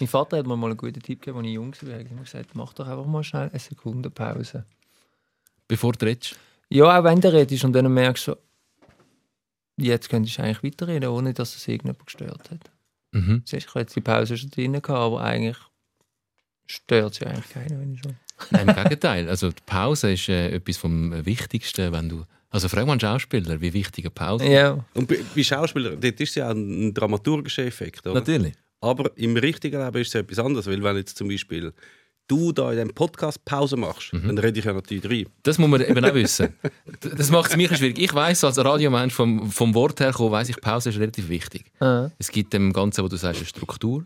Mein 0.00 0.08
Vater 0.08 0.38
hat 0.38 0.46
mir 0.46 0.56
mal 0.56 0.68
einen 0.68 0.76
guten 0.76 1.00
Tipp 1.00 1.20
gegeben, 1.20 1.38
als 1.38 1.46
ich 1.46 1.54
jung 1.54 1.74
war. 1.82 1.90
Er 1.90 1.98
hat 1.98 2.24
gesagt, 2.24 2.54
mach 2.54 2.72
doch 2.72 2.86
einfach 2.86 3.06
mal 3.06 3.24
schnell 3.24 3.48
eine 3.48 3.58
Sekunde 3.58 4.10
Pause. 4.10 4.64
Bevor 5.66 5.92
du 5.92 6.06
redest? 6.06 6.36
Ja, 6.70 6.98
auch 6.98 7.04
wenn 7.04 7.20
du 7.20 7.32
redest 7.32 7.64
und 7.64 7.72
dann 7.72 7.92
merkst 7.92 8.28
du, 8.28 8.36
jetzt 9.76 10.08
könntest 10.08 10.38
du 10.38 10.42
eigentlich 10.42 10.62
weiterreden, 10.62 11.08
ohne 11.08 11.34
dass 11.34 11.56
es 11.56 11.66
irgendjemand 11.66 12.06
gestört 12.06 12.50
hat. 12.50 12.70
Mhm. 13.12 13.42
Siehst, 13.44 13.66
ich 13.66 13.68
habe 13.70 13.80
jetzt 13.80 13.96
die 13.96 14.00
Pause 14.00 14.36
schon 14.36 14.50
drin 14.50 14.72
gehabt, 14.72 14.88
aber 14.90 15.20
eigentlich 15.20 15.56
stört 16.66 17.14
sie 17.14 17.26
eigentlich 17.26 17.48
keiner, 17.48 17.80
wenn 17.80 17.94
ich 17.94 18.00
schon. 18.00 18.16
Nein, 18.50 18.68
im 18.68 18.76
Gegenteil. 18.76 19.28
Also 19.28 19.50
die 19.50 19.62
Pause 19.66 20.12
ist 20.12 20.28
äh, 20.28 20.50
etwas 20.50 20.76
vom 20.76 21.24
Wichtigsten, 21.26 21.92
wenn 21.92 22.08
du... 22.08 22.24
Also 22.50 22.68
frag 22.68 22.86
mal 22.86 22.92
einen 22.92 23.00
Schauspieler, 23.00 23.60
wie 23.60 23.72
wichtig 23.72 24.06
eine 24.06 24.10
Pause 24.10 24.44
ist. 24.44 24.50
Ja, 24.50 24.84
Und 24.94 25.08
bei, 25.08 25.18
bei 25.34 25.42
Schauspielern, 25.42 26.00
dort 26.00 26.20
ist 26.20 26.30
es 26.30 26.34
ja 26.36 26.46
auch 26.48 26.54
ein 26.54 26.94
dramaturgischer 26.94 27.64
Effekt, 27.64 28.06
oder? 28.06 28.20
Natürlich. 28.20 28.54
Aber 28.80 29.10
im 29.16 29.36
richtigen 29.36 29.82
Leben 29.84 30.00
ist 30.00 30.08
es 30.08 30.14
etwas 30.14 30.38
anderes, 30.38 30.66
weil 30.66 30.82
wenn 30.82 30.96
jetzt 30.96 31.16
zum 31.16 31.28
Beispiel 31.28 31.72
du 32.28 32.52
da 32.52 32.70
in 32.70 32.76
diesem 32.76 32.94
Podcast 32.94 33.42
Pause 33.44 33.76
machst, 33.76 34.12
Mhm. 34.12 34.26
dann 34.28 34.38
rede 34.38 34.58
ich 34.58 34.64
ja 34.66 34.72
natürlich 34.74 35.04
rein. 35.06 35.26
Das 35.42 35.58
muss 35.58 35.68
man 35.70 35.80
eben 35.80 36.04
auch 36.04 36.14
wissen. 36.14 36.52
Das 37.00 37.30
macht 37.30 37.50
es 37.50 37.56
mir 37.56 37.74
schwierig. 37.74 37.98
Ich 37.98 38.12
weiß 38.14 38.44
als 38.44 38.58
Radiomensch 38.58 39.14
vom, 39.14 39.50
vom 39.50 39.74
Wort 39.74 39.98
her 40.00 40.12
kommen, 40.12 40.30
weiss 40.32 40.48
ich, 40.50 40.60
Pause 40.60 40.90
ist 40.90 40.98
relativ 40.98 41.28
wichtig. 41.28 41.64
äh, 41.80 42.08
Es 42.18 42.30
gibt 42.30 42.52
dem 42.52 42.72
Ganzen, 42.72 43.02
wo 43.02 43.08
du 43.08 43.16
sagst, 43.16 43.40
eine 43.40 43.46
Struktur. 43.46 44.04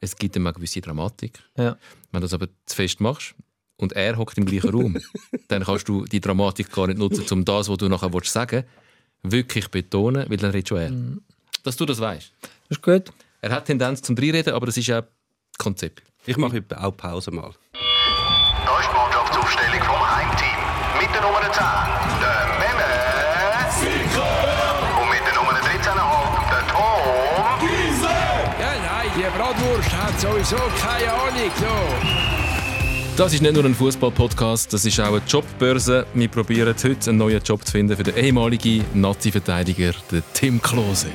Es 0.00 0.16
gibt 0.16 0.34
dem 0.36 0.46
eine 0.46 0.54
gewisse 0.54 0.80
Dramatik. 0.80 1.38
ja. 1.56 1.76
Wenn 2.12 2.20
du 2.20 2.26
das 2.26 2.34
aber 2.34 2.46
zu 2.66 2.76
fest 2.76 3.00
machst 3.00 3.34
und 3.76 3.92
er 3.94 4.16
hockt 4.18 4.36
im 4.38 4.44
gleichen 4.44 4.70
Raum, 4.70 4.98
dann 5.48 5.64
kannst 5.64 5.88
du 5.88 6.04
die 6.04 6.20
Dramatik 6.20 6.70
gar 6.70 6.86
nicht 6.86 6.98
nutzen, 6.98 7.24
um 7.32 7.44
das, 7.44 7.68
was 7.68 7.78
du 7.78 7.88
nachher 7.88 8.12
willst 8.12 8.32
sagen 8.32 8.64
wirklich 9.22 9.68
betonen, 9.68 10.28
weil 10.28 10.36
dann 10.36 10.50
redet 10.50 10.68
schon 10.68 10.78
er. 10.78 10.92
Dass 11.62 11.76
du 11.76 11.86
das 11.86 11.98
weißt. 12.00 12.32
Das 12.68 12.78
ist 12.78 12.82
gut. 12.82 13.10
Er 13.44 13.50
hat 13.50 13.64
Tendenz 13.64 14.00
zum 14.00 14.16
Reinreden, 14.16 14.54
aber 14.54 14.66
das 14.66 14.76
ist 14.76 14.88
auch 14.92 15.02
Konzept. 15.58 16.04
Ich 16.26 16.36
mache 16.36 16.62
auch 16.76 16.96
Pause 16.96 17.32
mal. 17.32 17.50
Da 18.64 18.78
ist 18.78 18.88
die 18.88 18.94
Mannschaftsaufstellung 18.94 19.82
vom 19.82 20.16
Heimteam. 20.16 20.58
Mit 21.00 21.12
der 21.12 21.22
Nummer 21.22 21.40
10, 21.40 21.50
der 22.22 22.46
Memme. 22.62 22.86
Und 25.00 25.10
mit 25.10 25.26
der 25.26 25.34
Nummer 25.34 25.58
13,5, 25.58 26.50
der 26.52 26.66
Tom. 26.68 27.66
Ja, 28.60 28.72
nein, 28.78 29.10
die 29.16 29.22
Bratwurst 29.36 29.90
hat 29.90 30.20
sowieso 30.20 30.58
keine 30.80 31.12
Ahnung. 31.12 31.50
So. 31.58 33.16
Das 33.16 33.34
ist 33.34 33.42
nicht 33.42 33.54
nur 33.54 33.64
ein 33.64 33.74
Fußball-Podcast, 33.74 34.72
das 34.72 34.84
ist 34.84 35.00
auch 35.00 35.08
eine 35.08 35.22
Jobbörse. 35.26 36.06
Wir 36.14 36.28
probieren 36.28 36.76
heute 36.80 37.10
einen 37.10 37.18
neuen 37.18 37.42
Job 37.42 37.66
zu 37.66 37.72
finden 37.72 37.96
für 37.96 38.04
den 38.04 38.16
ehemaligen 38.16 38.84
Nazi-Verteidiger, 38.94 39.94
den 40.12 40.22
Tim 40.32 40.62
Klose. 40.62 41.08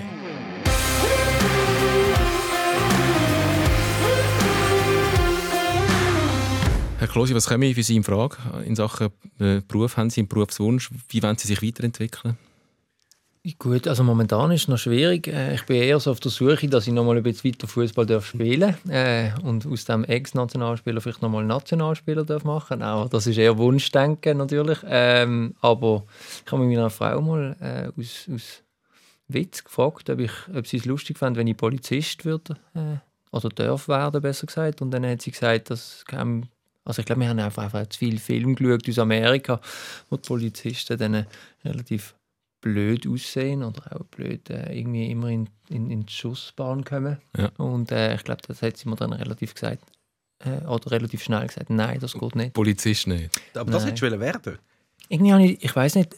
Herr 7.08 7.14
Klose, 7.14 7.34
was 7.34 7.48
kommen 7.48 7.74
für 7.74 7.84
Sie 7.84 7.96
in 7.96 8.04
Frage 8.04 8.36
in 8.66 8.76
Sachen 8.76 9.08
äh, 9.40 9.62
Beruf? 9.66 9.96
Haben 9.96 10.10
Sie 10.10 10.20
einen 10.20 10.28
Berufswunsch? 10.28 10.90
Wie 11.08 11.24
wollen 11.24 11.38
Sie 11.38 11.48
sich 11.48 11.64
weiterentwickeln? 11.64 12.38
Gut, 13.58 13.88
also 13.88 14.04
momentan 14.04 14.52
ist 14.52 14.64
es 14.64 14.68
noch 14.68 14.78
schwierig. 14.78 15.28
Äh, 15.28 15.56
Ich 15.56 15.66
bin 15.66 15.78
eher 15.78 16.02
so 16.02 16.12
auf 16.12 16.20
der 16.20 16.32
Suche, 16.32 16.68
dass 16.68 16.86
ich 16.86 16.92
noch 16.92 17.06
mal 17.06 17.16
ein 17.16 17.24
bisschen 17.24 17.54
weiter 17.54 17.66
Fußball 17.66 18.06
darf 18.06 18.26
spielen 18.26 18.76
äh, 18.90 19.30
und 19.42 19.66
aus 19.66 19.86
dem 19.86 20.04
Ex-Nationalspieler 20.04 21.00
vielleicht 21.00 21.22
noch 21.22 21.30
mal 21.30 21.46
Nationalspieler 21.46 22.26
darf 22.26 22.44
machen. 22.44 22.84
Auch 22.84 23.08
das 23.08 23.26
ist 23.26 23.38
eher 23.38 23.58
Wunschdenken 23.58 24.40
natürlich. 24.40 24.80
Ähm, 24.86 25.56
aber 25.62 26.04
ich 26.46 26.52
habe 26.52 26.66
mich 26.66 26.76
meiner 26.76 26.90
Frau 26.90 27.22
mal 27.22 27.94
aus, 27.98 28.28
aus 28.36 28.64
Witz 29.30 29.64
gefragt, 29.64 30.10
ob, 30.10 30.20
ich, 30.20 30.32
ob 30.54 30.68
sie 30.68 30.78
es 30.78 30.86
lustig 30.86 31.18
fand, 31.18 31.38
wenn 31.38 31.48
ich 31.48 31.56
Polizist 31.56 32.26
würde 32.26 32.58
oder 33.32 33.48
darf 33.48 33.88
werden, 33.88 34.22
besser 34.22 34.46
gesagt. 34.46 34.82
Und 34.82 34.92
dann 34.92 35.06
hat 35.06 35.22
sie 35.22 35.32
gesagt, 35.32 35.70
dass 35.70 36.04
kam 36.06 36.50
also 36.88 37.02
ich 37.02 37.06
glaube, 37.06 37.22
wir 37.22 37.30
haben 37.30 37.40
einfach, 37.40 37.64
einfach 37.64 37.88
zu 37.88 38.00
viel 38.00 38.18
Film 38.18 38.56
geschaut 38.56 38.88
aus 38.88 39.00
Amerika, 39.00 39.60
wo 40.10 40.16
die 40.16 40.28
Polizisten 40.28 40.98
dann 40.98 41.14
äh, 41.14 41.26
relativ 41.66 42.16
blöd 42.62 43.06
aussehen 43.08 43.64
oder 43.64 43.96
auch 43.96 44.06
blöd 44.06 44.50
äh, 44.50 44.78
irgendwie 44.78 45.12
immer 45.12 45.30
in, 45.30 45.50
in, 45.70 45.92
in 45.92 46.06
die 46.06 46.14
Schussbahn 46.14 46.84
kommen. 46.84 47.18
Ja. 47.38 47.50
Und 47.58 47.92
äh, 47.92 48.16
ich 48.16 48.24
glaube, 48.24 48.42
das 48.48 48.62
hat 48.62 48.78
sie 48.78 48.90
mir 48.90 48.96
dann 48.96 49.14
relativ 49.14 49.54
gesagt, 49.54 49.84
äh, 50.40 50.66
oder 50.66 50.92
relativ 50.92 51.24
schnell 51.24 51.46
gesagt, 51.46 51.70
nein, 51.70 52.00
das 52.00 52.14
geht 52.14 52.36
nicht. 52.36 52.54
Polizist 52.54 53.08
nicht. 53.08 53.30
Aber 53.54 53.70
das 53.72 53.86
hättest 53.86 54.02
du 54.02 54.08
wollen 54.08 54.20
werden. 54.20 54.58
Irgendwie 55.10 55.34
habe 55.34 55.44
ich, 55.46 55.64
ich 55.64 55.76
weiß 55.76 55.96
nicht, 55.96 56.16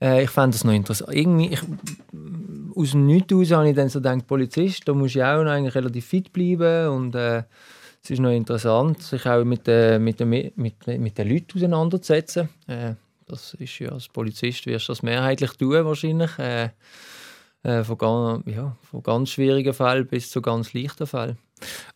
äh, 0.00 0.24
ich 0.24 0.30
fand 0.30 0.54
das 0.54 0.64
noch 0.64 0.72
interessant. 0.72 1.14
Irgendwie, 1.14 1.52
ich, 1.52 1.60
aus 2.74 2.90
dem 2.92 3.06
Nichts 3.06 3.32
raus 3.32 3.50
habe 3.52 3.70
ich 3.70 3.76
dann 3.76 3.88
so 3.88 4.00
gedacht, 4.00 4.26
Polizist, 4.26 4.88
da 4.88 4.94
musst 4.94 5.14
du 5.14 5.20
ja 5.20 5.38
auch 5.38 5.44
noch 5.44 5.52
eigentlich 5.52 5.74
relativ 5.74 6.06
fit 6.06 6.32
bleiben 6.32 6.88
und 6.88 7.14
äh, 7.14 7.44
es 8.02 8.10
ist 8.10 8.20
noch 8.20 8.30
interessant, 8.30 9.02
sich 9.02 9.26
auch 9.26 9.44
mit, 9.44 9.68
äh, 9.68 9.98
mit, 9.98 10.20
den, 10.20 10.30
mit, 10.30 10.54
mit 10.56 11.18
den 11.18 11.28
Leuten 11.28 11.58
auseinanderzusetzen. 11.58 12.48
Äh, 12.66 12.94
das 13.26 13.54
ist 13.54 13.78
ja 13.78 13.90
als 13.90 14.08
Polizist 14.08 14.66
wirst 14.66 14.88
du 14.88 14.92
das 14.92 15.02
mehrheitlich 15.02 15.52
tun 15.52 15.84
wahrscheinlich. 15.84 16.36
Äh, 16.38 16.70
äh, 17.62 17.84
von, 17.84 17.98
ganz, 17.98 18.42
ja, 18.46 18.74
von 18.90 19.02
ganz 19.02 19.30
schwierigen 19.30 19.74
Fällen 19.74 20.06
bis 20.06 20.30
zu 20.30 20.40
ganz 20.40 20.72
leichten 20.72 21.06
Fällen. 21.06 21.36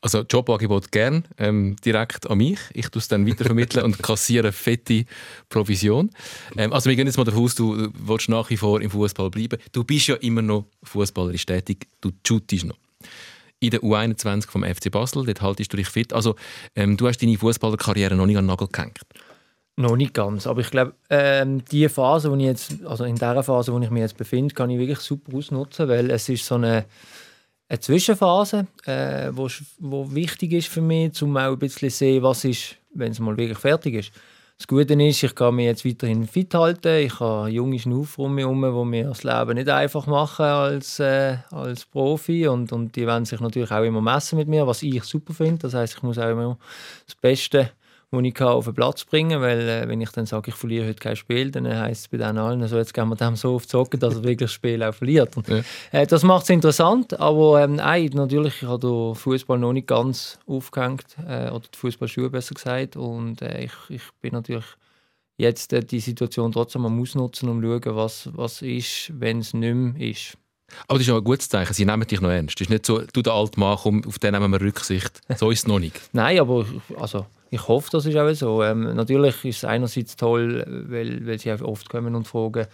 Also 0.03 0.20
Jobangebot 0.20 0.93
gern 0.93 1.25
ähm, 1.38 1.76
direkt 1.82 2.28
an 2.28 2.37
mich. 2.37 2.59
Ich 2.75 2.91
tue 2.91 3.00
es 3.00 3.09
dann 3.09 3.26
weitervermitteln 3.26 3.82
und 3.82 4.03
kassiere 4.03 4.53
fette 4.53 5.06
Provision. 5.48 6.10
Ähm, 6.56 6.75
also 6.75 6.91
wir 6.91 6.97
gehen 6.97 7.06
jetzt 7.06 7.16
mal 7.16 7.25
davon 7.25 7.44
aus, 7.44 7.54
du 7.54 7.91
willst 7.94 8.28
nach 8.28 8.50
wie 8.50 8.59
vor 8.59 8.82
im 8.82 8.91
Fußball 8.91 9.31
bleiben. 9.31 9.59
Du 9.72 9.84
bist 9.84 10.09
ja 10.09 10.16
immer 10.16 10.43
noch 10.43 10.66
fußballerisch 10.82 11.47
tätig. 11.47 11.87
Du 12.03 12.10
shootest 12.26 12.66
noch. 12.66 12.76
In 13.64 13.70
der 13.70 13.80
U21 13.80 14.50
vom 14.50 14.62
FC 14.62 14.91
Basel, 14.91 15.25
dort 15.25 15.41
haltest 15.41 15.72
du 15.72 15.78
dich 15.78 15.88
fit. 15.88 16.12
Also 16.12 16.36
ähm, 16.76 16.98
du 16.98 17.08
hast 17.08 17.22
deine 17.22 17.38
Fußballerkarriere 17.38 18.14
noch 18.14 18.26
nicht 18.26 18.36
an 18.36 18.44
den 18.44 18.48
Nagel 18.48 18.69
gehängt. 18.70 19.00
Noch 19.76 19.97
nicht 19.97 20.12
ganz, 20.12 20.47
aber 20.47 20.60
ich 20.60 20.70
glaube, 20.70 20.94
ähm, 21.08 21.64
die 21.64 21.88
Phase, 21.88 22.30
wo 22.30 22.36
ich 22.36 22.42
jetzt, 22.42 22.84
also 22.84 23.04
in 23.04 23.16
der 23.16 23.42
Phase, 23.42 23.72
wo 23.72 23.80
ich 23.80 23.88
mich 23.88 24.02
jetzt 24.02 24.19
befinde, 24.19 24.54
kann 24.54 24.69
ich 24.69 24.78
wirklich 24.78 25.00
super 25.00 25.34
ausnutzen, 25.34 25.88
weil 25.88 26.10
es 26.10 26.28
ist 26.28 26.44
so 26.44 26.56
eine, 26.56 26.84
eine 27.69 27.80
Zwischenphase, 27.80 28.66
äh, 28.84 29.30
wo, 29.32 29.48
wo 29.78 30.14
wichtig 30.14 30.52
ist 30.52 30.69
für 30.69 30.82
mich, 30.82 31.20
um 31.22 31.34
auch 31.38 31.52
ein 31.52 31.58
bisschen 31.58 31.91
zu 31.91 31.96
sehen, 31.96 32.22
was 32.22 32.44
ist, 32.44 32.76
wenn 32.92 33.12
es 33.12 33.19
mal 33.19 33.36
wirklich 33.36 33.58
fertig 33.58 33.94
ist. 33.94 34.12
Das 34.56 34.69
Gute 34.69 34.94
ist, 34.94 35.22
ich 35.22 35.34
kann 35.34 35.56
mich 35.56 35.66
jetzt 35.66 35.84
weiterhin 35.84 36.28
fit 36.28 36.54
halten. 36.54 37.04
Ich 37.04 37.19
habe 37.19 37.50
junge 37.50 37.78
Schnaufer 37.78 38.20
um 38.20 38.34
mich 38.37 38.44
herum, 38.44 38.62
die 38.62 38.84
mir 38.88 39.09
das 39.09 39.25
Leben 39.25 39.54
nicht 39.54 39.69
einfach 39.69 40.06
machen 40.06 40.44
als, 40.44 41.00
äh, 41.00 41.38
als 41.50 41.84
Profi. 41.84 42.47
Und, 42.47 42.72
und 42.72 42.94
die 42.94 43.06
wollen 43.06 43.25
sich 43.25 43.41
natürlich 43.41 43.72
auch 43.72 43.82
immer 43.82 44.00
messen 44.00 44.38
mit 44.38 44.47
mir, 44.47 44.64
was 44.66 44.84
ich 44.84 45.03
super 45.03 45.34
finde. 45.34 45.59
Das 45.59 45.75
heißt, 45.75 45.97
ich 45.97 46.03
muss 46.04 46.19
auch 46.19 46.31
immer 46.31 46.56
das 47.04 47.16
Beste, 47.16 47.72
was 48.16 48.25
ich 48.25 48.34
kann, 48.34 48.48
auf 48.48 48.64
den 48.64 48.75
Platz 48.75 49.04
bringen 49.04 49.41
weil 49.41 49.60
äh, 49.69 49.88
wenn 49.88 50.00
ich 50.00 50.10
dann 50.10 50.26
sage, 50.26 50.50
ich 50.50 50.54
verliere 50.54 50.86
heute 50.88 50.98
kein 51.00 51.16
Spiel, 51.16 51.50
dann 51.50 51.66
heisst 51.66 52.02
es 52.02 52.08
bei 52.08 52.16
denen 52.16 52.38
allen, 52.38 52.62
also 52.62 52.76
jetzt 52.76 52.94
gehen 52.94 53.08
wir 53.08 53.16
dem 53.16 53.36
so 53.36 53.54
auf 53.54 53.64
die 53.66 53.70
Socken, 53.70 54.00
dass 54.00 54.14
er 54.14 54.22
wirklich 54.22 54.38
das 54.38 54.52
Spiel 54.52 54.82
auch 54.82 54.94
verliert. 54.94 55.36
Und, 55.36 55.48
Ja. 55.48 55.62
äh, 55.92 56.06
das 56.06 56.22
macht 56.22 56.44
es 56.44 56.50
interessant, 56.50 57.19
aber 57.19 57.62
ähm, 57.64 57.76
nein, 57.76 58.10
natürlich, 58.14 58.62
ich 58.62 58.69
habe 58.69 58.80
den 58.86 59.14
Fußball 59.14 59.58
noch 59.58 59.72
nicht 59.72 59.86
ganz 59.86 60.38
aufgehängt, 60.47 61.04
äh, 61.28 61.50
oder 61.50 61.66
die 61.72 61.78
Fußballschuhe 61.78 62.30
besser 62.30 62.54
gesagt, 62.54 62.97
und 62.97 63.42
äh, 63.42 63.64
ich, 63.64 63.72
ich 63.88 64.02
bin 64.20 64.32
natürlich 64.32 64.64
jetzt 65.36 65.72
äh, 65.72 65.81
die 65.84 66.00
Situation 66.00 66.52
trotzdem 66.52 66.86
am 66.86 67.00
Ausnutzen, 67.00 67.48
um 67.48 67.60
zu 67.60 67.66
schauen, 67.69 67.96
was, 67.96 68.28
was 68.34 68.62
ist, 68.62 69.12
wenn 69.19 69.41
es 69.41 69.52
nicht 69.54 69.75
mehr 69.75 70.10
ist. 70.10 70.36
Aber 70.88 70.98
das 70.98 71.02
ist 71.02 71.08
ja 71.08 71.16
ein 71.16 71.25
gutes 71.25 71.48
Zeichen. 71.48 71.72
Sie 71.75 71.84
nehmen 71.84 72.06
dich 72.06 72.20
noch 72.20 72.31
ernst. 72.31 72.56
Es 72.60 72.66
ist 72.66 72.70
nicht 72.70 72.86
so, 72.86 73.00
du 73.12 73.22
der 73.22 73.32
alte 73.32 73.60
Mann, 73.60 73.78
komm, 73.81 74.04
auf 74.06 74.19
den 74.19 74.32
nehmen 74.32 74.50
wir 74.50 74.60
Rücksicht. 74.60 75.20
So 75.36 75.50
ist 75.50 75.60
es 75.60 75.66
noch 75.66 75.78
nicht. 75.78 76.00
Nein, 76.12 76.41
aber 76.41 76.66
also, 76.98 77.26
ich 77.54 77.69
hoffe, 77.69 77.88
das 77.92 78.06
ist 78.06 78.16
auch 78.16 78.32
so. 78.34 78.62
Ähm, 78.62 78.94
natürlich 78.94 79.44
ist 79.44 79.59
es 79.59 79.65
einerseits 79.65 80.16
toll, 80.16 80.65
weil, 80.88 81.25
weil 81.26 81.38
sie 81.38 81.53
oft 81.53 81.88
kommen 81.88 82.16
und 82.16 82.26
fragen, 82.26 82.66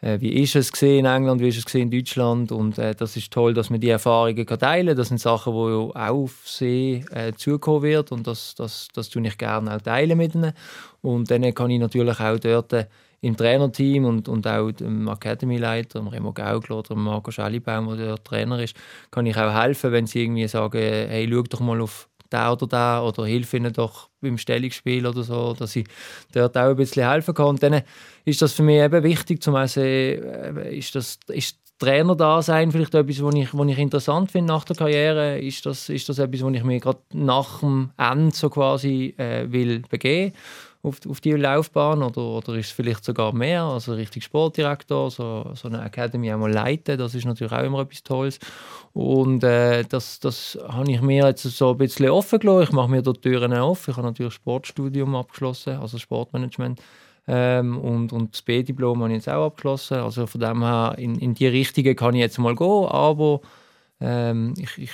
äh, 0.00 0.20
wie 0.20 0.42
ist 0.42 0.54
es 0.54 0.70
in 0.82 1.06
England, 1.06 1.40
wie 1.40 1.48
ist 1.48 1.66
es 1.66 1.74
in 1.74 1.90
Deutschland 1.90 2.52
und 2.52 2.78
äh, 2.78 2.94
das 2.94 3.16
ist 3.16 3.32
toll, 3.32 3.54
dass 3.54 3.70
man 3.70 3.80
die 3.80 3.88
Erfahrungen 3.88 4.44
kann 4.44 4.58
teilen 4.58 4.88
kann. 4.88 4.96
Das 4.96 5.08
sind 5.08 5.18
Sachen, 5.18 5.54
die 5.54 5.58
auch 5.58 5.94
auf 5.94 6.42
sie 6.44 7.04
äh, 7.10 7.32
zukommen 7.32 7.82
wird 7.82 8.12
und 8.12 8.26
das, 8.26 8.54
das, 8.54 8.88
das 8.94 9.08
tue 9.08 9.26
ich 9.26 9.38
gerne 9.38 9.74
auch 9.74 9.80
teilen 9.80 10.18
mit 10.18 10.34
ihnen. 10.34 10.52
Und 11.00 11.30
dann 11.30 11.54
kann 11.54 11.70
ich 11.70 11.80
natürlich 11.80 12.20
auch 12.20 12.38
dort 12.38 12.72
äh, 12.74 12.86
im 13.20 13.36
Trainerteam 13.36 14.04
und, 14.04 14.28
und 14.28 14.46
auch 14.46 14.70
dem 14.70 15.08
Academy-Leiter, 15.08 15.98
dem 15.98 16.08
Remo 16.08 16.32
Gaugler 16.32 16.78
oder 16.78 16.94
dem 16.94 17.02
Marco 17.02 17.30
Schellibaum, 17.30 17.96
der 17.96 18.08
dort 18.08 18.24
Trainer 18.24 18.62
ist, 18.62 18.76
kann 19.10 19.26
ich 19.26 19.36
auch 19.36 19.52
helfen, 19.52 19.90
wenn 19.90 20.06
sie 20.06 20.22
irgendwie 20.22 20.46
sagen, 20.46 20.78
hey, 20.78 21.28
schau 21.28 21.42
doch 21.42 21.60
mal 21.60 21.80
auf 21.80 22.08
da 22.30 22.52
oder 22.52 22.66
da 22.66 23.02
oder 23.02 23.26
hilf 23.26 23.54
ihnen 23.54 23.72
doch 23.72 24.08
beim 24.20 24.38
Stellungsspiel 24.38 25.06
oder 25.06 25.22
so, 25.22 25.54
dass 25.54 25.76
ich 25.76 25.86
dort 26.32 26.56
auch 26.56 26.70
ein 26.70 26.76
bisschen 26.76 27.08
helfen 27.08 27.34
kann. 27.34 27.46
Und 27.46 27.62
dann 27.62 27.82
ist 28.24 28.42
das 28.42 28.52
für 28.52 28.62
mich 28.62 28.80
eben 28.80 29.02
wichtig, 29.02 29.42
zum 29.42 29.54
sehen, 29.66 30.22
äh, 30.24 30.76
ist, 30.76 30.94
das, 30.94 31.18
ist 31.28 31.58
Trainer 31.78 32.16
da 32.16 32.42
sein 32.42 32.72
vielleicht 32.72 32.94
etwas, 32.94 33.22
was 33.22 33.34
ich, 33.34 33.54
was 33.54 33.68
ich 33.68 33.78
interessant 33.78 34.32
finde 34.32 34.52
nach 34.52 34.64
der 34.64 34.76
Karriere? 34.76 35.38
Ist 35.38 35.64
das, 35.64 35.88
ist 35.88 36.08
das 36.08 36.18
etwas, 36.18 36.42
was 36.42 36.52
ich 36.52 36.64
mir 36.64 36.80
gerade 36.80 36.98
nach 37.12 37.60
dem 37.60 37.90
Ende 37.96 38.34
so 38.34 38.50
quasi 38.50 39.14
äh, 39.16 39.50
will 39.50 39.82
begeben 39.88 40.34
auf, 40.82 40.98
auf 41.08 41.20
die 41.20 41.32
Laufbahn? 41.32 42.02
Oder, 42.02 42.22
oder 42.22 42.54
ist 42.54 42.66
es 42.66 42.72
vielleicht 42.72 43.04
sogar 43.04 43.32
mehr, 43.32 43.62
also 43.62 43.94
richtig 43.94 44.24
Sportdirektor, 44.24 45.10
so, 45.10 45.50
so 45.54 45.68
eine 45.68 45.84
Academy 45.84 46.30
einmal 46.30 46.52
leiten, 46.52 46.98
das 46.98 47.14
ist 47.14 47.24
natürlich 47.24 47.52
auch 47.52 47.64
immer 47.64 47.80
etwas 47.80 48.02
Tolles. 48.02 48.38
Und 48.92 49.44
äh, 49.44 49.84
das, 49.84 50.20
das 50.20 50.58
habe 50.68 50.90
ich 50.90 51.00
mir 51.00 51.26
jetzt 51.26 51.42
so 51.42 51.70
ein 51.70 51.78
bisschen 51.78 52.10
offen 52.10 52.38
gelassen, 52.38 52.62
ich 52.64 52.72
mache 52.72 52.90
mir 52.90 53.02
dort 53.02 53.22
Türen 53.22 53.52
auf, 53.54 53.88
ich 53.88 53.96
habe 53.96 54.06
natürlich 54.06 54.34
Sportstudium 54.34 55.14
abgeschlossen, 55.14 55.74
also 55.76 55.98
Sportmanagement. 55.98 56.80
Ähm, 57.30 57.78
und, 57.78 58.12
und 58.12 58.34
das 58.34 58.42
B-Diplom 58.42 59.02
habe 59.02 59.10
ich 59.10 59.16
jetzt 59.16 59.28
auch 59.28 59.46
abgeschlossen, 59.46 59.98
also 59.98 60.26
von 60.26 60.40
dem 60.40 60.62
her, 60.62 60.94
in, 60.96 61.16
in 61.18 61.34
die 61.34 61.46
Richtung 61.46 61.84
kann 61.94 62.14
ich 62.14 62.20
jetzt 62.20 62.38
mal 62.38 62.56
gehen, 62.56 62.86
aber 62.86 63.40
ähm, 64.00 64.54
ich, 64.56 64.78
ich 64.78 64.92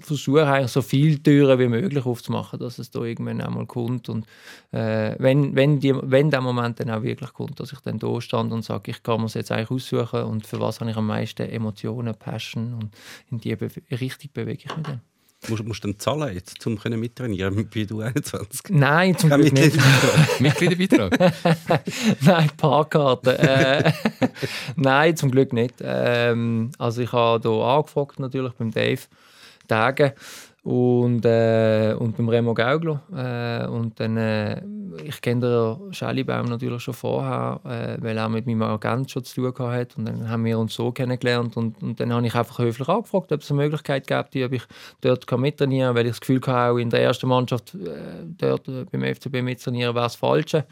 versuche 0.00 0.46
eigentlich 0.46 0.70
so 0.70 0.82
viele 0.82 1.22
Türen 1.22 1.58
wie 1.58 1.68
möglich 1.68 2.04
aufzumachen, 2.04 2.58
dass 2.58 2.78
es 2.78 2.90
da 2.90 3.02
irgendwann 3.02 3.40
einmal 3.40 3.66
kommt 3.66 4.08
und 4.08 4.26
äh, 4.72 5.14
wenn, 5.18 5.54
wenn, 5.54 5.80
die, 5.80 5.94
wenn 5.94 6.30
der 6.30 6.40
Moment 6.40 6.80
dann 6.80 6.90
auch 6.90 7.02
wirklich 7.02 7.32
kommt, 7.32 7.60
dass 7.60 7.72
ich 7.72 7.80
dann 7.80 7.98
da 7.98 8.20
stand 8.20 8.52
und 8.52 8.64
sage, 8.64 8.90
ich 8.90 9.02
kann 9.02 9.20
mir 9.20 9.26
es 9.26 9.34
jetzt 9.34 9.52
eigentlich 9.52 9.70
aussuchen 9.70 10.22
und 10.24 10.46
für 10.46 10.60
was 10.60 10.80
habe 10.80 10.90
ich 10.90 10.96
am 10.96 11.06
meisten 11.06 11.48
Emotionen, 11.48 12.14
Passion 12.14 12.74
und 12.74 12.96
in 13.30 13.38
die 13.38 13.56
Be 13.56 13.68
Richtung 13.90 14.30
bewege 14.32 14.64
ich 14.66 14.76
mich 14.76 14.86
dann. 14.86 15.00
Musst, 15.46 15.64
musst 15.64 15.84
du 15.84 15.88
dann 15.88 15.98
zahlen, 15.98 16.34
jetzt, 16.34 16.66
um 16.66 16.74
mittrainieren 16.74 17.68
bei 17.72 17.84
du 17.84 18.00
21? 18.00 18.70
Nein, 18.70 19.16
zum 19.16 19.30
Glück 19.30 19.52
nicht. 19.52 19.78
Mitgliederbeitrag? 20.40 21.16
Nein, 22.20 22.50
Parkkarte. 22.56 23.38
äh, 23.38 23.92
nein, 24.76 25.16
zum 25.16 25.30
Glück 25.30 25.52
nicht. 25.52 25.76
Ähm, 25.80 26.72
also 26.76 27.02
ich 27.02 27.12
habe 27.12 27.48
hier 27.48 27.64
angefragt 27.64 28.18
natürlich 28.18 28.52
beim 28.54 28.72
Dave 28.72 29.00
Tage 29.68 30.14
und, 30.68 31.24
äh, 31.24 31.94
und 31.98 32.16
beim 32.16 32.28
Remo 32.28 32.52
Gauglo. 32.52 33.00
Äh, 33.14 33.66
und 33.66 33.98
dann, 33.98 34.16
äh, 34.16 34.60
ich 35.02 35.20
kenne 35.22 35.78
den 35.80 35.94
Schellibaum 35.94 36.46
natürlich 36.46 36.82
schon 36.82 36.92
vorher, 36.92 37.60
äh, 37.64 38.02
weil 38.02 38.18
er 38.18 38.28
mit 38.28 38.46
meinem 38.46 38.62
Agent 38.62 39.10
schon 39.10 39.24
zu 39.24 39.50
tun 39.50 39.70
hat. 39.70 39.96
Und 39.96 40.06
dann 40.06 40.28
haben 40.28 40.44
wir 40.44 40.58
uns 40.58 40.74
so 40.74 40.92
kennengelernt. 40.92 41.56
Und, 41.56 41.82
und 41.82 41.98
dann 42.00 42.12
habe 42.12 42.26
ich 42.26 42.34
einfach 42.34 42.58
höflich 42.58 42.88
angefragt, 42.88 43.32
ob 43.32 43.40
es 43.40 43.50
eine 43.50 43.62
Möglichkeit 43.62 44.06
gibt, 44.06 44.36
ob 44.36 44.52
ich 44.52 44.62
dort 45.00 45.26
kann 45.26 45.40
mittrainieren 45.40 45.88
kann, 45.88 45.96
weil 45.96 46.06
ich 46.06 46.12
das 46.12 46.20
Gefühl 46.20 46.40
hatte, 46.46 46.72
auch 46.72 46.76
in 46.76 46.90
der 46.90 47.02
ersten 47.02 47.28
Mannschaft 47.28 47.74
äh, 47.74 48.24
dort 48.26 48.68
äh, 48.68 48.84
beim 48.90 49.02
FCB 49.02 49.40
mittrainieren 49.42 49.94
wäre 49.94 50.04
das 50.04 50.16
Falsche 50.16 50.66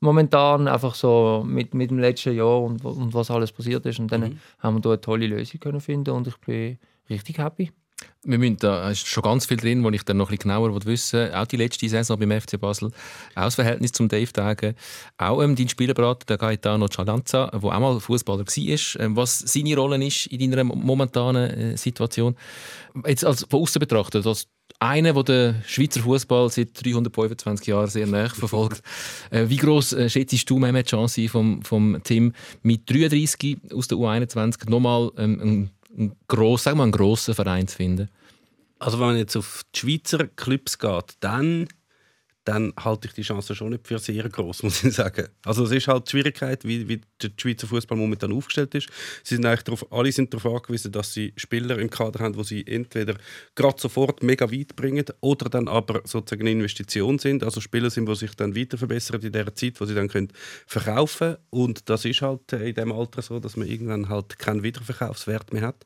momentan, 0.00 0.66
einfach 0.66 0.94
so 0.94 1.44
mit, 1.46 1.74
mit 1.74 1.90
dem 1.90 1.98
letzten 1.98 2.34
Jahr 2.34 2.62
und, 2.62 2.84
und 2.84 3.12
was 3.12 3.30
alles 3.30 3.52
passiert 3.52 3.84
ist. 3.84 3.98
Und 3.98 4.10
dann 4.12 4.20
mhm. 4.20 4.38
haben 4.58 4.76
wir 4.76 4.80
da 4.80 4.90
eine 4.90 5.00
tolle 5.00 5.26
Lösung 5.26 5.60
können 5.60 5.80
finden 5.80 6.10
und 6.10 6.26
ich 6.26 6.36
bin 6.38 6.78
richtig 7.10 7.38
happy. 7.38 7.70
Wir 8.22 8.38
müssen, 8.38 8.58
da 8.58 8.90
ist 8.90 9.06
schon 9.06 9.22
ganz 9.22 9.46
viel 9.46 9.56
drin, 9.56 9.82
wo 9.82 9.88
ich 9.90 10.04
dann 10.04 10.18
noch 10.18 10.30
ein 10.30 10.36
genauer 10.36 10.74
wissen 10.84 11.18
will. 11.20 11.34
Auch 11.34 11.46
die 11.46 11.56
letzte 11.56 11.88
Saison 11.88 12.18
beim 12.18 12.38
FC 12.38 12.60
Basel, 12.60 12.90
auch 13.34 13.44
das 13.44 13.54
Verhältnis 13.54 13.92
zum 13.92 14.08
Dave 14.08 14.30
Tage, 14.30 14.74
auch 15.16 15.42
ähm, 15.42 15.56
dein 15.56 15.70
Spielerberater, 15.70 16.26
der 16.26 16.36
Gaetano 16.36 16.86
Cialanza, 16.88 17.46
der 17.50 17.62
auch 17.62 17.80
mal 17.80 17.98
Fußballer 17.98 18.44
war, 18.46 19.00
ähm, 19.00 19.16
was 19.16 19.38
seine 19.38 19.74
Rolle 19.74 20.04
ist 20.04 20.26
in 20.26 20.50
deiner 20.50 20.64
momentanen 20.64 21.50
äh, 21.50 21.76
Situation. 21.78 22.36
Jetzt 23.06 23.24
als 23.24 23.46
von 23.48 23.62
außen 23.62 23.80
betrachtet, 23.80 24.26
als 24.26 24.48
einer, 24.78 25.12
der 25.12 25.22
den 25.24 25.62
Schweizer 25.66 26.00
Fußball 26.00 26.50
seit 26.50 26.84
325 26.84 27.66
Jahren 27.66 27.88
sehr 27.88 28.06
nah 28.06 28.28
verfolgt. 28.28 28.82
Äh, 29.30 29.48
wie 29.48 29.56
groß 29.56 29.92
äh, 29.92 30.08
schätzt 30.08 30.50
du 30.50 30.58
die 30.58 30.82
Chance 30.82 31.28
vom, 31.28 31.62
vom 31.62 32.02
Team 32.02 32.32
mit 32.62 32.90
33 32.90 33.58
aus 33.72 33.86
der 33.86 33.98
U21 33.98 34.68
nochmal 34.68 35.10
ähm, 35.16 35.40
ein 35.40 35.70
einen, 35.96 36.16
gross, 36.28 36.64
sagen 36.64 36.78
wir, 36.78 36.84
einen 36.84 36.92
grossen 36.92 37.34
Verein 37.34 37.68
zu 37.68 37.76
finden? 37.76 38.08
Also 38.78 38.98
wenn 38.98 39.08
man 39.08 39.16
jetzt 39.16 39.36
auf 39.36 39.64
die 39.74 39.80
Schweizer 39.80 40.26
Clubs 40.26 40.78
geht, 40.78 41.16
dann 41.20 41.68
dann 42.44 42.72
halte 42.78 43.08
ich 43.08 43.14
die 43.14 43.22
Chance 43.22 43.54
schon 43.54 43.70
nicht 43.70 43.86
für 43.86 43.98
sehr 43.98 44.28
groß, 44.28 44.62
muss 44.64 44.82
ich 44.82 44.94
sagen. 44.94 45.28
Also 45.44 45.64
es 45.64 45.72
ist 45.72 45.88
halt 45.88 46.06
die 46.06 46.10
Schwierigkeit, 46.12 46.64
wie, 46.64 46.88
wie 46.88 47.00
der 47.22 47.30
Schweizer 47.36 47.66
Fußball 47.66 47.98
momentan 47.98 48.32
aufgestellt 48.32 48.74
ist. 48.74 48.88
Sie 49.22 49.34
sind 49.34 49.44
eigentlich 49.44 49.64
darauf, 49.64 49.92
alle 49.92 50.10
sind 50.10 50.32
darauf 50.32 50.56
angewiesen, 50.56 50.92
dass 50.92 51.12
sie 51.12 51.32
Spieler 51.36 51.78
im 51.78 51.90
Kader 51.90 52.20
haben, 52.20 52.36
wo 52.36 52.42
sie 52.42 52.66
entweder 52.66 53.14
gerade 53.54 53.80
sofort 53.80 54.22
mega 54.22 54.50
weit 54.50 54.74
bringen 54.74 55.04
oder 55.20 55.48
dann 55.48 55.68
aber 55.68 56.00
sozusagen 56.04 56.42
eine 56.42 56.52
Investition 56.52 57.18
sind, 57.18 57.44
also 57.44 57.60
Spieler 57.60 57.90
sind, 57.90 58.08
die 58.08 58.14
sich 58.14 58.34
dann 58.34 58.56
weiter 58.56 58.78
verbessern 58.78 59.20
in 59.20 59.32
der 59.32 59.54
Zeit, 59.54 59.80
wo 59.80 59.84
sie 59.84 59.94
dann 59.94 60.08
können 60.08 60.32
verkaufen 60.66 61.36
und 61.50 61.88
das 61.88 62.04
ist 62.04 62.22
halt 62.22 62.52
in 62.52 62.74
dem 62.74 62.92
Alter 62.92 63.22
so, 63.22 63.38
dass 63.38 63.56
man 63.56 63.68
irgendwann 63.68 64.08
halt 64.08 64.38
keinen 64.38 64.62
Wiederverkaufswert 64.62 65.52
mehr 65.52 65.62
hat. 65.62 65.84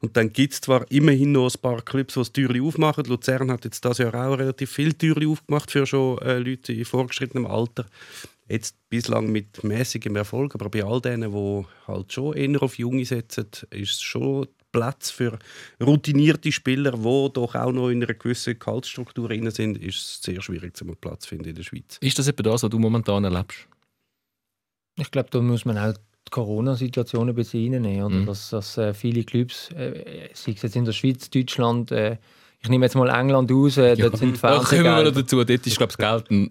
Und 0.00 0.16
dann 0.16 0.32
gibt 0.32 0.54
es 0.54 0.60
zwar 0.60 0.90
immerhin 0.90 1.32
noch 1.32 1.52
ein 1.52 1.60
paar 1.60 1.82
Clubs, 1.82 2.14
die 2.14 2.20
das 2.20 2.32
Türchen 2.32 2.62
aufmachen. 2.62 3.04
Luzern 3.04 3.50
hat 3.50 3.64
jetzt 3.64 3.84
das 3.84 3.98
Jahr 3.98 4.14
auch 4.14 4.38
relativ 4.38 4.70
viel 4.70 4.92
Türchen 4.94 5.30
aufgemacht 5.30 5.70
für 5.70 5.86
schon 5.86 5.95
äh, 5.96 6.38
Leute 6.38 6.72
in 6.72 6.84
vorgeschrittenem 6.84 7.46
Alter. 7.46 7.86
Jetzt 8.48 8.76
bislang 8.88 9.32
mit 9.32 9.64
mäßigem 9.64 10.14
Erfolg, 10.14 10.54
aber 10.54 10.70
bei 10.70 10.84
all 10.84 11.00
denen, 11.00 11.32
die 11.32 11.66
halt 11.88 12.12
schon 12.12 12.34
eher 12.34 12.62
auf 12.62 12.78
Junge 12.78 13.04
setzen, 13.04 13.46
ist 13.70 13.92
es 13.92 14.02
schon 14.02 14.46
Platz 14.70 15.10
für 15.10 15.38
routinierte 15.82 16.52
Spieler, 16.52 16.92
die 16.92 17.32
doch 17.32 17.54
auch 17.54 17.72
noch 17.72 17.88
in 17.88 18.04
einer 18.04 18.14
gewissen 18.14 18.58
Gehaltsstruktur 18.58 19.28
drin 19.28 19.50
sind, 19.50 19.78
ist 19.78 19.96
es 19.96 20.22
sehr 20.22 20.42
schwierig, 20.42 20.74
einen 20.80 20.96
Platz 20.96 21.22
zu 21.22 21.30
finden 21.30 21.48
in 21.48 21.54
der 21.54 21.62
Schweiz. 21.62 21.98
Ist 22.00 22.18
das 22.18 22.28
etwa 22.28 22.42
das, 22.42 22.62
was 22.62 22.70
du 22.70 22.78
momentan 22.78 23.24
erlebst? 23.24 23.66
Ich 24.98 25.10
glaube, 25.10 25.30
da 25.30 25.40
muss 25.40 25.64
man 25.64 25.78
auch 25.78 25.94
die 25.94 26.30
Corona-Situation 26.30 27.28
ein 27.28 27.34
bisschen 27.34 27.72
reinnehmen. 27.72 28.04
Oder? 28.04 28.14
Mhm. 28.16 28.26
Dass, 28.26 28.50
dass 28.50 28.78
äh, 28.78 28.94
viele 28.94 29.24
Clubs, 29.24 29.70
äh, 29.72 30.28
sei 30.34 30.52
es 30.52 30.62
jetzt 30.62 30.76
in 30.76 30.84
der 30.84 30.92
Schweiz, 30.92 31.30
Deutschland, 31.30 31.90
äh, 31.92 32.18
ich 32.66 32.70
nehme 32.70 32.84
jetzt 32.84 32.96
mal 32.96 33.08
England 33.08 33.50
raus, 33.50 33.76
äh, 33.76 33.96
dort 33.96 34.14
ja, 34.14 34.18
sind 34.18 34.42
Da 34.42 34.58
kommen 34.58 34.82
wir 34.82 35.04
noch 35.04 35.12
dazu, 35.12 35.44
dort 35.44 35.50
ist 35.50 35.76
glaube 35.76 35.92
ich, 35.92 35.96
das 35.96 35.98
Geld 35.98 36.30
ein, 36.30 36.48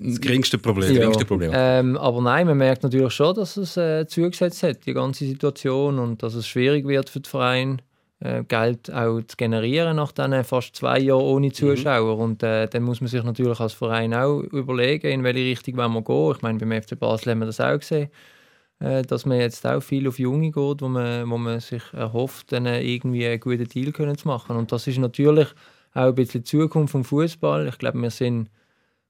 das 0.00 0.20
geringste 0.20 0.58
Problem. 0.58 0.90
Ja. 0.92 1.00
Geringste 1.00 1.24
Problem. 1.26 1.50
Ähm, 1.54 1.96
aber 1.98 2.22
nein, 2.22 2.46
man 2.46 2.56
merkt 2.56 2.82
natürlich 2.82 3.12
schon, 3.12 3.34
dass 3.34 3.56
es 3.56 3.76
äh, 3.76 4.06
zugesetzt 4.06 4.62
hat, 4.62 4.86
die 4.86 4.94
ganze 4.94 5.26
Situation, 5.26 5.98
und 5.98 6.22
dass 6.22 6.34
es 6.34 6.46
schwierig 6.46 6.86
wird 6.86 7.10
für 7.10 7.20
den 7.20 7.30
Verein, 7.30 7.82
äh, 8.20 8.42
Geld 8.44 8.92
auch 8.92 9.20
zu 9.20 9.36
generieren 9.36 9.96
nach 9.96 10.12
diesen 10.12 10.42
fast 10.42 10.74
zwei 10.74 10.98
Jahren 10.98 11.22
ohne 11.22 11.52
Zuschauer. 11.52 12.16
Mhm. 12.16 12.22
Und 12.22 12.42
äh, 12.42 12.66
dann 12.66 12.82
muss 12.82 13.00
man 13.00 13.08
sich 13.08 13.22
natürlich 13.22 13.60
als 13.60 13.74
Verein 13.74 14.14
auch 14.14 14.40
überlegen, 14.40 15.08
in 15.08 15.22
welche 15.22 15.40
Richtung 15.40 15.76
wir 15.76 16.02
gehen. 16.02 16.32
Ich 16.34 16.42
meine, 16.42 16.58
beim 16.58 16.82
FC 16.82 16.98
Basel 16.98 17.32
haben 17.32 17.40
wir 17.40 17.46
das 17.46 17.60
auch 17.60 17.78
gesehen 17.78 18.08
dass 18.78 19.26
man 19.26 19.38
jetzt 19.38 19.66
auch 19.66 19.80
viel 19.80 20.06
auf 20.06 20.18
Junge 20.18 20.50
geht, 20.52 20.82
wo 20.82 20.88
man, 20.88 21.28
wo 21.28 21.36
man 21.36 21.60
sich 21.60 21.82
erhofft, 21.92 22.52
dann 22.52 22.66
irgendwie 22.66 23.26
einen 23.26 23.40
guten 23.40 23.64
Deal 23.64 23.92
können 23.92 24.16
zu 24.16 24.28
machen. 24.28 24.56
Und 24.56 24.70
das 24.70 24.86
ist 24.86 24.98
natürlich 24.98 25.48
auch 25.94 26.08
ein 26.08 26.14
bisschen 26.14 26.42
die 26.42 26.50
Zukunft 26.50 26.92
vom 26.92 27.04
Fußball. 27.04 27.66
Ich 27.68 27.78
glaube, 27.78 28.00
wir 28.00 28.10
sind, 28.10 28.50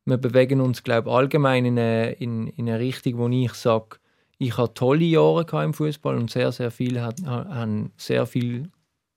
wir 0.07 0.17
bewegen 0.17 0.61
uns, 0.61 0.83
glaube 0.83 1.11
allgemein 1.11 1.67
in 1.67 1.79
eine, 1.79 2.13
in, 2.13 2.47
in 2.49 2.69
eine 2.69 2.79
Richtung, 2.79 3.19
wo 3.19 3.29
ich 3.29 3.53
sage, 3.55 3.99
ich 4.39 4.57
habe 4.57 4.73
tolle 4.73 5.05
Jahre 5.05 5.65
im 5.65 5.75
Fußball 5.75 6.17
und 6.17 6.31
sehr, 6.31 6.53
sehr 6.53 6.71
viele 6.71 7.03
haben 7.27 7.93
sehr 7.97 8.25
viel 8.25 8.71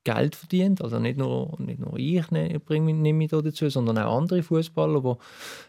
Geld 0.04 0.36
verdient. 0.36 0.82
Also 0.82 1.00
nicht 1.00 1.18
nur, 1.18 1.54
nicht 1.60 1.80
nur 1.80 1.98
ich 1.98 2.30
ne, 2.32 2.60
bringe 2.60 2.94
nehme 2.94 3.18
mich 3.18 3.30
da 3.30 3.42
dazu, 3.42 3.70
sondern 3.70 3.98
auch 3.98 4.18
andere 4.18 4.42
Fußballer, 4.44 5.04
wo, 5.04 5.18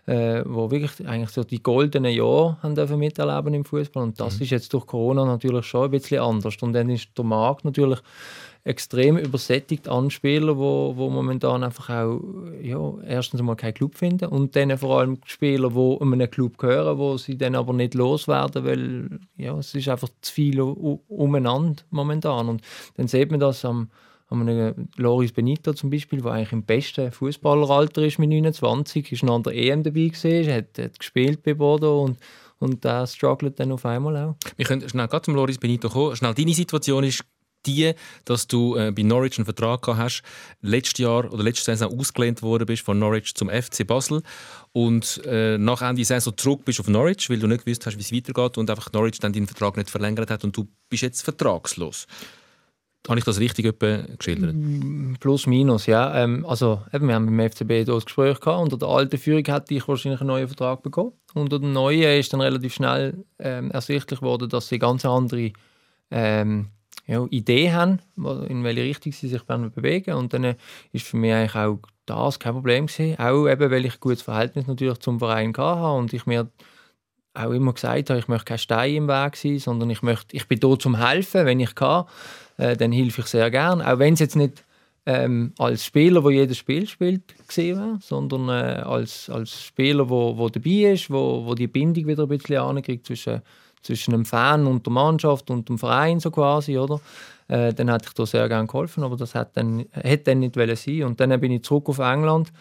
äh, 0.07 0.43
wo 0.47 0.71
wirklich 0.71 1.07
eigentlich 1.07 1.31
so 1.31 1.45
die 1.45 1.63
goldenen 1.63 2.13
Jahre 2.13 2.57
haben 2.63 2.75
dürfen 2.75 2.99
miterleben 2.99 3.55
im 3.55 3.65
Fußball. 3.65 4.03
Und 4.03 4.21
das 4.21 4.37
mhm. 4.37 4.43
ist 4.43 4.51
jetzt 4.51 4.73
durch 4.73 4.87
Corona 4.87 5.25
natürlich 5.25 5.67
schon 5.67 5.85
ein 5.85 5.91
bisschen 5.91 6.21
anders. 6.21 6.57
Und 6.63 6.73
dann 6.73 6.89
ist 6.89 7.09
der 7.17 7.25
Markt 7.25 7.65
natürlich 7.65 8.01
extrem 8.65 9.17
übersättigt 9.17 9.89
an 9.89 10.11
Spieler, 10.11 10.57
wo, 10.57 10.95
wo 10.97 11.11
momentan 11.11 11.65
einfach 11.65 11.91
auch 11.91 12.21
ja, 12.63 12.95
erstens 13.05 13.41
einmal 13.41 13.57
keinen 13.57 13.75
Club 13.75 13.97
finden 13.97 14.27
und 14.27 14.55
dann 14.55 14.77
vor 14.79 15.01
allem 15.01 15.19
Spieler, 15.25 15.71
die 15.71 15.99
einem 16.01 16.31
Club 16.31 16.59
gehören, 16.59 16.97
wo 16.97 17.17
sie 17.17 17.37
dann 17.37 17.57
aber 17.57 17.73
nicht 17.73 17.95
loswerden, 17.95 18.65
weil 18.65 19.19
ja, 19.37 19.59
es 19.59 19.75
ist 19.75 19.89
einfach 19.89 20.09
zu 20.21 20.33
viel 20.33 20.61
umeinander 20.61 21.83
momentan. 21.91 22.49
Und 22.49 22.63
dann 22.97 23.09
sieht 23.09 23.33
man 23.33 23.41
das 23.41 23.65
am 23.65 23.89
haben 24.33 24.47
wir 24.47 24.75
Loris 24.97 25.33
Benito 25.33 25.73
zum 25.73 25.91
Beispiel, 25.91 26.21
der 26.21 26.33
eigentlich 26.33 26.53
im 26.53 26.65
besten 26.65 27.13
Fußballeralter 27.13 28.03
ist 28.03 28.19
mit 28.19 28.31
29, 28.31 29.13
ist 29.13 29.23
noch 29.23 29.37
an 29.37 29.43
der 29.43 29.55
EM 29.55 29.83
dabei 29.83 30.09
gewesen, 30.09 30.53
hat, 30.53 30.79
hat 30.79 30.99
gespielt 30.99 31.43
bei 31.43 31.55
Bordeaux 31.55 32.03
und 32.03 32.19
und 32.63 32.85
der 32.85 33.09
struggelt 33.09 33.59
dann 33.59 33.73
auf 33.73 33.85
einmal 33.85 34.17
auch. 34.17 34.37
Wir 34.57 34.65
können 34.65 34.89
schnell 34.89 35.09
zum 35.23 35.35
Loris 35.35 35.59
Benito 35.59 35.89
kommen. 35.89 36.15
Schnell, 36.15 36.33
deine 36.33 36.55
Situation 36.55 37.03
ist 37.03 37.25
die, 37.67 37.93
dass 38.25 38.47
du 38.47 38.77
äh, 38.77 38.93
bei 38.93 39.03
Norwich 39.03 39.39
einen 39.39 39.45
Vertrag 39.45 39.83
gehabt 39.83 40.01
hast, 40.01 40.23
letztes 40.61 40.99
Jahr 40.99 41.33
oder 41.33 41.43
letzte 41.43 41.65
Saison 41.65 41.99
ausgelehnt 41.99 42.43
worden 42.43 42.67
bist 42.67 42.83
von 42.83 42.99
Norwich 42.99 43.35
zum 43.35 43.49
FC 43.51 43.87
Basel 43.87 44.23
und 44.73 45.21
äh, 45.25 45.59
nach 45.59 45.83
Ende 45.83 46.05
Saison 46.05 46.37
zurück 46.37 46.65
bist 46.65 46.81
auf 46.81 46.89
Norwich, 46.89 47.31
weil 47.31 47.39
du 47.39 47.47
nicht 47.47 47.65
gewusst 47.65 47.87
hast, 47.87 47.97
wie 47.97 48.01
es 48.01 48.13
weitergeht 48.13 48.59
und 48.59 48.71
einfach 48.71 48.93
Norwich 48.93 49.19
dann 49.21 49.33
deinen 49.33 49.47
Vertrag 49.47 49.77
nicht 49.77 49.91
verlängert 49.91 50.31
hat 50.31 50.45
und 50.45 50.57
du 50.57 50.69
bist 50.89 51.03
jetzt 51.03 51.23
vertragslos. 51.23 52.07
Habe 53.09 53.19
ich 53.19 53.25
das 53.25 53.41
richtig 53.41 53.79
geschildert? 53.81 54.55
Mm, 54.55 55.15
plus, 55.19 55.49
minus, 55.49 55.87
ja. 55.87 56.15
Ähm, 56.23 56.47
also, 56.47 56.83
eben, 56.93 57.09
wir 57.09 57.17
haben 57.17 57.27
beim 57.27 57.51
FCB 57.51 57.85
das 57.85 58.05
Gespräch 58.05 58.39
gehabt. 58.39 58.63
Unter 58.63 58.79
der 58.79 58.89
alten 58.89 59.19
Führung 59.19 59.45
hätte 59.45 59.75
ich 59.75 59.89
wahrscheinlich 59.89 60.21
einen 60.21 60.29
neuen 60.29 60.47
Vertrag 60.47 60.83
bekommen. 60.83 61.13
Unter 61.35 61.59
der 61.59 61.69
neuen 61.69 62.21
ist 62.21 62.33
dann 62.33 62.41
relativ 62.41 62.75
schnell 62.75 63.25
ähm, 63.41 63.73
ersichtlich 63.73 64.21
geworden, 64.21 64.49
dass 64.49 64.69
sie 64.69 64.79
ganz 64.79 65.05
andere 65.05 65.53
ähm, 66.13 66.69
ja, 67.07 67.27
Idee 67.31 67.73
haben, 67.73 67.99
in 68.49 68.63
welche 68.63 68.83
Richtung 68.83 69.13
sie 69.13 69.29
sich 69.29 69.43
bewegen 69.43 70.15
Und 70.15 70.33
dann 70.33 70.45
äh, 70.45 70.55
ist 70.93 71.07
für 71.07 71.17
mich 71.17 71.33
eigentlich 71.33 71.57
auch 71.57 71.81
das 72.07 72.39
kein 72.39 72.53
Problem 72.53 72.87
gewesen. 72.87 73.19
Auch 73.19 73.49
eben, 73.49 73.71
weil 73.71 73.85
ich 73.85 73.95
ein 73.95 74.01
gutes 74.01 74.23
Verhältnis 74.23 74.67
natürlich 74.69 74.99
zum 74.99 75.19
Verein 75.19 75.53
hatte 75.57 75.99
und 75.99 76.13
ich 76.13 76.27
mir 76.27 76.49
auch 77.35 77.51
immer 77.51 77.73
gesagt 77.73 78.11
habe, 78.11 78.19
ich 78.19 78.29
möchte 78.29 78.45
kein 78.45 78.59
Stein 78.59 78.95
im 78.95 79.09
Weg 79.09 79.37
sein, 79.37 79.59
sondern 79.59 79.91
ich, 79.91 80.03
möchte, 80.03 80.37
ich 80.37 80.47
bin 80.49 80.61
da 80.61 80.79
zum 80.79 80.97
Helfen, 80.97 81.47
wenn 81.47 81.61
ich 81.61 81.75
kann, 81.75 82.05
äh, 82.59 82.77
dann 82.77 82.93
helfe 82.93 83.23
ich 83.23 83.27
sehr 83.27 83.51
gern. 83.51 83.81
Auch 83.81 83.99
wenn 83.99 84.15
es 84.15 84.21
jetzt 84.21 84.37
nicht 84.37 84.65
ähm, 85.07 85.53
als 85.59 85.85
Spieler, 85.85 86.23
der 86.23 86.31
jedes 86.31 86.59
Spiel 86.59 86.87
spielt, 86.87 87.23
gesehen 87.49 87.79
wäre, 87.79 87.99
sondern 88.01 88.49
äh, 88.49 88.83
als, 88.83 89.29
als 89.31 89.63
Spieler, 89.63 90.09
wo, 90.09 90.37
wo 90.37 90.49
dabei 90.49 90.93
ist, 90.93 91.11
wo, 91.11 91.45
wo 91.45 91.55
die 91.55 91.67
Bindung 91.67 92.07
wieder 92.07 92.25
ein 92.25 92.29
bisschen 92.29 92.59
ankriegt 92.59 93.07
zwischen, 93.07 93.43
zwischen 93.83 94.13
dem 94.13 94.25
Fan 94.25 94.67
und 94.67 94.87
der 94.87 94.93
Mannschaft 94.93 95.51
und 95.51 95.69
dem 95.69 95.79
Verein 95.79 96.21
so 96.21 96.31
quasi, 96.31 96.79
oder? 96.79 97.01
Äh, 97.49 97.75
dann 97.75 97.91
hätte 97.91 98.07
ich 98.09 98.15
da 98.15 98.25
sehr 98.25 98.49
gerne 98.49 98.69
geholfen, 98.69 99.03
aber 99.03 99.17
das 99.17 99.35
hat 99.35 99.57
dann, 99.57 99.85
hätte 99.91 100.31
dann 100.31 100.41
nicht 100.41 100.55
sein. 100.55 101.03
Und 101.03 101.19
dann 101.19 101.39
bin 101.41 101.53
ich 101.53 101.65
zurück 101.65 101.89
auf 101.89 101.99
England 101.99 102.53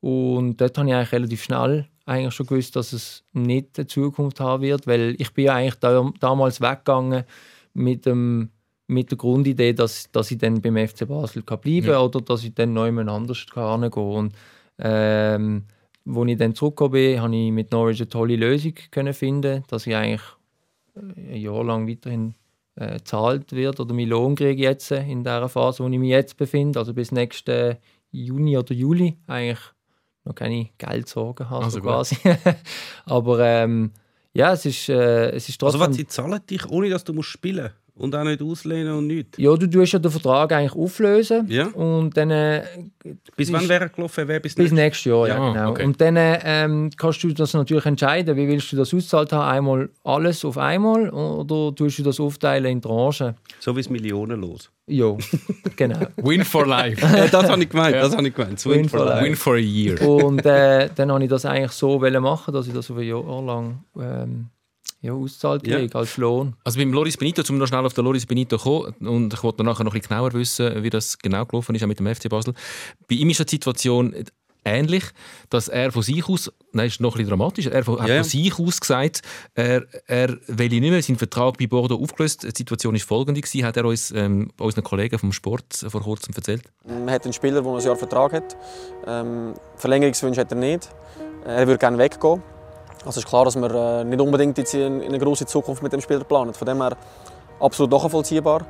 und 0.00 0.60
dort 0.60 0.78
habe 0.78 0.88
ich 0.88 0.94
eigentlich 0.94 1.12
relativ 1.12 1.44
schnell 1.44 1.86
eigentlich 2.06 2.34
schon 2.34 2.46
gewusst, 2.46 2.76
dass 2.76 2.92
es 2.92 3.24
nicht 3.32 3.78
eine 3.78 3.86
Zukunft 3.86 4.40
haben 4.40 4.62
wird, 4.62 4.86
weil 4.86 5.14
ich 5.18 5.32
bin 5.32 5.46
ja 5.46 5.54
eigentlich 5.54 5.76
da, 5.76 6.10
damals 6.20 6.60
weggegangen 6.60 7.24
mit, 7.74 8.06
dem, 8.06 8.50
mit 8.86 9.10
der 9.10 9.18
Grundidee, 9.18 9.72
dass, 9.72 10.10
dass 10.10 10.30
ich 10.30 10.38
dann 10.38 10.60
beim 10.60 10.76
FC 10.76 11.06
Basel 11.06 11.42
kann 11.42 11.60
bleiben 11.60 11.86
Ja. 11.86 12.00
oder 12.00 12.20
dass 12.20 12.44
ich 12.44 12.54
dann 12.54 12.72
neu 12.72 12.88
anders 13.00 13.46
kann 13.46 13.82
hingehen 13.82 14.02
und 14.02 14.34
ähm, 14.78 15.64
als 16.06 16.28
ich 16.28 16.36
dann 16.36 16.54
zurückgekommen 16.54 16.92
bin, 16.92 17.20
habe 17.22 17.36
ich 17.36 17.52
mit 17.52 17.70
Norwich 17.70 18.00
eine 18.00 18.08
tolle 18.08 18.36
Lösung 18.36 18.74
können 18.90 19.14
finden, 19.14 19.62
dass 19.68 19.86
ich 19.86 19.94
eigentlich 19.94 20.22
äh, 20.96 21.34
ein 21.34 21.40
Jahr 21.40 21.64
lang 21.64 21.88
weiterhin 21.88 22.34
äh, 22.74 22.94
gezahlt 22.94 23.52
wird 23.52 23.78
oder 23.78 23.94
meinen 23.94 24.08
Lohn 24.08 24.34
kriege 24.34 24.62
jetzt 24.62 24.90
in 24.90 25.22
der 25.22 25.48
Phase, 25.48 25.84
wo 25.84 25.88
ich 25.88 25.98
mich 25.98 26.10
jetzt 26.10 26.36
befinde, 26.36 26.78
also 26.78 26.92
bis 26.94 27.12
nächsten 27.12 27.76
Juni 28.10 28.58
oder 28.58 28.74
Juli 28.74 29.16
eigentlich 29.26 29.60
noch 30.24 30.34
keine 30.34 30.70
Geldsorgen 30.78 31.50
habe, 31.50 31.64
Also 31.64 31.78
so 31.78 31.82
quasi. 31.82 32.16
Aber 33.04 33.40
ähm, 33.40 33.92
ja, 34.32 34.52
es 34.52 34.64
ist, 34.64 34.88
äh, 34.88 35.30
es 35.30 35.48
ist 35.48 35.62
Also, 35.62 35.78
trotzdem... 35.78 35.90
was 35.90 35.96
sie 35.96 36.06
zahlen 36.06 36.40
dich, 36.48 36.68
ohne 36.68 36.88
dass 36.90 37.04
du 37.04 37.12
musst 37.12 37.28
spielen 37.30 37.70
und 37.94 38.14
auch 38.16 38.24
nicht 38.24 38.40
auslehnen 38.42 38.94
und 38.94 39.06
nichts. 39.06 39.36
ja, 39.38 39.54
du 39.56 39.66
tust 39.68 39.92
ja 39.92 39.98
den 39.98 40.10
Vertrag 40.10 40.50
eigentlich 40.52 40.72
auflösen 40.74 41.46
Ja. 41.48 41.66
und 41.68 42.16
dann 42.16 42.30
äh, 42.30 42.62
Bis 43.36 43.52
wann 43.52 43.68
wäre 43.68 43.84
er 43.84 43.88
gelaufen? 43.90 44.24
Wer 44.28 44.40
bis, 44.40 44.54
bis 44.54 44.72
nächstes- 44.72 45.04
Jahr, 45.04 45.28
ja, 45.28 45.34
Ja, 45.36 45.52
genau. 45.52 45.70
okay. 45.70 45.84
Und 45.84 46.00
dann 46.00 46.16
ähm, 46.18 46.90
kannst 46.96 47.22
du 47.22 47.32
das 47.32 47.52
natürlich 47.54 47.84
entscheiden, 47.86 48.36
wie 48.36 48.48
willst 48.48 48.72
du 48.72 48.76
das 48.76 48.94
auszahlt 48.94 49.32
haben, 49.32 49.48
einmal 49.56 49.90
alles 50.04 50.44
auf 50.44 50.56
einmal 50.58 51.10
oder 51.10 51.74
tust 51.74 51.98
du 51.98 52.02
das 52.02 52.18
aufteilen 52.18 52.64
in 52.72 52.80
Tranchen? 52.82 53.34
So 53.60 53.76
wie 53.76 53.80
es 53.80 53.90
Millionen 53.90 54.40
los. 54.40 54.70
Ja, 54.86 55.16
genau. 55.76 56.00
Win 56.16 56.44
for 56.44 56.66
life. 56.66 57.00
Das 57.30 57.48
habe 57.48 57.62
ich 57.62 57.68
gemeint. 57.68 57.94
Das 57.94 58.16
habe 58.16 58.26
ich 58.26 58.34
gemeint. 58.34 58.64
Win 58.66 58.72
Win 58.82 58.88
for 58.88 59.04
life. 59.04 59.24
Win 59.24 59.36
for 59.36 59.54
a 59.54 59.58
year. 59.58 60.00
Und 60.02 60.44
äh, 60.44 60.88
dann 60.94 61.12
habe 61.12 61.22
ich 61.24 61.30
das 61.30 61.44
eigentlich 61.44 61.72
so 61.72 62.00
wollen 62.00 62.22
machen, 62.22 62.52
dass 62.52 62.66
ich 62.66 62.72
das 62.74 62.90
auf 62.90 62.96
ein 62.96 63.04
Jahr 63.06 63.42
lang 63.42 63.84
ähm, 64.00 64.46
ja, 65.02 65.12
auszahlt 65.12 65.66
Ja. 65.66 65.78
als 65.92 66.16
Lohn. 66.16 66.54
Also 66.64 66.78
beim 66.78 66.92
Loris 66.92 67.16
Benito, 67.16 67.42
um 67.50 67.58
noch 67.58 67.66
schnell 67.66 67.84
auf 67.84 67.92
den 67.94 68.04
Loris 68.04 68.24
Benito 68.24 68.56
zu 68.56 68.62
kommen, 68.64 68.94
und 69.06 69.34
ich 69.34 69.42
wollte 69.42 69.62
nachher 69.64 69.84
noch 69.84 69.92
ein 69.94 70.00
bisschen 70.00 70.16
genauer 70.16 70.32
wissen, 70.32 70.82
wie 70.82 70.90
das 70.90 71.18
genau 71.18 71.44
gelaufen 71.44 71.74
ist, 71.74 71.82
auch 71.82 71.88
mit 71.88 71.98
dem 71.98 72.06
FC 72.14 72.28
Basel. 72.28 72.54
Bei 73.08 73.16
ihm 73.16 73.28
ist 73.28 73.40
die 73.40 73.50
Situation 73.50 74.14
ähnlich, 74.64 75.02
dass 75.50 75.66
er 75.66 75.90
von 75.90 76.02
sich 76.04 76.28
aus, 76.28 76.48
nein, 76.72 76.86
ist 76.86 77.00
noch 77.00 77.14
ein 77.14 77.18
bisschen 77.18 77.30
dramatischer, 77.30 77.72
er 77.72 77.82
von, 77.82 78.00
hat 78.00 78.08
Ja, 78.08 78.14
ja. 78.14 78.22
von 78.22 78.30
sich 78.30 78.56
aus 78.56 78.80
gesagt, 78.80 79.22
er, 79.54 79.82
er 80.06 80.36
will 80.46 80.68
nicht 80.68 80.80
mehr 80.82 81.02
seinen 81.02 81.18
Vertrag 81.18 81.58
bei 81.58 81.66
Bordeaux 81.66 82.00
aufgelöst. 82.00 82.44
Die 82.44 82.52
Situation 82.56 82.94
ist 82.94 83.02
folgende 83.04 83.40
gewesen, 83.40 83.66
hat 83.66 83.76
er 83.76 83.84
uns 83.86 84.12
ähm, 84.12 84.52
unseren 84.60 84.84
Kollegen 84.84 85.18
vom 85.18 85.32
Sport 85.32 85.84
vor 85.88 86.00
kurzem 86.02 86.32
erzählt. 86.36 86.62
Man 86.86 87.10
hat 87.10 87.24
einen 87.24 87.32
Spieler, 87.32 87.60
der 87.60 87.72
ein 87.72 87.80
Jahr 87.80 87.96
Vertrag 87.96 88.32
hat. 88.34 88.56
Ähm, 89.04 89.54
Verlängerungswunsch 89.74 90.38
hat 90.38 90.52
er 90.52 90.58
nicht. 90.58 90.88
Er 91.44 91.66
würde 91.66 91.78
gerne 91.78 91.98
weggehen. 91.98 92.40
Also 93.04 93.20
ist 93.20 93.26
klar, 93.26 93.44
dass 93.44 93.56
wir 93.56 93.70
äh, 93.70 94.04
nicht 94.04 94.20
unbedingt 94.20 94.56
jetzt 94.58 94.74
in, 94.74 95.00
in 95.00 95.08
eine 95.08 95.18
große 95.18 95.46
Zukunft 95.46 95.82
mit 95.82 95.92
dem 95.92 96.00
Spieler 96.00 96.24
planen. 96.24 96.54
Von 96.54 96.66
dem 96.66 96.80
her 96.80 96.96
absolut 97.60 97.90
nachvollziehbar. 97.90 98.66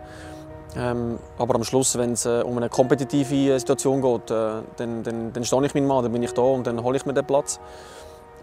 Ähm, 0.74 1.18
aber 1.38 1.54
am 1.54 1.64
Schluss, 1.64 1.98
wenn 1.98 2.12
es 2.12 2.24
äh, 2.24 2.42
um 2.42 2.56
eine 2.56 2.70
kompetitive 2.70 3.54
äh, 3.54 3.58
Situation 3.58 4.00
geht, 4.00 4.30
dann, 4.30 5.02
dann, 5.02 5.32
dann 5.32 5.44
stehe 5.44 5.66
ich 5.66 5.74
meinen 5.74 5.86
Mann, 5.86 6.02
dann 6.02 6.12
bin 6.12 6.22
ich 6.22 6.32
da 6.32 6.42
und 6.42 6.66
dann 6.66 6.82
hole 6.82 6.96
ich 6.96 7.04
mir 7.04 7.12
den 7.12 7.26
Platz. 7.26 7.60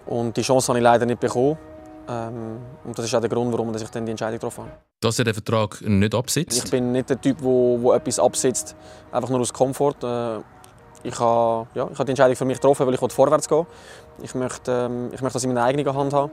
Und 0.06 0.38
die 0.38 0.42
Chance 0.42 0.70
habe 0.70 0.80
ich 0.80 0.84
leider 0.84 1.06
nicht 1.06 1.20
bekommen. 1.20 1.58
Ähm, 2.08 2.58
und 2.84 2.98
das 2.98 3.06
ist 3.06 3.16
auch 3.16 3.20
der 3.20 3.30
Grund, 3.30 3.52
warum 3.52 3.74
ich 3.76 3.90
dann 3.90 4.06
die 4.06 4.12
Entscheidung 4.12 4.34
getroffen 4.34 4.66
habe. 4.66 4.74
Dass 5.02 5.18
er 5.20 5.26
den 5.26 5.34
Vertrag 5.34 5.82
nicht 5.82 6.14
absitzt. 6.14 6.66
Ich 6.66 6.70
bin 6.70 6.92
nicht 6.92 7.10
der 7.10 7.20
Typ, 7.20 7.38
der 7.38 7.46
wo, 7.46 7.80
wo 7.82 7.94
etwas 7.94 8.20
absitzt, 8.20 8.76
einfach 9.12 9.30
nur 9.30 9.40
aus 9.40 9.54
Komfort. 9.54 10.04
Äh, 10.04 10.40
ich 11.02 11.18
habe 11.20 11.68
ja, 11.74 11.88
ich 11.92 11.98
habe 11.98 12.06
die 12.06 12.12
Entscheidung 12.12 12.36
für 12.36 12.46
mich 12.46 12.58
getroffen, 12.58 12.86
weil 12.86 12.94
ich 12.94 13.00
vorwärts 13.00 13.48
gehen 13.48 13.66
Ich 14.24 14.36
möchte, 14.36 14.72
ähm, 14.72 15.10
ich 15.14 15.22
möchte 15.22 15.34
das 15.34 15.44
in 15.44 15.54
meiner 15.54 15.66
eigenen 15.66 15.94
Hand 15.94 16.14
haben. 16.14 16.32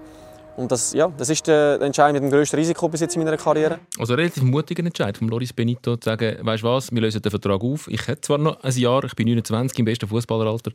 Und 0.56 0.72
das, 0.72 0.94
ja, 0.94 1.12
das 1.18 1.28
ist 1.28 1.46
der 1.46 1.76
der 1.76 1.86
Entscheid 1.86 2.14
mit 2.14 2.22
dem 2.22 2.30
grössten 2.30 2.56
Risiko 2.56 2.88
bis 2.88 3.00
jetzt 3.02 3.14
in 3.14 3.22
meiner 3.22 3.36
Karriere. 3.36 3.78
Also 3.98 4.14
ein 4.14 4.20
relativ 4.20 4.42
mutiger 4.42 4.84
Entscheid 4.84 5.16
von 5.18 5.28
Loris 5.28 5.52
Benito, 5.52 5.96
zu 5.96 6.08
sagen, 6.08 6.38
weißt 6.40 6.62
du 6.62 6.66
was, 6.68 6.90
wir 6.90 7.00
lösen 7.02 7.20
den 7.20 7.30
Vertrag 7.30 7.60
auf. 7.60 7.88
Ich 7.88 8.08
hätte 8.08 8.22
zwar 8.22 8.38
noch 8.38 8.62
ein 8.62 8.72
Jahr, 8.72 9.04
ich 9.04 9.14
bin 9.14 9.28
29 9.28 9.78
im 9.78 9.84
besten 9.84 10.08
Fußballeralter. 10.08 10.72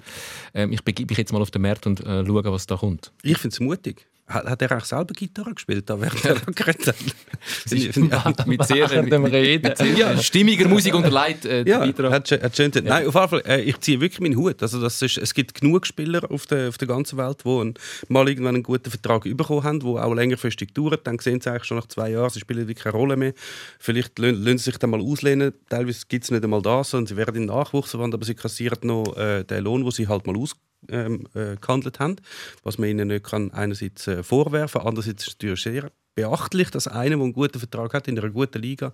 Ähm, 0.53 0.72
ich 0.72 0.84
begebe 0.84 1.12
mich 1.12 1.18
jetzt 1.18 1.34
mal 1.34 1.41
auf 1.41 1.50
den 1.50 1.63
Markt 1.63 1.88
und 1.88 2.00
äh, 2.01 2.24
schaue, 2.24 2.44
was 2.46 2.68
da 2.68 2.77
kommt. 2.77 3.12
Ich 3.24 3.39
finde 3.39 3.53
es 3.56 3.60
mutig. 3.60 4.06
Hat, 4.34 4.46
hat 4.46 4.62
er 4.62 4.78
auch 4.78 4.86
selber 4.86 5.14
Gitarre 5.14 5.54
gespielt, 5.54 5.90
da 5.90 6.00
während 6.00 6.24
er 6.26 6.36
geredet 6.54 6.88
hat? 6.88 6.96
mit 8.48 8.64
sehr, 8.66 8.90
Während 8.90 9.12
dem 9.12 9.26
Reden. 9.26 9.68
mit 9.68 9.78
sehr 9.78 10.18
stimmiger 10.18 10.68
Musik 10.68 10.94
unterlegt. 10.96 11.46
Äh, 11.46 11.64
Ja, 11.68 11.82
hat, 11.82 12.28
schön- 12.28 12.42
hat 12.42 12.56
schön. 12.56 12.72
Nein, 12.84 13.08
auf 13.08 13.16
jeden 13.16 13.30
Fall, 13.30 13.44
äh, 13.46 13.62
ich 13.62 13.80
ziehe 13.80 14.00
wirklich 14.00 14.20
meinen 14.20 14.36
Hut. 14.38 14.62
Also 14.62 14.80
das 14.82 15.02
ist, 15.02 15.18
es 15.18 15.34
gibt 15.34 15.54
genug 15.60 15.86
Spieler 15.86 16.30
auf 16.32 16.46
der, 16.48 16.70
auf 16.70 16.78
der 16.78 16.88
ganzen 16.88 17.18
Welt, 17.18 17.44
die 17.46 17.74
mal 18.10 18.28
irgendwann 18.28 18.56
einen 18.56 18.64
guten 18.64 18.90
Vertrag 18.90 19.24
bekommen 19.24 19.64
haben, 19.64 19.80
der 19.80 19.90
auch 20.06 20.14
längerfristig 20.14 20.74
dauert. 20.74 21.06
Dann 21.08 21.20
sehen 21.20 21.42
sie 21.42 21.50
eigentlich 21.52 21.66
schon 21.66 21.78
nach 21.78 21.88
zwei 21.88 22.12
Jahren, 22.12 22.30
sie 22.30 22.40
spielen 22.40 22.68
wirklich 22.68 22.84
keine 22.84 22.96
Rolle 22.96 23.18
mehr. 23.18 23.34
Vielleicht 23.80 24.18
lassen 24.20 24.58
sie 24.58 24.64
sich 24.66 24.78
dann 24.78 24.90
mal 24.92 25.02
auslehnen. 25.02 25.54
Teilweise 25.70 26.06
gibt 26.08 26.24
es 26.24 26.32
nicht 26.32 26.44
einmal 26.44 26.62
das, 26.62 26.92
sondern 26.92 27.08
sie 27.08 27.18
werden 27.18 27.36
in 27.36 27.46
Nachwuchs 27.46 27.92
verwandt, 27.92 28.14
aber 28.14 28.26
sie 28.26 28.36
kassieren 28.36 28.80
noch 28.84 29.16
äh, 29.18 29.44
den 29.44 29.64
Lohn, 29.64 29.82
den 29.84 29.92
sie 29.92 30.08
halt 30.08 30.26
mal 30.28 30.36
aus 30.38 30.56
ähm, 30.90 31.28
äh, 31.34 31.56
gehandelt 31.58 32.00
haben, 32.00 32.18
was 32.64 32.78
man 32.78 32.90
ihnen 32.90 33.08
nicht 33.08 33.26
kann 33.26 33.52
einerseits 33.52 34.08
äh, 34.08 34.24
vorwerfen, 34.24 34.82
andererseits 34.82 35.24
ist 35.24 35.28
es 35.28 35.34
natürlich 35.36 35.62
sehr 35.62 35.92
beachtlich, 36.15 36.70
dass 36.72 36.88
einer, 36.88 37.15
der 37.15 37.20
einen 37.24 37.34
guten 37.34 37.60
Vertrag 37.60 37.94
hat 37.94 38.08
in 38.08 38.18
einer 38.20 38.30
guten 38.30 38.62
Liga, 38.62 38.94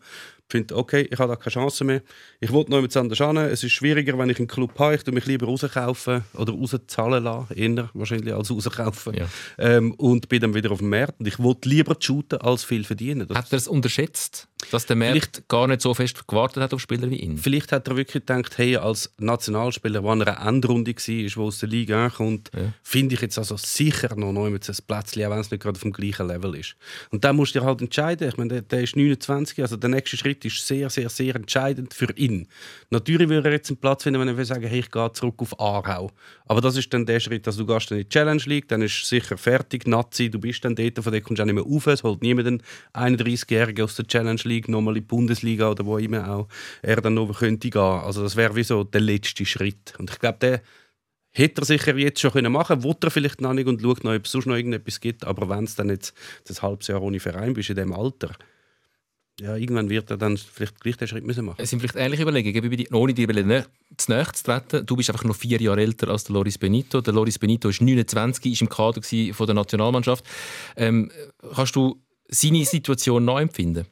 findet, 0.50 0.72
okay, 0.72 1.08
ich 1.12 1.20
habe 1.20 1.30
da 1.30 1.36
keine 1.36 1.52
Chance 1.54 1.84
mehr, 1.84 2.02
ich 2.40 2.52
will 2.54 2.64
noch 2.70 2.78
jemand 2.78 2.96
anders 2.96 3.18
hin, 3.18 3.38
es 3.38 3.64
ist 3.64 3.72
schwieriger, 3.74 4.18
wenn 4.18 4.30
ich 4.30 4.38
einen 4.38 4.48
Club 4.48 4.78
habe, 4.80 4.96
ich 4.96 5.04
tue 5.04 5.14
mich 5.14 5.26
lieber 5.26 5.46
rauskaufen 5.46 6.24
oder 6.36 6.54
rauszahlen 6.54 7.24
lassen, 7.24 7.54
eher 7.54 7.90
wahrscheinlich 7.94 8.34
als 8.34 8.50
rauskaufen 8.50 9.16
Ja. 9.16 9.28
ähm, 9.58 9.92
und 9.96 10.30
bin 10.30 10.40
dann 10.42 10.54
wieder 10.54 10.72
auf 10.72 10.80
dem 10.80 10.90
Markt 10.90 11.20
und 11.20 11.28
ich 11.28 11.38
will 11.40 11.56
lieber 11.66 11.96
shooten 12.00 12.40
als 12.40 12.64
viel 12.64 12.84
verdienen. 12.86 13.28
Das 13.28 13.38
Hat 13.38 13.52
er 13.52 13.58
es 13.58 13.68
unterschätzt, 13.68 14.48
dass 14.72 14.86
der 14.86 14.96
Markt 14.96 15.48
gar 15.50 15.68
nicht 15.68 15.82
so 15.82 15.94
fest 15.94 16.28
gewartet 16.28 16.64
hat 16.64 16.74
auf 16.74 16.80
Spieler 16.82 17.10
wie 17.10 17.18
ihn? 17.18 17.38
Vielleicht 17.38 17.72
hat 17.74 17.88
er 17.90 17.98
wirklich 17.98 18.26
gedacht, 18.26 18.58
hey, 18.58 18.78
als 18.78 19.12
Nationalspieler, 19.20 20.02
der 20.02 20.10
an 20.12 20.22
einer 20.22 20.48
Endrunde 20.48 20.94
war, 20.96 21.36
wo 21.44 21.48
aus 21.48 21.60
der 21.60 21.70
Liga 21.70 22.10
kommt, 22.10 22.52
Ja. 22.54 22.74
finde 22.84 23.16
ich 23.16 23.22
jetzt 23.22 23.38
also 23.38 23.58
sicher 23.58 24.16
noch 24.16 24.32
neu 24.32 24.50
mit 24.50 24.68
ein 24.70 24.76
Plätzchen, 24.88 25.26
auch 25.26 25.32
wenn 25.32 25.40
es 25.40 25.52
nicht 25.52 25.62
gerade 25.62 25.76
auf 25.76 25.82
dem 25.84 25.92
gleichen 25.94 26.28
Level 26.28 26.56
ist. 26.56 26.76
Und 27.12 27.17
dann 27.24 27.36
musst 27.36 27.56
du 27.56 27.64
halt 27.64 27.82
entscheiden. 27.82 28.28
Ich 28.28 28.38
meine, 28.38 28.50
der, 28.50 28.62
der 28.62 28.82
ist 28.84 28.96
29, 28.96 29.62
also 29.62 29.78
der 29.78 29.90
nächste 29.90 30.18
Schritt 30.18 30.44
ist 30.46 30.66
sehr, 30.66 30.90
sehr, 30.90 31.10
sehr 31.10 31.36
entscheidend 31.36 31.94
für 31.94 32.12
ihn. 32.16 32.48
Natürlich 32.90 33.30
würde 33.30 33.50
er 33.50 33.54
jetzt 33.54 33.70
einen 33.70 33.78
Platz 33.78 34.04
finden, 34.04 34.20
wenn 34.20 34.28
er 34.28 34.36
würde 34.36 34.46
sagen, 34.46 34.66
hey, 34.68 34.80
ich 34.80 34.92
gehe 34.92 35.12
zurück 35.14 35.36
auf 35.38 35.60
Aarau. 35.60 36.12
Aber 36.46 36.62
das 36.62 36.76
ist 36.78 36.94
dann 36.94 37.06
der 37.06 37.20
Schritt, 37.20 37.48
dass 37.48 37.58
du 37.58 37.66
gehst 37.66 37.92
in 37.92 37.98
die 37.98 38.10
Challenge 38.10 38.42
League, 38.46 38.68
dann 38.68 38.82
ist 38.82 39.06
sicher 39.06 39.38
fertig, 39.38 39.88
Nazi, 39.88 40.30
du 40.30 40.40
bist 40.40 40.64
dann 40.66 40.76
dort, 40.76 41.00
von 41.00 41.14
dem 41.14 41.24
kommst 41.24 41.40
du 41.40 41.44
auch 41.44 41.46
nicht 41.46 41.56
mehr 41.56 41.64
rauf. 41.64 41.88
Es 41.88 42.04
holt 42.04 42.22
niemand 42.22 42.48
einen 42.94 43.18
31-Jährigen 43.18 43.84
aus 43.84 43.96
der 43.96 44.08
Challenge 44.08 44.42
League 44.44 44.68
nochmal 44.68 44.98
in 44.98 45.04
die 45.04 45.08
Bundesliga 45.08 45.70
oder 45.70 45.86
wo 45.86 45.98
immer 45.98 46.30
auch 46.30 46.48
er 46.82 47.02
dann 47.02 47.14
noch 47.14 47.32
könnte 47.40 47.70
gehen. 47.70 47.82
Also 47.82 48.24
das 48.24 48.36
wäre 48.36 48.56
wie 48.56 48.64
so 48.64 48.84
der 48.84 49.02
letzte 49.02 49.46
Schritt. 49.46 49.94
Und 49.98 50.10
ich 50.10 50.20
glaube, 50.20 50.38
der 50.40 50.62
hätte 51.38 51.62
er 51.62 51.66
sicher 51.66 51.96
jetzt 51.98 52.20
schon 52.20 52.32
können 52.32 52.52
machen 52.52 52.82
können, 52.82 52.96
er 53.02 53.12
vielleicht 53.12 53.42
noch 53.42 53.54
nicht 53.54 53.68
und 53.68 53.82
schaut 53.82 54.04
noch, 54.04 54.14
ob 54.14 54.26
es 54.26 54.32
sonst 54.32 54.46
noch 54.46 54.56
irgendetwas 54.56 55.00
gibt. 55.00 55.26
Aber 55.26 55.50
wenn 55.50 55.64
es 55.66 55.76
dann 55.76 55.90
jetzt 55.90 56.14
das 56.46 56.62
halbes 56.62 56.88
Jahr 56.88 57.02
ohne 57.02 57.20
Verein 57.20 57.54
bist 57.54 57.70
in 57.70 57.76
diesem 57.76 57.94
Alter, 57.94 58.32
ja, 59.40 59.56
irgendwann 59.56 59.90
wird 59.90 60.10
er 60.10 60.18
dann 60.18 60.36
vielleicht 60.36 60.80
gleich 60.80 60.98
den 60.98 61.08
Schritt 61.08 61.24
müssen 61.24 61.46
machen. 61.46 61.62
Es 61.62 61.70
sind 61.70 61.80
vielleicht 61.80 61.96
ähnliche 61.96 62.24
Überlegungen, 62.24 62.88
ohne 62.92 63.14
dir 63.14 63.28
nä- 63.28 63.66
zu 63.96 64.12
nahe 64.12 64.26
zu 64.34 64.44
treten. 64.44 64.84
Du 64.84 64.96
bist 64.96 65.12
einfach 65.12 65.26
noch 65.26 65.36
vier 65.36 65.62
Jahre 65.62 65.82
älter 65.82 66.08
als 66.10 66.24
der 66.24 66.34
Loris 66.34 66.58
Benito. 66.58 67.02
Der 67.02 67.14
Loris 67.14 67.38
Benito 67.38 67.70
ist 67.70 67.80
29, 67.80 68.54
ist 68.54 68.62
im 68.62 68.70
Kader 68.70 69.02
von 69.04 69.46
der 69.46 69.54
Nationalmannschaft. 69.54 70.26
Ähm, 70.76 71.12
kannst 71.54 71.76
du 71.76 72.02
seine 72.30 72.66
Situation 72.66 73.26
nachempfinden? 73.26 73.86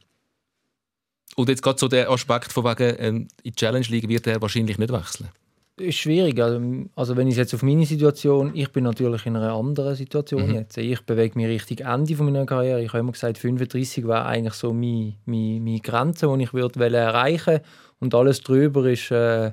Und 1.36 1.50
jetzt 1.50 1.62
gerade 1.62 1.78
so 1.78 1.88
der 1.88 2.10
Aspekt 2.10 2.52
von 2.52 2.64
wegen, 2.64 2.96
ähm, 2.98 3.16
in 3.44 3.52
die 3.52 3.56
Challenge 3.56 3.86
League 3.90 4.10
wird 4.10 4.26
er 4.26 4.42
wahrscheinlich 4.42 4.80
nicht 4.80 4.92
wechseln. 4.92 5.30
Ist 5.78 5.98
schwierig. 5.98 6.40
Also, 6.42 6.62
also 6.96 7.18
wenn 7.18 7.28
ich 7.28 7.36
jetzt 7.36 7.54
auf 7.54 7.64
meine 7.64 7.86
Situation, 7.86 8.52
ich 8.54 8.72
bin 8.72 8.84
natürlich 8.84 9.26
in 9.26 9.36
einer 9.36 9.54
anderen 9.54 9.96
Situation 9.96 10.48
Mhm. 10.48 10.56
jetzt. 10.56 10.78
Ich 10.78 11.02
bewege 11.02 11.38
mich 11.38 11.48
Richtung 11.48 11.86
Ende 11.86 12.16
von 12.16 12.26
meiner 12.26 12.46
Karriere. 12.46 12.82
Ich 12.82 12.90
habe 12.90 13.00
immer 13.00 13.12
gesagt, 13.12 13.38
35 13.38 14.08
war 14.08 14.26
eigentlich 14.26 14.54
so 14.54 14.74
meine, 14.74 15.16
meine, 15.26 15.60
meine 15.60 15.80
Grenze, 15.80 16.34
die 16.36 16.44
ich 16.44 16.54
würde 16.54 16.80
erreichen 16.96 17.60
und 18.00 18.16
alles 18.16 18.42
drüber 18.42 18.86
ist, 18.86 19.12
äh, 19.12 19.52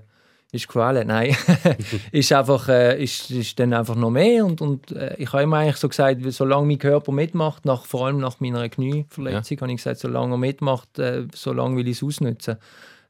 ist 0.53 0.69
Quelle. 0.69 1.05
Nein, 1.05 1.35
ist 2.13 2.33
einfach, 2.33 2.69
äh, 2.69 3.03
ist, 3.03 3.31
ist 3.31 3.59
dann 3.59 3.73
einfach 3.73 3.97
noch 3.97 4.11
mehr 4.11 4.45
und, 4.45 4.61
und 4.61 4.93
äh, 4.93 5.17
ich 5.17 5.33
habe 5.33 5.45
immer 5.45 5.59
eigentlich 5.59 5.77
so 5.77 5.89
gesagt, 5.89 6.21
solange 6.31 6.67
mein 6.67 6.79
Körper 6.79 7.11
mitmacht, 7.11 7.65
nach, 7.65 7.85
vor 7.87 8.07
allem 8.07 8.19
nach 8.19 8.39
meiner 8.39 8.69
Knieverletzung, 8.69 9.61
habe 9.63 9.71
ich 9.73 9.79
gesagt, 9.79 9.99
solange 9.99 10.35
er 10.35 10.39
mitmacht, 10.39 10.99
äh, 10.99 11.27
solange 11.35 11.77
will 11.77 11.89
ich 11.89 11.97
es 11.97 12.03
ausnutzen. 12.05 12.57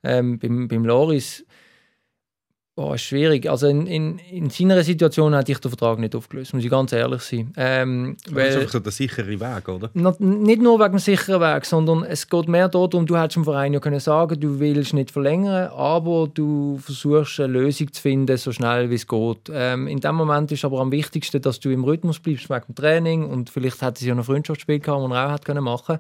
Ähm, 0.04 0.38
beim, 0.38 0.68
beim 0.68 0.84
Loris 0.84 1.44
Boah, 2.74 2.94
ist 2.94 3.02
schwierig. 3.02 3.50
Also 3.50 3.66
in, 3.66 3.86
in, 3.86 4.18
in 4.18 4.48
seiner 4.48 4.82
Situation 4.82 5.34
hätte 5.34 5.52
ich 5.52 5.58
den 5.58 5.70
Vertrag 5.70 5.98
nicht 5.98 6.16
aufgelöst, 6.16 6.54
muss 6.54 6.64
ich 6.64 6.70
ganz 6.70 6.90
ehrlich 6.92 7.20
sein. 7.20 7.52
Ähm, 7.58 8.16
Das 8.22 8.30
ist 8.30 8.34
weil, 8.34 8.56
einfach 8.56 8.72
so 8.72 8.78
der 8.80 8.92
sichere 8.92 9.28
Weg, 9.28 9.68
oder? 9.68 9.90
Na- 9.92 10.16
nicht 10.18 10.62
nur 10.62 10.80
wegen 10.80 10.92
dem 10.92 10.98
sicheren 10.98 11.42
Weg, 11.42 11.66
sondern 11.66 12.02
es 12.04 12.26
geht 12.26 12.48
mehr 12.48 12.70
darum, 12.70 13.04
du 13.04 13.18
hättest 13.18 13.36
dem 13.36 13.44
Verein 13.44 13.74
ja 13.74 13.80
können 13.80 14.00
sagen, 14.00 14.40
du 14.40 14.58
willst 14.58 14.94
nicht 14.94 15.10
verlängern, 15.10 15.68
aber 15.68 16.28
du 16.32 16.78
versuchst 16.78 17.40
eine 17.40 17.52
Lösung 17.52 17.92
zu 17.92 18.00
finden, 18.00 18.38
so 18.38 18.52
schnell 18.52 18.88
wie 18.88 18.94
es 18.94 19.06
geht. 19.06 19.50
Ähm, 19.52 19.86
in 19.86 20.00
dem 20.00 20.14
Moment 20.14 20.50
ist 20.50 20.64
aber 20.64 20.80
am 20.80 20.90
wichtigsten, 20.92 21.42
dass 21.42 21.60
du 21.60 21.68
im 21.68 21.84
Rhythmus 21.84 22.20
bleibst 22.20 22.48
wegen 22.48 22.64
dem 22.68 22.74
Training 22.74 23.26
und 23.28 23.50
vielleicht 23.50 23.82
hätte 23.82 24.00
sie 24.00 24.08
ja 24.08 24.14
noch 24.14 24.24
Freundschaftsspiel 24.24 24.78
gehabt, 24.80 25.12
er 25.12 25.26
auch 25.26 25.32
hätte 25.32 25.44
können 25.44 25.64
machen 25.64 25.98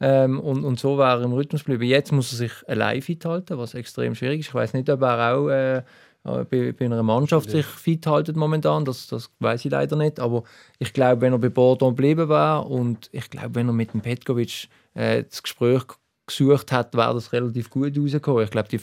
ähm, 0.00 0.40
und, 0.40 0.64
und 0.64 0.80
so 0.80 0.96
wäre 0.96 1.20
er 1.20 1.22
im 1.22 1.32
Rhythmus 1.34 1.64
geblieben. 1.64 1.90
Jetzt 1.90 2.12
muss 2.12 2.32
er 2.32 2.38
sich 2.38 2.52
allein 2.66 3.02
fit 3.02 3.26
halten, 3.26 3.58
was 3.58 3.74
extrem 3.74 4.14
schwierig 4.14 4.40
ist. 4.40 4.48
Ich 4.48 4.54
weiß 4.54 4.72
nicht, 4.72 4.88
ob 4.88 5.02
er 5.02 5.34
auch 5.36 5.48
äh, 5.50 5.82
bei, 6.24 6.72
bei 6.72 6.84
einer 6.86 7.02
Mannschaft 7.02 7.50
sich 7.50 7.66
fit 7.66 8.06
haltet 8.06 8.36
momentan, 8.36 8.84
das, 8.84 9.06
das 9.08 9.30
weiß 9.40 9.64
ich 9.64 9.70
leider 9.70 9.96
nicht. 9.96 10.18
Aber 10.18 10.44
ich 10.78 10.92
glaube, 10.92 11.20
wenn 11.20 11.34
er 11.34 11.38
bei 11.38 11.50
Bordeaux 11.50 11.90
geblieben 11.90 12.28
wäre 12.28 12.62
und 12.62 13.10
ich 13.12 13.28
glaube, 13.28 13.54
wenn 13.54 13.68
er 13.68 13.74
mit 13.74 13.92
dem 13.92 14.00
Petkovic 14.00 14.68
äh, 14.94 15.24
das 15.24 15.42
Gespräch 15.42 15.84
gesucht 16.26 16.72
hat, 16.72 16.94
wäre 16.94 17.12
das 17.12 17.32
relativ 17.32 17.68
gut 17.68 17.98
rausgekommen. 17.98 18.44
Ich 18.44 18.50
glaube, 18.50 18.68
die, 18.68 18.80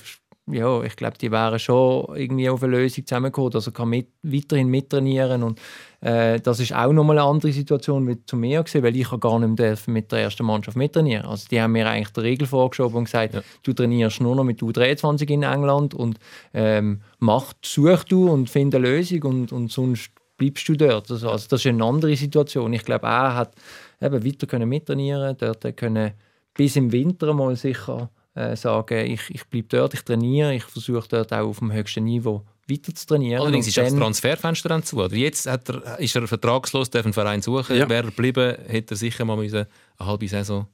ja, 0.53 0.83
ich 0.83 0.95
glaube, 0.95 1.17
die 1.17 1.31
wären 1.31 1.59
schon 1.59 2.15
irgendwie 2.15 2.49
auf 2.49 2.63
eine 2.63 2.77
Lösung 2.77 3.05
zusammengekommen, 3.05 3.53
er 3.53 3.71
kann 3.71 3.89
mit, 3.89 4.07
weiterhin 4.23 4.67
mittrainieren 4.67 5.43
und 5.43 5.59
äh, 6.01 6.39
das 6.39 6.59
ist 6.59 6.73
auch 6.73 6.91
nochmal 6.91 7.19
eine 7.19 7.27
andere 7.27 7.51
Situation 7.51 8.07
wie 8.07 8.23
zu 8.25 8.35
mir 8.35 8.63
gewesen, 8.63 8.83
weil 8.83 8.95
ich 8.95 9.09
gar 9.19 9.39
nicht 9.39 9.59
mehr 9.59 9.77
mit 9.87 10.11
der 10.11 10.19
ersten 10.19 10.45
Mannschaft 10.45 10.77
mittrainieren. 10.77 11.25
Also 11.25 11.47
die 11.49 11.61
haben 11.61 11.73
mir 11.73 11.87
eigentlich 11.87 12.13
die 12.13 12.21
Regel 12.21 12.47
vorgeschoben 12.47 12.97
und 12.97 13.05
gesagt, 13.05 13.41
du 13.63 13.73
trainierst 13.73 14.21
nur 14.21 14.35
noch 14.35 14.43
mit 14.43 14.61
U23 14.61 15.29
in 15.29 15.43
England 15.43 15.93
und 15.93 16.19
ähm, 16.53 17.01
mach, 17.19 17.53
such 17.61 18.03
du 18.05 18.29
und 18.29 18.49
finde 18.49 18.77
eine 18.77 18.87
Lösung 18.87 19.23
und, 19.23 19.51
und 19.51 19.71
sonst 19.71 20.11
bleibst 20.37 20.67
du 20.67 20.75
dort. 20.75 21.11
Also, 21.11 21.29
also 21.29 21.47
das 21.49 21.59
ist 21.59 21.67
eine 21.67 21.83
andere 21.83 22.15
Situation. 22.15 22.73
Ich 22.73 22.83
glaube, 22.83 23.05
er 23.05 23.35
hat 23.35 23.53
eben 24.01 24.25
weiter 24.25 24.47
können 24.47 24.67
mittrainieren, 24.67 25.37
dort 25.37 25.77
können 25.77 26.13
bis 26.53 26.75
im 26.75 26.91
Winter 26.91 27.33
mal 27.33 27.55
sicher 27.55 28.09
äh, 28.33 28.55
sagen, 28.55 29.05
ich, 29.05 29.21
ich 29.29 29.45
bleibe 29.47 29.67
dort, 29.69 29.93
ich 29.93 30.03
trainiere, 30.03 30.55
ich 30.55 30.63
versuche 30.63 31.07
dort 31.07 31.33
auch 31.33 31.47
auf 31.47 31.59
dem 31.59 31.71
höchsten 31.71 32.03
Niveau 32.03 32.45
weiter 32.69 32.95
zu 32.95 33.05
trainieren. 33.05 33.41
Allerdings 33.41 33.67
ist 33.67 33.77
das 33.77 33.93
Transferfenster 33.93 34.69
dann 34.69 34.83
zu. 34.83 34.97
Oder 34.97 35.15
jetzt 35.15 35.45
hat 35.45 35.69
er, 35.69 35.99
ist 35.99 36.15
er 36.15 36.27
vertragslos, 36.27 36.89
darf 36.89 37.05
einen 37.05 37.13
Verein 37.13 37.41
suchen. 37.41 37.75
Ja. 37.75 37.89
Wäre 37.89 38.05
er 38.05 38.11
geblieben, 38.11 38.55
hätte 38.67 38.93
er 38.93 38.97
sicher 38.97 39.25
mal 39.25 39.35
müssen 39.37 39.65
eine 39.97 40.07
halbe 40.07 40.27
Saison. 40.27 40.67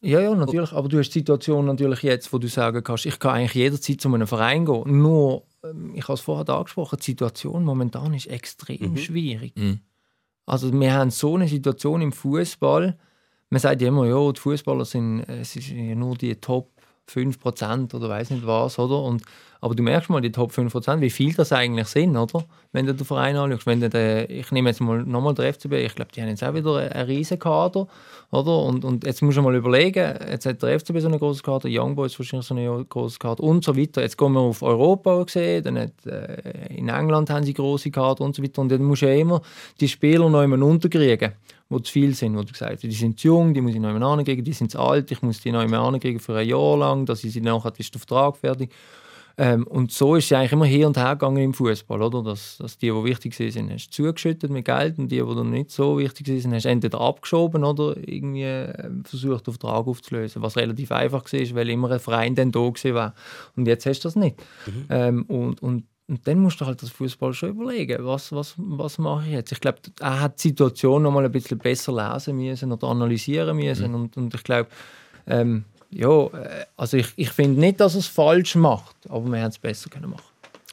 Ja, 0.00 0.20
ja, 0.20 0.34
natürlich. 0.34 0.72
Aber 0.72 0.88
du 0.88 0.98
hast 0.98 1.10
die 1.10 1.20
Situation 1.20 1.64
natürlich 1.64 2.02
jetzt, 2.02 2.30
wo 2.32 2.38
du 2.38 2.46
sagen 2.48 2.82
kannst, 2.84 3.06
ich 3.06 3.18
kann 3.18 3.36
eigentlich 3.36 3.54
jederzeit 3.54 4.00
zu 4.00 4.12
einem 4.12 4.26
Verein 4.26 4.66
gehen. 4.66 5.00
Nur, 5.00 5.44
ähm, 5.62 5.92
ich 5.94 6.04
habe 6.04 6.14
es 6.14 6.20
vorher 6.20 6.48
angesprochen, 6.54 6.98
die 7.00 7.04
Situation 7.04 7.64
momentan 7.64 8.12
ist 8.12 8.26
extrem 8.26 8.96
schwierig. 8.98 9.56
Mhm. 9.56 9.80
Also 10.46 10.72
wir 10.78 10.92
haben 10.92 11.10
so 11.10 11.36
eine 11.36 11.48
Situation 11.48 12.02
im 12.02 12.12
Fußball. 12.12 12.98
Man 13.48 13.60
sagt 13.60 13.80
ja 13.80 13.88
immer, 13.88 14.06
ja, 14.06 14.32
die 14.32 14.40
Fußballer 14.40 14.84
sind, 14.84 15.20
äh, 15.20 15.40
es 15.40 15.56
ist 15.56 15.70
ja 15.70 15.94
nur 15.94 16.16
die 16.16 16.34
Top 16.34 16.73
5% 17.10 17.94
oder 17.94 18.08
weiß 18.08 18.30
nicht 18.30 18.46
was, 18.46 18.78
oder? 18.78 19.02
Und, 19.02 19.22
aber 19.60 19.74
du 19.74 19.82
merkst 19.82 20.10
mal, 20.10 20.20
die 20.20 20.32
Top 20.32 20.52
5%, 20.52 21.00
wie 21.00 21.10
viel 21.10 21.32
das 21.32 21.52
eigentlich 21.52 21.88
sind, 21.88 22.16
oder? 22.16 22.44
Wenn 22.72 22.86
du 22.86 22.94
den 22.94 23.06
Verein 23.06 23.36
anschaust. 23.36 23.66
Wenn 23.66 23.80
du 23.80 23.88
den, 23.88 24.26
ich 24.28 24.50
nehme 24.50 24.70
jetzt 24.70 24.80
mal 24.80 25.02
nochmal 25.04 25.34
den 25.34 25.52
FCB, 25.52 25.72
ich 25.74 25.94
glaube, 25.94 26.10
die 26.14 26.20
haben 26.20 26.28
jetzt 26.28 26.44
auch 26.44 26.54
wieder 26.54 26.76
einen, 26.76 27.06
riesen 27.06 27.38
Kader, 27.38 27.86
oder? 28.30 28.58
Und, 28.58 28.84
und 28.84 29.04
jetzt 29.04 29.22
musst 29.22 29.38
du 29.38 29.42
mal 29.42 29.54
überlegen, 29.54 30.18
jetzt 30.30 30.46
hat 30.46 30.62
der 30.62 30.78
FCB 30.78 30.98
so 31.00 31.08
einen 31.08 31.18
großen 31.18 31.42
Kader, 31.42 31.68
Young 31.70 31.94
Boys 31.94 32.18
wahrscheinlich 32.18 32.46
so 32.46 32.54
einen 32.54 32.88
großen 32.88 33.18
Kader 33.18 33.42
und 33.42 33.64
so 33.64 33.76
weiter. 33.76 34.02
Jetzt 34.02 34.18
gehen 34.18 34.32
wir 34.32 34.40
auf 34.40 34.62
Europa 34.62 35.22
gesehen, 35.22 35.64
dann 35.64 35.78
hat, 35.78 36.06
äh, 36.06 36.74
in 36.74 36.88
England 36.88 37.30
haben 37.30 37.44
sie 37.44 37.54
große 37.54 37.90
Kader 37.90 38.22
und 38.22 38.34
so 38.34 38.42
weiter. 38.42 38.60
Und 38.60 38.70
dann 38.70 38.82
musst 38.82 39.02
du 39.02 39.06
ja 39.06 39.14
immer 39.14 39.40
die 39.80 39.88
Spieler 39.88 40.28
noch 40.28 40.42
immer 40.42 40.62
unterkriegen 40.64 41.32
die 41.76 41.82
zu 41.82 41.92
viel 41.92 42.14
sind, 42.14 42.36
wo 42.36 42.42
du 42.42 42.52
gesagt 42.52 42.72
hast, 42.72 42.82
die 42.82 42.90
sind 42.92 43.18
zu 43.18 43.28
jung, 43.28 43.54
die 43.54 43.60
muss 43.60 43.74
ich 43.74 43.80
noch 43.80 43.90
einmal 43.90 44.18
ankriegen, 44.18 44.44
die 44.44 44.52
sind 44.52 44.70
zu 44.70 44.80
alt, 44.80 45.10
ich 45.10 45.22
muss 45.22 45.40
die 45.40 45.52
noch 45.52 45.60
einmal 45.60 45.80
ankriegen 45.80 46.20
für 46.20 46.36
ein 46.36 46.48
Jahr 46.48 46.78
lang, 46.78 47.06
dass 47.06 47.24
ich 47.24 47.32
sie 47.32 47.40
nachher 47.40 47.72
ist 47.76 47.94
der 47.94 48.00
Vertrag 48.00 48.36
fertig. 48.36 48.72
Ähm, 49.36 49.66
und 49.66 49.90
so 49.90 50.14
ist 50.14 50.26
es 50.26 50.32
eigentlich 50.32 50.52
immer 50.52 50.64
her 50.64 50.86
und 50.86 50.96
her 50.96 51.16
gegangen 51.16 51.42
im 51.42 51.54
Fußball, 51.54 52.00
oder? 52.00 52.22
Dass, 52.22 52.58
dass 52.58 52.78
die, 52.78 52.90
die 52.90 53.04
wichtig 53.04 53.34
sind, 53.34 53.72
hast 53.72 53.88
du 53.88 54.04
zugeschüttet 54.04 54.50
mit 54.50 54.64
Geld 54.64 54.96
und 54.98 55.10
die, 55.10 55.20
die 55.20 55.34
dann 55.34 55.50
nicht 55.50 55.72
so 55.72 55.98
wichtig 55.98 56.40
sind, 56.40 56.54
hast 56.54 56.64
du 56.64 56.68
entweder 56.68 57.00
abgeschoben 57.00 57.64
oder 57.64 57.96
irgendwie 57.96 58.42
ähm, 58.42 59.04
versucht, 59.04 59.46
den 59.46 59.54
Vertrag 59.54 59.88
aufzulösen, 59.88 60.40
was 60.40 60.56
relativ 60.56 60.92
einfach 60.92 61.24
war, 61.24 61.54
weil 61.54 61.68
immer 61.68 61.90
ein 61.90 61.98
Verein 61.98 62.36
dann 62.36 62.52
da 62.52 62.60
war. 62.60 63.14
Und 63.56 63.66
jetzt 63.66 63.86
hast 63.86 64.00
du 64.00 64.06
das 64.06 64.14
nicht. 64.14 64.36
Ähm, 64.88 65.24
und, 65.24 65.60
und 65.62 65.84
und 66.06 66.26
dann 66.26 66.38
musst 66.38 66.60
du 66.60 66.66
halt 66.66 66.82
das 66.82 66.90
Fußball 66.90 67.32
schon 67.32 67.50
überlegen, 67.50 68.04
was, 68.04 68.30
was, 68.32 68.54
was 68.58 68.98
mache 68.98 69.26
ich 69.26 69.32
jetzt. 69.32 69.52
Ich 69.52 69.60
glaube, 69.60 69.78
er 70.00 70.20
hat 70.20 70.42
die 70.42 70.48
Situation 70.48 71.02
noch 71.02 71.10
mal 71.12 71.24
ein 71.24 71.32
bisschen 71.32 71.58
besser 71.58 71.92
lesen 71.92 72.36
müssen 72.36 72.70
oder 72.72 72.88
analysieren 72.88 73.56
müssen. 73.56 73.94
Und, 73.94 74.16
und 74.16 74.34
ich 74.34 74.42
glaube, 74.44 74.68
ähm, 75.26 75.64
ja, 75.90 76.26
äh, 76.26 76.66
also 76.76 76.96
ich, 76.98 77.06
ich 77.16 77.30
finde 77.30 77.58
nicht, 77.60 77.80
dass 77.80 77.94
er 77.94 78.00
es 78.00 78.06
falsch 78.06 78.54
macht, 78.56 78.96
aber 79.08 79.24
wir 79.30 79.38
hätten 79.38 79.48
es 79.50 79.58
besser 79.58 79.88
können 79.88 80.10
machen. 80.10 80.24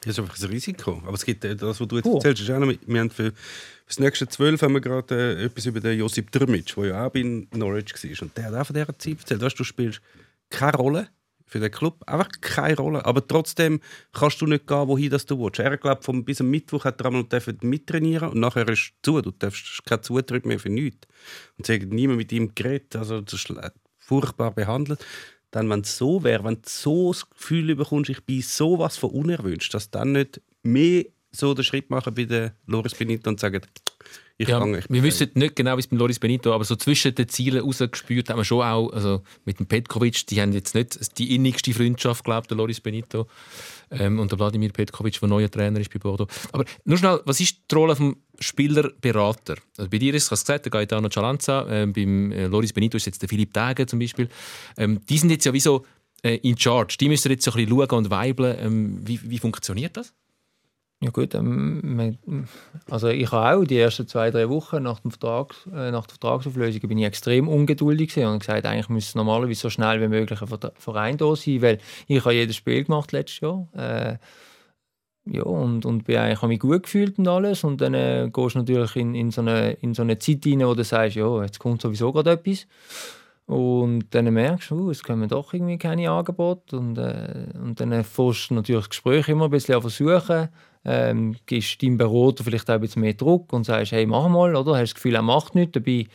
Das 0.04 0.10
ist 0.10 0.18
einfach 0.18 0.36
ein 0.38 0.50
Risiko. 0.50 1.00
Aber 1.06 1.14
es 1.14 1.24
gibt, 1.24 1.44
äh, 1.44 1.56
das, 1.56 1.80
was 1.80 1.88
du 1.88 1.96
jetzt 1.96 2.06
Oh. 2.06 2.16
erzählst, 2.16 2.42
ist 2.42 2.50
auch 2.50 2.58
noch, 2.58 2.72
wir 2.86 3.00
haben 3.00 3.08
für, 3.10 3.26
für 3.30 3.32
das 3.86 3.98
nächste 4.00 4.28
zwölf 4.28 4.60
haben 4.60 4.74
wir 4.74 4.80
gerade 4.80 5.14
äh, 5.38 5.44
etwas 5.44 5.64
über 5.64 5.80
den 5.80 5.98
Josip 5.98 6.30
Drmic, 6.32 6.74
der 6.74 6.84
ja 6.86 7.06
auch 7.06 7.10
bei 7.10 7.22
Norwich 7.54 7.94
war. 7.94 8.22
Und 8.26 8.36
der 8.36 8.44
hat 8.46 8.54
auch 8.54 8.66
von 8.66 8.74
dieser 8.74 8.98
Zeit 8.98 9.18
erzählt. 9.20 9.40
Weißt, 9.40 9.58
du 9.58 9.64
spielst 9.64 10.02
keine 10.50 10.76
Rolle 10.76 11.08
für 11.52 11.60
den 11.60 11.70
Club, 11.70 12.02
einfach 12.06 12.28
keine 12.40 12.76
Rolle. 12.76 13.04
Aber 13.04 13.26
trotzdem 13.26 13.80
kannst 14.12 14.40
du 14.40 14.46
nicht 14.46 14.66
gehen, 14.66 14.88
wohin 14.88 15.10
das 15.10 15.26
du 15.26 15.38
willst. 15.38 15.60
Er 15.60 15.76
glaubt, 15.76 16.04
vom 16.04 16.24
bis 16.24 16.40
am 16.40 16.50
Mittwoch 16.50 16.84
hat 16.84 17.00
er 17.00 17.06
einmal 17.06 17.26
mittrainieren 17.60 18.30
und 18.30 18.40
nachher 18.40 18.68
ist 18.68 18.80
es 18.80 18.92
zu. 19.02 19.20
Du 19.20 19.30
darfst 19.32 19.84
keinen 19.84 20.02
Zutritt 20.02 20.46
mehr 20.46 20.58
für 20.58 20.70
nichts. 20.70 21.06
Und 21.58 21.66
sie 21.66 21.74
hat 21.74 21.82
niemand 21.82 22.18
mit 22.18 22.32
ihm 22.32 22.54
geredet, 22.54 22.96
also 22.96 23.20
das 23.20 23.34
ist 23.34 23.48
le- 23.50 23.72
furchtbar 23.98 24.52
behandelt. 24.52 25.04
Dann, 25.50 25.68
wenn 25.68 25.82
es 25.82 25.98
so 25.98 26.24
wäre, 26.24 26.42
wenn 26.44 26.54
du 26.54 26.62
so 26.66 27.12
das 27.12 27.28
Gefühl 27.28 27.76
bekommst, 27.76 28.08
ich 28.08 28.24
bin 28.24 28.40
sowas 28.40 28.96
von 28.96 29.10
unerwünscht, 29.10 29.74
dass 29.74 29.90
dann 29.90 30.12
nicht 30.12 30.40
mehr 30.62 31.04
so 31.34 31.54
den 31.54 31.64
Schritt 31.64 31.90
machen 31.90 32.14
bei 32.14 32.24
der 32.24 32.54
Loris 32.66 32.94
Benito 32.94 33.30
und 33.30 33.40
sagen, 33.40 33.62
ich 34.36 34.48
Ja, 34.48 34.58
kann 34.58 34.74
ich 34.74 34.84
wir 34.88 35.02
wissen 35.02 35.30
nicht 35.34 35.56
genau, 35.56 35.76
wie 35.76 35.80
es 35.80 35.90
mit 35.90 35.98
Loris 35.98 36.18
Benito 36.18 36.52
aber 36.52 36.64
so 36.64 36.76
zwischen 36.76 37.14
den 37.14 37.28
Zielen 37.28 37.64
rausgespürt 37.64 38.28
haben 38.28 38.38
wir 38.38 38.44
schon 38.44 38.62
auch, 38.62 38.90
also 38.90 39.22
mit 39.44 39.58
dem 39.58 39.66
Petkovic, 39.66 40.26
die 40.26 40.40
haben 40.40 40.52
jetzt 40.52 40.74
nicht 40.74 41.18
die 41.18 41.34
innigste 41.34 41.72
Freundschaft, 41.72 42.24
glaubt 42.24 42.50
der 42.50 42.56
Loris 42.56 42.80
Benito 42.80 43.28
ähm, 43.90 44.18
und 44.18 44.30
der 44.30 44.38
Wladimir 44.38 44.70
Petkovic, 44.72 45.18
der 45.20 45.28
neuer 45.28 45.50
Trainer 45.50 45.80
ist 45.80 45.92
bei 45.92 45.98
Bordeaux. 45.98 46.28
Aber 46.52 46.64
nur 46.84 46.98
schnell, 46.98 47.20
was 47.24 47.40
ist 47.40 47.56
die 47.70 47.74
Rolle 47.74 47.96
vom 47.96 48.16
Spielerberater? 48.38 49.56
Also 49.78 49.90
bei 49.90 49.98
dir 49.98 50.12
ist 50.14 50.24
es 50.24 50.40
gesagt, 50.40 50.66
der 50.66 50.70
Gaetano 50.70 51.08
Cialanza, 51.08 51.66
ähm, 51.70 51.92
beim 51.92 52.32
äh, 52.32 52.46
Loris 52.46 52.72
Benito 52.72 52.96
ist 52.96 53.06
jetzt 53.06 53.22
der 53.22 53.28
Philipp 53.28 53.54
Tage 53.54 53.86
zum 53.86 53.98
Beispiel. 53.98 54.28
Ähm, 54.76 55.00
die 55.08 55.18
sind 55.18 55.30
jetzt 55.30 55.44
ja 55.44 55.52
wie 55.52 55.60
so 55.60 55.86
äh, 56.22 56.36
in 56.36 56.58
charge. 56.58 56.96
Die 57.00 57.08
müssen 57.08 57.30
jetzt 57.30 57.44
so 57.44 57.52
ein 57.52 57.56
bisschen 57.64 57.78
schauen 57.78 57.98
und 57.98 58.10
weibeln. 58.10 58.56
Ähm, 58.60 59.00
wie, 59.06 59.20
wie 59.22 59.38
funktioniert 59.38 59.96
das? 59.96 60.14
Ja 61.02 61.10
gut, 61.10 61.34
ähm, 61.34 62.16
also 62.88 63.08
ich 63.08 63.32
habe 63.32 63.58
auch 63.58 63.64
die 63.64 63.76
ersten 63.76 64.06
zwei, 64.06 64.30
drei 64.30 64.48
Wochen 64.48 64.84
nach, 64.84 65.00
dem 65.00 65.10
Vertrag, 65.10 65.52
äh, 65.74 65.90
nach 65.90 66.06
der 66.06 66.14
Vertragsauflösung 66.14 66.80
bin 66.82 66.98
ich 66.98 67.04
extrem 67.04 67.48
ungeduldig 67.48 68.16
und 68.18 68.38
gesagt, 68.38 68.64
eigentlich 68.64 68.88
müsste 68.88 69.18
normalerweise 69.18 69.62
so 69.62 69.70
schnell 69.70 70.00
wie 70.00 70.06
möglich 70.06 70.40
ein 70.40 70.48
Verein 70.76 71.16
da 71.16 71.34
sein, 71.34 71.60
weil 71.60 71.78
ich 72.06 72.24
habe 72.24 72.34
jedes 72.34 72.54
Spiel 72.54 72.84
gemacht 72.84 73.10
letztes 73.10 73.40
Jahr. 73.40 73.66
Äh, 73.74 74.18
ja, 75.24 75.42
und, 75.42 75.84
und 75.86 76.04
bin 76.04 76.18
eigentlich, 76.18 76.38
habe 76.38 76.48
mich 76.48 76.60
gut 76.60 76.84
gefühlt 76.84 77.18
und 77.18 77.26
alles. 77.26 77.64
Und 77.64 77.80
dann 77.80 77.94
äh, 77.94 78.30
gehst 78.32 78.54
du 78.54 78.60
natürlich 78.60 78.94
in, 78.94 79.16
in, 79.16 79.32
so 79.32 79.40
eine, 79.40 79.72
in 79.72 79.94
so 79.94 80.02
eine 80.02 80.18
Zeit 80.18 80.46
rein, 80.46 80.60
wo 80.60 80.74
du 80.74 80.84
sagst, 80.84 81.16
ja, 81.16 81.42
jetzt 81.42 81.58
kommt 81.58 81.82
sowieso 81.82 82.12
gerade 82.12 82.30
etwas. 82.32 82.68
Und 83.46 84.06
dann 84.10 84.32
merkst 84.32 84.70
du, 84.70 84.86
uh, 84.86 84.90
es 84.90 85.02
kommen 85.02 85.28
doch 85.28 85.52
irgendwie 85.52 85.78
keine 85.78 86.10
Angebote. 86.10 86.76
Und, 86.76 86.96
äh, 86.96 87.46
und 87.60 87.80
dann 87.80 88.04
fährst 88.04 88.50
du 88.50 88.54
natürlich 88.54 88.82
das 88.82 88.90
Gespräch 88.90 89.28
immer 89.28 89.46
ein 89.46 89.50
bisschen 89.50 89.80
versuchen. 89.80 90.48
Ähm, 90.84 91.36
gibst 91.46 91.82
deinem 91.82 91.96
Berater 91.96 92.42
vielleicht 92.42 92.68
auch 92.68 92.74
ein 92.74 92.80
bisschen 92.80 93.02
mehr 93.02 93.14
Druck 93.14 93.52
und 93.52 93.64
sagst, 93.64 93.92
hey, 93.92 94.04
mach 94.04 94.28
mal, 94.28 94.56
oder? 94.56 94.72
Hast 94.72 94.90
das 94.90 94.94
Gefühl, 94.94 95.14
er 95.14 95.22
macht 95.22 95.54
nichts. 95.54 95.72
Dabei, 95.72 96.06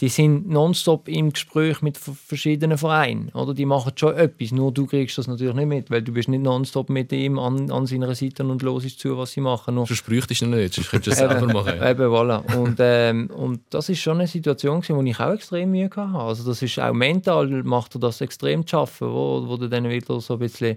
die 0.00 0.08
sind 0.08 0.48
nonstop 0.48 1.08
im 1.08 1.32
Gespräch 1.32 1.80
mit 1.82 1.96
verschiedenen 1.98 2.78
Vereinen. 2.78 3.28
Oder? 3.30 3.54
Die 3.54 3.64
machen 3.64 3.92
schon 3.94 4.14
etwas, 4.14 4.50
nur 4.50 4.72
du 4.72 4.86
kriegst 4.86 5.18
das 5.18 5.28
natürlich 5.28 5.54
nicht 5.54 5.68
mit, 5.68 5.90
weil 5.90 6.02
du 6.02 6.12
bist 6.12 6.28
nicht 6.28 6.42
nonstop 6.42 6.88
mit 6.90 7.12
ihm 7.12 7.38
an, 7.38 7.70
an 7.70 7.86
seiner 7.86 8.14
Seite 8.14 8.44
und 8.44 8.62
hörst 8.62 8.98
zu, 8.98 9.16
was 9.16 9.32
sie 9.32 9.40
machen. 9.40 9.76
Nur 9.76 9.86
du 9.86 9.94
ihn 9.94 10.50
nicht, 10.50 10.74
sonst 10.74 10.90
könntest 10.90 11.20
du 11.20 11.24
es 11.24 11.30
selber 11.30 11.46
machen. 11.52 11.74
Eben, 11.74 12.10
voilà. 12.10 12.56
Und, 12.56 12.76
ähm, 12.80 13.30
und 13.30 13.60
das 13.70 13.88
ist 13.88 14.00
schon 14.00 14.18
eine 14.18 14.26
Situation, 14.26 14.80
gewesen, 14.80 14.96
wo 14.96 15.02
ich 15.02 15.20
auch 15.20 15.32
extrem 15.32 15.70
Mühe 15.70 15.90
hatte. 15.94 16.18
Also 16.18 16.44
das 16.44 16.60
ist 16.62 16.78
auch 16.80 16.92
mental, 16.92 17.46
macht 17.62 17.94
er 17.94 18.00
das 18.00 18.20
extrem 18.20 18.66
zu 18.66 18.70
schaffen, 18.70 19.08
wo, 19.08 19.44
wo 19.46 19.56
du 19.56 19.68
dann 19.68 19.88
wieder 19.88 20.20
so 20.20 20.34
ein 20.34 20.40
bisschen 20.40 20.76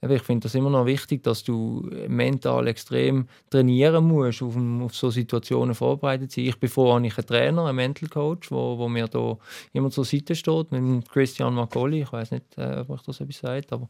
ich 0.00 0.22
finde 0.22 0.44
das 0.44 0.54
immer 0.54 0.70
noch 0.70 0.86
wichtig, 0.86 1.24
dass 1.24 1.42
du 1.42 1.90
mental 2.06 2.68
extrem 2.68 3.26
trainieren 3.50 4.06
musst, 4.06 4.42
auf, 4.42 4.56
auf 4.56 4.94
so 4.94 5.10
Situationen 5.10 5.74
vorbereitet 5.74 6.30
sein. 6.30 6.44
Ich 6.44 6.60
bin 6.60 6.68
froh, 6.70 6.94
habe 6.94 7.06
ich 7.06 7.18
einen 7.18 7.26
Trainer, 7.26 7.66
einen 7.66 7.76
Mental 7.76 8.08
Coach, 8.08 8.50
wo, 8.52 8.78
wo 8.78 8.88
mir 8.88 9.08
da 9.08 9.36
immer 9.72 9.90
zur 9.90 10.04
Seite 10.04 10.36
steht, 10.36 10.70
mit 10.70 11.08
Christian 11.08 11.54
Marcoli. 11.54 12.02
Ich 12.02 12.12
weiß 12.12 12.30
nicht, 12.30 12.44
äh, 12.56 12.80
ob 12.80 12.90
euch 12.90 13.02
das 13.02 13.20
etwas 13.20 13.38
sagt, 13.38 13.72
aber 13.72 13.88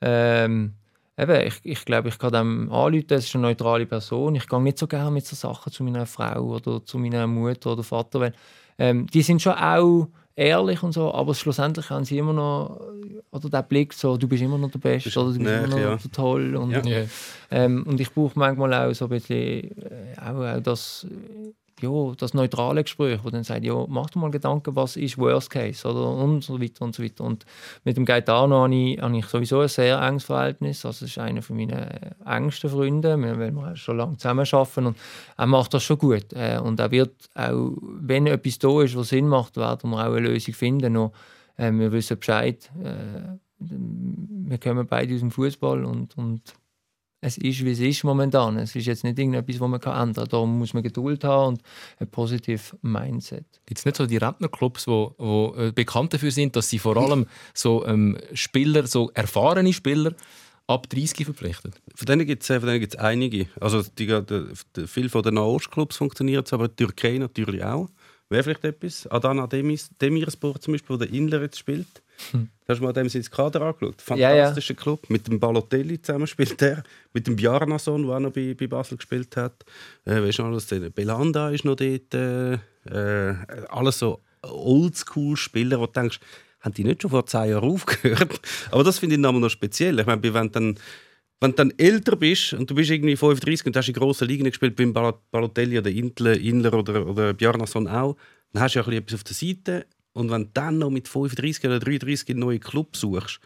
ähm, 0.00 0.74
eben, 1.16 1.46
ich, 1.46 1.60
ich 1.64 1.84
glaube, 1.84 2.08
ich 2.08 2.18
kann 2.18 2.32
dem 2.32 2.72
anrufen, 2.72 3.06
es 3.14 3.26
ist 3.26 3.34
eine 3.34 3.48
neutrale 3.48 3.86
Person. 3.86 4.36
Ich 4.36 4.46
gehe 4.46 4.62
nicht 4.62 4.78
so 4.78 4.86
gerne 4.86 5.10
mit 5.10 5.26
so 5.26 5.34
Sachen 5.34 5.72
zu 5.72 5.82
meiner 5.82 6.06
Frau 6.06 6.40
oder 6.40 6.84
zu 6.84 6.98
meiner 6.98 7.26
Mutter 7.26 7.72
oder 7.72 7.82
Vater, 7.82 8.20
weil 8.20 8.32
ähm, 8.78 9.08
die 9.08 9.22
sind 9.22 9.42
schon 9.42 9.54
auch 9.54 10.08
ehrlich 10.38 10.82
und 10.82 10.92
so, 10.92 11.12
aber 11.12 11.34
schlussendlich 11.34 11.90
haben 11.90 12.04
sie 12.04 12.18
immer 12.18 12.32
noch 12.32 12.80
oder 13.30 13.50
der 13.50 13.62
Blick 13.62 13.92
so, 13.92 14.16
du 14.16 14.28
bist 14.28 14.42
immer 14.42 14.56
noch 14.56 14.70
der 14.70 14.78
Beste 14.78 15.18
oder 15.20 15.32
du 15.32 15.38
bist 15.38 15.44
näher, 15.44 15.64
immer 15.64 15.68
noch 15.68 15.78
ja. 15.78 15.96
der 15.96 16.12
toll 16.12 16.56
und, 16.56 16.70
Ja. 16.70 16.80
Ja. 16.82 17.04
ähm, 17.50 17.84
und 17.86 18.00
ich 18.00 18.10
brauche 18.12 18.38
manchmal 18.38 18.72
auch 18.72 18.94
so 18.94 19.06
ein 19.06 19.10
bisschen 19.10 19.76
äh, 19.82 20.14
auch, 20.20 20.56
auch 20.56 20.60
das, 20.62 21.06
ja, 21.80 22.12
das 22.16 22.34
neutrale 22.34 22.82
Gespräch, 22.82 23.20
wo 23.22 23.30
dann 23.30 23.44
sagt, 23.44 23.64
ja, 23.64 23.84
mach 23.88 24.10
dir 24.10 24.18
mal 24.18 24.30
Gedanken, 24.30 24.74
was 24.76 24.96
ist 24.96 25.18
Worst 25.18 25.50
Case 25.50 25.86
oder 25.88 26.10
und 26.10 26.42
so 26.42 26.60
weiter 26.60 26.84
und 26.84 26.94
so 26.94 27.02
weiter. 27.02 27.24
Und 27.24 27.44
mit 27.84 27.96
dem 27.96 28.04
Gaetano 28.04 28.62
habe 28.64 28.74
ich, 28.74 29.00
habe 29.00 29.16
ich 29.16 29.26
sowieso 29.26 29.60
ein 29.60 29.68
sehr 29.68 30.00
enges 30.00 30.24
Verhältnis. 30.24 30.84
Also 30.84 31.04
es 31.04 31.10
ist 31.12 31.18
einer 31.18 31.42
von 31.42 31.56
meinen 31.56 31.88
engsten 32.26 32.70
Freunden, 32.70 33.22
wir- 33.22 33.38
wir 33.54 33.76
schon 33.76 33.96
lange 33.96 34.16
zusammen 34.16 34.46
arbeiten 34.50 34.86
und 34.86 34.96
er 35.36 35.46
macht 35.46 35.74
das 35.74 35.82
schon 35.84 35.98
gut. 35.98 36.32
Äh, 36.32 36.58
und 36.62 36.80
er 36.80 36.90
wird 36.90 37.14
auch, 37.34 37.72
wenn 38.00 38.26
etwas 38.26 38.58
da 38.58 38.82
ist, 38.82 38.96
was 38.96 39.08
Sinn 39.08 39.28
macht, 39.28 39.56
werden 39.56 39.90
wir 39.90 39.98
auch 39.98 40.12
eine 40.14 40.20
Lösung 40.28 40.54
finden. 40.54 40.92
Nur, 40.94 41.12
äh, 41.56 41.70
wir 41.72 41.92
wissen 41.92 42.18
Bescheid. 42.18 42.70
Äh, 42.82 43.38
wir 43.60 44.58
kommen 44.58 44.86
beide 44.86 45.14
aus 45.14 45.20
dem 45.20 45.30
Fußball 45.32 45.84
und, 45.84 46.16
und 46.16 46.42
es 47.20 47.36
ist, 47.36 47.64
wie 47.64 47.72
es 47.72 47.80
ist 47.80 48.04
momentan. 48.04 48.56
Es 48.58 48.76
ist 48.76 48.86
jetzt 48.86 49.02
nicht 49.02 49.18
irgendetwas, 49.18 49.58
was 49.58 49.68
man 49.68 49.80
kann 49.80 50.08
ändern 50.08 50.24
kann. 50.24 50.30
Darum 50.30 50.58
muss 50.58 50.72
man 50.72 50.82
Geduld 50.82 51.24
haben 51.24 51.54
und 51.54 51.62
ein 51.98 52.08
positives 52.08 52.76
Mindset. 52.82 53.44
Gibt 53.66 53.78
es 53.78 53.84
nicht 53.84 53.96
so 53.96 54.06
die 54.06 54.18
Rentnerclubs, 54.18 54.86
wo, 54.86 55.14
wo 55.18 55.54
äh, 55.56 55.72
bekannt 55.72 56.14
dafür 56.14 56.30
sind, 56.30 56.54
dass 56.54 56.68
sie 56.68 56.78
vor 56.78 56.96
allem 56.96 57.26
so 57.54 57.84
ähm, 57.86 58.18
Spieler, 58.34 58.86
so 58.86 59.10
erfahrene 59.14 59.72
Spieler 59.72 60.14
ab 60.68 60.88
30 60.88 61.24
verpflichten? 61.24 61.72
Von 61.94 62.06
denen 62.06 62.26
gibt 62.26 62.48
es 62.48 62.96
einige. 62.96 63.48
Also 63.60 63.82
die, 63.82 64.06
die, 64.06 64.44
die, 64.76 64.86
viele 64.86 65.08
von 65.08 65.22
den 65.22 65.34
Nahostclubs 65.34 65.96
funktionieren 65.96 66.44
es, 66.44 66.52
aber 66.52 66.68
die 66.68 66.76
Türkei 66.76 67.18
natürlich 67.18 67.64
auch. 67.64 67.88
Wäre 68.28 68.44
vielleicht 68.44 68.64
etwas. 68.64 69.06
Adana 69.08 69.46
Demis, 69.46 69.90
Demirspor 70.00 70.60
zum 70.60 70.72
Beispiel, 70.72 70.94
wo 70.94 70.98
der 70.98 71.10
Inler 71.10 71.40
jetzt 71.40 71.58
spielt. 71.58 72.02
Hast 72.68 72.80
du 72.80 72.84
mal 72.84 72.92
dem 72.92 73.06
ins 73.06 73.30
Kader 73.30 73.62
angeschaut? 73.62 74.02
Ja, 74.10 74.16
ja. 74.34 74.44
Fantastischer 74.44 74.74
Club. 74.74 75.08
Mit 75.08 75.26
dem 75.26 75.40
Balotelli 75.40 76.02
zusammen 76.02 76.26
spielt 76.26 76.60
er. 76.60 76.82
Mit 77.14 77.26
dem 77.26 77.36
Bjarnason, 77.36 78.02
der 78.06 78.16
auch 78.16 78.20
noch 78.20 78.32
bei, 78.32 78.54
bei 78.54 78.66
Basel 78.66 78.98
gespielt 78.98 79.36
hat. 79.36 79.64
Äh, 80.04 80.22
weißt 80.22 80.38
du 80.40 80.42
noch, 80.42 80.60
der 80.62 80.90
Belanda 80.90 81.50
ist 81.50 81.64
noch 81.64 81.76
dort. 81.76 82.12
Äh, 82.14 82.54
äh, 82.90 83.34
alles 83.70 83.98
so 83.98 84.20
Oldschool-Spieler, 84.42 85.78
wo 85.80 85.86
du 85.86 85.92
denkst, 85.92 86.20
haben 86.60 86.74
die 86.74 86.84
nicht 86.84 87.02
schon 87.02 87.10
vor 87.10 87.24
zehn 87.26 87.50
Jahren 87.50 87.70
aufgehört? 87.70 88.40
Aber 88.70 88.84
das 88.84 88.98
finde 88.98 89.14
ich 89.16 89.20
nochmal 89.20 89.40
noch 89.40 89.50
speziell. 89.50 89.98
Ich 89.98 90.06
meine, 90.06 90.22
wenn 90.34 90.52
dann 90.52 90.78
wenn 91.40 91.52
du 91.52 91.56
dann 91.56 91.72
älter 91.78 92.16
bist 92.16 92.52
und 92.52 92.68
du 92.68 92.74
bist 92.74 92.90
irgendwie 92.90 93.14
35 93.16 93.66
und 93.66 93.76
hast 93.76 93.86
in 93.88 93.94
grossen 93.94 94.26
Ligen 94.26 94.44
gespielt, 94.44 94.74
beim 94.74 94.92
Bal- 94.92 95.14
Balotelli 95.30 95.78
oder 95.78 95.88
Intle, 95.90 96.34
Inler 96.36 96.74
oder, 96.74 97.06
oder 97.06 97.32
Bjarnason 97.32 97.86
auch, 97.86 98.16
dann 98.52 98.62
hast 98.64 98.74
du 98.74 98.80
ja 98.80 98.84
ein 98.84 98.90
bisschen 98.90 99.04
etwas 99.04 99.14
auf 99.14 99.24
der 99.24 99.34
Seite. 99.34 99.86
Und 100.14 100.30
wenn 100.30 100.44
du 100.44 100.50
dann 100.54 100.78
noch 100.78 100.90
mit 100.90 101.06
35 101.08 101.64
oder 101.64 101.78
33 101.78 102.30
einen 102.30 102.40
neuen 102.40 102.60
Club 102.60 102.96
suchst, 102.96 103.40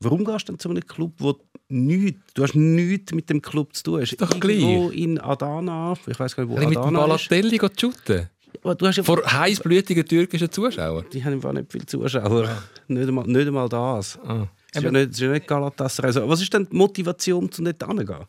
warum 0.00 0.24
gehst 0.24 0.48
du 0.48 0.52
dann 0.52 0.58
zu 0.58 0.68
einem 0.70 0.86
Club, 0.86 1.14
wo 1.18 1.38
nichts, 1.68 2.20
du 2.34 2.42
hast 2.42 2.54
nichts 2.54 3.12
mit 3.12 3.30
dem 3.30 3.40
Club 3.40 3.74
zu 3.74 3.82
tun 3.84 4.00
hast? 4.02 4.16
doch 4.20 4.30
Irgendwo 4.34 4.90
in 4.90 5.18
Adana, 5.20 5.94
ich 6.06 6.18
weiß 6.18 6.36
gar 6.36 6.44
nicht, 6.44 6.50
wo 6.50 6.56
bisschen 6.56 6.68
mit 6.70 6.76
dem 6.78 6.82
Adana 6.96 7.14
ist. 7.14 7.80
Shooten. 7.80 8.28
Du 8.62 8.86
hast 8.86 8.96
ja, 8.96 9.02
Vor 9.04 9.22
heißblütigen 9.24 10.04
türkischen 10.04 10.50
Zuschauern. 10.50 11.06
die 11.12 11.24
haben 11.24 11.34
einfach 11.34 11.52
nicht 11.52 11.70
viele 11.70 11.86
Zuschauer. 11.86 12.48
Nicht, 12.88 13.08
einmal, 13.08 13.24
nicht 13.26 13.46
einmal 13.46 13.68
das. 13.68 14.18
Ah. 14.24 14.48
Es 14.72 14.78
ist 14.78 14.82
ja 14.84 14.90
nicht, 14.90 15.10
es 15.10 15.16
ist 15.16 15.20
ja 15.20 15.30
nicht 15.30 15.46
Galatasaray. 15.46 16.08
Also, 16.08 16.28
was 16.28 16.42
ist 16.42 16.52
denn 16.52 16.66
die 16.70 16.76
Motivation, 16.76 17.44
um 17.44 17.64
nicht 17.64 17.82
hinzugehen? 17.82 18.26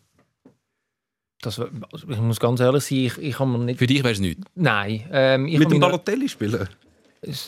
Das, 1.42 1.58
war- 1.58 1.70
also 1.92 2.08
ich 2.08 2.18
muss 2.20 2.40
ganz 2.40 2.60
ehrlich 2.60 2.84
sein, 2.84 2.98
ich, 3.00 3.18
ich 3.18 3.40
habe 3.40 3.50
mir 3.50 3.58
nicht... 3.66 3.80
Für 3.80 3.88
dich 3.88 4.04
wäre 4.04 4.14
es 4.14 4.20
nichts. 4.20 4.44
Nein. 4.54 5.04
Ähm, 5.12 5.48
ich 5.48 5.58
Mit 5.58 5.72
dem 5.72 5.80
Balotelli 5.80 6.30
spielen? 6.30 6.68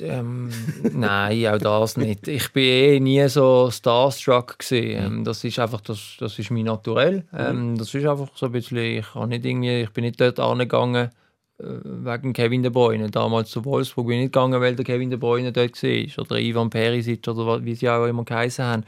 Ähm, 0.01 0.51
nein, 0.93 1.47
auch 1.47 1.57
das 1.57 1.97
nicht. 1.97 2.27
Ich 2.27 2.53
bin 2.53 2.63
eh 2.63 2.99
nie 2.99 3.27
so 3.27 3.71
starstruck 3.71 4.59
gewesen. 4.59 5.03
Ähm, 5.05 5.23
das 5.23 5.43
ist 5.43 5.57
einfach, 5.59 5.81
das, 5.81 6.15
das 6.19 6.37
ist 6.37 6.51
mein 6.51 6.65
Naturell. 6.65 7.25
Ähm, 7.33 7.77
das 7.77 7.93
ist 7.93 8.05
einfach 8.05 8.29
so 8.35 8.47
ein 8.47 8.51
bisschen, 8.51 8.77
ich, 8.77 9.15
habe 9.15 9.27
nicht 9.27 9.45
irgendwie, 9.45 9.81
ich 9.81 9.89
bin 9.89 10.03
nicht 10.03 10.21
dort 10.21 10.39
angegangen 10.39 11.09
äh, 11.57 11.63
wegen 11.63 12.33
Kevin 12.33 12.61
De 12.61 12.71
Bruyne. 12.71 13.09
Damals 13.09 13.49
zu 13.49 13.65
Wolfsburg 13.65 14.07
bin 14.07 14.17
ich 14.17 14.23
nicht 14.23 14.33
gegangen, 14.33 14.61
weil 14.61 14.75
der 14.75 14.85
Kevin 14.85 15.09
De 15.09 15.17
Bruyne 15.17 15.51
dort 15.51 15.81
war. 15.81 16.23
Oder 16.23 16.39
Ivan 16.39 16.69
Perisic 16.69 17.27
oder 17.27 17.65
wie 17.65 17.75
sie 17.75 17.89
auch 17.89 18.05
immer 18.05 18.25
geheißen 18.25 18.63
haben. 18.63 18.83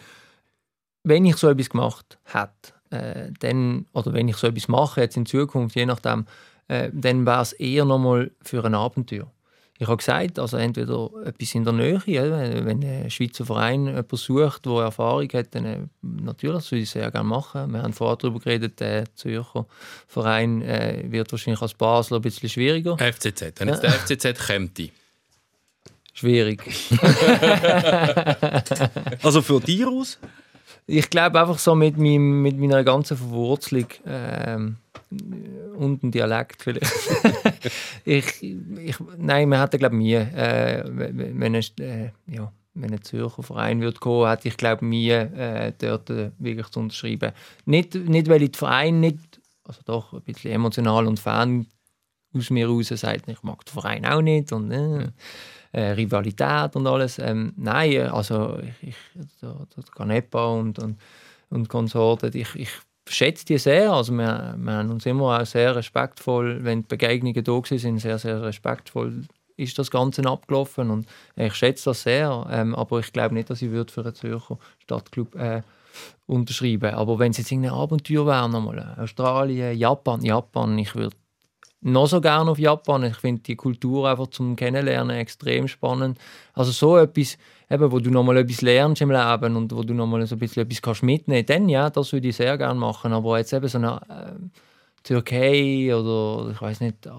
Wenn 1.03 1.25
ich 1.25 1.37
so 1.37 1.49
etwas 1.49 1.69
gemacht 1.69 2.19
hätte, 2.25 2.73
äh, 2.91 3.31
dann, 3.39 3.87
oder 3.93 4.13
wenn 4.13 4.27
ich 4.27 4.37
so 4.37 4.47
etwas 4.47 4.67
mache 4.67 5.01
jetzt 5.01 5.17
in 5.17 5.25
Zukunft, 5.25 5.75
je 5.75 5.87
nachdem, 5.87 6.25
äh, 6.67 6.89
dann 6.93 7.25
wäre 7.25 7.41
es 7.41 7.53
eher 7.53 7.85
nochmal 7.85 8.31
für 8.41 8.63
ein 8.63 8.75
Abenteuer. 8.75 9.31
Ich 9.77 9.87
habe 9.87 9.97
gesagt, 9.97 10.39
also 10.39 10.55
entweder 10.55 11.09
etwas 11.25 11.53
in 11.53 11.65
der 11.65 11.73
Nähe, 11.73 12.01
ja, 12.05 12.65
wenn 12.65 12.81
ein 12.81 13.11
Schweizer 13.11 13.45
Verein 13.45 13.87
jemanden 13.87 14.15
sucht, 14.15 14.65
der 14.65 14.73
Erfahrung 14.73 15.27
hat, 15.33 15.53
dann 15.53 15.65
äh, 15.65 15.79
natürlich 16.01 16.55
das 16.55 16.71
würde 16.71 16.83
ich 16.83 16.89
sehr 16.89 17.11
gerne 17.11 17.27
machen. 17.27 17.73
Wir 17.73 17.83
haben 17.83 17.91
vorher 17.91 18.15
darüber 18.15 18.39
geredet, 18.39 18.79
der 18.79 19.03
Zürcher 19.15 19.65
Verein 20.07 20.61
äh, 20.61 21.03
wird 21.09 21.29
wahrscheinlich 21.31 21.61
als 21.61 21.73
Basel 21.73 22.15
ein 22.15 22.21
bisschen 22.21 22.47
schwieriger. 22.47 22.97
FCZ. 22.97 23.59
Wenn 23.59 23.67
jetzt 23.67 23.83
der 23.83 23.91
FCZ 23.91 24.47
kommt, 24.47 24.79
Schwierig. 26.13 26.63
Also 29.21 29.41
für 29.41 29.59
dich 29.59 29.85
aus? 29.85 30.17
Ich 30.87 31.09
glaube 31.09 31.41
einfach 31.41 31.59
so 31.59 31.75
mit, 31.75 31.97
meinem, 31.97 32.41
mit 32.41 32.57
meiner 32.57 32.83
ganzen 32.83 33.17
Verwurzelung 33.17 33.87
ähm, 34.05 34.77
und 35.75 36.03
dem 36.03 36.11
Dialekt 36.11 36.61
vielleicht. 36.61 36.91
ich, 38.05 38.43
ich, 38.43 38.95
nein, 39.17 39.49
man 39.49 39.59
hätte 39.59 39.77
glaube 39.77 39.95
nie, 39.95 40.13
äh, 40.13 40.83
wenn, 40.85 41.55
ein, 41.55 41.63
äh, 41.79 42.11
ja, 42.27 42.51
wenn 42.73 42.93
ein 42.93 43.01
Zürcher 43.01 43.43
Verein 43.43 43.81
würde 43.81 43.99
kommen, 43.99 44.29
hätte 44.29 44.47
ich 44.47 44.57
glaube 44.57 44.85
nie 44.85 45.09
äh, 45.09 45.73
dort 45.77 46.09
äh, 46.09 46.31
wirklich 46.37 46.67
zu 46.67 46.79
unterschreiben. 46.79 47.31
Nicht, 47.65 47.95
nicht 47.95 48.27
weil 48.27 48.43
ich 48.43 48.51
den 48.51 48.59
Verein 48.59 48.99
nicht, 48.99 49.39
also 49.63 49.81
doch 49.85 50.13
ein 50.13 50.21
bisschen 50.21 50.51
emotional 50.51 51.07
und 51.07 51.19
Fan 51.19 51.67
aus 52.33 52.49
mir 52.49 52.67
raus 52.67 52.89
sagt, 52.89 53.27
ich 53.27 53.43
mag 53.43 53.65
den 53.65 53.73
Verein 53.73 54.05
auch 54.05 54.21
nicht 54.21 54.51
und 54.51 54.71
äh, 54.71 55.07
äh, 55.71 55.91
Rivalität 55.91 56.75
und 56.75 56.87
alles. 56.87 57.19
Ähm, 57.19 57.53
nein, 57.57 58.07
also 58.09 58.59
ich, 58.59 58.89
ich, 58.89 58.95
der, 59.41 59.67
der 59.75 59.83
Canepa 59.95 60.47
und, 60.47 60.79
und, 60.79 60.99
und 61.49 61.69
Konsorten, 61.69 62.31
ich, 62.33 62.55
ich 62.55 62.69
schätze 63.13 63.45
die 63.45 63.57
sehr. 63.57 63.91
Also 63.91 64.13
wir, 64.13 64.55
wir 64.57 64.73
haben 64.73 64.91
uns 64.91 65.05
immer 65.05 65.39
auch 65.39 65.45
sehr 65.45 65.75
respektvoll, 65.75 66.63
wenn 66.63 66.81
die 66.81 66.87
Begegnungen 66.87 67.43
da 67.43 67.61
sind 67.63 67.99
sehr, 67.99 68.17
sehr 68.17 68.41
respektvoll 68.41 69.23
ist 69.57 69.79
das 69.79 69.91
Ganze 69.91 70.25
abgelaufen 70.25 70.89
und 70.89 71.07
ich 71.35 71.53
schätze 71.53 71.85
das 71.85 72.03
sehr, 72.03 72.45
ähm, 72.51 72.75
aber 72.75 72.99
ich 72.99 73.13
glaube 73.13 73.33
nicht, 73.35 73.49
dass 73.49 73.61
ich 73.61 73.71
würde 73.71 73.91
für 73.91 74.01
einen 74.01 74.15
Zürcher 74.15 74.57
Stadtclub 74.79 75.35
äh, 75.35 75.61
unterschreiben. 76.27 76.93
Aber 76.93 77.19
wenn 77.19 77.31
es 77.31 77.37
jetzt 77.37 77.51
irgendein 77.51 77.73
Abenteuer 77.73 78.25
wäre, 78.25 78.49
nochmal 78.49 78.95
Australien, 78.97 79.77
Japan, 79.77 80.23
Japan, 80.23 80.77
ich 80.77 80.93
würde 80.95 81.15
noch 81.81 82.07
so 82.07 82.19
gerne 82.19 82.49
auf 82.49 82.59
Japan. 82.59 83.03
Ich 83.03 83.17
finde 83.17 83.43
die 83.43 83.55
Kultur 83.55 84.09
einfach 84.09 84.27
zum 84.27 84.55
Kennenlernen 84.55 85.15
extrem 85.17 85.67
spannend. 85.67 86.17
Also 86.53 86.71
so 86.71 86.97
etwas, 86.97 87.37
eben, 87.69 87.91
wo 87.91 87.99
du 87.99 88.09
nochmal 88.09 88.37
etwas 88.37 88.61
lernst 88.61 89.01
im 89.01 89.11
Leben 89.11 89.55
und 89.55 89.71
wo 89.75 89.83
du 89.83 89.93
nochmal 89.93 90.25
so 90.27 90.35
ein 90.35 90.39
bisschen 90.39 90.63
etwas 90.63 90.81
kannst 90.81 91.03
mitnehmen 91.03 91.45
dann 91.45 91.69
ja, 91.69 91.89
das 91.89 92.11
würde 92.13 92.27
ich 92.27 92.35
sehr 92.35 92.57
gerne 92.57 92.79
machen. 92.79 93.13
Aber 93.13 93.37
jetzt 93.37 93.53
eben 93.53 93.67
so 93.67 93.77
eine 93.77 93.99
ähm, 94.09 94.51
Türkei 95.03 95.95
oder 95.95 96.49
ich 96.51 96.61
weiß 96.61 96.79
nicht, 96.81 97.05
der 97.05 97.13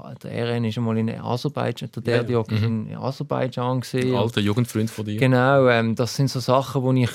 RN 0.57 0.65
ist 0.65 0.77
einmal 0.77 0.99
in 0.99 1.09
Aserbaidschan, 1.09 1.89
der 1.95 2.03
Ja, 2.03 2.11
ja. 2.11 2.23
Derdiok 2.23 2.51
ist 2.53 2.63
in 2.65 2.97
Aserbaidschan 2.97 3.81
gesehen. 3.81 4.15
alter 4.15 4.41
Jugendfreund 4.41 4.91
von 4.91 5.05
dir. 5.05 5.19
Genau, 5.19 5.69
ähm, 5.69 5.95
das 5.95 6.17
sind 6.17 6.29
so 6.29 6.41
Sachen, 6.41 6.83
wo 6.83 6.93
ich, 6.93 7.11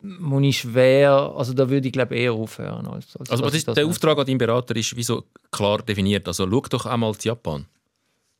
wo 0.00 0.40
ich 0.40 0.58
schwer, 0.60 1.34
also 1.36 1.52
da 1.52 1.68
würde 1.68 1.88
ich 1.88 1.92
glaube 1.92 2.14
eher 2.16 2.32
aufhören. 2.32 2.86
Als, 2.86 3.16
als 3.18 3.30
Also, 3.30 3.44
ist, 3.46 3.68
der. 3.76 3.86
Auftrag 3.86 4.18
an 4.18 4.26
deinen 4.26 4.38
Berater 4.38 4.74
ist 4.76 4.96
wie 4.96 5.02
so 5.02 5.24
klar 5.52 5.78
definiert. 5.82 6.26
Also, 6.26 6.48
schau 6.50 6.60
doch 6.70 6.86
einmal 6.86 7.14
zu 7.16 7.28
Japan. 7.28 7.66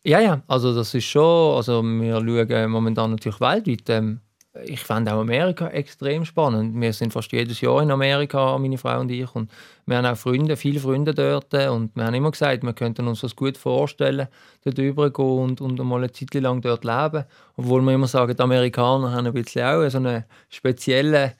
Ja, 0.04 0.20
ja, 0.20 0.42
also 0.46 0.74
das 0.74 0.94
ist 0.94 1.04
schon, 1.04 1.56
also 1.56 1.82
wir 1.82 2.14
schauen 2.20 2.70
momentan 2.70 3.10
natürlich 3.10 3.40
weltweit. 3.40 3.90
Ähm, 3.90 4.20
ich 4.64 4.80
fand 4.80 5.08
auch 5.08 5.20
Amerika 5.20 5.68
extrem 5.68 6.24
spannend. 6.24 6.80
Wir 6.80 6.92
sind 6.92 7.12
fast 7.12 7.30
jedes 7.32 7.60
Jahr 7.60 7.82
in 7.82 7.90
Amerika, 7.90 8.56
meine 8.58 8.78
Frau 8.78 9.00
und 9.00 9.10
ich. 9.10 9.32
Und 9.34 9.50
wir 9.86 9.96
haben 9.98 10.06
auch 10.06 10.16
Freunde, 10.16 10.56
viele 10.56 10.80
Freunde 10.80 11.14
dort. 11.14 11.52
Und 11.54 11.94
wir 11.94 12.04
haben 12.04 12.14
immer 12.14 12.30
gesagt, 12.30 12.62
wir 12.62 12.72
könnten 12.72 13.06
uns 13.06 13.20
das 13.20 13.36
gut 13.36 13.56
vorstellen, 13.58 14.28
dort 14.64 14.78
rübergehen 14.78 15.38
und, 15.38 15.60
und 15.60 15.78
mal 15.84 15.98
eine 15.98 16.12
Zeit 16.12 16.34
lang 16.34 16.60
dort 16.60 16.84
leben. 16.84 17.24
Obwohl 17.56 17.82
wir 17.82 17.92
immer 17.94 18.08
sagen, 18.08 18.34
die 18.34 18.42
Amerikaner 18.42 19.12
haben 19.12 19.26
ein 19.26 19.32
bisschen 19.32 19.64
auch 19.64 19.88
so 19.88 19.98
einen 19.98 20.24
speziellen 20.48 21.32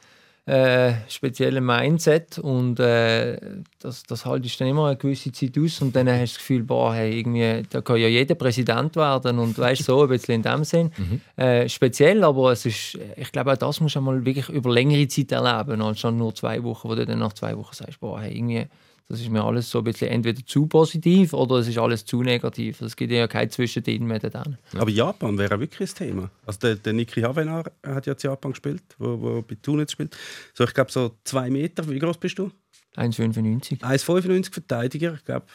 äh, 0.49 0.95
speziellen 1.09 1.65
Mindset 1.65 2.39
und 2.39 2.81
äh, 2.81 3.39
das, 3.81 4.03
das 4.05 4.25
haltest 4.25 4.59
dann 4.59 4.69
immer 4.69 4.87
eine 4.87 4.97
gewisse 4.97 5.31
Zeit 5.31 5.59
aus 5.59 5.83
und 5.83 5.95
dann 5.95 6.09
hast 6.09 6.19
du 6.19 6.25
das 6.25 6.39
Gefühl, 6.39 6.63
boah, 6.63 6.95
hey, 6.95 7.19
irgendwie, 7.19 7.65
da 7.69 7.83
kann 7.83 7.99
ja 7.99 8.09
jeder 8.09 8.35
Präsident 8.35 8.97
werden 8.97 9.39
und 9.39 9.59
weißt 9.59 9.85
so 9.85 10.03
ein 10.03 10.09
bisschen 10.09 10.37
in 10.37 10.43
dem 10.43 10.65
Sinn. 10.65 10.91
Mhm. 10.99 11.21
Äh, 11.37 11.69
speziell, 11.69 12.25
aber 12.25 12.53
es 12.53 12.67
ist, 12.67 12.99
ich 13.17 13.31
glaube 13.31 13.53
auch 13.53 13.57
das 13.57 13.81
musst 13.81 13.95
du 13.95 14.01
mal 14.01 14.25
wirklich 14.25 14.49
über 14.49 14.73
längere 14.73 15.07
Zeit 15.07 15.31
erleben, 15.31 15.81
als 15.81 16.03
nur 16.03 16.35
zwei 16.35 16.63
Wochen, 16.65 16.89
wo 16.89 16.95
du 16.95 17.07
dann 17.07 17.21
nach 17.21 17.35
zwei 17.35 17.57
Wochen 17.57 17.75
sagst, 17.75 18.01
boah, 18.01 18.21
hey, 18.21 18.37
irgendwie, 18.37 18.67
das 19.09 19.21
ist 19.21 19.31
mir 19.31 19.43
alles 19.43 19.71
so 19.71 19.79
ein 19.79 19.85
bisschen 19.85 20.09
entweder 20.09 20.45
zu 20.45 20.67
positiv 20.67 21.33
oder 21.33 21.57
es 21.57 21.69
ist 21.69 21.79
alles 21.79 22.05
zu 22.05 22.23
negativ. 22.23 22.83
Es 22.83 22.95
gibt 22.95 23.11
ja 23.11 23.27
kein 23.27 23.51
Zwischendrin 23.51 24.05
mehr 24.07 24.19
dann. 24.19 24.59
Aber 24.77 24.91
Japan 24.91 25.39
wäre 25.39 25.59
wirklich 25.59 25.91
ein 25.91 25.95
Thema. 25.95 26.31
Also 26.45 26.59
der, 26.61 26.75
der 26.77 26.93
Niki 26.93 27.23
Havenar 27.23 27.71
hat 27.87 28.07
ja 28.07 28.13
in 28.13 28.19
Japan 28.21 28.53
gespielt, 28.53 28.83
wo, 28.99 29.21
wo 29.21 29.43
bei 29.43 29.57
Tunis 29.63 29.93
spielt. 29.93 30.15
So, 30.53 30.65
ich 30.65 30.75
glaube 30.75 30.93
so 30.93 31.13
zwei 31.25 31.49
Meter. 31.49 31.89
Wie 31.89 31.99
groß 31.99 32.19
bist 32.19 32.39
du? 32.39 32.51
1,95. 32.97 33.81
1,95 33.81 34.53
Verteidiger, 34.53 35.15
ich 35.15 35.25
glaube. 35.25 35.47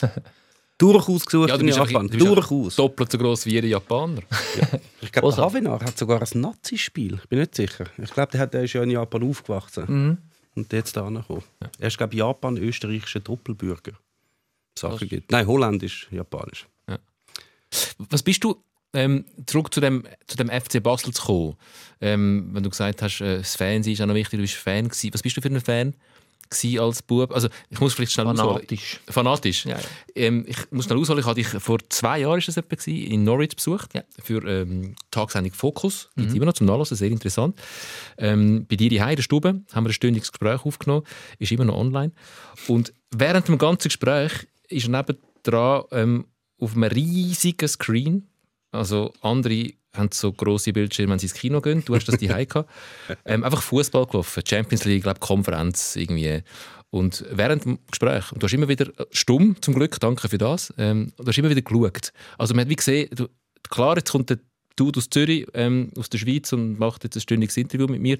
Durchaus 0.78 1.24
gesucht 1.24 1.48
Ja, 1.50 1.54
du 1.56 1.60
in 1.60 1.66
bist, 1.66 1.78
Japan. 1.78 1.96
einfach, 1.96 2.10
du 2.10 2.18
bist 2.18 2.28
einfach 2.30 2.48
Durchaus. 2.48 2.76
doppelt 2.76 3.12
so 3.12 3.18
groß 3.18 3.46
wie 3.46 3.50
jeder 3.52 3.68
Japaner. 3.68 4.22
Ich 5.00 5.12
glaube, 5.12 5.36
Havenar 5.36 5.80
hat 5.80 5.96
sogar 5.98 6.20
ein 6.22 6.40
Nazi-Spiel. 6.40 7.18
Ich 7.22 7.28
bin 7.28 7.38
nicht 7.38 7.54
sicher. 7.54 7.84
Ich 8.02 8.10
glaube, 8.10 8.32
der, 8.32 8.40
hat, 8.40 8.54
der 8.54 8.64
ist 8.64 8.72
ja 8.72 8.82
in 8.82 8.90
Japan 8.90 9.22
aufgewachsen. 9.22 9.84
Mhm. 9.86 10.18
Und 10.54 10.72
jetzt 10.72 10.96
da 10.96 11.08
gekommen. 11.08 11.42
Er 11.78 11.88
ist, 11.88 11.98
glaube 11.98 12.14
ich, 12.14 12.18
Japan-österreichischer 12.18 13.20
Doppelbürger. 13.20 13.92
Sache 14.78 15.06
gibt. 15.06 15.30
Nein, 15.30 15.46
holländisch, 15.46 16.08
japanisch. 16.10 16.66
Was 17.98 18.22
bist 18.22 18.44
du, 18.44 18.62
ähm, 18.92 19.24
zurück 19.46 19.74
zu 19.74 19.80
dem, 19.80 20.04
zu 20.26 20.36
dem 20.36 20.48
FC 20.48 20.80
Basel 20.80 21.12
zu 21.12 21.22
kommen, 21.24 21.56
ähm, 22.00 22.50
wenn 22.52 22.62
du 22.62 22.70
gesagt 22.70 23.02
hast, 23.02 23.20
äh, 23.20 23.38
das 23.38 23.56
Fan 23.56 23.82
ist 23.82 24.00
auch 24.00 24.06
noch 24.06 24.14
wichtig, 24.14 24.38
du 24.38 24.42
bist 24.42 24.54
Fan 24.54 24.88
gewesen. 24.88 25.12
Was 25.12 25.22
bist 25.22 25.36
du 25.36 25.40
für 25.40 25.48
ein 25.48 25.60
Fan 25.60 25.94
als 26.80 27.02
Bub? 27.02 27.32
Also 27.32 27.48
ich 27.70 27.80
muss 27.80 27.94
vielleicht 27.94 28.12
schnell 28.12 28.26
ausholen. 28.26 28.54
Fanatisch. 28.56 29.00
Fanatisch. 29.08 29.66
Ja, 29.66 29.78
ja. 29.78 29.84
Ähm, 30.14 30.44
ich 30.48 30.56
muss 30.70 30.84
schnell 30.86 30.98
ausholen, 30.98 31.20
ich 31.20 31.26
hatte 31.26 31.40
dich 31.42 31.48
vor 31.48 31.78
zwei 31.88 32.20
Jahren 32.20 32.38
ist 32.38 32.48
das 32.48 32.56
etwa 32.56 32.76
gewesen, 32.76 33.10
in 33.12 33.24
Norwich 33.24 33.56
besucht 33.56 33.94
Ja. 33.94 34.02
für 34.22 34.42
ähm, 34.48 34.94
die 34.94 34.94
Tagessendung 35.10 35.52
Fokus. 35.52 36.10
Gibt 36.16 36.28
es 36.30 36.34
immer 36.34 36.46
noch 36.46 36.52
zum 36.54 36.66
Nachlesen, 36.66 36.96
sehr 36.96 37.10
interessant. 37.10 37.58
Ähm, 38.18 38.66
bei 38.68 38.76
dir 38.76 38.88
hier 38.90 39.08
in 39.08 39.16
der 39.16 39.22
Stube 39.22 39.62
haben 39.72 39.84
wir 39.84 39.90
ein 39.90 39.92
stündiges 39.92 40.30
Gespräch 40.32 40.64
aufgenommen, 40.64 41.04
ist 41.38 41.52
immer 41.52 41.64
noch 41.64 41.76
online. 41.76 42.12
Und 42.68 42.92
während 43.10 43.48
dem 43.48 43.58
ganzen 43.58 43.88
Gespräch 43.88 44.32
ist 44.68 44.86
er 44.88 44.90
nebendran 44.90 45.84
ähm, 45.90 46.26
auf 46.58 46.74
einem 46.74 46.84
riesigen 46.84 47.68
Screen, 47.68 48.28
also 48.70 49.12
andere 49.20 49.72
haben 49.94 50.10
so 50.12 50.32
grosse 50.32 50.72
Bildschirme, 50.72 51.12
wenn 51.12 51.18
sie 51.18 51.26
ins 51.26 51.34
Kino 51.34 51.60
gehen. 51.60 51.84
Du 51.84 51.94
hast 51.94 52.06
das 52.06 52.18
die 52.18 52.26
gehabt. 52.26 52.68
ähm, 53.24 53.44
einfach 53.44 53.62
Fußball 53.62 54.06
gelaufen, 54.06 54.42
Champions 54.46 54.84
League, 54.84 55.04
glaub, 55.04 55.20
Konferenz 55.20 55.96
irgendwie. 55.96 56.42
Und 56.90 57.24
während 57.30 57.64
dem 57.64 57.78
Gespräch, 57.90 58.30
und 58.30 58.42
du 58.42 58.46
hast 58.46 58.52
immer 58.52 58.68
wieder 58.68 58.86
stumm, 59.10 59.56
zum 59.60 59.74
Glück, 59.74 59.98
danke 59.98 60.28
für 60.28 60.38
das, 60.38 60.72
ähm, 60.78 61.12
du 61.16 61.26
hast 61.26 61.38
immer 61.38 61.50
wieder 61.50 61.62
geschaut. 61.62 62.12
Also 62.38 62.54
man 62.54 62.62
hat 62.62 62.68
wie 62.68 62.76
gesehen, 62.76 63.08
du, 63.12 63.28
klar, 63.68 63.96
jetzt 63.96 64.12
kommt 64.12 64.30
der 64.30 64.38
Dude 64.76 64.98
aus 64.98 65.10
Zürich, 65.10 65.46
ähm, 65.54 65.90
aus 65.98 66.08
der 66.08 66.18
Schweiz 66.18 66.52
und 66.52 66.78
macht 66.78 67.04
jetzt 67.04 67.16
ein 67.16 67.20
stündiges 67.20 67.56
Interview 67.56 67.86
mit 67.86 68.00
mir, 68.00 68.18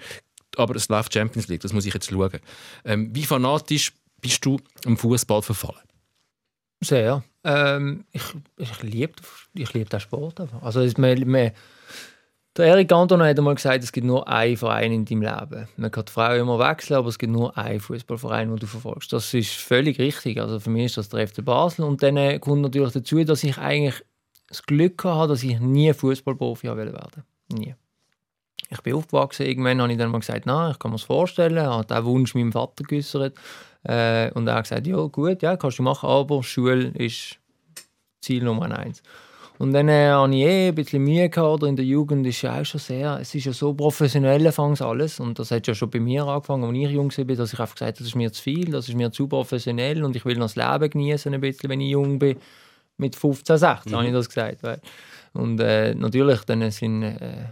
aber 0.57 0.75
es 0.77 0.89
läuft 0.89 1.15
Champions 1.15 1.49
League, 1.49 1.61
das 1.61 1.73
muss 1.73 1.87
ich 1.87 1.95
jetzt 1.95 2.11
schauen. 2.11 2.41
Ähm, 2.85 3.15
wie 3.15 3.25
fanatisch 3.25 3.93
bist 4.21 4.45
du 4.45 4.59
am 4.85 4.97
Fußball 4.97 5.43
verfallen? 5.43 5.83
Sehr. 6.81 7.23
Ähm, 7.45 8.05
ich 8.13 8.23
ich 8.57 8.83
liebe 8.83 9.13
ich 9.55 9.73
lieb 9.75 9.91
den 9.91 10.01
Sport 10.01 10.41
einfach. 10.41 10.63
Also 10.63 10.81
es, 10.81 10.97
man, 10.97 11.19
man, 11.29 11.53
der 12.57 12.67
Eric 12.67 12.89
Cantona 12.89 13.27
hat 13.27 13.39
einmal 13.39 13.57
gesagt, 13.57 13.83
es 13.83 13.91
gibt 13.91 14.07
nur 14.07 14.29
einen 14.29 14.57
Verein 14.57 14.93
in 14.93 15.05
deinem 15.05 15.23
Leben. 15.23 15.69
Man 15.77 15.91
kann 15.91 16.05
die 16.05 16.13
Frau 16.13 16.35
immer 16.35 16.59
wechseln, 16.59 16.97
aber 16.97 17.09
es 17.09 17.19
gibt 17.19 17.33
nur 17.33 17.57
einen 17.59 17.81
Fußballverein, 17.81 18.49
den 18.49 18.59
du 18.59 18.67
verfolgst. 18.67 19.13
Das 19.13 19.35
ist 19.35 19.55
völlig 19.55 19.99
richtig. 19.99 20.41
Also 20.41 20.61
für 20.61 20.71
mich 20.71 20.87
ist 20.87 20.97
das 20.97 21.09
der 21.09 21.27
FC 21.27 21.45
Basel. 21.45 21.85
Und 21.85 22.03
dann 22.03 22.17
äh, 22.17 22.39
kommt 22.39 22.63
natürlich 22.63 22.93
dazu, 22.93 23.23
dass 23.25 23.43
ich 23.43 23.59
eigentlich 23.59 24.05
das 24.49 24.63
Glück 24.63 25.03
hatte, 25.05 25.33
dass 25.33 25.43
ich 25.43 25.59
nie 25.59 25.93
Fußballprofi 25.93 26.69
werden 26.69 26.93
wollte. 26.93 27.25
Nie. 27.53 27.75
Ich 28.71 28.81
bin 28.83 28.95
aufgewachsen, 28.95 29.47
irgendwann 29.47 29.81
habe 29.83 29.93
ich 29.93 29.99
dann 29.99 30.11
mal 30.11 30.21
gesagt, 30.21 30.47
na, 30.47 30.71
ich 30.71 30.79
kann 30.79 30.93
mir 30.93 30.97
das 30.97 31.05
vorstellen, 31.05 31.59
habe 31.61 31.87
den 31.87 32.05
Wunsch 32.05 32.35
meinem 32.35 32.53
Vater 32.53 32.85
geäußert. 32.85 33.37
Äh, 33.85 34.31
und 34.33 34.47
er 34.47 34.57
hat 34.57 34.65
gesagt, 34.65 34.87
ja 34.87 34.97
gut, 35.07 35.43
ja, 35.43 35.57
kannst 35.57 35.79
du 35.79 35.83
machen, 35.83 36.09
aber 36.09 36.43
Schule 36.43 36.89
ist 36.89 37.39
Ziel 38.21 38.43
Nummer 38.45 38.77
eins. 38.77 39.03
Und 39.59 39.73
dann 39.73 39.89
äh, 39.89 40.11
hatte 40.11 40.35
ich 40.35 40.43
eh 40.43 40.69
ein 40.69 40.75
bisschen 40.75 41.05
Mühe 41.05 41.29
gehabt, 41.29 41.63
oder 41.63 41.69
in 41.69 41.77
der 41.77 41.85
Jugend 41.85 42.27
ist 42.27 42.43
ja 42.43 42.61
auch 42.61 42.65
schon 42.65 42.81
sehr, 42.81 43.19
es 43.21 43.35
ist 43.35 43.45
ja 43.45 43.53
so 43.53 43.73
professionell 43.73 44.45
anfangs 44.47 44.83
alles 44.83 45.21
und 45.21 45.39
das 45.39 45.53
hat 45.53 45.67
ja 45.67 45.75
schon 45.75 45.91
bei 45.91 46.01
mir 46.01 46.27
angefangen, 46.27 46.65
als 46.65 46.77
ich 46.77 46.91
jung 46.91 47.17
war, 47.17 47.37
dass 47.37 47.53
ich 47.53 47.61
einfach 47.61 47.75
gesagt 47.75 47.97
habe, 47.97 47.99
das 47.99 48.07
ist 48.09 48.17
mir 48.17 48.33
zu 48.33 48.43
viel, 48.43 48.71
das 48.73 48.89
ist 48.89 48.97
mir 48.97 49.13
zu 49.13 49.29
professionell 49.29 50.03
und 50.03 50.17
ich 50.17 50.25
will 50.25 50.37
noch 50.37 50.53
das 50.53 50.57
Leben 50.57 50.91
genießen 50.91 51.33
ein 51.33 51.41
bisschen, 51.41 51.71
wenn 51.71 51.81
ich 51.81 51.91
jung 51.91 52.19
bin. 52.19 52.37
Mit 52.97 53.17
15, 53.17 53.59
16 53.59 53.93
habe 53.93 54.07
ich 54.07 54.13
das 54.13 54.29
gesagt. 54.29 54.63
Weil. 54.63 54.81
Und 55.33 55.61
äh, 55.61 55.95
natürlich 55.95 56.43
dann 56.45 56.71
sind 56.71 57.03
äh, 57.03 57.47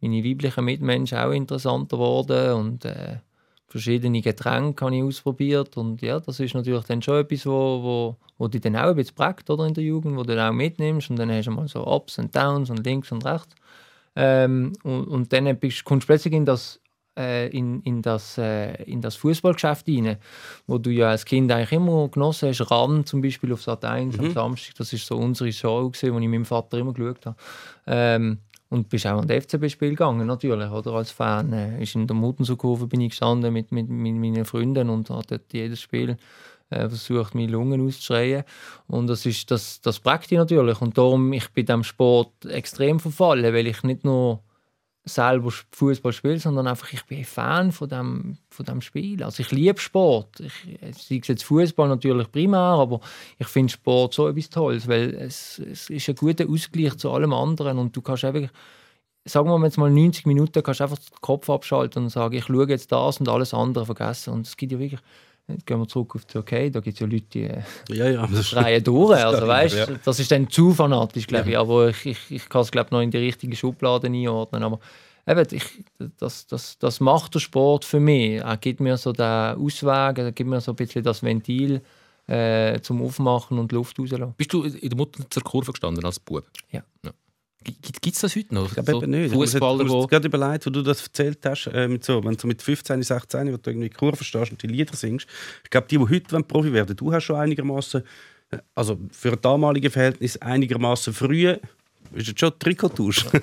meine 0.00 0.24
weiblichen 0.24 0.64
Mitmenschen 0.64 1.18
auch 1.18 1.32
interessanter 1.32 1.96
geworden 1.96 2.52
und 2.52 2.84
äh, 2.86 3.18
verschiedene 3.76 4.20
Getränke 4.20 4.84
habe 4.84 4.96
ich 4.96 5.02
ausprobiert 5.02 5.76
und 5.76 6.02
ja, 6.02 6.20
das 6.20 6.40
ist 6.40 6.54
natürlich 6.54 6.84
dann 6.84 7.02
schon 7.02 7.20
etwas, 7.20 7.46
wo, 7.46 7.82
wo, 7.82 8.16
wo 8.38 8.48
dich 8.48 8.60
dann 8.60 8.76
auch 8.76 8.88
ein 8.88 8.96
bisschen 8.96 9.14
prägt 9.14 9.48
oder, 9.50 9.66
in 9.66 9.74
der 9.74 9.84
Jugend, 9.84 10.16
wo 10.16 10.22
du 10.22 10.34
dann 10.34 10.50
auch 10.50 10.56
mitnimmst 10.56 11.10
und 11.10 11.16
dann 11.16 11.30
hast 11.30 11.46
du 11.46 11.50
mal 11.50 11.68
so 11.68 11.86
Ups 11.86 12.18
und 12.18 12.34
Downs 12.34 12.70
und 12.70 12.84
links 12.84 13.12
und 13.12 13.24
rechts 13.24 13.54
ähm, 14.16 14.72
und, 14.82 15.04
und 15.04 15.32
dann 15.32 15.56
bist, 15.58 15.84
kommst 15.84 16.04
du 16.04 16.06
plötzlich 16.08 16.34
in 16.34 16.44
das 16.44 16.80
äh, 17.18 17.48
in, 17.48 17.80
in 17.82 18.02
das, 18.02 18.36
äh, 18.36 18.82
in 18.84 19.00
das 19.00 19.16
Fußballgeschäft 19.16 19.88
rein, 19.88 20.18
wo 20.66 20.76
du 20.78 20.90
ja 20.90 21.10
als 21.10 21.24
Kind 21.24 21.50
eigentlich 21.50 21.72
immer 21.72 22.08
genossen 22.08 22.50
hast. 22.50 22.70
Ran 22.70 23.06
zum 23.06 23.22
Beispiel 23.22 23.52
auf 23.54 23.62
Sat 23.62 23.84
1 23.84 24.18
am 24.18 24.32
Samstag, 24.32 24.74
das 24.76 24.92
ist 24.92 25.06
so 25.06 25.16
unsere 25.16 25.50
Show, 25.50 25.88
gewesen, 25.88 26.14
die 26.14 26.24
ich 26.24 26.28
mit 26.28 26.30
meinem 26.30 26.44
Vater 26.44 26.76
immer 26.76 26.92
geschaut 26.92 27.24
habe. 27.24 27.36
Ähm, 27.86 28.38
und 28.68 28.88
bist 28.88 29.06
auch 29.06 29.20
an 29.20 29.28
das 29.28 29.44
FCB-Spiel 29.44 29.90
gegangen, 29.90 30.26
natürlich, 30.26 30.70
oder? 30.70 30.92
Als 30.92 31.10
Fan. 31.10 31.52
Äh, 31.52 31.82
ist 31.82 31.94
in 31.94 32.06
der 32.06 32.16
Muttensurkurve 32.16 32.86
bin 32.86 33.00
ich 33.00 33.10
gestanden 33.10 33.52
mit, 33.52 33.72
mit, 33.72 33.88
mit 33.88 34.14
meinen 34.14 34.44
Freunden 34.44 34.90
und 34.90 35.10
habe 35.10 35.24
dort 35.26 35.52
jedes 35.52 35.80
Spiel 35.80 36.16
äh, 36.70 36.88
versucht, 36.88 37.34
meine 37.34 37.52
Lungen 37.52 37.86
auszuschreien. 37.86 38.44
Und 38.88 39.06
das, 39.06 39.24
ist, 39.26 39.50
das, 39.50 39.80
das 39.80 40.00
prägt 40.00 40.30
dich 40.30 40.38
natürlich. 40.38 40.80
Und 40.80 40.98
darum, 40.98 41.32
ich 41.32 41.48
bin 41.50 41.66
dem 41.66 41.84
Sport 41.84 42.44
extrem 42.46 42.98
verfallen, 42.98 43.54
weil 43.54 43.66
ich 43.66 43.82
nicht 43.82 44.04
nur 44.04 44.40
selber 45.08 45.52
Fußball 45.70 46.12
spiele, 46.12 46.38
sondern 46.38 46.66
einfach, 46.66 46.92
ich 46.92 47.04
bin 47.04 47.24
Fan 47.24 47.70
von 47.70 47.88
dem, 47.88 48.38
von 48.50 48.66
dem 48.66 48.80
Spiel. 48.80 49.22
Also 49.22 49.42
ich 49.42 49.52
liebe 49.52 49.80
Sport. 49.80 50.40
Ich, 50.40 50.52
sei 51.08 51.18
es 51.22 51.28
jetzt 51.28 51.44
Fußball 51.44 51.88
natürlich 51.88 52.30
primär, 52.30 52.58
aber 52.58 53.00
ich 53.38 53.46
finde 53.46 53.72
Sport 53.72 54.14
so 54.14 54.28
etwas 54.28 54.50
Tolles, 54.50 54.88
weil 54.88 55.14
es, 55.14 55.60
es 55.60 55.88
ist 55.88 56.08
ein 56.08 56.16
guter 56.16 56.48
Ausgleich 56.48 56.96
zu 56.96 57.10
allem 57.12 57.32
anderen 57.32 57.78
und 57.78 57.96
du 57.96 58.02
kannst 58.02 58.24
einfach, 58.24 58.50
sagen 59.24 59.48
wir 59.48 59.64
jetzt 59.64 59.78
mal 59.78 59.90
90 59.90 60.26
Minuten, 60.26 60.62
kannst 60.62 60.80
du 60.80 60.84
einfach 60.84 60.98
den 60.98 61.20
Kopf 61.20 61.48
abschalten 61.48 62.04
und 62.04 62.10
sagen, 62.10 62.34
ich 62.34 62.46
schaue 62.46 62.68
jetzt 62.68 62.90
das 62.90 63.20
und 63.20 63.28
alles 63.28 63.54
andere 63.54 63.86
vergessen. 63.86 64.32
Und 64.34 64.46
es 64.46 64.56
gibt 64.56 64.72
ja 64.72 64.80
wirklich, 64.80 65.00
jetzt 65.48 65.66
gehen 65.66 65.78
wir 65.78 65.88
zurück 65.88 66.14
auf 66.16 66.24
die 66.24 66.32
Türkei, 66.32 66.70
da 66.70 66.80
gibt 66.80 66.94
es 66.94 67.00
ja 67.00 67.06
Leute, 67.06 67.26
die 67.32 67.44
äh, 67.44 67.62
Ja, 67.90 68.08
ja. 68.08 68.28
Reihe 68.52 68.82
durch. 68.82 69.18
Also, 69.24 69.46
weißt, 69.46 69.76
Ja. 69.76 69.86
Das 70.04 70.18
ist 70.18 70.30
dann 70.30 70.48
zu 70.50 70.72
fanatisch, 70.72 71.26
glaube 71.26 71.50
ich. 71.50 71.58
Aber 71.58 71.88
ich, 71.88 72.06
ich, 72.06 72.30
ich 72.30 72.48
kann 72.48 72.62
es 72.62 72.70
glaube 72.70 72.90
noch 72.92 73.00
in 73.00 73.10
die 73.10 73.18
richtige 73.18 73.56
Schublade 73.56 74.06
einordnen. 74.06 74.62
Aber 74.62 74.80
eben, 75.26 75.46
ich, 75.52 75.64
das, 76.18 76.46
das, 76.46 76.78
das 76.78 77.00
macht 77.00 77.34
der 77.34 77.40
Sport 77.40 77.84
für 77.84 78.00
mich. 78.00 78.40
Er 78.40 78.56
gibt 78.56 78.80
mir 78.80 78.96
so 78.96 79.12
den 79.12 79.24
Ausweg, 79.24 80.18
er 80.18 80.32
gibt 80.32 80.48
mir 80.50 80.60
so 80.60 80.72
ein 80.72 80.76
bisschen 80.76 81.02
das 81.02 81.22
Ventil 81.22 81.82
äh, 82.26 82.80
zum 82.80 83.02
Aufmachen 83.02 83.58
und 83.58 83.72
Luft 83.72 83.98
rauslassen. 83.98 84.34
Bist 84.36 84.52
du 84.52 84.64
in 84.64 84.88
der 84.88 84.96
Mutter 84.96 85.24
zur 85.30 85.42
Kurve 85.42 85.72
gestanden 85.72 86.04
als 86.04 86.18
Bub? 86.18 86.44
Ja. 86.70 86.82
Gibt 87.66 88.14
es 88.14 88.20
das 88.20 88.36
heute 88.36 88.54
noch? 88.54 88.66
Ich 88.68 88.74
glaube 88.74 88.92
so 88.92 89.02
eben 89.02 89.10
nicht. 89.10 89.32
Fußballer, 89.32 89.84
ich 89.84 89.90
die 89.90 90.06
gerade 90.06 90.26
überlegt, 90.28 90.66
wo 90.66 90.70
du 90.70 90.82
das 90.82 91.02
erzählt 91.02 91.38
hast, 91.44 91.66
äh, 91.66 91.88
mit 91.88 92.04
so, 92.04 92.22
wenn 92.24 92.34
du 92.34 92.40
so 92.40 92.48
mit 92.48 92.62
15, 92.62 93.02
16, 93.02 93.52
wo 93.52 93.56
du 93.56 93.70
irgendwie 93.70 93.90
Kurve 93.90 94.22
stehst 94.24 94.52
und 94.52 94.62
die 94.62 94.68
Lieder 94.68 94.94
singst. 94.94 95.26
Ich 95.64 95.70
glaube, 95.70 95.86
die, 95.88 95.98
die 95.98 96.04
heute 96.04 96.42
Profi 96.42 96.72
werden 96.72 96.96
du 96.96 97.12
hast 97.12 97.24
schon 97.24 97.36
einigermaßen, 97.36 98.02
also 98.74 98.98
für 99.10 99.36
damalige 99.36 99.90
Verhältnis 99.90 100.36
einigermaßen 100.38 101.12
früh 101.12 101.56
Ist 102.14 102.28
das 102.28 102.34
schon 102.38 102.58
Trikottausch? 102.58 103.26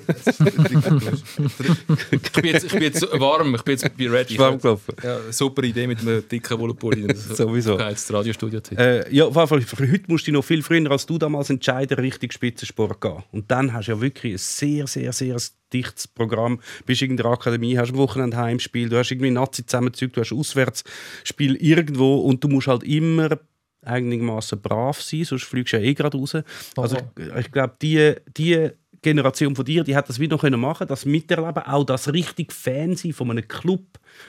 Ich 2.10 2.32
bin 2.32 2.44
jetzt, 2.46 2.64
ich 2.64 2.72
bin 2.72 2.82
jetzt 2.82 3.02
warm, 3.20 3.54
ich 3.54 3.62
bin 3.62 3.76
jetzt 3.76 3.96
bei 3.96 4.08
Ready. 4.08 4.38
Warm 4.38 4.58
gelaufen. 4.58 4.94
Ja, 5.02 5.18
super 5.30 5.62
Idee 5.62 5.86
mit 5.86 6.00
einem 6.00 6.26
dicken 6.28 6.58
Wollepulli. 6.58 7.14
Sowieso. 7.14 7.76
Das 7.76 8.12
Radiostudio 8.12 8.60
Äh, 8.76 9.14
ja, 9.14 9.24
auf 9.24 9.34
jeden 9.34 9.46
Fall, 9.48 9.60
für 9.62 9.90
heute 9.90 10.04
musst 10.08 10.26
du 10.26 10.32
noch 10.32 10.44
viel 10.44 10.62
früher 10.62 10.90
als 10.90 11.06
du 11.06 11.18
damals 11.18 11.50
entscheiden, 11.50 11.98
Richtung 11.98 12.30
Spitzensport 12.30 13.00
gehen. 13.00 13.22
Und 13.32 13.50
dann 13.50 13.72
hast 13.72 13.86
du 13.86 13.92
ja 13.92 14.00
wirklich 14.00 14.34
ein 14.34 14.38
sehr, 14.38 14.86
sehr, 14.86 15.12
sehr 15.12 15.36
dichtes 15.72 16.08
Programm. 16.08 16.56
Du 16.80 16.84
bist 16.86 17.02
in 17.02 17.16
der 17.16 17.26
Akademie, 17.26 17.76
hast 17.78 17.90
am 17.90 17.98
Wochenende 17.98 18.36
Heimspiel, 18.36 18.88
du 18.88 18.98
hast 18.98 19.10
irgendwie 19.10 19.30
Nazi 19.30 19.66
zusammenzüge, 19.66 20.12
du 20.12 20.20
hast 20.20 20.32
Auswärtsspiel 20.32 21.56
irgendwo 21.56 22.16
und 22.20 22.42
du 22.42 22.48
musst 22.48 22.68
halt 22.68 22.84
immer 22.84 23.38
einigermaßen 23.86 24.60
brav 24.60 25.00
sein, 25.00 25.24
sonst 25.24 25.44
fliegst 25.44 25.72
du 25.72 25.78
ja 25.78 25.82
eh 25.82 25.94
gerade 25.94 26.16
raus. 26.16 26.36
Also 26.76 26.96
ich, 27.18 27.36
ich 27.36 27.52
glaube, 27.52 27.74
die, 27.80 28.14
die 28.36 28.70
Generation 29.04 29.54
von 29.54 29.64
dir, 29.66 29.84
die 29.84 29.94
hat 29.94 30.08
das 30.08 30.18
wieder 30.18 30.34
noch 30.34 30.40
können 30.40 30.58
machen, 30.58 30.88
das 30.88 31.04
miterleben, 31.04 31.62
auch 31.64 31.84
das 31.84 32.12
richtig 32.12 32.52
Fan 32.52 32.96
sein 32.96 33.12
von 33.12 33.30
einem 33.30 33.46
Club 33.46 33.84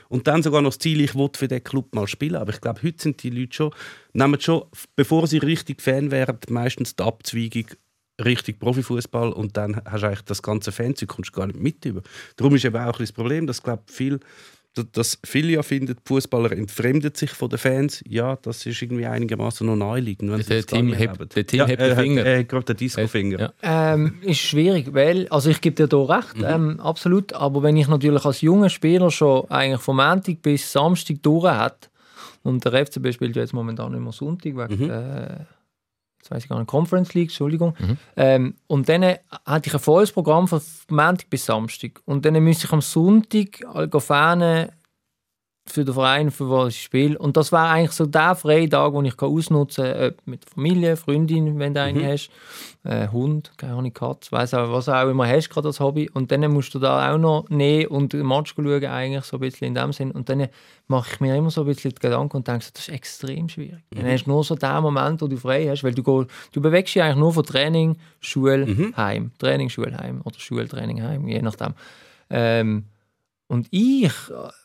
und 0.09 0.27
dann 0.27 0.43
sogar 0.43 0.61
noch 0.61 0.71
das 0.71 0.79
Ziel, 0.79 0.99
ich 1.01 1.15
will 1.15 1.29
für 1.35 1.47
den 1.47 1.63
Club 1.63 1.95
mal 1.95 2.07
spielen. 2.07 2.35
Aber 2.35 2.51
ich 2.51 2.59
glaube, 2.59 2.81
heute 2.83 3.01
sind 3.01 3.23
die 3.23 3.29
Leute 3.29 3.55
schon, 3.55 3.71
nehmen 4.13 4.39
schon, 4.39 4.63
bevor 4.95 5.27
sie 5.27 5.37
richtig 5.37 5.81
Fan 5.81 6.11
werden, 6.11 6.37
meistens 6.49 6.95
die 6.95 7.03
Abzweigung 7.03 7.67
richtig 8.23 8.59
Profifußball 8.59 9.31
und 9.31 9.57
dann 9.57 9.81
hast 9.85 10.03
du 10.03 10.07
eigentlich 10.07 10.21
das 10.23 10.41
ganze 10.41 10.71
Fanzeug 10.71 11.09
kommst 11.09 11.31
du 11.31 11.39
gar 11.39 11.47
nicht 11.47 11.59
mit 11.59 11.83
über. 11.85 12.01
Darum 12.35 12.55
ist 12.55 12.65
eben 12.65 12.77
auch 12.77 12.93
ein 12.93 12.99
das 12.99 13.11
Problem, 13.11 13.47
dass 13.47 13.63
glaube 13.63 13.83
viel 13.87 14.19
dass 14.83 15.19
viele 15.23 15.53
ja 15.53 15.63
finden, 15.63 15.95
Fußballer 16.05 16.51
entfremden 16.51 17.13
sich 17.15 17.31
von 17.31 17.49
den 17.49 17.57
Fans. 17.59 18.03
Ja, 18.07 18.35
das 18.41 18.65
ist 18.65 18.81
irgendwie 18.81 19.05
einigermaßen 19.05 19.65
noch 19.65 19.75
naheliegend. 19.75 20.31
wenn 20.31 20.41
Der 20.41 20.65
Team 20.65 20.93
hebt- 20.93 21.19
haben. 21.19 21.29
der 21.29 21.45
Team 21.47 21.59
ja, 21.59 21.67
hebt 21.67 21.81
den 21.81 21.95
Finger. 21.95 22.25
Er 22.25 22.39
hat 22.39 22.49
gerade 22.49 22.65
den 22.65 22.77
Disco-Finger. 22.77 23.39
Ja. 23.39 23.93
Ähm, 23.93 24.15
ist 24.21 24.39
schwierig, 24.39 24.93
weil, 24.93 25.27
also 25.29 25.49
ich 25.49 25.61
gebe 25.61 25.75
dir 25.75 25.87
da 25.87 25.97
recht, 26.03 26.35
ähm, 26.43 26.79
absolut, 26.79 27.33
aber 27.33 27.63
wenn 27.63 27.77
ich 27.77 27.87
natürlich 27.87 28.25
als 28.25 28.41
junger 28.41 28.69
Spieler 28.69 29.11
schon 29.11 29.49
eigentlich 29.49 29.81
vom 29.81 29.97
Montag 29.97 30.41
bis 30.41 30.71
Samstag 30.71 31.17
durch 31.23 31.45
hat 31.45 31.89
und 32.43 32.63
der 32.65 32.73
FCB 32.85 33.11
spielt 33.13 33.35
ja 33.35 33.41
jetzt 33.41 33.53
momentan 33.53 33.91
nicht 33.91 34.01
mehr 34.01 34.11
Sonntag, 34.11 34.55
wegen, 34.55 34.89
äh, 34.89 35.37
jetzt 36.25 36.31
weiß 36.31 36.43
ich 36.43 36.49
gar 36.49 36.57
nicht, 36.57 36.67
Conference 36.67 37.13
League, 37.13 37.29
Entschuldigung, 37.29 37.75
ähm, 38.17 38.55
und 38.67 38.89
dann 38.89 39.03
äh, 39.03 39.19
hatte 39.45 39.67
ich 39.67 39.73
ein 39.73 39.79
volles 39.79 40.11
Programm 40.11 40.47
von 40.47 40.61
Montag 40.89 41.29
bis 41.29 41.45
Samstag. 41.45 42.01
Und 42.05 42.25
dann 42.25 42.33
müsste 42.43 42.65
ich 42.65 42.73
am 42.73 42.81
Sonntag 42.81 43.61
go 43.89 43.99
fahren 43.99 44.69
für 45.67 45.83
den 45.83 45.95
Verein, 45.95 46.29
für 46.29 46.49
was 46.49 46.75
ich 46.75 46.81
spiele. 46.83 47.17
Und 47.17 47.37
das 47.37 47.51
war 47.51 47.71
eigentlich 47.71 47.91
so 47.91 48.05
der 48.05 48.35
freie 48.35 48.69
Tag, 48.69 48.93
den 48.93 49.05
ich 49.05 49.19
ausnutzen 49.19 49.85
kann, 49.85 50.07
ob 50.09 50.27
mit 50.27 50.43
der 50.43 50.51
Familie, 50.51 50.95
Freundin, 50.95 51.57
wenn 51.57 51.73
du 51.73 51.81
eine 51.81 52.05
hast, 52.05 52.29
äh, 52.83 53.07
Hund, 53.07 53.51
keine 53.57 53.73
Ahnung, 53.73 53.91
Katze, 53.91 54.31
weiss 54.31 54.53
auch, 54.53 54.71
was 54.71 54.87
auch 54.89 55.09
immer 55.09 55.27
hast, 55.27 55.49
gerade 55.49 55.69
als 55.69 55.79
Hobby. 55.79 56.07
Und 56.13 56.31
dann 56.31 56.51
musst 56.51 56.75
du 56.75 56.79
da 56.79 57.11
auch 57.11 57.17
noch 57.17 57.49
nehmen 57.49 57.87
und 57.87 58.13
den 58.13 58.27
Match 58.27 58.53
schauen, 58.55 58.85
eigentlich 58.85 59.23
so 59.25 59.37
ein 59.37 59.39
bisschen 59.39 59.67
in 59.67 59.75
dem 59.75 59.91
Sinn. 59.91 60.11
Und 60.11 60.29
dann 60.29 60.47
mache 60.87 61.13
ich 61.13 61.19
mir 61.19 61.35
immer 61.35 61.49
so 61.49 61.61
ein 61.61 61.67
bisschen 61.67 61.91
die 61.91 61.99
Gedanken 61.99 62.37
und 62.37 62.47
denke, 62.47 62.65
das 62.71 62.87
ist 62.87 62.89
extrem 62.89 63.49
schwierig. 63.49 63.83
Dann 63.89 64.05
hast 64.05 64.25
du 64.25 64.29
nur 64.29 64.43
so 64.43 64.53
den 64.55 64.81
Moment, 64.81 65.21
wo 65.23 65.27
du 65.27 65.35
frei 65.35 65.67
hast, 65.67 65.83
weil 65.83 65.95
du, 65.95 66.03
go, 66.03 66.25
du 66.51 66.61
bewegst 66.61 66.93
dich 66.93 67.01
eigentlich 67.01 67.17
nur 67.17 67.33
von 67.33 67.43
Training, 67.43 67.97
Schule, 68.19 68.93
Heim. 68.95 69.31
Training, 69.39 69.69
Schule, 69.69 69.97
Heim 69.97 70.21
oder 70.23 70.37
Schultraining, 70.37 71.01
Heim, 71.01 71.27
je 71.27 71.41
nachdem. 71.41 71.73
Ähm, 72.29 72.85
und 73.47 73.67
ich, 73.71 74.11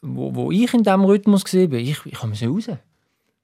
wo, 0.03 0.35
wo 0.35 0.51
ich 0.51 0.73
in 0.75 0.83
diesem 0.83 1.05
Rhythmus 1.05 1.45
war, 1.45 1.73
ich, 1.75 2.07
ich 2.07 2.23
musste 2.25 2.49
raus. 2.49 2.67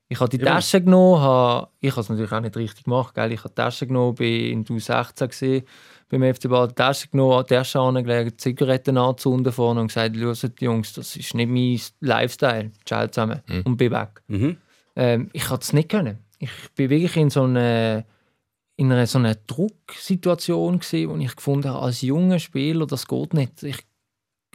Ich 0.08 0.20
habe 0.20 0.30
die 0.30 0.42
Ja. 0.42 0.54
Tasche 0.54 0.80
genommen, 0.80 1.20
habe, 1.20 1.68
ich 1.80 1.90
habe 1.90 2.00
es 2.00 2.08
natürlich 2.08 2.30
auch 2.32 2.40
nicht 2.40 2.56
richtig 2.56 2.84
gemacht, 2.84 3.14
gell? 3.14 3.32
ich 3.32 3.40
habe 3.40 3.48
die 3.48 3.54
Tasche 3.56 3.86
genommen, 3.88 4.14
bin 4.14 4.52
in 4.52 4.64
der 4.64 4.76
U16 4.76 5.26
gesehen, 5.28 5.64
beim 6.08 6.22
FC 6.34 6.48
Ball 6.48 6.68
die 6.68 6.74
Tasche 6.74 7.08
genommen, 7.08 7.44
die 7.48 7.54
Tasche 7.54 7.80
angelegt, 7.80 8.40
Zigaretten 8.40 8.96
anzünden 8.98 9.52
vorne 9.52 9.80
und 9.80 9.88
gesagt, 9.88 10.16
hört 10.16 10.60
Jungs, 10.60 10.92
das 10.92 11.16
ist 11.16 11.34
nicht 11.34 11.48
mein 11.50 11.80
Lifestyle, 12.08 12.70
ciao 12.84 13.08
zusammen 13.08 13.42
und 13.64 13.76
bin 13.76 13.90
weg. 13.90 14.22
Mhm. 14.28 14.56
Ähm, 14.94 15.28
ich 15.32 15.44
konnte 15.46 15.64
es 15.64 15.72
nicht 15.72 15.88
können. 15.88 16.18
Ich 16.38 16.50
bin 16.76 16.88
wirklich 16.88 17.16
in 17.16 17.30
so 17.30 17.42
einer, 17.42 18.04
in 18.76 18.92
einer, 18.92 19.06
so 19.08 19.18
einer 19.18 19.34
Drucksituation 19.34 20.78
gewesen, 20.78 21.10
wo 21.10 21.16
ich 21.16 21.34
gefunden 21.34 21.68
habe, 21.68 21.80
als 21.84 22.02
junger 22.02 22.38
Spieler, 22.38 22.86
das 22.86 23.06
geht 23.08 23.34
nicht. 23.34 23.62
Ich, 23.64 23.78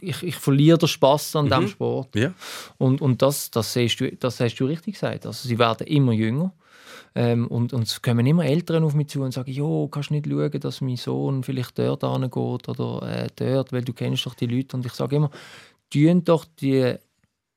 ich, 0.02 0.22
ich 0.22 0.36
verliere 0.36 0.78
den 0.78 0.88
Spaß 0.88 1.36
an 1.36 1.46
diesem 1.46 1.68
Sport. 1.68 2.14
Ja. 2.16 2.32
Und, 2.78 3.00
und 3.00 3.22
das, 3.22 3.50
das, 3.50 3.72
siehst 3.72 4.00
du, 4.00 4.10
das 4.16 4.40
hast 4.40 4.56
du 4.56 4.66
richtig 4.66 4.94
gesagt. 4.94 5.26
Also, 5.26 5.48
sie 5.48 5.58
werden 5.58 5.86
immer 5.86 6.12
jünger. 6.12 6.52
Ähm, 7.14 7.46
und, 7.48 7.72
und 7.72 7.82
es 7.82 8.00
kommen 8.00 8.26
immer 8.26 8.44
Eltern 8.44 8.84
auf 8.84 8.94
mich 8.94 9.08
zu 9.08 9.22
und 9.22 9.32
sagen, 9.32 9.52
jo, 9.52 9.88
kannst 9.88 10.10
du 10.10 10.14
nicht 10.14 10.26
schauen, 10.26 10.60
dass 10.60 10.80
mein 10.80 10.96
Sohn 10.96 11.42
vielleicht 11.42 11.78
dort 11.78 12.02
hingeht 12.02 12.68
oder 12.68 13.02
äh, 13.02 13.28
dort, 13.36 13.72
weil 13.72 13.82
du 13.82 13.92
kennst 13.92 14.24
doch 14.24 14.34
die 14.34 14.46
Leute. 14.46 14.76
Und 14.76 14.86
ich 14.86 14.92
sage 14.92 15.16
immer, 15.16 15.30
tun 15.90 16.24
doch 16.24 16.46
die 16.60 16.96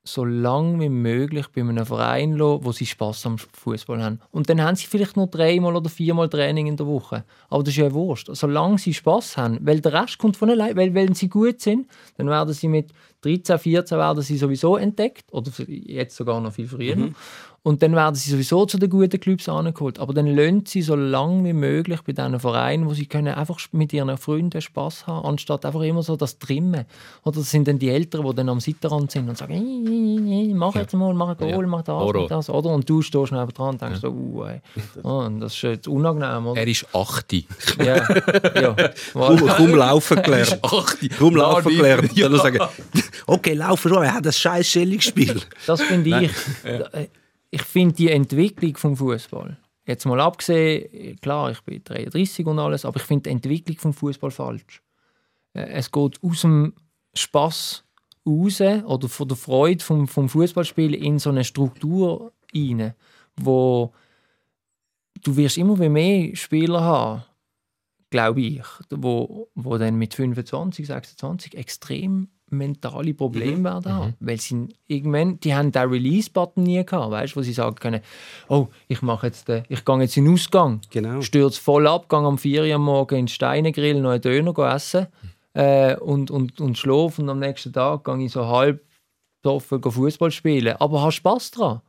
so 0.07 0.23
lange 0.23 0.79
wie 0.79 0.89
möglich 0.89 1.47
bei 1.47 1.61
einem 1.61 1.85
Verein 1.85 2.33
lassen, 2.33 2.63
wo 2.63 2.71
sie 2.71 2.85
Spass 2.85 3.25
am 3.25 3.37
Fußball 3.37 4.03
haben. 4.03 4.19
Und 4.31 4.49
dann 4.49 4.61
haben 4.61 4.75
sie 4.75 4.85
vielleicht 4.85 5.17
nur 5.17 5.27
dreimal 5.27 5.75
oder 5.75 5.89
viermal 5.89 6.29
Training 6.29 6.67
in 6.67 6.77
der 6.77 6.85
Woche. 6.85 7.23
Aber 7.49 7.63
das 7.63 7.73
ist 7.73 7.77
ja 7.77 7.91
wurscht. 7.93 8.29
Solange 8.31 8.77
sie 8.77 8.93
Spass 8.93 9.35
haben, 9.35 9.59
weil 9.61 9.81
der 9.81 9.93
Rest 9.93 10.17
kommt 10.17 10.37
von 10.37 10.49
allein, 10.49 10.75
weil 10.75 10.93
wenn 10.93 11.15
sie 11.15 11.27
gut 11.27 11.59
sind, 11.59 11.87
dann 12.17 12.29
werden 12.29 12.53
sie 12.53 12.67
mit 12.67 12.91
13, 13.25 13.59
14 13.59 13.97
werden 13.97 14.21
sie 14.21 14.37
sowieso 14.37 14.77
entdeckt 14.77 15.25
oder 15.31 15.51
jetzt 15.67 16.15
sogar 16.15 16.39
noch 16.39 16.53
viel 16.53 16.67
früher. 16.67 17.11
Und 17.65 17.81
dann 17.81 17.95
werden 17.95 18.13
sie 18.13 18.29
sowieso 18.29 18.67
zu 18.67 18.77
den 18.77 18.91
guten 18.91 19.19
Clubs 19.19 19.49
angeholt. 19.49 19.97
Aber 19.97 20.13
dann 20.13 20.27
lernen 20.27 20.67
sie 20.67 20.83
so 20.83 20.95
lange 20.95 21.43
wie 21.45 21.53
möglich 21.53 21.99
bei 22.03 22.13
diesen 22.13 22.39
Vereinen, 22.39 22.85
wo 22.85 22.93
sie 22.93 23.07
können 23.07 23.33
einfach 23.33 23.57
mit 23.71 23.91
ihren 23.91 24.15
Freunden 24.19 24.61
Spass 24.61 25.07
haben, 25.07 25.25
anstatt 25.25 25.65
einfach 25.65 25.81
immer 25.81 26.03
so 26.03 26.15
das 26.15 26.37
Trimmen. 26.37 26.85
Oder 27.23 27.39
das 27.39 27.49
sind 27.49 27.67
dann 27.67 27.79
die 27.79 27.89
Eltern, 27.89 28.23
die 28.23 28.35
dann 28.35 28.49
am 28.49 28.59
Seitenrand 28.59 29.09
sind 29.09 29.27
und 29.29 29.39
sagen, 29.39 29.53
«Ih, 29.55 30.53
mach 30.53 30.75
jetzt 30.75 30.93
mal, 30.93 31.11
mach 31.15 31.29
ein 31.29 31.37
Goal, 31.37 31.65
mach 31.65 31.81
das, 31.81 32.13
mach 32.13 32.27
das. 32.27 32.51
Oder? 32.51 32.69
Und 32.69 32.87
du 32.87 33.01
stehst 33.01 33.31
neben 33.31 33.51
dran 33.51 33.69
und 33.69 33.81
denkst 33.81 33.99
so, 33.99 34.09
uh, 34.09 34.43
ey. 34.43 34.61
oh, 35.01 35.27
das 35.39 35.55
ist 35.55 35.61
jetzt 35.63 35.87
unangenehm. 35.87 36.45
Oder? 36.45 36.61
Er 36.61 36.67
ist 36.67 36.85
8. 36.93 37.33
Ja, 37.83 37.95
ja. 38.61 38.75
Kaum 39.11 39.73
laufen 39.73 40.21
gelernt. 40.21 40.59
8. 40.63 41.17
Kaum 41.17 41.35
laufen 41.35 41.75
gelernt. 41.75 42.11
Dann 42.15 42.31
nur 42.31 42.41
sagen, 42.41 42.59
okay, 43.27 43.53
laufen 43.53 43.89
schon, 43.89 44.03
er 44.03 44.13
hat 44.13 44.25
das 44.25 44.37
scheiß 44.39 44.67
Stellungsspiel. 44.69 45.41
Das 45.65 45.81
finde 45.81 46.21
ich. 46.23 46.31
äh, 46.63 47.07
Ich 47.51 47.61
finde 47.63 47.95
die 47.95 48.09
Entwicklung 48.11 48.75
vom 48.77 48.97
Fußball. 48.97 49.57
Jetzt 49.87 50.05
mal 50.05 50.19
abgesehen, 50.19 51.19
klar, 51.21 51.51
ich 51.51 51.61
bin 51.61 51.83
33 51.83 52.45
und 52.47 52.57
alles, 52.59 52.85
aber 52.85 52.97
ich 52.97 53.03
finde 53.05 53.23
die 53.23 53.29
Entwicklung 53.29 53.77
vom 53.77 53.93
Fußball 53.93 54.31
falsch. 54.31 54.81
Äh, 55.53 55.67
Es 55.69 55.91
geht 55.91 56.21
aus 56.23 56.41
dem 56.41 56.73
Spaß 57.13 57.83
raus 58.27 58.59
oder 58.61 59.07
von 59.07 59.27
der 59.27 59.37
Freude 59.37 59.83
vom, 59.83 60.07
vom 60.07 60.27
Fußballspiel 60.29 60.95
in 60.95 61.19
so 61.19 61.29
eine 61.29 61.43
Struktur 61.43 62.33
rein, 62.55 62.93
wo 63.37 63.93
du 65.21 65.37
wirst 65.37 65.57
immer 65.57 65.75
mehr 65.89 66.35
Spieler 66.35 66.81
haben, 66.81 67.23
glaube 68.09 68.41
ich, 68.41 68.61
wo, 68.89 69.49
wo 69.55 69.77
dann 69.77 69.95
mit 69.97 70.13
25, 70.15 70.87
26 70.87 71.55
extrem 71.55 72.29
mentale 72.49 73.13
Probleme 73.13 73.63
werden 73.63 73.93
haben. 73.93 74.13
Weil 74.19 74.39
sie 74.39 74.67
irgendwann, 74.87 75.39
die 75.39 75.55
haben 75.55 75.71
den 75.71 75.89
Release-Button 75.89 76.63
nie 76.63 76.85
gehabt, 76.85 77.11
weißt, 77.11 77.35
wo 77.35 77.41
sie 77.41 77.53
sagen 77.53 77.75
können, 77.75 78.01
oh, 78.49 78.67
ich 78.87 79.01
mache 79.01 79.27
jetzt, 79.27 79.47
den, 79.47 79.63
ich 79.69 79.83
gehe 79.83 79.99
jetzt 79.99 80.17
in 80.17 80.25
den 80.25 80.33
Ausgang, 80.33 80.81
Genau. 80.91 81.21
stürze 81.21 81.61
voll 81.61 81.87
ab, 81.87 82.07
gehe 82.09 82.19
am 82.19 82.37
4 82.37 82.63
Uhr 82.63 82.75
am 82.75 82.83
Morgen 82.83 83.15
in 83.15 83.21
den 83.23 83.27
Steinegrill 83.29 83.99
noch 84.01 84.11
einen 84.11 84.21
Döner 84.21 84.57
essen 84.73 85.07
äh, 85.53 85.95
und, 85.97 86.29
und, 86.31 86.59
und 86.61 86.77
schlafe 86.77 87.21
und 87.21 87.29
am 87.29 87.39
nächsten 87.39 87.73
Tag 87.73 88.03
gehe 88.03 88.25
ich 88.25 88.31
so 88.31 88.45
halb 88.47 88.83
besoffen 89.41 89.81
go 89.81 89.91
Fußball 89.91 90.31
spielen. 90.31 90.75
Aber 90.77 91.01
hast 91.03 91.15
Spass 91.15 91.51
dran. 91.51 91.81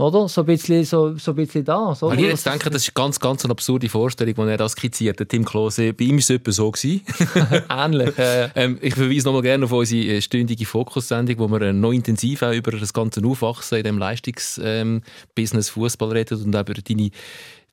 Oder? 0.00 0.28
So 0.28 0.42
ein 0.42 0.46
bisschen, 0.46 0.84
so, 0.84 1.16
so 1.16 1.32
ein 1.32 1.34
bisschen 1.36 1.64
das. 1.64 2.02
Oder? 2.02 2.12
Wenn 2.16 2.24
ich 2.24 2.30
jetzt 2.30 2.46
denke, 2.46 2.70
das 2.70 2.82
ist 2.82 2.94
ganz, 2.94 3.20
ganz 3.20 3.44
eine 3.44 3.52
absurde 3.52 3.88
Vorstellung, 3.88 4.34
die 4.34 4.50
er 4.50 4.56
das 4.56 4.72
skizziert 4.72 5.20
hat. 5.20 5.28
Tim 5.28 5.44
Klose, 5.44 5.92
bei 5.92 6.04
ihm 6.04 6.16
war 6.16 6.18
es 6.18 6.30
etwa 6.30 6.52
so. 6.52 6.72
Ähnlich. 7.68 8.18
Äh, 8.18 8.48
Ähm, 8.54 8.78
ich 8.80 8.94
verweise 8.94 9.26
nochmal 9.26 9.42
gerne 9.42 9.64
auf 9.64 9.72
unsere 9.72 10.16
äh, 10.16 10.20
stündige 10.20 10.66
Fokussendung, 10.66 11.38
wo 11.38 11.48
wir 11.48 11.62
äh, 11.62 11.72
noch 11.72 11.92
intensiv 11.92 12.42
auch 12.42 12.52
über 12.52 12.72
das 12.72 12.92
ganze 12.92 13.24
Aufwachsen 13.24 13.78
in 13.78 13.84
dem 13.84 13.98
Leistungs-Business 13.98 15.70
Fußball 15.70 16.12
reden 16.12 16.42
und 16.44 16.56
auch 16.56 16.60
über 16.60 16.74
deine, 16.74 17.10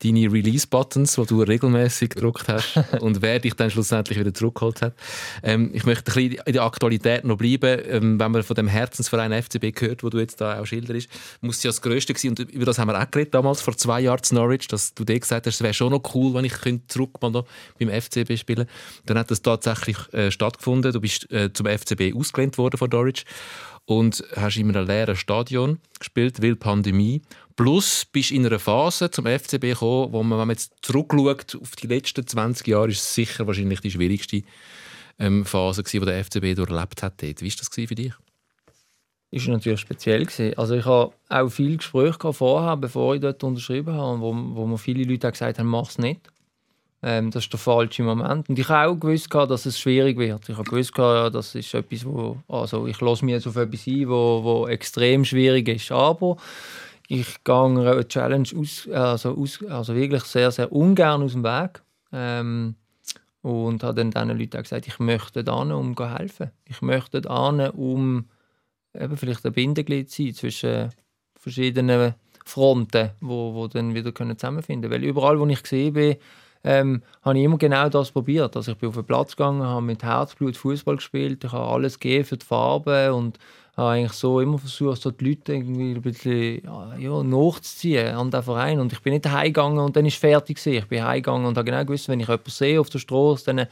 deine 0.03 0.31
Release-Buttons, 0.31 1.15
die 1.15 1.25
du 1.25 1.41
regelmäßig 1.41 2.09
gedruckt 2.09 2.47
hast 2.47 2.77
und 3.01 3.21
wer 3.21 3.39
dich 3.39 3.53
dann 3.55 3.71
schlussendlich 3.71 4.19
wieder 4.19 4.33
zurückgeholt 4.33 4.81
hat. 4.81 4.93
Ähm, 5.43 5.71
ich 5.73 5.85
möchte 5.85 6.11
ein 6.11 6.15
bisschen 6.29 6.41
in 6.45 6.53
der 6.53 6.63
Aktualität 6.63 7.23
noch 7.25 7.37
bleiben. 7.37 7.81
Ähm, 7.87 8.19
wenn 8.19 8.31
man 8.31 8.43
von 8.43 8.55
dem 8.55 8.67
Herzensverein 8.67 9.31
FCB 9.31 9.79
hört, 9.81 10.03
wo 10.03 10.09
du 10.09 10.19
jetzt 10.19 10.39
da 10.39 10.59
auch 10.59 10.65
schilderst, 10.65 11.09
muss 11.41 11.57
es 11.57 11.63
ja 11.63 11.69
das 11.69 11.81
Größte 11.81 12.13
gewesen 12.13 12.29
und 12.29 12.39
über 12.51 12.65
das 12.65 12.79
haben 12.79 12.89
wir 12.89 13.01
auch 13.01 13.09
geredet 13.09 13.33
damals, 13.33 13.61
vor 13.61 13.75
zwei 13.75 14.01
Jahren 14.01 14.23
zu 14.23 14.35
Norwich, 14.35 14.67
dass 14.67 14.93
du 14.93 15.03
dir 15.03 15.19
gesagt 15.19 15.47
hast, 15.47 15.55
es 15.55 15.61
wäre 15.61 15.73
schon 15.73 15.91
noch 15.91 16.03
cool, 16.13 16.33
wenn 16.33 16.45
ich 16.45 16.53
könnte 16.53 16.87
zurück 16.87 17.21
mal 17.21 17.31
noch 17.31 17.45
beim 17.79 17.89
FCB 17.89 18.37
spielen 18.37 18.67
Dann 19.05 19.17
hat 19.17 19.31
das 19.31 19.41
tatsächlich 19.41 19.97
äh, 20.13 20.31
stattgefunden. 20.31 20.91
Du 20.91 21.01
bist 21.01 21.31
äh, 21.31 21.51
zum 21.51 21.65
FCB 21.65 22.15
ausgelehnt 22.15 22.57
worden 22.57 22.77
von 22.77 22.89
Norwich 22.89 23.25
und 23.85 24.23
hast 24.35 24.57
in 24.57 24.69
einem 24.69 24.85
leeren 24.85 25.15
Stadion 25.15 25.79
gespielt, 25.97 26.41
weil 26.41 26.55
Pandemie. 26.55 27.21
Plus 27.57 28.05
bist 28.05 28.29
du 28.29 28.35
in 28.35 28.45
einer 28.45 28.59
Phase 28.59 29.11
zum 29.11 29.25
FCB 29.25 29.61
gekommen, 29.61 30.13
wo 30.13 30.23
man, 30.23 30.39
wenn 30.39 30.47
man 30.47 30.55
jetzt 30.55 30.73
zurückschaut 30.81 31.57
auf 31.59 31.75
die 31.75 31.87
letzten 31.87 32.25
20 32.25 32.67
Jahre, 32.67 32.89
ist 32.89 33.13
sicher 33.13 33.47
wahrscheinlich 33.47 33.81
die 33.81 33.91
schwierigste 33.91 34.43
ähm, 35.19 35.43
Phase 35.43 35.83
gewesen, 35.83 35.99
die 35.99 36.05
der 36.05 36.23
FCB 36.23 36.55
durchlebt 36.55 37.03
hat. 37.03 37.21
Dort. 37.21 37.41
Wie 37.41 37.49
war 37.49 37.55
das 37.57 37.69
für 37.69 37.95
dich? 37.95 38.13
ist 39.29 39.47
natürlich 39.47 39.81
speziell 39.81 40.25
gewesen. 40.25 40.57
Also 40.57 40.75
ich 40.75 40.85
habe 40.85 41.11
auch 41.29 41.49
viele 41.49 41.77
Gespräche 41.77 42.31
vorher, 42.31 42.77
bevor 42.77 43.15
ich 43.15 43.21
dort 43.21 43.43
unterschrieben 43.43 43.93
habe, 43.93 44.21
wo, 44.21 44.33
wo 44.33 44.65
mir 44.65 44.77
viele 44.77 45.03
Leute 45.03 45.29
gesagt 45.29 45.59
haben, 45.59 45.67
mach 45.67 45.89
es 45.89 45.97
nicht. 45.97 46.21
Ähm, 47.03 47.29
das 47.29 47.43
ist 47.43 47.53
der 47.53 47.59
falsche 47.59 48.03
Moment. 48.03 48.49
Und 48.49 48.57
ich 48.57 48.69
habe 48.69 48.91
auch 48.91 48.95
gewusst, 48.95 49.33
dass 49.33 49.65
es 49.65 49.79
schwierig 49.79 50.17
wird. 50.17 50.47
Ich 50.47 50.57
habe 50.57 50.69
gewusst, 50.69 50.93
gehabt, 50.93 51.35
das 51.35 51.53
ist 51.53 51.73
etwas, 51.73 52.05
wo, 52.05 52.37
also 52.47 52.87
ich 52.87 52.99
lasse 53.01 53.25
mich 53.25 53.33
jetzt 53.33 53.47
auf 53.47 53.55
etwas 53.55 53.85
ein, 53.85 54.07
wo, 54.07 54.43
wo 54.43 54.67
extrem 54.67 55.25
schwierig 55.25 55.67
ist. 55.67 55.91
Aber 55.91 56.37
ich 57.07 57.43
gehe 57.43 57.55
eine 57.55 58.07
Challenge 58.07 58.49
aus, 58.55 58.87
also, 58.89 59.35
aus, 59.35 59.63
also 59.65 59.95
wirklich 59.95 60.23
sehr, 60.23 60.51
sehr 60.51 60.71
ungern 60.71 61.23
aus 61.23 61.33
dem 61.33 61.43
Weg. 61.43 61.81
Ähm, 62.11 62.75
und 63.41 63.83
habe 63.83 63.95
dann 63.95 64.11
diesen 64.11 64.37
Leuten 64.37 64.57
auch 64.57 64.63
gesagt, 64.63 64.87
ich 64.87 64.99
möchte 64.99 65.43
da 65.43 65.53
um 65.53 65.95
zu 65.95 66.09
helfen. 66.09 66.51
Ich 66.65 66.81
möchte 66.81 67.21
da 67.21 67.49
um 67.69 68.25
eben 68.93 69.17
vielleicht 69.17 69.45
ein 69.45 69.53
Bindeglied 69.53 70.09
sein 70.11 70.33
zwischen 70.33 70.89
verschiedenen 71.39 72.15
Fronten, 72.43 73.11
wo, 73.21 73.53
wo 73.53 73.67
dann 73.67 73.93
wieder 73.93 74.13
zusammenfinden 74.13 74.89
können. 74.89 75.03
Weil 75.03 75.09
überall, 75.09 75.39
wo 75.39 75.45
ich 75.47 75.63
gesehen 75.63 75.93
bin, 75.93 76.17
ähm, 76.63 77.03
habe 77.21 77.37
ich 77.37 77.45
immer 77.45 77.57
genau 77.57 77.87
das 77.87 78.11
probiert. 78.11 78.55
Also 78.57 78.73
ich 78.73 78.77
bin 78.77 78.89
auf 78.89 78.95
den 78.95 79.05
Platz 79.05 79.35
gegangen, 79.35 79.63
habe 79.63 79.81
mit 79.81 80.03
Herzblut 80.03 80.57
Fußball 80.57 80.97
gespielt, 80.97 81.43
ich 81.43 81.51
habe 81.51 81.71
alles 81.71 81.99
gegeben 81.99 82.25
für 82.25 82.37
die 82.37 82.45
Farben 82.45 83.13
und 83.13 83.39
habe 83.77 83.91
eigentlich 83.91 84.13
so 84.13 84.39
immer 84.41 84.57
versucht, 84.57 85.01
so 85.01 85.11
die 85.11 85.29
Leute 85.29 85.53
irgendwie 85.53 85.93
ein 85.93 86.01
bisschen 86.01 86.63
ja, 86.99 87.23
nachzuziehen 87.23 88.15
an 88.15 88.31
den 88.31 88.41
Verein. 88.41 88.79
Und 88.79 88.91
ich 88.91 89.01
bin 89.01 89.13
nicht 89.13 89.29
heimgegangen 89.29 89.77
und 89.79 89.95
dann 89.95 90.05
ist 90.05 90.17
fertig 90.17 90.57
gewesen. 90.57 90.79
Ich 90.79 90.87
bin 90.87 91.03
heimgegangen 91.03 91.45
und 91.45 91.57
habe 91.57 91.65
genau 91.69 91.85
gewusst, 91.85 92.09
wenn 92.09 92.19
ich 92.19 92.27
jemanden 92.27 92.49
sehe 92.49 92.81
auf 92.81 92.89
der 92.89 92.99
Straße, 92.99 93.45
dann 93.45 93.67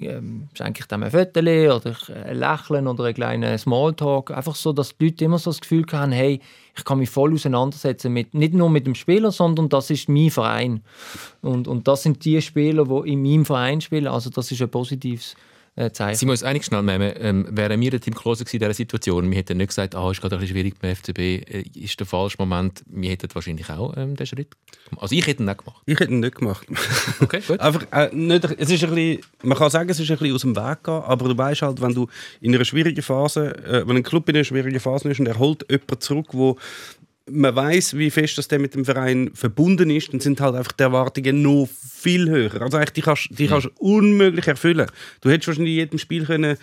ähm, 0.00 0.48
schenke 0.54 0.80
ich 0.80 0.86
dem 0.86 1.02
ein 1.02 1.10
Foto 1.10 1.40
oder 1.40 1.96
ein 2.24 2.38
Lächeln 2.38 2.86
oder 2.86 3.04
einen 3.04 3.14
kleinen 3.14 3.58
Smalltalk. 3.58 4.30
Einfach 4.30 4.54
so, 4.54 4.72
dass 4.72 4.96
die 4.96 5.06
Leute 5.06 5.24
immer 5.24 5.38
so 5.38 5.50
das 5.50 5.60
Gefühl 5.60 5.84
haben, 5.92 6.12
hey, 6.12 6.40
ich 6.76 6.84
kann 6.84 6.98
mich 6.98 7.10
voll 7.10 7.34
auseinandersetzen 7.34 8.12
mit, 8.12 8.32
nicht 8.32 8.54
nur 8.54 8.70
mit 8.70 8.86
dem 8.86 8.94
Spieler, 8.94 9.32
sondern 9.32 9.68
das 9.68 9.90
ist 9.90 10.08
mein 10.08 10.30
Verein. 10.30 10.82
Und, 11.42 11.68
und 11.68 11.88
das 11.88 12.04
sind 12.04 12.24
die 12.24 12.40
Spieler, 12.40 12.84
die 12.84 13.12
in 13.12 13.22
meinem 13.22 13.44
Verein 13.44 13.80
spielen. 13.80 14.06
Also 14.06 14.30
das 14.30 14.50
ist 14.52 14.62
ein 14.62 14.70
positives 14.70 15.34
äh, 15.80 15.92
Zeichen. 15.92 16.18
Sie 16.18 16.26
muss 16.26 16.42
einig 16.42 16.64
schnell 16.64 16.82
nehmen, 16.82 17.12
ähm, 17.16 17.46
wären 17.50 17.80
wir 17.80 17.90
der 17.90 18.00
Team 18.00 18.14
Klose 18.14 18.44
in 18.44 18.58
dieser 18.58 18.74
Situation, 18.74 19.30
wir 19.30 19.38
hätten 19.38 19.56
nicht 19.56 19.68
gesagt, 19.68 19.94
ah, 19.94 20.10
ist 20.10 20.20
gerade 20.20 20.36
ein 20.36 20.40
bisschen 20.40 20.54
schwierig 20.54 20.74
beim 20.78 20.94
FCB, 20.94 21.18
äh, 21.18 21.64
ist 21.74 21.98
der 21.98 22.06
falsche 22.06 22.36
Moment, 22.38 22.82
wir 22.86 23.10
hätten 23.10 23.28
wahrscheinlich 23.34 23.68
auch 23.70 23.96
ähm, 23.96 24.16
den 24.16 24.26
Schritt 24.26 24.50
gemacht. 24.88 25.02
Also 25.02 25.14
ich 25.14 25.26
hätte 25.26 25.42
ihn 25.42 25.46
nicht 25.46 25.58
gemacht. 25.58 25.82
Ich 25.86 25.98
hätte 25.98 26.12
ihn 26.12 26.20
nicht 26.20 26.36
gemacht. 26.36 26.66
Okay, 27.20 27.40
gut. 27.46 27.60
Einfach, 27.60 27.86
äh, 27.92 28.14
nicht, 28.14 28.44
es 28.44 28.70
ist 28.70 28.84
ein 28.84 28.94
bisschen, 28.94 29.20
man 29.42 29.56
kann 29.56 29.70
sagen, 29.70 29.88
es 29.90 30.00
ist 30.00 30.10
ein 30.10 30.18
bisschen 30.18 30.34
aus 30.34 30.40
dem 30.42 30.56
Weg 30.56 30.84
gehen, 30.84 30.94
aber 30.94 31.28
du 31.28 31.36
weißt 31.36 31.62
halt, 31.62 31.80
wenn 31.80 31.94
du 31.94 32.08
in 32.40 32.54
einer 32.54 32.64
schwierigen 32.64 33.02
Phase, 33.02 33.56
äh, 33.64 33.86
wenn 33.86 33.96
ein 33.96 34.02
Club 34.02 34.28
in 34.28 34.36
einer 34.36 34.44
schwierigen 34.44 34.80
Phase 34.80 35.10
ist 35.10 35.20
und 35.20 35.26
er 35.26 35.38
holt 35.38 35.64
jemanden 35.70 36.00
zurück, 36.00 36.28
wo 36.32 36.56
man 37.30 37.54
weiß, 37.54 37.96
wie 37.96 38.10
fest 38.10 38.38
das 38.38 38.48
der 38.48 38.58
mit 38.58 38.74
dem 38.74 38.84
Verein 38.84 39.30
verbunden 39.34 39.90
ist, 39.90 40.12
dann 40.12 40.20
sind 40.20 40.40
halt 40.40 40.54
einfach 40.54 40.72
die 40.72 40.82
Erwartungen 40.82 41.42
noch 41.42 41.68
viel 41.68 42.28
höher. 42.28 42.60
Also 42.60 42.76
eigentlich, 42.76 42.92
die 42.92 43.02
kannst 43.02 43.28
die 43.30 43.46
kannst 43.46 43.66
du 43.66 43.70
unmöglich 43.78 44.46
erfüllen. 44.46 44.86
Du 45.20 45.30
hättest 45.30 45.48
wahrscheinlich 45.48 45.72
in 45.74 45.78
jedem 45.78 45.98
Spiel 45.98 46.24
können 46.24 46.56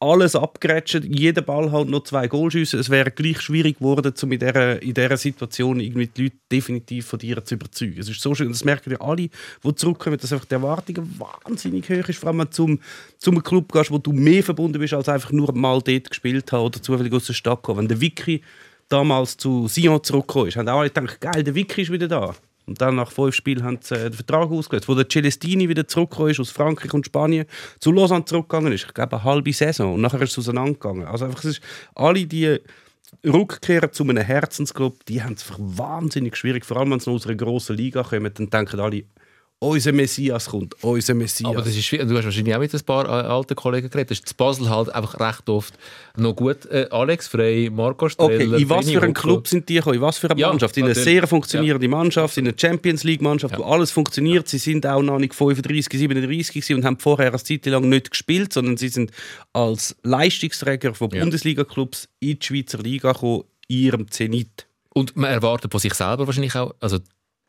alles 0.00 0.34
abgrätschen, 0.34 1.12
jeden 1.12 1.44
Ball 1.44 1.70
halt 1.70 1.88
noch 1.88 2.04
zwei 2.04 2.28
Goal 2.28 2.50
schiessen. 2.50 2.80
Es 2.80 2.90
wäre 2.90 3.10
gleich 3.10 3.40
schwierig 3.40 3.78
geworden, 3.78 4.12
um 4.22 4.32
in 4.32 4.38
dieser, 4.38 4.82
in 4.82 4.94
dieser 4.94 5.16
Situation 5.16 5.80
irgendwie 5.80 6.06
die 6.06 6.22
Leute 6.24 6.36
definitiv 6.50 7.06
von 7.06 7.18
dir 7.18 7.44
zu 7.44 7.54
überzeugen. 7.54 7.98
Es 7.98 8.08
ist 8.08 8.20
so 8.20 8.34
schön, 8.34 8.48
das 8.48 8.64
merken 8.64 8.90
wir 8.90 9.02
alle, 9.02 9.28
die 9.28 9.74
zurückkommen, 9.74 10.18
dass 10.18 10.32
einfach 10.32 10.46
die 10.46 10.54
Erwartung 10.54 11.08
wahnsinnig 11.18 11.88
hoch 11.88 12.08
ist, 12.08 12.18
vor 12.18 12.28
allem 12.28 12.38
wenn 12.38 12.46
du 12.46 12.52
zum, 12.52 12.80
zum 13.18 13.42
Club 13.42 13.72
gehst, 13.72 13.90
wo 13.90 13.98
du 13.98 14.12
mehr 14.12 14.42
verbunden 14.42 14.78
bist, 14.78 14.94
als 14.94 15.08
einfach 15.08 15.32
nur 15.32 15.52
mal 15.52 15.80
dort 15.82 16.10
gespielt 16.10 16.50
haben 16.52 16.64
oder 16.64 16.80
zufällig 16.80 17.12
aus 17.12 17.26
der 17.26 17.34
Stadt 17.34 17.62
kommen. 17.62 17.80
Wenn 17.80 17.88
der 17.88 18.00
Vicky 18.00 18.42
damals 18.88 19.36
zu 19.36 19.68
Sion 19.68 20.02
zurückgekommen 20.02 20.48
ist, 20.48 20.56
haben 20.56 20.68
alle 20.68 20.90
gedacht, 20.90 21.20
geil, 21.20 21.42
der 21.42 21.54
Vicky 21.54 21.82
ist 21.82 21.92
wieder 21.92 22.08
da. 22.08 22.34
Und 22.66 22.80
dann 22.80 22.96
nach 22.96 23.12
fünf 23.12 23.34
Spielen 23.34 23.62
haben 23.62 23.78
sie 23.80 23.94
äh, 23.94 24.10
den 24.10 24.12
Vertrag 24.12 24.50
ausgelöst. 24.50 24.88
Wo 24.88 24.94
der 24.94 25.08
Celestini 25.08 25.68
wieder 25.68 25.86
zurückgekommen 25.86 26.30
ist 26.30 26.40
aus 26.40 26.50
Frankreich 26.50 26.92
und 26.92 27.06
Spanien, 27.06 27.46
zu 27.78 27.92
Lausanne 27.92 28.24
zurückgegangen 28.24 28.72
ist. 28.72 28.86
Ich 28.86 28.94
glaube, 28.94 29.16
eine 29.16 29.24
halbe 29.24 29.52
Saison. 29.52 29.94
Und 29.94 30.00
nachher 30.00 30.20
ist 30.22 30.32
es 30.32 30.38
auseinandergegangen. 30.38 31.06
Also 31.06 31.26
einfach, 31.26 31.38
es 31.44 31.58
ist, 31.58 31.60
alle 31.94 32.26
die 32.26 32.58
Rückkehrer 33.24 33.92
zu 33.92 34.02
einem 34.02 34.24
Herzensclub, 34.24 35.04
die 35.06 35.22
haben 35.22 35.34
es 35.34 35.44
wahnsinnig 35.56 36.36
schwierig. 36.36 36.64
Vor 36.64 36.78
allem, 36.78 36.90
wenn 36.90 37.00
sie 37.00 37.10
aus 37.10 37.26
einer 37.26 37.36
grossen 37.36 37.76
Liga 37.76 38.02
kommen, 38.02 38.32
dann 38.34 38.50
denken 38.50 38.80
alle, 38.80 39.04
unser 39.58 39.92
Messias 39.92 40.46
kommt, 40.50 40.74
unser 40.82 41.14
Messias. 41.14 41.50
Aber 41.50 41.62
das 41.62 41.74
ist 41.74 41.84
schwierig. 41.86 42.08
Du 42.08 42.16
hast 42.16 42.24
wahrscheinlich 42.26 42.54
auch 42.54 42.58
mit 42.60 42.74
ein 42.74 42.80
paar 42.82 43.06
äh, 43.06 43.26
alten 43.26 43.54
Kollegen 43.56 43.88
geredet. 43.88 44.10
Das 44.10 44.18
ist 44.18 44.30
in 44.30 44.36
Basel 44.36 44.68
halt 44.68 44.94
einfach 44.94 45.18
recht 45.18 45.48
oft 45.48 45.74
noch 46.16 46.34
gut. 46.36 46.66
Äh, 46.66 46.88
Alex 46.90 47.28
Frey, 47.28 47.70
Marco 47.70 48.08
Streller, 48.08 48.34
Okay, 48.54 48.62
in 48.62 48.68
was 48.68 48.90
für 48.90 49.02
einen 49.02 49.14
Club 49.14 49.48
sind 49.48 49.66
die 49.68 49.74
gekommen? 49.76 49.96
In 49.96 50.00
was 50.02 50.18
für 50.18 50.30
eine 50.30 50.38
Ja, 50.38 50.48
Mannschaft? 50.48 50.76
In 50.76 50.84
eine 50.84 50.90
natürlich. 50.90 51.04
sehr 51.10 51.26
funktionierende 51.26 51.88
Mannschaft, 51.88 52.36
in 52.36 52.46
eine 52.46 52.54
Champions 52.58 53.02
League 53.04 53.22
Mannschaft, 53.22 53.56
wo 53.58 53.62
alles 53.64 53.90
funktioniert. 53.90 54.46
Sie 54.46 54.58
sind 54.58 54.86
auch 54.86 55.00
noch 55.02 55.18
nicht 55.18 55.34
35, 55.34 56.00
37 56.00 56.48
gewesen 56.48 56.76
und 56.76 56.84
haben 56.84 56.98
vorher 56.98 57.28
eine 57.28 57.42
Zeit 57.42 57.64
lang 57.66 57.88
nicht 57.88 58.10
gespielt, 58.10 58.52
sondern 58.52 58.76
sie 58.76 58.88
sind 58.88 59.10
als 59.54 59.96
Leistungsträger 60.02 60.94
von 60.94 61.08
Ja. 61.10 61.20
Bundesliga-Clubs 61.22 62.08
in 62.20 62.38
die 62.38 62.44
Schweizer 62.46 62.78
Liga 62.78 63.12
gekommen, 63.12 63.44
in 63.68 63.76
ihrem 63.78 64.10
Zenit. 64.10 64.66
Und 64.94 65.16
man 65.16 65.30
erwartet 65.30 65.72
von 65.72 65.80
sich 65.80 65.92
selber 65.94 66.26
wahrscheinlich 66.26 66.54
auch, 66.56 66.74
also 66.80 66.98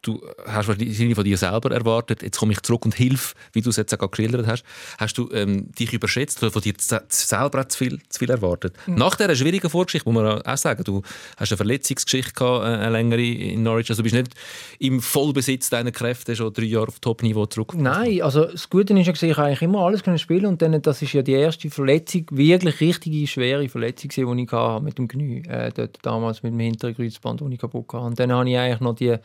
du 0.02 0.22
hast 0.46 0.68
wahrscheinlich 0.68 1.16
von 1.16 1.24
dir 1.24 1.38
selber 1.38 1.72
erwartet, 1.72 2.24
jetzt 2.24 2.40
komme 2.40 2.54
ich 2.54 2.62
zurück 2.62 2.86
und 2.86 2.96
hilf, 2.96 3.34
wie 3.54 3.62
du 3.62 3.70
es 3.70 3.78
jetzt 3.78 4.00
auch 4.00 4.12
geschildert 4.12 4.48
hast. 4.48 4.64
Hast 4.98 5.18
du 5.18 5.30
ähm, 5.34 5.72
dich 5.72 5.94
überschätzt 5.94 6.42
oder 6.42 6.52
von 6.52 6.62
dir 6.62 6.74
selber 6.78 7.62
auch 7.62 7.66
zu 7.66 7.78
viel, 7.78 8.00
zu 8.10 8.20
viel 8.20 8.30
erwartet? 8.30 8.76
Nach 8.86 9.16
dieser 9.16 9.36
schwierigen 9.36 9.70
Vorgeschichte 9.70 10.10
muss 10.10 10.22
man 10.22 10.42
auch 10.42 10.58
sagen, 10.58 10.84
du 10.84 11.02
hast 11.38 11.52
eine 11.52 11.58
Verletzungsgeschichte 11.58 12.34
gehabt, 12.34 12.64
äh, 12.64 12.68
eine 12.68 12.90
längere 12.92 13.22
in 13.22 13.64
Norwich, 13.64 13.90
also 13.90 14.02
du 14.02 14.04
bist 14.04 14.16
nicht 14.16 14.34
im 14.80 15.02
Vollbesitz 15.02 15.70
deiner 15.70 15.92
Kräfte 15.92 16.36
schon 16.36 16.54
drei 16.54 16.64
Jahre 16.64 16.88
auf 16.88 17.00
Top-Niveau 17.00 17.46
zurück. 17.48 17.74
Nein, 17.76 18.22
also 18.22 18.46
das 18.46 18.70
Gute 18.70 18.98
ist 18.98 19.08
ja, 19.08 19.14
ich 19.14 19.38
habe 19.38 19.48
eigentlich 19.48 19.62
immer 19.62 19.80
alles 19.80 20.04
können 20.04 20.20
spielen 20.20 20.46
und 20.46 20.62
dann, 20.62 20.82
das 20.82 21.02
ist 21.02 21.14
ja 21.14 21.22
die 21.22 21.34
erste 21.34 21.70
Verletzung, 21.70 22.26
wirklich 22.32 22.80
richtige, 22.80 23.28
schwere 23.28 23.68
Verletzung, 23.68 24.10
die 24.10 24.44
ich 24.44 24.52
hatte 24.52 24.84
mit 24.84 24.98
dem 24.98 25.08
Knie, 25.08 25.44
äh, 25.48 25.72
dort 25.74 25.98
damals 26.02 26.44
mit 26.44 26.54
dem 26.54 26.60
hinteren 26.60 26.96
Kreuzband, 26.96 27.42
das 27.42 27.48
ich 27.52 27.60
kaputt 27.60 27.94
hatte. 27.94 28.06
Und 28.06 28.20
dann 28.20 28.32
habe 28.32 28.50
ich 28.50 28.58
eigentlich 28.58 28.80
noch 28.80 28.96
die 28.96 29.18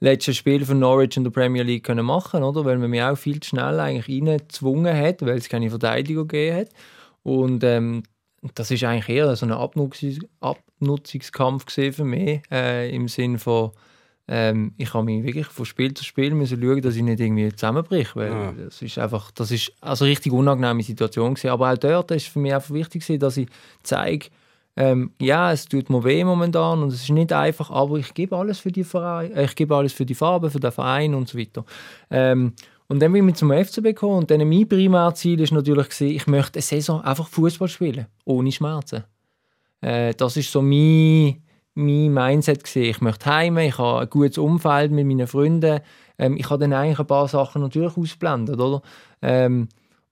letzten 0.00 0.34
Spiele 0.34 0.66
von 0.66 0.78
Norwich 0.78 1.16
in 1.16 1.24
der 1.24 1.30
Premier 1.30 1.62
League 1.62 1.84
können 1.84 2.04
machen, 2.06 2.42
oder? 2.42 2.64
weil 2.64 2.78
man 2.78 2.90
mich 2.90 3.02
auch 3.02 3.16
viel 3.16 3.40
zu 3.40 3.50
schnell 3.50 3.80
eigentlich 3.80 4.08
reingezwungen 4.08 4.96
hat, 4.96 5.22
weil 5.22 5.38
es 5.38 5.48
keine 5.48 5.70
Verteidigung 5.70 6.28
gegeben 6.28 6.56
hat. 6.58 6.68
Und 7.22 7.64
ähm, 7.64 8.02
das 8.54 8.70
ist 8.70 8.84
eigentlich 8.84 9.08
eher 9.08 9.34
so 9.36 9.46
ein 9.46 9.52
Abnutzungs 9.52 10.20
Abnutzungskampf 10.40 11.64
für 11.70 12.04
mich, 12.04 12.42
äh, 12.50 12.94
im 12.94 13.08
Sinn 13.08 13.38
von 13.38 13.70
ähm, 14.28 14.72
ich 14.76 14.92
habe 14.92 15.04
mich 15.04 15.22
wirklich 15.22 15.46
von 15.46 15.64
Spiel 15.64 15.94
zu 15.94 16.02
Spiel 16.02 16.34
müssen 16.34 16.60
schauen, 16.60 16.82
dass 16.82 16.96
ich 16.96 17.02
nicht 17.02 17.20
irgendwie 17.20 17.48
zusammenbrich, 17.54 18.16
weil 18.16 18.32
Ah. 18.32 18.54
das 18.58 18.82
ist 18.82 18.98
einfach, 18.98 19.30
das 19.30 19.52
ist 19.52 19.72
also 19.80 20.04
eine 20.04 20.10
richtig 20.10 20.32
unangenehme 20.32 20.82
Situation 20.82 21.34
gewesen. 21.34 21.50
Aber 21.50 21.72
auch 21.72 21.78
dort 21.78 22.10
ist 22.10 22.26
für 22.26 22.40
mich 22.40 22.52
einfach 22.52 22.74
wichtig 22.74 23.02
gewesen, 23.02 23.20
dass 23.20 23.36
ich 23.36 23.48
zeige, 23.84 24.26
ähm, 24.76 25.12
ja, 25.20 25.52
es 25.52 25.66
tut 25.66 25.88
mir 25.88 26.04
weh 26.04 26.22
momentan 26.22 26.82
und 26.82 26.88
es 26.88 27.02
ist 27.02 27.10
nicht 27.10 27.32
einfach, 27.32 27.70
aber 27.70 27.96
ich 27.96 28.12
gebe 28.12 28.36
alles 28.36 28.58
für 28.58 28.70
die 28.70 28.84
Verein, 28.84 29.32
äh, 29.32 29.44
ich 29.44 29.54
gebe 29.54 29.74
alles 29.74 29.94
für 29.94 30.04
die 30.04 30.14
Farbe, 30.14 30.50
für 30.50 30.60
den 30.60 30.72
Verein 30.72 31.14
und 31.14 31.28
so 31.28 31.38
weiter. 31.38 31.64
Ähm, 32.10 32.52
und 32.88 33.00
dann 33.00 33.12
bin 33.12 33.28
ich 33.28 33.36
zum 33.36 33.50
FCB 33.50 33.82
gekommen 33.82 34.18
und 34.18 34.30
dann 34.30 34.46
mein 34.48 34.68
Primärziel 34.68 35.40
ist 35.40 35.52
natürlich 35.52 35.88
gewesen, 35.88 36.14
ich 36.14 36.26
möchte 36.26 36.58
eine 36.58 36.62
Saison 36.62 37.00
einfach 37.00 37.26
Fußball 37.26 37.68
spielen, 37.68 38.06
ohne 38.24 38.52
Schmerzen. 38.52 39.04
Äh, 39.80 40.14
das 40.14 40.36
ist 40.36 40.52
so 40.52 40.60
mein, 40.60 41.42
mein 41.74 42.12
Mindset 42.12 42.62
gewesen. 42.62 42.90
Ich 42.90 43.00
möchte 43.00 43.26
heim, 43.26 43.56
ich 43.58 43.78
habe 43.78 44.00
ein 44.00 44.10
gutes 44.10 44.38
Umfeld 44.38 44.92
mit 44.92 45.06
meinen 45.06 45.26
Freunden. 45.26 45.80
Ähm, 46.18 46.36
ich 46.36 46.50
habe 46.50 46.60
dann 46.60 46.74
eigentlich 46.74 46.98
ein 46.98 47.06
paar 47.06 47.28
Sachen 47.28 47.62
natürlich 47.62 47.96
ausblendet, 47.96 48.60
oder? 48.60 48.82
Ähm, 49.22 49.68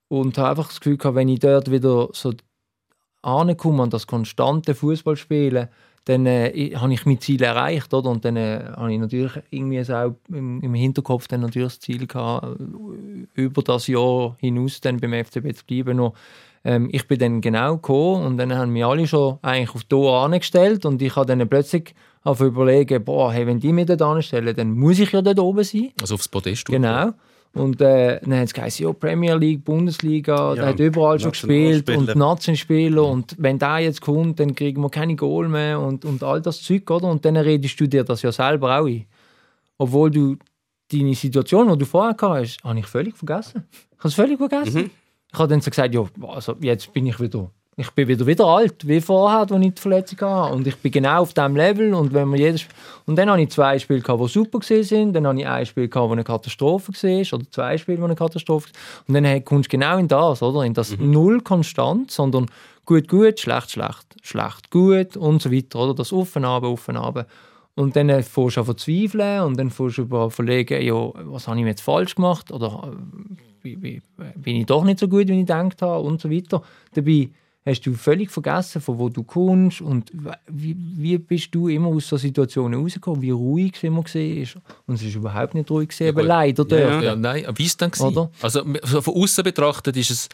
und 0.09 0.39
habe 0.39 0.51
einfach 0.51 0.69
das 0.69 0.81
Gefühl 0.81 0.97
gehabt, 0.97 1.17
wenn 1.17 1.29
ich 1.29 1.41
dort 1.41 1.71
wieder 1.71 2.09
so 2.13 2.33
ankomme 3.25 3.83
an 3.83 3.91
das 3.91 4.07
konstante 4.07 4.75
Fußballspielen, 4.75 5.69
dann 6.05 6.27
äh, 6.27 6.73
habe 6.77 6.93
ich 6.93 7.07
mein 7.07 7.21
Ziel 7.21 7.43
erreicht, 7.43 7.95
oder? 7.95 8.11
Und 8.11 8.25
dann 8.25 8.37
äh, 8.37 8.63
habe 8.77 8.93
ich 8.93 8.99
natürlich 8.99 9.33
irgendwie 9.51 9.83
so 9.85 9.95
auch 9.95 10.15
im, 10.29 10.61
im 10.61 10.75
Hinterkopf 10.75 11.29
dann 11.29 11.41
natürlich 11.41 11.69
das 11.69 11.81
Ziel 11.81 12.07
gehabt, 12.07 12.61
äh, 12.61 13.43
über 13.43 13.63
das 13.63 13.87
Jahr 13.87 14.37
hinaus 14.39 14.81
dann 14.81 14.99
beim 14.99 15.15
FCB 15.15 15.55
zu 15.55 15.65
bleiben. 15.65 15.97
Nur, 15.97 16.13
ähm, 16.65 16.89
ich 16.93 17.09
bin 17.09 17.19
dann 17.19 17.41
genau 17.41 17.77
gekommen 17.77 18.27
und 18.27 18.37
dann 18.37 18.55
haben 18.55 18.73
mich 18.73 18.85
alle 18.85 19.07
schon 19.07 19.39
eigentlich 19.41 19.75
auf 19.75 19.85
die 19.85 19.97
angestellt 19.97 20.85
und 20.85 21.01
ich 21.01 21.17
habe 21.17 21.27
dann 21.27 21.49
plötzlich 21.49 21.95
auf 22.23 22.41
überlegen, 22.41 23.05
boah, 23.05 23.33
hey, 23.33 23.47
wenn 23.47 23.61
die 23.61 23.73
mich 23.73 23.87
dort 23.87 24.03
anstellen, 24.03 24.55
dann 24.57 24.73
muss 24.73 24.99
ich 24.99 25.13
ja 25.13 25.23
dort 25.23 25.39
oben 25.39 25.65
sein. 25.65 25.93
Also 26.01 26.15
aufs 26.15 26.29
Podest. 26.29 26.67
Genau. 26.67 27.13
Und 27.55 27.81
äh, 27.81 28.21
dann 28.21 28.35
hat 28.35 28.47
es 28.47 28.55
geheißen, 28.55 28.85
ja, 28.85 28.93
Premier 28.93 29.37
League, 29.37 29.65
Bundesliga, 29.65 30.51
Ja, 30.51 30.55
der 30.55 30.67
hat 30.67 30.81
überall 30.81 31.21
schon 31.21 31.31
gespielt 31.31 31.89
und 31.89 32.07
Nationalspieler. 32.07 32.27
Nationalspieler 32.27 33.05
und 33.05 33.37
wenn 33.39 33.59
der 33.61 33.79
jetzt 33.79 34.01
kommt, 34.01 34.41
dann 34.41 34.55
kriegen 34.57 34.83
wir 34.83 34.91
keine 34.91 35.15
Goal 35.15 35.49
mehr 35.49 35.81
und, 35.81 36.05
und 36.05 36.23
all 36.25 36.41
das 36.41 36.61
Zeug, 36.61 36.91
oder? 36.91 37.09
Und 37.09 37.25
dann 37.25 37.37
redest 37.37 37.79
du 37.79 37.87
dir 37.87 38.03
das 38.03 38.23
ja 38.23 38.33
selber 38.33 38.81
auch 38.81 38.87
ein. 38.87 39.07
Obwohl 39.79 40.11
du 40.11 40.37
deine 40.91 41.15
Situation, 41.15 41.71
die 41.71 41.79
du 41.79 41.87
vorher 41.87 42.17
hast, 42.21 42.63
habe 42.65 42.79
ich 42.79 42.87
völlig 42.87 43.17
vergessen. 43.17 43.65
Ich 43.71 43.99
habe 43.99 44.09
es 44.09 44.15
völlig 44.15 44.39
vergessen. 44.39 44.91
Ich 45.33 45.39
habe 45.39 45.49
dann 45.49 45.61
so 45.61 45.71
gesagt, 45.71 45.95
ja, 45.95 46.05
also 46.29 46.57
jetzt 46.61 46.93
bin 46.93 47.07
ich 47.07 47.21
wieder, 47.21 47.51
ich 47.77 47.91
bin 47.91 48.07
wieder, 48.07 48.27
wieder 48.27 48.47
alt, 48.47 48.87
wie 48.87 49.01
vorher, 49.01 49.41
als 49.41 49.51
ich 49.51 49.75
die 49.75 49.81
Verletzung 49.81 50.21
hatte. 50.21 50.55
Und 50.55 50.67
ich 50.67 50.77
bin 50.77 50.93
genau 50.93 51.23
auf 51.23 51.35
diesem 51.35 51.57
Level. 51.57 51.93
Und, 51.95 52.13
wenn 52.13 52.29
man 52.29 52.39
jedes 52.39 52.67
und 53.07 53.17
dann 53.17 53.29
hatte 53.29 53.43
ich 53.43 53.51
zwei 53.51 53.79
Spiele, 53.79 54.01
gehabt, 54.01 54.23
die 54.23 54.29
super 54.29 54.61
waren. 54.61 55.13
Dann 55.13 55.27
hatte 55.27 55.41
ich 55.41 55.47
ein 55.47 55.67
Spiel, 55.67 55.89
das 55.89 56.11
eine 56.11 56.25
Katastrophe 56.25 56.93
war. 56.93 57.33
Oder 57.39 57.51
zwei 57.51 57.79
Spiele, 57.79 57.99
die 57.99 58.05
eine 58.05 58.15
Katastrophe 58.15 58.69
waren. 59.09 59.17
Und 59.17 59.25
dann 59.25 59.45
kommst 59.45 59.73
du 59.73 59.77
genau 59.77 59.99
in 59.99 60.09
das, 60.09 60.43
oder? 60.43 60.65
In 60.65 60.75
das 60.75 60.97
Null 60.99 61.41
konstant, 61.41 62.11
sondern 62.11 62.47
gut, 62.85 63.09
gut, 63.09 63.41
schlecht, 63.41 63.73
schlecht, 63.73 64.07
schlecht, 64.23 64.71
gut 64.71 65.17
und 65.17 65.43
so 65.43 65.51
weiter. 65.51 65.81
Oder? 65.81 65.95
Das 65.95 66.13
Auf 66.13 66.37
und 66.37 66.45
Auf 66.45 66.89
und. 66.89 67.25
Und 67.77 67.97
dann 67.97 68.09
äh, 68.09 68.23
fährst 68.23 68.57
du 68.57 68.61
an 68.61 68.67
verzweifeln 68.67 69.41
und 69.43 69.59
dann 69.59 69.71
fährst 69.71 69.99
du 69.99 70.03
über 70.03 70.31
verlegen, 70.31 70.81
ja, 70.81 70.95
was 71.25 71.49
habe 71.49 71.59
ich 71.59 71.67
jetzt 71.67 71.81
falsch 71.81 72.15
gemacht 72.15 72.53
oder 72.53 72.89
äh, 73.65 73.77
wie- 73.77 74.01
bin 74.37 74.57
ich 74.57 74.67
doch 74.67 74.85
nicht 74.85 75.01
so 75.01 75.09
gut, 75.09 75.27
wie 75.27 75.33
ich 75.33 75.47
gedacht 75.47 75.83
habe 75.83 76.05
und 76.07 76.21
so 76.21 76.31
weiter. 76.31 76.63
Dabei 76.95 77.31
hast 77.67 77.81
du 77.87 77.95
völlig 77.95 78.31
vergessen, 78.31 78.81
von 78.81 78.99
wo 78.99 79.09
du 79.09 79.23
kommst 79.23 79.81
und 79.81 80.13
wie, 80.47 80.77
wie 80.79 81.19
bist 81.19 81.55
du 81.55 81.69
immer 81.69 81.89
aus 81.89 82.09
so 82.09 82.17
Situationen 82.17 82.79
rausgekommen, 82.81 83.23
wie 83.23 83.31
ruhig 83.31 83.73
es 83.77 83.83
immer 83.83 84.05
war. 84.05 84.63
Und 84.87 84.95
es 84.97 85.03
ist 85.03 85.15
überhaupt 85.15 85.55
nicht 85.55 85.71
ruhig 85.71 85.89
gewesen, 85.89 86.09
aber 86.09 86.21
gut. 86.21 86.29
leider 86.29 86.65
dort. 86.65 86.81
Ja, 86.81 87.01
ja, 87.01 87.17
nein, 87.17 87.43
wie 87.43 87.47
war 87.47 87.67
es 87.67 87.77
dann? 87.77 87.91
gewesen? 87.91 88.07
Oder? 88.07 88.31
Also 88.43 88.65
so 88.83 89.01
von 89.01 89.15
außen 89.15 89.45
betrachtet 89.45 89.97
ist 89.97 90.11
es 90.11 90.29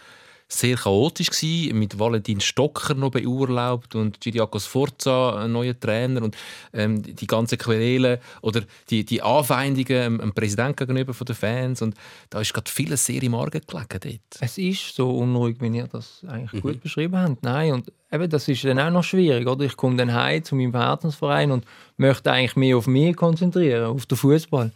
sehr 0.52 0.76
chaotisch 0.76 1.30
gewesen, 1.30 1.78
mit 1.78 1.98
Valentin 1.98 2.40
Stocker 2.40 2.94
noch 2.94 3.10
beurlaubt 3.10 3.94
und 3.94 4.20
Giriakos 4.20 4.66
Forza, 4.66 5.44
ein 5.44 5.52
neuer 5.52 5.78
Trainer 5.78 6.22
und 6.22 6.36
ähm, 6.72 7.02
die 7.02 7.26
ganzen 7.26 7.56
Querelen 7.56 8.18
oder 8.42 8.62
die, 8.90 9.04
die 9.04 9.22
Anfeindungen 9.22 9.86
dem, 9.86 10.18
dem 10.18 10.32
Präsidenten 10.32 10.76
gegenüber 10.76 11.14
von 11.14 11.24
den 11.24 11.36
Fans 11.36 11.82
und 11.82 11.94
da 12.30 12.40
ist 12.40 12.52
gerade 12.52 12.70
vieles 12.70 13.06
sehr 13.06 13.22
im 13.22 13.34
Argen 13.34 13.62
gelegen 13.66 14.00
dort. 14.02 14.40
Es 14.40 14.58
ist 14.58 14.94
so 14.94 15.10
unruhig, 15.10 15.56
wie 15.60 15.76
ihr 15.76 15.86
das 15.86 16.22
eigentlich 16.26 16.62
gut 16.62 16.80
beschrieben 16.82 17.16
habt. 17.16 17.42
Nein, 17.42 17.72
und 17.72 17.92
eben, 18.10 18.28
das 18.28 18.48
ist 18.48 18.64
dann 18.64 18.78
auch 18.78 18.90
noch 18.90 19.04
schwierig. 19.04 19.46
Oder? 19.46 19.64
Ich 19.64 19.76
komme 19.76 19.96
dann 19.96 20.12
heim 20.12 20.42
zu 20.42 20.54
meinem 20.56 20.74
Herzensverein 20.74 21.50
und 21.50 21.64
möchte 21.96 22.32
eigentlich 22.32 22.56
mehr 22.56 22.76
auf 22.76 22.86
mich 22.86 23.16
konzentrieren, 23.16 23.84
auf 23.84 24.06
den 24.06 24.18
Fußball. 24.18 24.72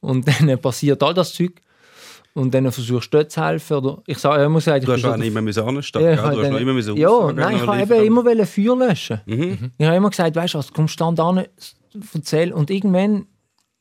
und 0.00 0.26
dann 0.40 0.58
passiert 0.60 1.02
all 1.02 1.14
das 1.14 1.34
Zeug. 1.34 1.60
Und 2.38 2.54
dann 2.54 2.70
versuchst 2.70 3.12
du 3.12 3.18
dort 3.18 3.32
zu 3.32 3.44
helfen. 3.44 3.76
Oder 3.78 4.02
ich 4.06 4.18
sage 4.18 4.44
immer 4.44 4.54
gesagt, 4.54 4.78
ich 4.78 4.84
Du 4.86 4.92
hast 4.92 5.04
auch 5.04 5.16
nicht 5.16 5.28
immer 5.28 5.42
müssen 5.42 5.62
anstehen, 5.64 6.02
Ja, 6.02 6.08
ja, 6.10 6.14
ich 6.14 6.20
du 6.20 6.42
hast 6.42 6.50
noch 6.50 6.60
immer 6.60 6.72
müssen 6.72 6.96
ja, 6.96 7.32
nein, 7.32 7.56
ich 7.56 7.66
habe 7.66 7.78
liefern. 7.78 7.96
eben 7.98 8.06
immer 8.06 8.24
wollen 8.24 8.46
Feuer 8.46 8.76
löschen. 8.76 9.20
Mhm. 9.26 9.72
Ich 9.76 9.86
habe 9.86 9.96
immer 9.96 10.10
gesagt, 10.10 10.36
weißt 10.36 10.54
du, 10.54 10.58
was, 10.58 10.72
kommst 10.72 10.94
stand 10.94 11.18
an, 11.18 11.44
erzähl 12.14 12.52
und 12.52 12.70
irgendwann 12.70 13.26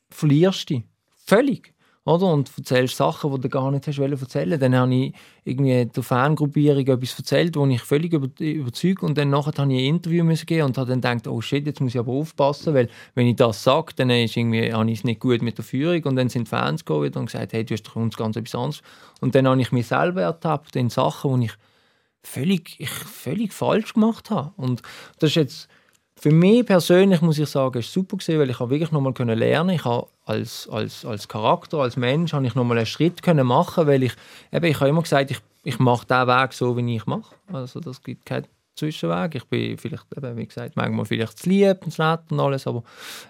verlierst 0.09 0.69
du 0.69 0.75
dich. 0.75 0.83
Völlig. 1.25 1.73
Oder? 2.07 2.31
Und 2.31 2.49
erzählst 2.57 2.95
Sachen, 2.95 3.33
die 3.35 3.41
du 3.41 3.49
gar 3.49 3.69
nicht 3.69 3.85
hast 3.85 3.99
erzählen. 3.99 4.57
Dann 4.57 4.73
habe 4.73 4.95
ich 4.95 5.13
irgendwie 5.43 5.85
der 5.85 6.03
Fangruppierung 6.03 6.87
etwas 6.87 7.17
erzählt, 7.17 7.57
wo 7.57 7.65
ich 7.67 7.81
völlig 7.81 8.13
über, 8.13 8.29
überzeugt 8.39 9.03
und 9.03 9.17
dann 9.17 9.29
nachher 9.29 9.51
habe 9.57 9.73
ich 9.73 9.79
ein 9.79 9.95
Interview 9.95 10.23
müssen 10.23 10.45
geben 10.45 10.67
und 10.67 10.77
habe 10.77 10.89
dann 10.89 11.01
gedacht, 11.01 11.27
oh 11.27 11.41
shit, 11.41 11.65
jetzt 11.65 11.81
muss 11.81 11.93
ich 11.93 11.99
aber 11.99 12.13
aufpassen, 12.13 12.73
weil 12.73 12.87
wenn 13.15 13.27
ich 13.27 13.35
das 13.35 13.61
sage, 13.61 13.91
dann 13.97 14.09
ist 14.09 14.37
irgendwie, 14.37 14.71
habe 14.71 14.89
ich 14.89 14.99
es 14.99 15.03
nicht 15.03 15.19
gut 15.19 15.41
mit 15.41 15.57
der 15.57 15.65
Führung 15.65 16.01
und 16.03 16.15
dann 16.15 16.29
sind 16.29 16.47
die 16.47 16.49
Fans 16.49 16.85
gekommen 16.85 17.11
und 17.13 17.25
gesagt, 17.25 17.51
hey, 17.51 17.65
du 17.65 17.73
hast 17.73 17.93
uns 17.93 18.15
ganz 18.15 18.37
etwas 18.37 18.55
anderes. 18.55 18.81
Und 19.19 19.35
dann 19.35 19.45
habe 19.45 19.59
ich 19.59 19.73
mich 19.73 19.87
selber 19.87 20.21
ertappt 20.21 20.77
in 20.77 20.89
Sachen, 20.89 21.41
die 21.41 21.47
ich 21.47 21.53
völlig, 22.23 22.79
ich 22.79 22.89
völlig 22.89 23.51
falsch 23.51 23.93
gemacht 23.93 24.29
habe. 24.29 24.53
Und 24.55 24.81
das 25.19 25.31
ist 25.31 25.35
jetzt 25.35 25.67
für 26.19 26.31
mich 26.31 26.65
persönlich 26.65 27.21
muss 27.21 27.37
ich 27.37 27.47
sagen, 27.47 27.79
ist 27.79 27.93
super 27.93 28.17
gewesen, 28.17 28.39
weil 28.39 28.49
ich 28.49 28.59
habe 28.59 28.71
wirklich 28.71 28.91
nochmal 28.91 29.13
können 29.13 29.37
lernen. 29.37 29.71
Ich 29.71 29.85
habe 29.85 30.07
als, 30.25 30.67
als, 30.69 31.05
als 31.05 31.27
Charakter, 31.27 31.77
als 31.77 31.95
Mensch, 31.95 32.33
habe 32.33 32.45
ich 32.45 32.55
nochmal 32.55 32.77
einen 32.77 32.87
Schritt 32.87 33.21
können 33.21 33.45
machen, 33.45 33.85
weil 33.85 34.03
ich 34.03 34.13
eben, 34.51 34.65
ich 34.65 34.79
habe 34.79 34.89
immer 34.89 35.03
gesagt, 35.03 35.29
ich, 35.29 35.39
ich 35.63 35.77
mache 35.79 36.07
den 36.07 36.27
Weg 36.27 36.53
so, 36.53 36.75
wie 36.75 36.95
ich 36.95 37.05
mache. 37.05 37.35
Also 37.51 37.79
das 37.79 38.01
gibt 38.01 38.25
keinen 38.25 38.47
Zwischenweg. 38.75 39.35
Ich 39.35 39.45
bin 39.45 39.77
vielleicht, 39.77 40.05
eben, 40.15 40.37
wie 40.37 40.47
gesagt, 40.47 40.75
manchmal 40.75 41.05
vielleicht 41.05 41.37
zu 41.37 41.49
lieb 41.49 41.85
und 41.85 41.91
zu 41.91 42.01
nett 42.01 42.21
und 42.29 42.39
alles, 42.39 42.65
aber 42.65 42.83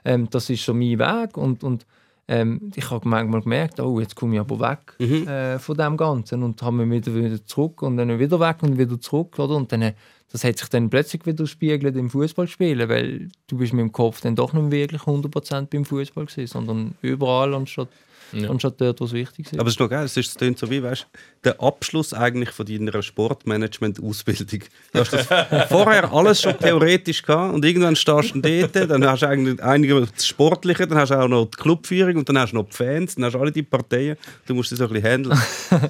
ähm, 0.06 0.30
das 0.30 0.50
ist 0.50 0.64
so 0.64 0.74
mein 0.74 0.98
Weg 0.98 1.36
und, 1.36 1.64
und 1.64 1.86
ähm, 2.30 2.72
ich 2.76 2.90
habe 2.90 3.08
manchmal 3.08 3.42
gemerkt, 3.42 3.80
oh, 3.80 4.00
jetzt 4.00 4.16
komme 4.16 4.36
ich 4.36 4.40
aber 4.40 4.60
weg 4.60 5.00
äh, 5.00 5.60
von 5.60 5.78
dem 5.78 5.96
Ganzen 5.96 6.44
und 6.44 6.62
habe 6.62 6.86
mich 6.86 7.06
wieder, 7.06 7.16
wieder 7.16 7.46
zurück 7.46 7.82
und 7.82 7.98
dann 7.98 8.20
wieder 8.20 8.40
weg 8.40 8.58
und 8.62 8.78
wieder 8.78 9.00
zurück, 9.00 9.40
oder? 9.40 9.56
Und 9.56 9.72
dann, 9.72 9.94
das 10.32 10.44
hat 10.44 10.58
sich 10.58 10.68
dann 10.70 10.90
plötzlich 10.90 11.26
wieder 11.26 11.48
spiegelt 11.48 11.96
im 11.96 12.10
Fußballspielen, 12.10 12.90
weil 12.90 13.30
du 13.48 13.58
bist 13.58 13.74
mit 13.74 13.82
dem 13.82 13.92
Kopf 13.92 14.22
dann 14.22 14.36
doch 14.36 14.54
nicht 14.54 14.72
wirklich 14.72 15.02
100% 15.04 15.68
beim 15.68 15.86
Fußball 15.86 16.26
gewesen, 16.26 16.48
sondern 16.48 16.96
überall 17.02 17.54
anstatt, 17.54 17.88
Ja. 18.34 18.50
anstatt 18.50 18.80
dort, 18.82 19.00
was 19.02 19.14
wichtig 19.14 19.46
ist. 19.52 19.60
Aber 19.60 19.68
es 19.68 19.76
ist 19.76 19.80
noch 19.80 19.90
geil, 19.90 20.06
es, 20.06 20.18
ist, 20.18 20.30
es 20.30 20.36
klingt 20.36 20.58
so 20.60 20.70
wie, 20.70 20.82
weißt, 20.84 21.08
der 21.44 21.62
Abschluss 21.62 22.14
eigentlich 22.14 22.50
von 22.50 22.66
deiner 22.66 23.02
Sportmanagement-Ausbildung. 23.02 24.62
Du 24.94 25.00
hast 25.00 25.14
das 25.14 25.28
vorher 25.70 26.12
alles 26.12 26.42
schon 26.42 26.58
theoretisch 26.58 27.22
gehabt 27.24 27.54
und 27.54 27.64
irgendwann 27.66 27.96
stehst 27.96 28.36
du 28.36 28.42
dort, 28.42 28.76
dann 28.90 29.06
hast 29.06 29.22
du 29.22 29.28
eigentlich 29.28 29.62
einige 29.64 30.02
das 30.14 30.28
Sportliche, 30.28 30.88
dann 30.88 30.98
hast 30.98 31.10
du 31.10 31.16
auch 31.20 31.28
noch 31.28 31.46
die 31.46 31.58
Clubführung 31.58 32.18
und 32.18 32.30
dann 32.30 32.38
hast 32.40 32.52
du 32.52 32.58
noch 32.58 32.66
die 32.70 32.76
Fans, 32.76 33.16
dann 33.16 33.26
hast 33.26 33.34
du 33.34 33.40
alle 33.40 33.52
die 33.52 33.64
Parteien. 33.64 34.18
Du 34.46 34.54
musst 34.56 34.70
sie 34.70 34.76
so 34.76 34.86
ein 34.86 34.94
bisschen 34.94 35.10
handeln. 35.12 35.40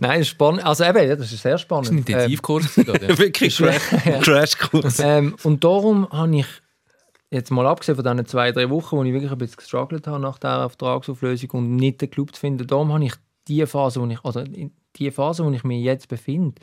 Nein, 0.00 0.18
das 0.18 0.20
ist 0.20 0.28
spannend. 0.28 0.64
Also 0.64 0.84
eben, 0.84 1.08
ja, 1.08 1.16
das 1.16 1.32
ist 1.32 1.42
sehr 1.42 1.52
Das 1.52 1.60
spannend. 1.62 1.86
ist 1.86 1.92
ein 1.92 1.98
Intensivkurs. 1.98 2.78
Ähm. 2.78 2.86
Wirklich 3.18 3.56
Crash- 3.56 4.20
Crashkurs. 4.22 4.98
ähm, 5.00 5.36
und 5.42 5.62
darum 5.62 6.08
habe 6.10 6.36
ich, 6.38 6.46
jetzt 7.34 7.50
mal 7.50 7.66
abgesehen 7.66 7.96
von 7.96 8.04
diesen 8.04 8.26
zwei, 8.26 8.52
drei 8.52 8.70
Wochen, 8.70 8.96
wo 8.96 9.02
ich 9.02 9.12
wirklich 9.12 9.32
ein 9.32 9.38
bisschen 9.38 9.56
gestruggelt 9.56 10.06
habe 10.06 10.20
nach 10.20 10.38
dieser 10.38 10.68
Vertragsauflösung 10.68 11.50
und 11.50 11.76
nicht 11.76 12.00
den 12.00 12.10
Club 12.10 12.34
zu 12.34 12.40
finden, 12.40 12.66
darum 12.66 12.92
habe 12.92 13.04
ich 13.04 13.14
die 13.48 13.66
Phase, 13.66 14.00
wo 14.00 14.06
ich, 14.06 14.24
in 14.54 14.72
die 14.96 15.10
Phase, 15.10 15.44
wo 15.44 15.50
ich 15.50 15.64
mich 15.64 15.82
jetzt 15.82 16.08
befinde, 16.08 16.54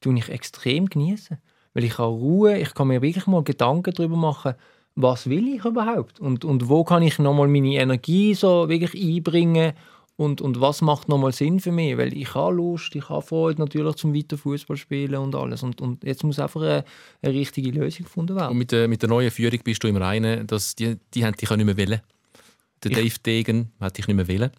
tue 0.00 0.16
ich 0.16 0.28
extrem 0.28 0.86
genießen. 0.86 1.38
Weil 1.74 1.84
ich 1.84 1.98
habe 1.98 2.12
Ruhe, 2.12 2.58
ich 2.58 2.74
kann 2.74 2.88
mir 2.88 3.02
wirklich 3.02 3.26
mal 3.26 3.42
Gedanken 3.42 3.92
darüber 3.94 4.16
machen, 4.16 4.54
was 4.94 5.28
will 5.28 5.48
ich 5.48 5.64
überhaupt 5.64 6.18
und, 6.20 6.44
und 6.44 6.68
wo 6.68 6.84
kann 6.84 7.02
ich 7.02 7.18
nochmal 7.18 7.48
meine 7.48 7.74
Energie 7.74 8.34
so 8.34 8.68
wirklich 8.68 9.00
einbringen 9.00 9.72
und, 10.18 10.40
und 10.40 10.60
was 10.60 10.80
macht 10.82 11.08
nochmal 11.08 11.32
Sinn 11.32 11.60
für 11.60 11.70
mich? 11.70 11.96
Weil 11.96 12.12
ich 12.12 12.34
habe 12.34 12.54
Lust, 12.56 12.94
ich 12.96 13.08
habe 13.08 13.22
Freude 13.22 13.60
natürlich 13.62 13.94
zum 13.94 14.12
weiter 14.14 14.36
Fußball 14.36 14.76
spielen 14.76 15.14
und 15.14 15.34
alles. 15.36 15.62
Und, 15.62 15.80
und 15.80 16.02
jetzt 16.02 16.24
muss 16.24 16.40
einfach 16.40 16.60
eine, 16.60 16.84
eine 17.22 17.32
richtige 17.34 17.70
Lösung 17.70 18.04
gefunden 18.04 18.34
werden. 18.36 18.50
Und 18.50 18.58
mit 18.58 18.72
der, 18.72 18.88
mit 18.88 19.00
der 19.00 19.08
neuen 19.08 19.30
Führung 19.30 19.60
bist 19.62 19.82
du 19.84 19.86
im 19.88 19.96
Reinen, 19.96 20.46
dass 20.48 20.74
die, 20.74 20.96
die 21.14 21.24
haben 21.24 21.34
dich 21.36 21.48
auch 21.50 21.56
nicht 21.56 21.66
mehr 21.66 21.76
wählen. 21.76 22.00
Der 22.82 22.90
Dave 22.90 23.14
Degen 23.24 23.70
hat 23.80 23.96
dich 23.96 24.06
nicht 24.08 24.16
mehr 24.16 24.28
wählen. 24.28 24.50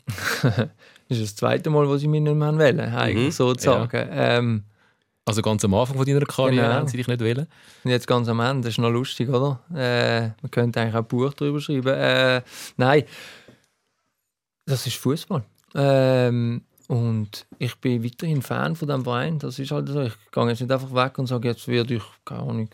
Das 1.10 1.18
ist 1.18 1.24
das 1.32 1.36
zweite 1.38 1.70
Mal, 1.72 1.88
wo 1.90 1.98
sie 1.98 2.08
mich 2.08 2.22
nicht 2.22 2.36
mehr 2.36 2.56
wollen, 2.56 2.80
eigentlich 2.80 3.26
Mhm. 3.28 3.32
sozusagen. 3.32 4.08
Ähm, 4.12 4.64
Also 5.26 5.42
ganz 5.42 5.66
am 5.66 5.74
Anfang 5.74 5.98
von 5.98 6.06
deiner 6.06 6.20
Karriere 6.22 6.56
Genau. 6.68 6.74
haben 6.76 6.88
sie 6.88 6.98
dich 6.98 7.08
nicht 7.08 7.20
wählen. 7.22 7.48
und 7.84 7.90
jetzt 7.92 8.06
ganz 8.08 8.28
am 8.30 8.40
Ende, 8.40 8.62
das 8.68 8.76
ist 8.76 8.78
noch 8.78 8.92
lustig, 8.92 9.28
oder? 9.28 9.60
Äh, 9.76 10.22
man 10.42 10.52
könnte 10.52 10.80
eigentlich 10.80 10.94
auch 10.96 11.00
ein 11.00 11.08
Buch 11.08 11.34
darüber 11.34 11.60
schreiben. 11.60 11.88
Äh, 11.96 12.42
nein, 12.78 13.04
das 14.70 14.86
ist 14.88 14.98
Fußball. 14.98 15.44
Ähm, 15.76 16.62
und 16.88 17.46
ich 17.60 17.76
bin 17.76 18.04
weiterhin 18.04 18.42
Fan 18.42 18.76
von 18.76 18.88
dem 18.88 19.04
Verein. 19.04 19.40
Das 19.40 19.60
ist 19.60 19.72
halt 19.72 19.90
so. 19.90 20.02
Ich 20.02 20.14
gehe 20.32 20.48
jetzt 20.48 20.62
nicht 20.62 20.72
einfach 20.72 20.94
weg 20.94 21.18
und 21.20 21.28
sage, 21.28 21.48
jetzt 21.48 21.68
werde 21.68 21.96
ich, 21.96 22.04
keine 22.26 22.42
Ahnung, 22.42 22.70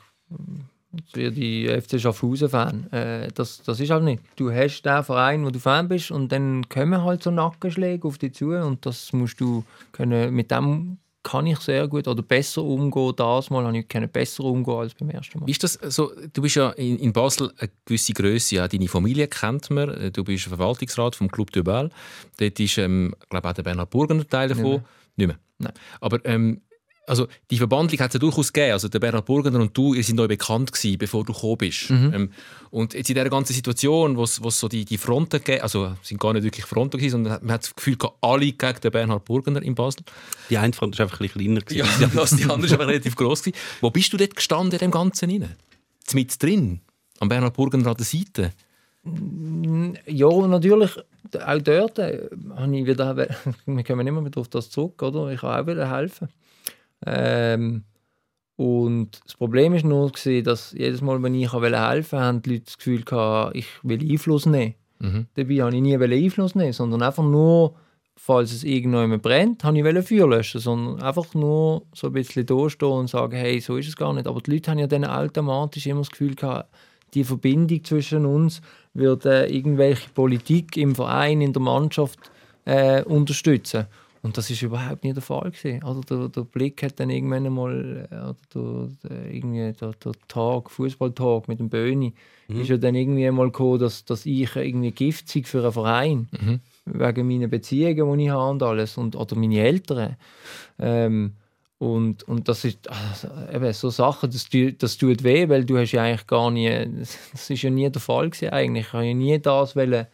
jetzt 0.93 1.15
werde 1.15 1.39
ich 1.39 1.83
FC 1.83 1.99
Schaffhausen 1.99 2.49
Fan. 2.49 2.91
Äh, 2.91 3.29
das, 3.33 3.61
das 3.63 3.79
ist 3.79 3.89
halt 3.89 4.03
nicht. 4.03 4.23
Du 4.35 4.51
hast 4.51 4.83
den 4.83 5.03
Verein, 5.03 5.45
wo 5.45 5.49
du 5.49 5.59
Fan 5.59 5.87
bist 5.87 6.11
und 6.11 6.31
dann 6.31 6.67
kommen 6.69 7.03
halt 7.03 7.23
so 7.23 7.31
Nackenschläge 7.31 8.07
auf 8.07 8.17
dich 8.17 8.35
zu 8.35 8.51
und 8.51 8.85
das 8.85 9.11
musst 9.11 9.39
du 9.41 9.65
können, 9.91 10.33
mit 10.33 10.51
dem 10.51 10.97
kann 11.25 11.47
ich 11.47 11.59
sehr 11.59 11.87
gut 11.87 12.07
oder 12.07 12.21
besser 12.21 12.63
umgehen. 12.63 13.13
Das 13.17 13.49
Mal 13.49 13.65
habe 13.65 13.77
ich 13.77 13.87
können 13.87 14.09
besser 14.09 14.43
umgehen 14.43 14.75
als 14.75 14.93
beim 14.93 15.09
ersten 15.09 15.39
Mal. 15.39 15.49
Ist 15.49 15.63
das 15.63 15.73
so? 15.73 16.11
Du 16.31 16.41
bist 16.43 16.55
ja 16.55 16.69
in, 16.71 16.99
in 16.99 17.11
Basel 17.11 17.51
eine 17.57 17.71
gewisse 17.83 18.13
Größe. 18.13 18.55
Ja, 18.55 18.67
deine 18.67 18.87
Familie 18.87 19.27
kennt 19.27 19.69
man. 19.71 20.11
Du 20.13 20.23
bist 20.23 20.45
Verwaltungsrat 20.45 21.15
vom 21.15 21.29
Club 21.29 21.51
de 21.51 21.63
Bâle. 21.63 21.89
Dort 22.37 22.59
ist, 22.59 22.77
ähm, 22.77 23.15
glaube 23.29 23.49
auch 23.49 23.53
der 23.53 23.63
Bernhard 23.63 23.89
Burgener 23.89 24.27
Teil 24.27 24.49
davon. 24.49 24.71
Nicht 24.73 24.83
Nicht 25.15 25.27
mehr. 25.27 25.39
Nein. 25.57 25.73
Aber 25.99 26.23
ähm, 26.25 26.61
also 27.07 27.27
die 27.51 27.57
Verbandlung 27.57 27.99
hat 27.99 28.09
es 28.09 28.13
ja 28.15 28.19
durchaus 28.19 28.51
gegeben. 28.51 28.73
Also 28.73 28.87
der 28.87 28.99
Bernhard 28.99 29.25
Burgener 29.25 29.59
und 29.59 29.75
du, 29.75 29.93
ihr 29.93 30.03
seid 30.03 30.15
neu 30.15 30.27
bekannt 30.27 30.71
gewesen, 30.71 30.97
bevor 30.97 31.23
du 31.23 31.33
gekommen 31.33 31.57
bist. 31.57 31.89
Mhm. 31.89 32.11
Ähm, 32.13 32.29
und 32.71 32.93
jetzt 32.93 33.09
in 33.09 33.15
dieser 33.15 33.29
ganzen 33.29 33.53
Situation, 33.53 34.17
wo 34.17 34.23
es 34.23 34.35
so 34.35 34.67
die, 34.67 34.85
die 34.85 34.97
Fronten 34.97 35.37
gegeben, 35.37 35.61
also 35.61 35.95
es 36.01 36.09
sind 36.09 36.19
gar 36.19 36.33
nicht 36.33 36.43
wirklich 36.43 36.65
Fronten 36.65 36.97
gewesen, 36.97 37.11
sondern 37.11 37.39
man 37.41 37.53
hat 37.53 37.63
das 37.63 37.75
Gefühl 37.75 37.95
gehabt, 37.95 38.17
alle 38.21 38.51
gegen 38.51 38.81
den 38.81 38.91
Bernhard 38.91 39.25
Burgener 39.25 39.61
in 39.61 39.75
Basel. 39.75 40.03
Die 40.49 40.57
eine 40.57 40.73
Front 40.73 40.97
war 40.97 41.05
einfach 41.05 41.19
ein 41.19 41.27
bisschen 41.27 41.63
kleiner. 41.63 41.87
Ja, 41.87 42.07
gewesen. 42.07 42.37
die, 42.37 42.43
die 42.43 42.49
andere 42.49 42.71
war 42.71 42.79
aber 42.79 42.87
relativ 42.87 43.15
gross. 43.15 43.43
gewesen. 43.43 43.57
Wo 43.81 43.89
bist 43.89 44.11
du 44.13 44.17
dort 44.17 44.35
gestanden 44.35 44.73
in 44.73 44.79
dem 44.79 44.91
Ganzen 44.91 45.29
rein? 45.29 45.55
Mit 46.13 46.41
drin? 46.41 46.81
Am 47.19 47.29
Bernhard 47.29 47.55
Burgener 47.55 47.87
an 47.87 47.97
der 47.97 48.05
Seite? 48.05 48.51
Ja, 50.07 50.47
natürlich. 50.47 50.91
Auch 51.45 51.61
dort 51.61 51.99
äh, 51.99 52.29
habe 52.55 52.77
ich 52.77 52.85
wieder, 52.85 53.15
wir 53.65 53.83
kommen 53.83 54.07
immer 54.07 54.23
wieder 54.25 54.41
auf 54.41 54.47
das 54.47 54.69
zurück, 54.69 55.01
oder? 55.01 55.29
Ich 55.31 55.41
kann 55.41 55.61
auch 55.61 55.67
wieder 55.67 55.89
helfen. 55.89 56.29
Ähm, 57.05 57.83
und 58.57 59.19
das 59.25 59.35
Problem 59.35 59.73
ist 59.73 59.83
nur, 59.83 60.11
gewesen, 60.11 60.45
dass 60.45 60.71
jedes 60.71 61.01
Mal, 61.01 61.21
wenn 61.21 61.35
ich 61.35 61.51
helfen 61.51 61.73
wollte, 61.73 62.19
haben 62.19 62.41
die 62.41 62.51
Leute 62.51 62.65
das 62.65 62.77
Gefühl 62.77 63.03
gehabt, 63.03 63.55
ich 63.55 63.67
will 63.83 63.99
Einfluss 63.99 64.45
nehmen. 64.45 64.75
Mhm. 64.99 65.27
Dabei 65.35 65.63
wollte 65.63 65.77
ich 65.77 65.83
nie 65.83 65.97
Einfluss 65.97 66.55
nehmen, 66.55 66.71
sondern 66.71 67.01
einfach 67.01 67.23
nur, 67.23 67.75
falls 68.15 68.53
es 68.53 68.63
irgendjemand 68.63 69.21
brennt, 69.21 69.63
habe 69.65 69.77
ich 69.77 70.07
Feuer 70.07 70.27
löschen, 70.27 70.61
sondern 70.61 71.01
einfach 71.01 71.33
nur 71.33 71.83
so 71.93 72.07
ein 72.07 72.13
bisschen 72.13 72.45
da 72.45 72.69
stehen 72.69 72.87
und 72.87 73.09
sagen, 73.09 73.35
hey, 73.35 73.59
so 73.59 73.75
ist 73.75 73.89
es 73.89 73.97
gar 73.97 74.13
nicht. 74.13 74.27
Aber 74.27 74.39
die 74.39 74.51
Leute 74.51 74.71
haben 74.71 74.79
ja 74.79 74.87
dann 74.87 75.03
automatisch 75.03 75.85
immer 75.87 75.99
das 75.99 76.11
Gefühl 76.11 76.35
gehabt, 76.35 76.69
die 77.13 77.23
Verbindung 77.23 77.83
zwischen 77.83 78.25
uns 78.25 78.61
wird 78.93 79.25
äh, 79.25 79.47
irgendwelche 79.47 80.09
Politik 80.09 80.77
im 80.77 80.95
Verein, 80.95 81.41
in 81.41 81.53
der 81.53 81.61
Mannschaft 81.61 82.19
äh, 82.65 83.03
unterstützen. 83.03 83.87
Und 84.25 84.37
das 84.37 84.49
ist 84.49 84.61
überhaupt 84.63 85.03
nicht 85.03 85.15
der 85.15 85.21
Fall 85.21 85.51
gewesen. 85.51 85.83
Also 85.83 86.01
der, 86.01 86.29
der 86.29 86.41
Blick 86.41 86.81
hat 86.81 86.99
dann 86.99 87.11
irgendwann 87.11 87.45
einmal, 87.45 88.07
äh, 88.11 88.15
oder 88.15 88.89
der, 89.03 89.09
der, 89.09 89.31
irgendwie 89.31 89.71
der, 89.71 89.91
der 89.91 90.11
Tag, 90.27 90.71
Fußballtag 90.71 91.47
mit 91.47 91.59
dem 91.59 91.69
Böni, 91.69 92.13
Mhm. 92.47 92.61
ist 92.61 92.69
ja 92.69 92.77
dann 92.77 92.93
irgendwie 92.93 93.27
einmal 93.27 93.47
gekommen, 93.47 93.79
dass, 93.79 94.05
dass 94.05 94.25
ich 94.25 94.55
irgendwie 94.55 94.91
Gift 94.91 95.29
sei 95.29 95.41
für 95.43 95.63
einen 95.63 95.71
Verein. 95.71 96.27
Mhm. 96.39 96.59
Wegen 96.85 97.27
meiner 97.27 97.47
Beziehungen, 97.47 98.17
die 98.19 98.25
ich 98.25 98.29
habe 98.29 98.51
und 98.51 98.63
alles. 98.63 98.97
Und, 98.97 99.15
oder 99.15 99.35
meine 99.35 99.59
Eltern. 99.61 100.15
Ähm, 100.77 101.33
und, 101.77 102.23
und 102.23 102.47
das 102.47 102.63
ist 102.63 102.89
also, 102.89 103.27
eben 103.51 103.73
so 103.73 103.89
Sachen, 103.89 104.29
das, 104.31 104.47
das 104.77 104.97
tut 104.97 105.23
weh, 105.23 105.49
weil 105.49 105.65
du 105.65 105.77
hast 105.77 105.91
ja 105.91 106.03
eigentlich 106.03 106.27
gar 106.27 106.51
nie, 106.51 106.69
das 107.31 107.49
ist 107.49 107.61
ja 107.63 107.69
nie 107.69 107.89
der 107.89 108.01
Fall 108.01 108.29
gewesen 108.29 108.49
eigentlich. 108.49 108.87
Ich 108.87 108.93
habe 108.93 109.05
ja 109.05 109.13
nie 109.13 109.39
das 109.39 109.75
wollen, 109.75 110.05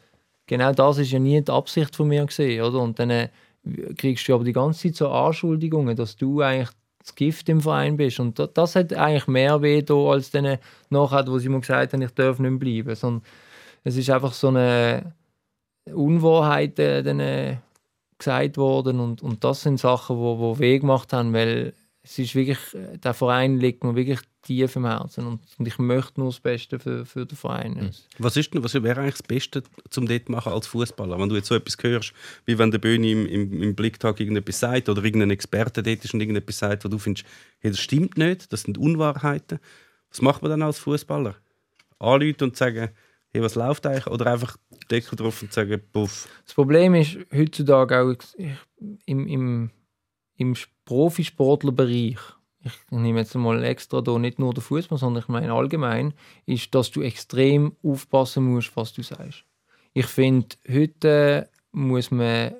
genau 0.47 0.71
das 0.73 0.97
ist 0.97 1.11
ja 1.11 1.19
nie 1.19 1.41
die 1.41 1.51
Absicht 1.51 1.95
von 1.95 2.07
mir 2.07 2.25
gesehen, 2.25 2.63
oder? 2.63 2.79
Und 2.79 2.97
dann 2.97 3.09
äh, 3.09 3.29
kriegst 3.97 4.27
du 4.27 4.33
aber 4.33 4.43
die 4.43 4.53
ganze 4.53 4.87
Zeit 4.87 4.95
so 4.95 5.09
Anschuldigungen, 5.09 5.95
dass 5.95 6.15
du 6.15 6.41
eigentlich 6.41 6.69
das 6.99 7.15
Gift 7.15 7.49
im 7.49 7.61
Verein 7.61 7.97
bist. 7.97 8.19
Und 8.19 8.37
das, 8.39 8.49
das 8.53 8.75
hat 8.75 8.93
eigentlich 8.93 9.27
mehr 9.27 9.61
weh 9.61 9.81
da, 9.81 9.95
als 9.95 10.31
dann 10.31 10.57
nachher, 10.89 11.27
wo 11.27 11.37
sie 11.39 11.49
mir 11.49 11.59
gesagt 11.59 11.93
haben, 11.93 12.01
ich 12.01 12.11
darf 12.11 12.39
nicht 12.39 12.59
bleiben. 12.59 12.95
Sondern 12.95 13.23
es 13.83 13.97
ist 13.97 14.09
einfach 14.09 14.33
so 14.33 14.49
eine 14.49 15.13
Unwahrheit 15.91 16.77
äh, 16.79 16.99
äh, 16.99 17.57
gesagt 18.17 18.57
worden 18.57 18.99
und, 18.99 19.21
und 19.23 19.43
das 19.43 19.63
sind 19.63 19.79
Sachen, 19.79 20.17
wo, 20.17 20.37
wo 20.37 20.59
weh 20.59 20.77
gemacht 20.77 21.11
haben, 21.11 21.33
weil 21.33 21.73
es 22.03 22.17
ist 22.17 22.35
wirklich, 22.35 22.59
äh, 22.73 22.97
der 22.97 23.13
Verein 23.13 23.57
liegt 23.57 23.83
mir 23.83 23.95
wirklich 23.95 24.19
tief 24.41 24.75
im 24.75 24.85
Herzen 24.85 25.25
und, 25.27 25.39
und 25.57 25.67
ich 25.67 25.77
möchte 25.77 26.19
nur 26.19 26.29
das 26.29 26.39
Beste 26.39 26.79
für, 26.79 27.05
für 27.05 27.25
den 27.25 27.37
Verein. 27.37 27.91
Was, 28.17 28.37
ist 28.37 28.53
denn, 28.53 28.63
was 28.63 28.73
wäre 28.73 29.01
eigentlich 29.01 29.17
das 29.17 29.23
Beste 29.23 29.61
zum 29.89 30.07
dort 30.07 30.29
machen 30.29 30.51
als 30.51 30.65
Fußballer? 30.67 31.19
Wenn 31.19 31.29
du 31.29 31.35
jetzt 31.35 31.47
so 31.47 31.55
etwas 31.55 31.77
hörst, 31.81 32.13
wie 32.45 32.57
wenn 32.57 32.71
der 32.71 32.79
Böhni 32.79 33.11
im, 33.11 33.27
im, 33.27 33.63
im 33.63 33.75
Blicktag 33.75 34.19
irgendetwas 34.19 34.59
sagt 34.59 34.89
oder 34.89 35.03
irgendein 35.03 35.29
Experte 35.29 35.83
dort 35.83 36.03
ist 36.03 36.13
und 36.13 36.21
irgendetwas 36.21 36.57
sagt, 36.57 36.83
wo 36.83 36.89
du 36.89 36.97
findest, 36.97 37.27
hey, 37.59 37.69
das 37.69 37.79
stimmt 37.79 38.17
nicht, 38.17 38.51
das 38.51 38.63
sind 38.63 38.79
Unwahrheiten. 38.79 39.59
Was 40.09 40.21
macht 40.21 40.41
man 40.41 40.51
dann 40.51 40.63
als 40.63 40.79
Fußballer? 40.79 41.35
Anrufen 41.99 42.45
und 42.45 42.57
sagen, 42.57 42.89
hey, 43.31 43.41
was 43.43 43.53
läuft 43.53 43.85
eigentlich? 43.85 44.07
Oder 44.07 44.25
einfach 44.25 44.57
Deckel 44.89 45.15
drauf 45.15 45.39
und 45.43 45.53
sagen, 45.53 45.79
puff. 45.93 46.27
Das 46.45 46.55
Problem 46.55 46.95
ist 46.95 47.17
heutzutage 47.31 47.99
auch 47.99 48.15
im, 49.05 49.27
im, 49.27 49.69
im 50.35 50.55
Profisportlerbereich, 50.91 52.17
ich 52.65 52.73
nehme 52.89 53.19
jetzt 53.19 53.33
mal 53.35 53.63
extra 53.63 54.01
da 54.01 54.19
nicht 54.19 54.39
nur 54.39 54.53
den 54.53 54.59
Fußball, 54.61 54.97
sondern 54.97 55.23
ich 55.23 55.29
meine 55.29 55.53
allgemein, 55.53 56.13
ist, 56.45 56.75
dass 56.75 56.91
du 56.91 57.01
extrem 57.01 57.77
aufpassen 57.81 58.43
musst, 58.43 58.75
was 58.75 58.91
du 58.91 59.01
sagst. 59.01 59.45
Ich 59.93 60.07
finde, 60.07 60.57
heute 60.69 61.49
muss 61.71 62.11
man 62.11 62.55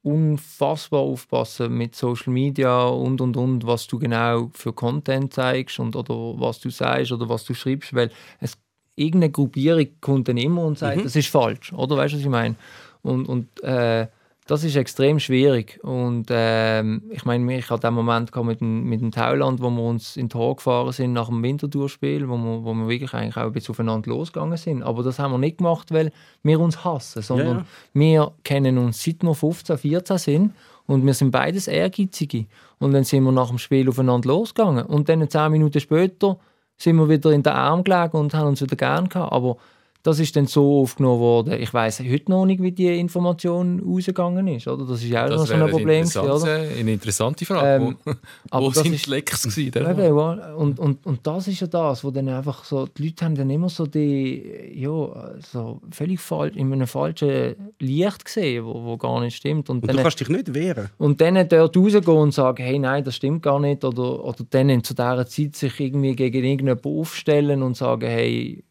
unfassbar 0.00 1.00
aufpassen 1.00 1.76
mit 1.76 1.94
Social 1.94 2.32
Media 2.32 2.86
und 2.86 3.20
und 3.20 3.36
und, 3.36 3.66
was 3.66 3.86
du 3.86 3.98
genau 3.98 4.50
für 4.54 4.72
Content 4.72 5.34
zeigst 5.34 5.78
und 5.78 5.94
oder 5.94 6.40
was 6.40 6.60
du 6.60 6.70
sagst 6.70 7.12
oder 7.12 7.28
was 7.28 7.44
du 7.44 7.52
schreibst, 7.52 7.92
weil 7.94 8.10
es 8.40 8.56
irgendeine 8.96 9.30
Gruppierung 9.30 9.88
kommt 10.00 10.28
dann 10.28 10.38
immer 10.38 10.64
und 10.64 10.78
sagt, 10.78 11.04
das 11.04 11.16
ist 11.16 11.28
falsch, 11.28 11.70
oder 11.74 11.98
weißt 11.98 12.14
du, 12.14 12.16
was 12.16 12.24
ich 12.24 12.30
meine? 12.30 12.56
Und, 13.02 13.28
und 13.28 13.62
äh, 13.62 14.06
das 14.46 14.62
ist 14.62 14.76
extrem 14.76 15.18
schwierig. 15.20 15.80
Und 15.82 16.26
ähm, 16.30 17.02
ich 17.10 17.24
meine, 17.24 17.56
ich 17.56 17.70
hatte 17.70 17.86
den 17.86 17.94
Moment 17.94 18.34
mit 18.36 18.60
dem, 18.60 18.84
mit 18.84 19.00
dem 19.00 19.10
Thailand, 19.10 19.62
wo 19.62 19.70
wir 19.70 19.82
uns 19.82 20.18
in 20.18 20.28
Tor 20.28 20.56
gefahren 20.56 20.92
sind 20.92 21.14
nach 21.14 21.28
dem 21.28 21.42
Wintertourspiel, 21.42 22.28
wo 22.28 22.36
wir, 22.36 22.62
wo 22.64 22.74
wir 22.74 22.86
wirklich 22.88 23.14
eigentlich 23.14 23.36
auch 23.38 23.46
ein 23.46 23.52
bisschen 23.52 23.72
aufeinander 23.72 24.10
losgegangen 24.10 24.58
sind. 24.58 24.82
Aber 24.82 25.02
das 25.02 25.18
haben 25.18 25.32
wir 25.32 25.38
nicht 25.38 25.58
gemacht, 25.58 25.92
weil 25.92 26.12
wir 26.42 26.60
uns 26.60 26.84
hassen, 26.84 27.22
sondern 27.22 27.58
Ja. 27.58 27.64
wir 27.94 28.32
kennen 28.44 28.76
uns 28.76 29.02
seit 29.02 29.22
wir 29.22 29.34
15, 29.34 29.78
14 29.78 30.18
sind 30.18 30.54
und 30.86 31.06
wir 31.06 31.14
sind 31.14 31.30
beides 31.30 31.66
Ehrgeizige. 31.66 32.44
Und 32.78 32.92
dann 32.92 33.04
sind 33.04 33.24
wir 33.24 33.32
nach 33.32 33.48
dem 33.48 33.58
Spiel 33.58 33.88
aufeinander 33.88 34.28
losgegangen. 34.28 34.84
Und 34.84 35.08
dann 35.08 35.26
zehn 35.30 35.52
Minuten 35.52 35.80
später 35.80 36.38
sind 36.76 36.96
wir 36.96 37.08
wieder 37.08 37.30
in 37.30 37.42
den 37.42 37.52
Arm 37.54 37.82
gelegen 37.82 38.18
und 38.18 38.34
haben 38.34 38.48
uns 38.48 38.60
wieder 38.60 38.76
gern 38.76 39.08
gehabt. 39.08 39.32
Aber 39.32 39.56
das 40.04 40.18
ist 40.20 40.36
dann 40.36 40.46
so 40.46 40.82
aufgenommen 40.82 41.18
worden. 41.18 41.54
Ich 41.60 41.72
weiß 41.72 42.00
heute 42.00 42.30
noch 42.30 42.44
nicht, 42.44 42.60
wie 42.62 42.72
die 42.72 42.98
Information 43.00 43.80
rausgegangen 43.80 44.46
ist. 44.48 44.68
Oder? 44.68 44.84
Das 44.84 45.02
ist 45.02 45.08
ja 45.08 45.24
auch 45.24 45.30
noch 45.30 45.36
Das 45.38 45.48
so 45.48 45.54
ein 45.54 45.60
Problem. 45.62 45.88
eine, 45.88 46.00
gewesen, 46.02 46.18
interessante, 46.20 46.44
Oder? 46.44 46.78
eine 46.78 46.92
interessante 46.92 47.44
Frage. 47.46 47.84
Ähm, 47.86 47.96
wo 48.04 48.12
aber 48.50 48.66
wo 48.66 48.70
das 48.70 48.82
sind 48.82 48.92
ist- 48.94 49.06
die 49.06 49.10
Lecks 49.10 49.42
gewesen? 49.42 50.56
und, 50.58 50.78
und, 50.78 51.06
und 51.06 51.26
das 51.26 51.48
ist 51.48 51.58
ja 51.60 51.66
das, 51.68 52.04
wo 52.04 52.10
dann 52.10 52.28
einfach 52.28 52.64
so, 52.64 52.86
die 52.86 53.02
Leute 53.06 53.24
haben 53.24 53.34
dann 53.34 53.48
immer 53.48 53.70
so 53.70 53.86
die, 53.86 54.72
ja, 54.74 55.32
so 55.40 55.80
völlig 55.90 56.20
falsch, 56.20 56.54
in 56.54 56.70
einem 56.70 56.86
falschen 56.86 57.54
Licht 57.80 58.26
gesehen, 58.26 58.66
wo, 58.66 58.84
wo 58.84 58.96
gar 58.98 59.20
nicht 59.22 59.36
stimmt. 59.36 59.70
Und, 59.70 59.76
Und 59.84 59.88
dann, 59.88 59.96
du 59.96 60.02
kannst 60.02 60.20
dich 60.20 60.28
nicht 60.28 60.52
wehren. 60.52 60.90
und 60.98 61.22
dann 61.22 61.48
dort 61.48 61.74
rausgehen 61.76 62.18
und 62.18 62.34
sagen, 62.34 62.62
hey, 62.62 62.78
nein, 62.78 63.02
das 63.04 63.16
stimmt 63.16 63.42
gar 63.42 63.58
nicht. 63.58 63.82
Oder, 63.82 64.22
oder 64.22 64.44
dann 64.50 64.84
zu 64.84 64.92
dieser 64.94 65.26
Zeit 65.26 65.56
sich 65.56 65.80
irgendwie 65.80 66.14
gegen 66.14 66.44
irgendjemanden 66.44 67.00
aufstellen 67.00 67.62
und 67.62 67.74
sagen, 67.74 68.06
hey, 68.06 68.62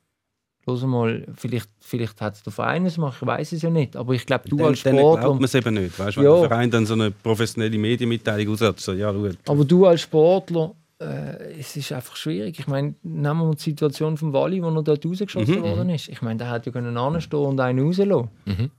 los 0.65 0.83
mal, 0.83 1.25
vielleicht, 1.35 1.69
vielleicht 1.79 2.21
hat 2.21 2.35
es 2.35 2.43
der 2.43 2.53
Verein 2.53 2.85
es 2.85 2.95
gemacht, 2.95 3.17
ich 3.21 3.27
weiß 3.27 3.51
es 3.51 3.61
ja 3.61 3.69
nicht. 3.69 3.95
Aber 3.95 4.13
ich 4.13 4.25
glaube, 4.25 4.47
du 4.47 4.57
dann, 4.57 4.67
als 4.67 4.83
dann 4.83 4.95
glaubt 4.95 5.19
Sportler... 5.19 5.35
man 5.35 5.43
es 5.43 5.55
eben 5.55 5.73
nicht. 5.75 5.99
Weißt, 5.99 6.17
wenn 6.17 6.23
Ja. 6.23 6.39
der 6.39 6.49
Verein 6.49 6.71
dann 6.71 6.85
so 6.85 6.93
eine 6.93 7.11
professionelle 7.11 7.77
Medienmitteilung 7.77 8.47
raushat, 8.49 8.79
so, 8.79 8.93
ja, 8.93 9.11
schau, 9.13 9.29
Aber 9.51 9.65
du 9.65 9.85
als 9.85 10.01
Sportler, 10.01 10.73
äh, 10.99 11.59
es 11.59 11.75
ist 11.75 11.91
einfach 11.91 12.15
schwierig. 12.15 12.57
Ich 12.59 12.67
meine, 12.67 12.95
nehmen 13.03 13.39
wir 13.49 13.55
die 13.55 13.61
Situation 13.61 14.15
von 14.15 14.31
Wally, 14.31 14.63
wo 14.63 14.69
er 14.69 14.83
dort 14.83 15.05
rausgeschossen 15.05 15.61
worden 15.61 15.89
ist. 15.89 16.07
Ich 16.07 16.21
meine, 16.21 16.37
der 16.37 16.51
hätte 16.51 16.67
ja 16.69 16.71
können 16.71 16.95
anstehen 16.97 17.39
und 17.39 17.59
einen 17.59 17.85
rauslassen. 17.85 18.29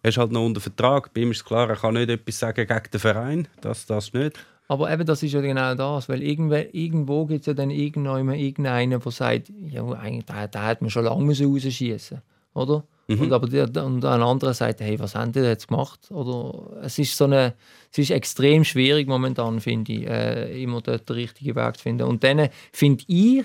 Er 0.02 0.08
ist 0.08 0.16
halt 0.16 0.32
noch 0.32 0.44
unter 0.44 0.60
Vertrag. 0.60 1.12
Bei 1.12 1.20
ihm 1.22 1.32
ist 1.32 1.38
es 1.38 1.44
klar, 1.44 1.68
er 1.68 1.76
kann 1.76 1.94
nicht 1.94 2.08
etwas 2.08 2.38
sagen 2.38 2.66
gegen 2.66 2.90
den 2.92 3.00
Verein. 3.00 3.48
Das, 3.60 3.84
das 3.86 4.12
nicht. 4.12 4.38
Aber 4.66 4.90
eben, 4.90 5.04
das 5.04 5.22
ist 5.22 5.32
ja 5.32 5.40
genau 5.40 5.74
das, 5.74 6.08
weil 6.08 6.22
irgendwo, 6.22 6.54
irgendwo 6.54 7.26
gibt 7.26 7.40
es 7.40 7.46
ja 7.46 7.54
dann 7.54 7.70
irgendjemand, 7.70 8.40
irgendeinen, 8.40 8.98
der 8.98 9.12
sagt, 9.12 9.52
ja, 9.68 9.86
eigentlich, 9.92 10.24
der 10.24 10.62
hat 10.62 10.80
man 10.80 10.90
schon 10.90 11.04
lange 11.04 11.38
rausschießen 11.38 12.22
oder? 12.54 12.84
Und, 13.06 13.32
aber 13.32 13.48
der, 13.48 13.64
und 13.84 14.04
ein 14.04 14.22
anderer 14.22 14.54
sagt, 14.54 14.80
hey, 14.80 14.98
was 14.98 15.14
haben 15.14 15.32
die 15.32 15.40
jetzt 15.40 15.68
gemacht? 15.68 16.10
Oder 16.10 16.82
es 16.82 16.98
ist 16.98 17.16
so 17.16 17.24
eine, 17.24 17.54
es 17.92 17.98
ist 17.98 18.10
extrem 18.10 18.64
schwierig 18.64 19.08
momentan, 19.08 19.60
finde 19.60 19.92
ich, 19.92 20.06
äh, 20.06 20.62
immer 20.62 20.80
dort 20.80 21.08
den 21.08 21.16
richtigen 21.16 21.54
Weg 21.54 21.76
zu 21.76 21.82
finden. 21.82 22.04
Und 22.04 22.24
dann 22.24 22.48
finde 22.72 23.04
ich, 23.08 23.44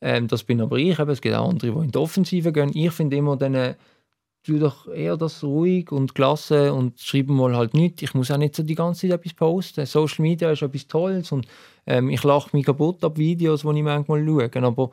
ähm, 0.00 0.28
das 0.28 0.44
bin 0.44 0.62
aber 0.62 0.78
ich, 0.78 0.98
eben, 0.98 1.10
es 1.10 1.20
gibt 1.20 1.34
auch 1.34 1.50
andere, 1.50 1.72
die 1.72 1.78
in 1.78 1.90
die 1.90 1.98
Offensive 1.98 2.52
gehen, 2.52 2.70
ich 2.72 2.92
finde 2.92 3.16
immer 3.16 3.36
dann, 3.36 3.54
äh, 3.54 3.74
tu 4.42 4.58
doch 4.58 4.88
eher 4.88 5.16
das 5.16 5.44
ruhig 5.44 5.92
und 5.92 6.14
gelassen 6.14 6.70
und 6.70 7.00
schreib 7.00 7.28
mal 7.28 7.56
halt 7.56 7.74
nicht. 7.74 8.02
Ich 8.02 8.14
muss 8.14 8.30
auch 8.30 8.38
nicht 8.38 8.56
so 8.56 8.62
die 8.62 8.74
ganze 8.74 9.08
Zeit 9.08 9.20
etwas 9.20 9.34
posten. 9.34 9.86
Social 9.86 10.22
Media 10.22 10.50
ist 10.50 10.62
etwas 10.62 10.86
Tolles 10.86 11.32
und 11.32 11.46
ähm, 11.86 12.10
ich 12.10 12.22
lache 12.22 12.50
mich 12.52 12.64
kaputt 12.64 13.04
ab 13.04 13.18
Videos, 13.18 13.62
die 13.62 13.68
ich 13.68 13.82
manchmal 13.82 14.24
schaue. 14.24 14.50
Aber 14.64 14.90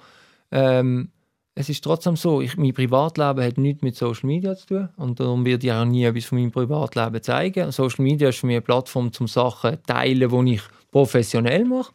ähm, 0.52 1.12
es 1.56 1.70
ist 1.70 1.84
trotzdem 1.84 2.16
so, 2.16 2.42
ich, 2.42 2.56
mein 2.58 2.74
Privatleben 2.74 3.44
hat 3.44 3.58
nichts 3.58 3.82
mit 3.82 3.96
Social 3.96 4.28
Media 4.28 4.56
zu 4.56 4.68
tun 4.68 4.90
und 4.98 5.20
darum 5.20 5.44
werde 5.46 5.66
ich 5.66 5.74
auch 5.74 5.86
nie 5.86 6.04
etwas 6.04 6.26
von 6.26 6.38
meinem 6.38 6.52
Privatleben 6.52 7.24
zeigen. 7.24 7.72
Social 7.72 8.04
Media 8.04 8.30
ist 8.30 8.40
für 8.40 8.48
mich 8.48 8.58
eine 8.58 8.62
Plattform, 8.62 9.12
um 9.20 9.28
Sachen 9.28 9.74
zu 9.74 9.84
teilen, 9.84 10.46
die 10.46 10.54
ich 10.54 10.62
professionell 10.92 11.66
mache. 11.66 11.92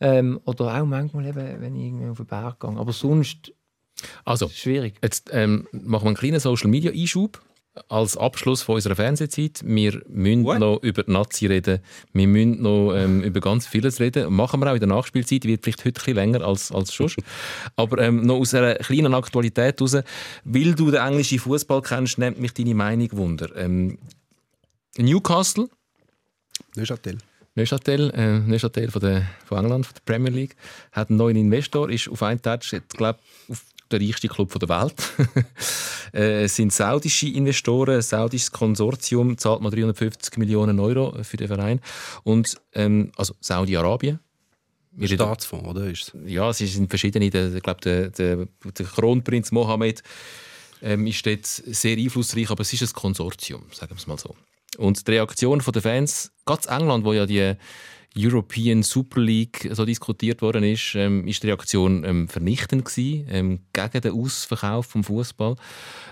Ähm, 0.00 0.40
oder 0.44 0.74
auch 0.80 0.84
manchmal, 0.84 1.26
eben, 1.26 1.60
wenn 1.60 1.74
ich 1.76 1.84
irgendwie 1.84 2.08
auf 2.08 2.16
den 2.16 2.26
Berg 2.26 2.60
gehe. 2.60 2.76
Aber 2.76 2.92
sonst 2.92 3.52
Also, 4.24 4.48
schwierig. 4.48 4.94
Jetzt 5.02 5.30
ähm, 5.32 5.66
machen 5.72 6.04
wir 6.04 6.08
einen 6.08 6.16
kleinen 6.16 6.40
Social 6.40 6.70
Media 6.70 6.92
Einschub 6.92 7.40
als 7.88 8.16
Abschluss 8.16 8.62
von 8.62 8.76
unserer 8.76 8.96
Fernsehzeit. 8.96 9.60
Wir 9.64 10.02
müssen 10.08 10.44
What? 10.44 10.58
noch 10.58 10.82
über 10.82 11.02
die 11.02 11.12
Nazi 11.12 11.46
reden. 11.46 11.80
Wir 12.12 12.26
müssen 12.26 12.62
noch 12.62 12.94
ähm, 12.94 13.22
über 13.22 13.40
ganz 13.40 13.66
vieles 13.66 14.00
reden. 14.00 14.32
Machen 14.32 14.60
wir 14.60 14.70
auch 14.70 14.74
in 14.74 14.80
der 14.80 14.88
Nachspielzeit. 14.88 15.44
Die 15.44 15.48
wird 15.48 15.64
vielleicht 15.64 15.84
heute 15.84 15.88
ein 15.88 16.04
bisschen 16.04 16.14
länger 16.14 16.40
als, 16.42 16.72
als 16.72 16.90
sonst. 16.90 17.18
Aber 17.76 17.98
ähm, 17.98 18.22
noch 18.22 18.36
aus 18.36 18.54
einer 18.54 18.76
kleinen 18.76 19.14
Aktualität 19.14 19.78
heraus. 19.78 19.98
Weil 20.44 20.74
du 20.74 20.90
den 20.90 21.00
englischen 21.00 21.38
Fußball 21.38 21.82
kennst, 21.82 22.18
nimmt 22.18 22.40
mich 22.40 22.54
deine 22.54 22.74
Meinung 22.74 23.08
wunder. 23.12 23.54
Ähm, 23.56 23.98
Newcastle, 24.96 25.68
Neuchâtel. 26.74 27.18
Neuchâtel, 27.54 28.10
äh, 28.14 28.38
Neuchâtel 28.38 28.90
von, 28.90 29.00
der, 29.00 29.26
von 29.44 29.58
England, 29.58 29.86
von 29.86 29.94
der 29.94 30.12
Premier 30.12 30.30
League, 30.30 30.56
hat 30.92 31.08
einen 31.08 31.18
neuen 31.18 31.36
Investor, 31.36 31.88
ist 31.88 32.08
auf 32.08 32.22
einen 32.22 32.40
Tag, 32.40 32.62
ich 32.70 32.88
glaube, 32.88 33.18
auf 33.48 33.64
der 33.90 34.00
reichste 34.00 34.28
Club 34.28 34.58
der 34.58 34.68
Welt. 34.68 34.94
Äh, 36.14 36.44
es 36.44 36.56
sind 36.56 36.72
saudische 36.72 37.28
Investoren, 37.28 37.96
ein 37.96 38.00
saudisches 38.00 38.50
Konsortium 38.50 39.36
zahlt 39.36 39.60
mal 39.60 39.70
350 39.70 40.38
Millionen 40.38 40.78
Euro 40.78 41.12
für 41.22 41.36
den 41.36 41.48
Verein. 41.48 41.80
Und, 42.22 42.56
ähm, 42.74 43.10
also 43.16 43.34
Saudi-Arabien. 43.40 44.20
Wir 44.92 45.08
Staatsfonds, 45.08 45.68
oder? 45.68 45.90
Ist 45.90 46.12
ja, 46.24 46.48
es 46.48 46.58
sind 46.58 46.88
verschiedene. 46.88 47.26
Ich 47.26 47.62
glaube, 47.62 47.80
der, 47.82 48.10
der, 48.10 48.46
der 48.64 48.86
Kronprinz 48.86 49.50
Mohammed 49.50 50.02
ähm, 50.80 51.06
ist 51.06 51.26
dort 51.26 51.44
sehr 51.44 51.98
einflussreich, 51.98 52.50
aber 52.50 52.62
es 52.62 52.72
ist 52.72 52.82
ein 52.82 52.92
Konsortium, 52.94 53.64
sagen 53.72 53.90
wir 53.90 53.98
es 53.98 54.06
mal 54.06 54.18
so. 54.18 54.34
Und 54.78 55.06
die 55.06 55.10
Reaktion 55.10 55.62
der 55.74 55.82
Fans, 55.82 56.32
ganz 56.44 56.66
England, 56.66 57.04
wo 57.04 57.12
ja 57.12 57.26
die 57.26 57.54
European 58.18 58.82
Super 58.82 59.20
League 59.20 59.68
so 59.72 59.84
diskutiert 59.84 60.42
worden 60.42 60.64
ist, 60.64 60.94
ähm, 60.94 61.26
ist 61.26 61.42
die 61.42 61.48
Reaktion 61.48 62.04
ähm, 62.04 62.28
vernichtend 62.28 62.84
gewesen, 62.84 63.26
ähm, 63.30 63.60
gegen 63.72 64.00
den 64.00 64.12
Ausverkauf 64.12 64.86
vom 64.86 65.04
Fußball. 65.04 65.56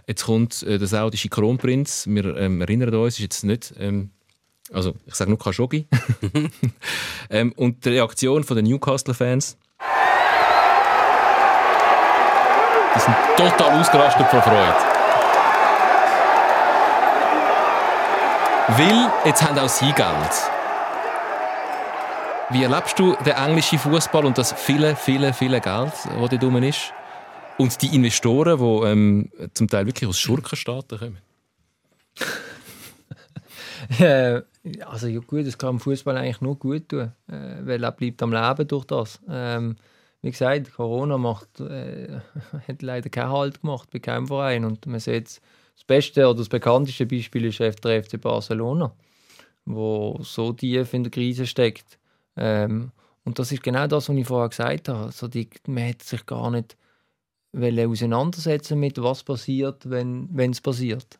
Jetzt 0.06 0.24
kommt 0.24 0.62
äh, 0.62 0.78
der 0.78 0.88
saudische 0.88 1.28
Kronprinz. 1.28 2.06
Wir 2.06 2.36
ähm, 2.36 2.60
erinnern 2.60 2.94
uns, 2.94 3.14
ist 3.14 3.20
jetzt 3.20 3.44
nicht 3.44 3.74
ähm, 3.78 4.10
also 4.72 4.94
ich 5.06 5.14
sage 5.14 5.30
nur 5.30 5.38
Khashoggi. 5.38 5.86
ähm, 7.30 7.52
und 7.56 7.84
die 7.84 7.90
Reaktion 7.90 8.42
der 8.42 8.62
Newcastle-Fans, 8.62 9.58
die 12.94 13.00
sind 13.00 13.16
total 13.36 13.80
ausgerastet 13.80 14.26
vor 14.28 14.42
Freude. 14.42 14.74
Weil 18.68 19.12
jetzt 19.26 19.42
haben 19.42 19.58
auch 19.58 19.68
sie 19.68 19.92
Geld. 19.92 20.53
Wie 22.50 22.62
erlebst 22.62 22.98
du 22.98 23.16
den 23.24 23.32
englischen 23.32 23.78
Fußball 23.78 24.26
und 24.26 24.36
das 24.36 24.52
viele, 24.52 24.96
viele, 24.96 25.32
viele 25.32 25.60
Geld, 25.62 25.92
das 25.92 26.30
dort 26.30 26.44
rum 26.44 26.62
ist? 26.62 26.92
Und 27.56 27.80
die 27.80 27.94
Investoren, 27.94 28.58
die 28.58 28.86
ähm, 28.86 29.30
zum 29.54 29.66
Teil 29.68 29.86
wirklich 29.86 30.08
aus 30.08 30.18
Schurkenstaaten 30.18 30.98
kommen? 30.98 31.18
Äh, 33.98 34.40
also 34.86 35.08
ja, 35.08 35.20
gut, 35.20 35.40
es 35.40 35.58
kann 35.58 35.76
dem 35.76 35.80
Fußball 35.80 36.16
eigentlich 36.16 36.40
nur 36.40 36.58
gut 36.58 36.88
tun, 36.88 37.12
äh, 37.28 37.66
weil 37.66 37.84
er 37.84 37.92
bleibt 37.92 38.22
am 38.22 38.32
Leben 38.32 38.66
durch 38.66 38.86
das. 38.86 39.20
Ähm, 39.28 39.76
wie 40.22 40.30
gesagt, 40.30 40.72
Corona 40.72 41.18
macht, 41.18 41.60
äh, 41.60 42.20
hat 42.68 42.80
leider 42.80 43.10
keinen 43.10 43.30
Halt 43.30 43.60
gemacht 43.60 43.90
bei 43.92 43.98
keinem 43.98 44.26
Verein 44.26 44.64
und 44.64 44.86
man 44.86 45.00
sieht 45.00 45.26
das 45.26 45.84
beste 45.86 46.26
oder 46.26 46.38
das 46.38 46.48
bekannteste 46.48 47.04
Beispiel 47.04 47.44
ist 47.44 47.60
der 47.60 48.02
FC 48.02 48.18
Barcelona, 48.18 48.90
wo 49.66 50.18
so 50.22 50.54
tief 50.54 50.94
in 50.94 51.04
der 51.04 51.10
Krise 51.10 51.46
steckt. 51.46 51.98
Ähm, 52.36 52.90
und 53.24 53.38
das 53.38 53.52
ist 53.52 53.62
genau 53.62 53.86
das, 53.86 54.08
was 54.08 54.16
ich 54.16 54.26
vorher 54.26 54.48
gesagt 54.48 54.88
habe. 54.88 55.06
Also 55.06 55.28
die, 55.28 55.48
man 55.66 55.88
hat 55.88 56.02
sich 56.02 56.26
gar 56.26 56.50
nicht 56.50 56.76
auseinandersetzen 57.52 58.78
mit 58.78 59.00
was 59.02 59.22
passiert, 59.22 59.88
wenn 59.88 60.50
es 60.50 60.60
passiert. 60.60 61.18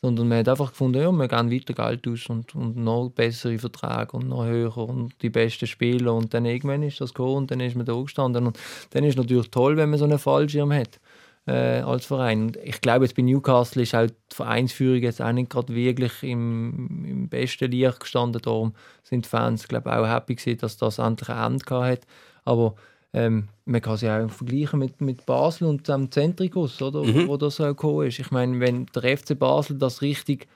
Sondern 0.00 0.28
man 0.28 0.38
hat 0.38 0.48
einfach 0.48 0.70
gefunden, 0.70 1.02
ja, 1.02 1.10
wir 1.10 1.26
geben 1.26 1.50
weiter 1.50 1.74
Geld 1.74 2.06
aus 2.06 2.26
und, 2.28 2.54
und 2.54 2.76
noch 2.76 3.10
bessere 3.10 3.58
Verträge 3.58 4.16
und 4.16 4.28
noch 4.28 4.44
höher 4.44 4.76
und 4.76 5.20
die 5.22 5.30
besten 5.30 5.66
Spieler. 5.66 6.14
Und 6.14 6.34
dann 6.34 6.44
irgendwann 6.44 6.84
ist 6.84 7.00
das 7.00 7.12
gekommen 7.12 7.36
und 7.36 7.50
dann 7.50 7.60
ist 7.60 7.74
man 7.74 7.86
da 7.86 7.94
gestanden. 8.00 8.46
Und 8.46 8.58
dann 8.90 9.04
ist 9.04 9.14
es 9.14 9.16
natürlich 9.16 9.50
toll, 9.50 9.76
wenn 9.76 9.90
man 9.90 9.98
so 9.98 10.04
einen 10.04 10.18
Fallschirm 10.18 10.72
hat 10.72 11.00
äh, 11.48 11.80
als 11.80 12.04
Verein. 12.04 12.42
Und 12.42 12.56
ich 12.58 12.80
glaube, 12.82 13.06
jetzt 13.06 13.16
bei 13.16 13.22
Newcastle 13.22 13.82
ist 13.82 13.94
auch 13.94 14.06
die 14.06 14.34
Vereinsführung 14.34 15.02
jetzt 15.02 15.22
auch 15.22 15.32
nicht 15.32 15.48
gerade 15.48 15.74
wirklich 15.74 16.22
im, 16.22 17.04
im 17.06 17.28
besten 17.28 17.70
Licht 17.70 18.00
gestanden. 18.00 18.42
Darum 18.42 18.74
sind 19.02 19.24
die 19.24 19.28
Fans, 19.28 19.66
glaube 19.66 19.96
auch 19.96 20.06
happy 20.06 20.34
gewesen, 20.34 20.58
dass 20.58 20.76
das 20.76 20.98
endlich 20.98 21.30
ein 21.30 21.52
Ende 21.52 21.64
gehabt 21.64 21.86
hat. 21.86 22.06
Aber 22.44 22.74
ähm, 23.14 23.48
man 23.64 23.80
kann 23.80 23.96
sich 23.96 24.10
auch 24.10 24.28
vergleichen 24.28 24.78
mit, 24.78 25.00
mit 25.00 25.24
Basel 25.24 25.68
und 25.68 25.88
dem 25.88 26.10
Zentrikus, 26.10 26.82
oder? 26.82 27.00
wo 27.26 27.38
das 27.38 27.60
auch 27.60 27.68
gekommen 27.68 28.06
ist. 28.06 28.18
Ich 28.18 28.30
meine, 28.30 28.60
wenn 28.60 28.84
der 28.86 29.16
FC 29.16 29.38
Basel 29.38 29.78
das 29.78 30.02
richtig 30.02 30.48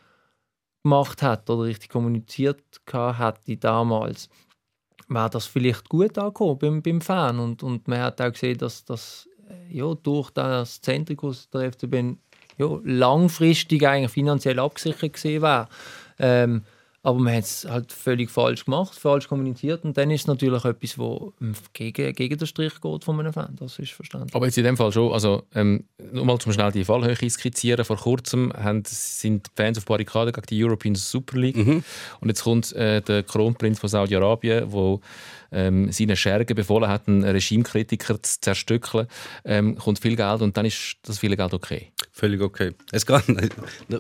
gemacht 0.84 1.22
hat 1.22 1.48
oder 1.48 1.62
richtig 1.62 1.88
kommuniziert 1.88 2.62
hätte 2.92 3.56
damals, 3.56 4.28
wäre 5.08 5.30
das 5.30 5.46
vielleicht 5.46 5.88
gut 5.88 6.18
angekommen 6.18 6.58
beim, 6.58 6.82
beim 6.82 7.00
Fan. 7.00 7.38
Und, 7.38 7.62
und 7.62 7.88
man 7.88 8.00
hat 8.00 8.20
auch 8.20 8.32
gesehen, 8.32 8.58
dass 8.58 8.84
das 8.84 9.26
ja, 9.70 9.94
durch 9.94 10.30
das 10.30 10.80
Zentrikus 10.80 11.48
der 11.50 11.72
FCB 11.72 12.16
ja, 12.58 12.78
langfristig 12.84 13.86
eigentlich 13.86 14.12
finanziell 14.12 14.58
abgesichert 14.58 15.14
gesehen 15.14 15.42
wäre. 15.42 15.68
Ähm, 16.18 16.62
aber 17.04 17.18
man 17.18 17.34
hat 17.34 17.44
es 17.44 17.66
halt 17.68 17.90
völlig 17.90 18.30
falsch 18.30 18.64
gemacht, 18.64 18.94
falsch 18.94 19.26
kommuniziert 19.26 19.84
und 19.84 19.96
dann 19.96 20.12
ist 20.12 20.20
es 20.22 20.26
natürlich 20.28 20.64
etwas, 20.64 20.96
wo 20.98 21.32
gegen, 21.72 22.12
gegen 22.12 22.38
den 22.38 22.46
Strich 22.46 22.80
geht 22.80 23.04
von 23.04 23.18
einem 23.18 23.32
Fan. 23.32 23.56
Das 23.58 23.76
ist 23.80 23.90
verständlich. 23.90 24.34
Aber 24.36 24.46
jetzt 24.46 24.56
in 24.56 24.62
dem 24.62 24.76
Fall 24.76 24.92
schon, 24.92 25.12
also 25.12 25.42
ähm, 25.52 25.84
nur 26.12 26.24
mal 26.24 26.38
zum 26.38 26.52
schnell 26.52 26.70
die 26.70 26.84
Fallhöhe 26.84 27.28
skizzieren. 27.28 27.84
Vor 27.84 27.96
kurzem 27.96 28.52
haben, 28.52 28.84
sind 28.86 29.48
die 29.48 29.50
Fans 29.56 29.78
auf 29.78 29.84
Barrikaden 29.84 30.32
gegen 30.32 30.46
die 30.46 30.64
European 30.64 30.94
Super 30.94 31.38
League 31.38 31.56
und 31.56 32.28
jetzt 32.28 32.44
kommt 32.44 32.72
äh, 32.72 33.02
der 33.02 33.24
Kronprinz 33.24 33.80
von 33.80 33.88
Saudi-Arabien, 33.88 34.70
wo 34.70 35.00
ähm, 35.52 35.92
seinen 35.92 36.16
Schergen 36.16 36.54
befohlen 36.54 36.88
hat, 36.88 37.08
einen 37.08 37.24
Regimekritiker 37.24 38.22
zu 38.22 38.40
zerstückeln, 38.40 39.06
ähm, 39.44 39.76
kommt 39.76 39.98
viel 39.98 40.16
Geld 40.16 40.42
und 40.42 40.56
dann 40.56 40.66
ist 40.66 40.96
das 41.02 41.18
viele 41.18 41.36
Geld 41.36 41.54
okay. 41.54 41.92
Völlig 42.14 42.42
okay. 42.42 42.72
Es, 42.90 43.06
geht, 43.06 43.22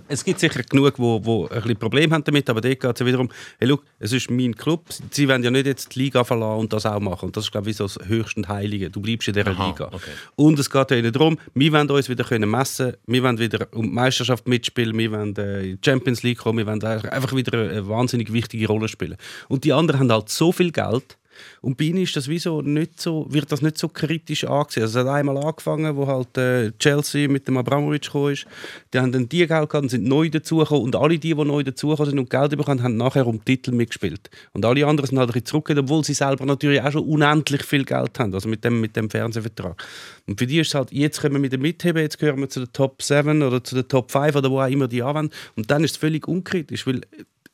es 0.08 0.24
gibt 0.24 0.38
sicher 0.38 0.62
genug, 0.64 0.96
die 0.96 1.02
wo, 1.02 1.24
wo 1.24 1.46
ein 1.46 1.62
bisschen 1.62 1.76
Probleme 1.78 2.14
haben 2.14 2.24
damit, 2.24 2.48
aber 2.50 2.60
dort 2.60 2.78
geht 2.78 2.92
es 2.94 3.00
ja 3.00 3.06
wiederum, 3.06 3.30
hey, 3.58 3.68
look, 3.68 3.84
es 3.98 4.12
ist 4.12 4.30
mein 4.30 4.54
Club, 4.54 4.84
sie 5.10 5.28
wollen 5.28 5.42
ja 5.42 5.50
nicht 5.50 5.66
jetzt 5.66 5.94
die 5.94 6.00
Liga 6.00 6.22
verlassen 6.22 6.60
und 6.60 6.72
das 6.72 6.84
auch 6.84 7.00
machen. 7.00 7.26
Und 7.26 7.36
das 7.36 7.44
ist, 7.44 7.52
glaube 7.52 7.70
ich, 7.70 7.76
so 7.76 7.84
das 7.84 7.98
höchste 8.06 8.46
Heilige. 8.48 8.90
Du 8.90 9.00
bleibst 9.00 9.28
in 9.28 9.34
dieser 9.34 9.52
Aha, 9.52 9.66
Liga. 9.66 9.88
okay. 9.92 10.10
Und 10.36 10.58
es 10.58 10.68
geht 10.68 10.90
ja 10.90 10.96
ihnen 10.98 11.12
darum, 11.12 11.38
wir 11.54 11.72
wollen 11.72 11.90
uns 11.90 12.08
wieder 12.08 12.24
können 12.24 12.50
messen 12.50 12.94
wir 13.06 13.22
wollen 13.22 13.38
wieder 13.38 13.66
um 13.72 13.86
die 13.86 13.92
Meisterschaft 13.92 14.46
mitspielen, 14.46 14.96
wir 14.96 15.10
wollen 15.10 15.34
äh, 15.36 15.62
in 15.62 15.80
die 15.80 15.90
Champions 15.90 16.22
League 16.22 16.38
kommen, 16.38 16.58
wir 16.58 16.66
wollen 16.66 16.82
einfach 16.82 17.34
wieder 17.34 17.58
eine 17.58 17.88
wahnsinnig 17.88 18.32
wichtige 18.32 18.66
Rolle 18.66 18.88
spielen. 18.88 19.16
Und 19.48 19.64
die 19.64 19.72
anderen 19.72 20.00
haben 20.00 20.12
halt 20.12 20.28
so 20.28 20.52
viel 20.52 20.70
Geld, 20.70 21.16
und 21.60 21.76
bei 21.76 21.84
ihnen 21.84 22.02
ist 22.02 22.16
das 22.16 22.24
so 22.24 22.62
nicht 22.62 23.00
so, 23.00 23.26
wird 23.28 23.50
das 23.52 23.62
nicht 23.62 23.78
so 23.78 23.88
kritisch 23.88 24.44
angesehen. 24.44 24.84
Also 24.84 25.00
es 25.00 25.06
hat 25.06 25.14
einmal 25.14 25.38
angefangen, 25.38 25.96
wo 25.96 26.06
halt 26.06 26.36
äh, 26.38 26.72
Chelsea 26.78 27.28
mit 27.28 27.46
dem 27.48 27.56
Abramovic 27.56 28.02
gekommen 28.02 28.32
ist. 28.32 28.46
Die 28.92 28.98
haben 28.98 29.12
dann 29.12 29.28
die 29.28 29.46
Geld 29.46 29.68
gehabt 29.68 29.90
sind 29.90 30.04
neu 30.04 30.28
dazugekommen. 30.28 30.84
Und 30.84 30.96
alle 30.96 31.18
die, 31.18 31.34
die 31.34 31.44
neu 31.44 31.62
dazugekommen 31.62 32.10
sind 32.10 32.18
und 32.18 32.30
Geld 32.30 32.56
bekommen, 32.56 32.82
haben 32.82 32.96
nachher 32.96 33.26
um 33.26 33.44
Titel 33.44 33.72
mitgespielt. 33.72 34.30
Und 34.52 34.64
alle 34.64 34.86
anderen 34.86 35.08
sind 35.08 35.18
halt 35.18 35.30
ein 35.30 35.32
bisschen 35.32 35.46
zurückgegangen, 35.46 35.84
obwohl 35.84 36.04
sie 36.04 36.14
selber 36.14 36.44
natürlich 36.44 36.82
auch 36.82 36.92
schon 36.92 37.04
unendlich 37.04 37.62
viel 37.64 37.84
Geld 37.84 38.18
haben, 38.18 38.34
also 38.34 38.48
mit 38.48 38.64
dem, 38.64 38.80
mit 38.80 38.96
dem 38.96 39.10
Fernsehvertrag. 39.10 39.82
Und 40.26 40.38
für 40.38 40.46
die 40.46 40.60
ist 40.60 40.68
es 40.68 40.74
halt, 40.74 40.92
jetzt 40.92 41.20
können 41.20 41.34
wir 41.34 41.42
wieder 41.42 41.58
mitheben, 41.58 42.02
jetzt 42.02 42.18
gehören 42.18 42.40
wir 42.40 42.48
zu 42.48 42.60
den 42.60 42.72
Top 42.72 43.02
7 43.02 43.42
oder 43.42 43.62
zu 43.62 43.74
den 43.74 43.88
Top 43.88 44.10
5 44.10 44.36
oder 44.36 44.50
wo 44.50 44.60
auch 44.60 44.68
immer 44.68 44.88
die 44.88 45.02
anwenden. 45.02 45.32
Und 45.56 45.70
dann 45.70 45.84
ist 45.84 45.92
es 45.92 45.96
völlig 45.96 46.28
unkritisch, 46.28 46.86
weil 46.86 47.02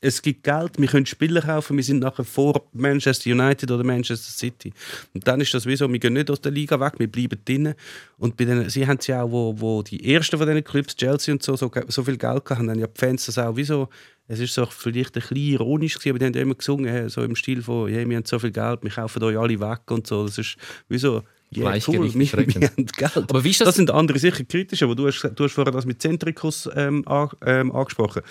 es 0.00 0.22
gibt 0.22 0.44
Geld, 0.44 0.72
wir 0.78 0.86
können 0.86 1.06
Spieler 1.06 1.40
kaufen, 1.40 1.76
wir 1.76 1.82
sind 1.82 1.98
nachher 2.00 2.24
vor 2.24 2.68
Manchester 2.72 3.30
United 3.30 3.68
oder 3.70 3.82
Manchester 3.82 4.30
City. 4.30 4.72
Und 5.12 5.26
dann 5.26 5.40
ist 5.40 5.52
das 5.54 5.66
wie 5.66 5.74
so, 5.74 5.90
wir 5.90 5.98
gehen 5.98 6.12
nicht 6.12 6.30
aus 6.30 6.40
der 6.40 6.52
Liga 6.52 6.78
weg, 6.78 6.92
wir 6.98 7.10
bleiben 7.10 7.38
drinnen. 7.44 7.74
Und 8.16 8.36
bei 8.36 8.44
denen, 8.44 8.68
sie 8.70 8.86
haben 8.86 8.98
es 9.00 9.08
ja 9.08 9.22
auch, 9.22 9.30
wo, 9.30 9.54
wo 9.58 9.82
die 9.82 10.14
ersten 10.14 10.38
von 10.38 10.46
diesen 10.46 10.62
Clubs, 10.62 10.94
Chelsea 10.94 11.34
und 11.34 11.42
so, 11.42 11.56
so, 11.56 11.70
so 11.88 12.04
viel 12.04 12.16
Geld 12.16 12.44
gehabt 12.44 12.50
haben, 12.60 12.68
dann 12.68 12.78
ja 12.78 12.86
die 12.86 12.98
Fans 12.98 13.26
das 13.26 13.38
auch 13.38 13.56
wie 13.56 13.64
so, 13.64 13.88
es 14.28 14.38
ist 14.40 14.54
so 14.54 14.66
vielleicht 14.66 15.16
ein 15.16 15.20
bisschen 15.22 15.36
ironisch 15.36 15.94
gewesen, 15.94 16.10
aber 16.10 16.18
die 16.20 16.24
haben 16.26 16.34
ja 16.34 16.42
immer 16.42 16.54
gesungen, 16.54 17.08
so 17.08 17.22
im 17.22 17.34
Stil 17.34 17.62
von, 17.62 17.88
hey, 17.90 18.08
wir 18.08 18.16
haben 18.18 18.24
so 18.26 18.38
viel 18.38 18.52
Geld, 18.52 18.80
wir 18.82 18.90
kaufen 18.90 19.22
euch 19.22 19.36
alle 19.38 19.58
weg 19.58 19.80
und 19.90 20.06
so. 20.06 20.26
Das 20.26 20.38
ist 20.38 20.56
wie 20.88 20.98
so, 20.98 21.22
yeah, 21.56 21.64
cool, 21.88 21.94
wir, 22.14 22.30
wir 22.60 22.68
haben 22.68 22.86
Geld. 22.86 23.16
Aber 23.16 23.42
wie 23.42 23.50
ist 23.50 23.60
das- 23.62 23.66
das 23.68 23.76
sind 23.76 23.90
andere 23.90 24.18
sicher 24.20 24.44
kritisch, 24.44 24.82
aber 24.82 24.94
du 24.94 25.06
hast, 25.08 25.28
du 25.34 25.44
hast 25.44 25.52
vorher 25.54 25.72
das 25.72 25.86
mit 25.86 26.00
Zentrikus 26.02 26.68
ähm, 26.76 27.02
an, 27.08 27.30
ähm, 27.44 27.72
angesprochen 27.72 28.22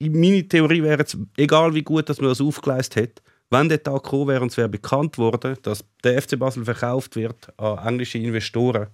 meine 0.00 0.46
Theorie 0.46 0.82
wäre 0.82 1.00
jetzt, 1.00 1.16
egal 1.36 1.74
wie 1.74 1.82
gut 1.82 2.08
dass 2.08 2.20
man 2.20 2.30
das 2.30 2.40
aufgeleistet 2.40 3.02
hat, 3.02 3.22
wenn 3.50 3.68
der 3.68 3.82
Tag 3.82 4.04
gekommen 4.04 4.28
wäre 4.28 4.42
und 4.42 4.50
es 4.50 4.56
wäre 4.56 4.68
bekannt 4.68 5.18
worden, 5.18 5.56
dass 5.62 5.84
der 6.04 6.20
FC 6.22 6.38
Basel 6.38 6.64
verkauft 6.64 7.16
wird 7.16 7.52
an 7.58 7.86
englische 7.86 8.18
Investoren, 8.18 8.86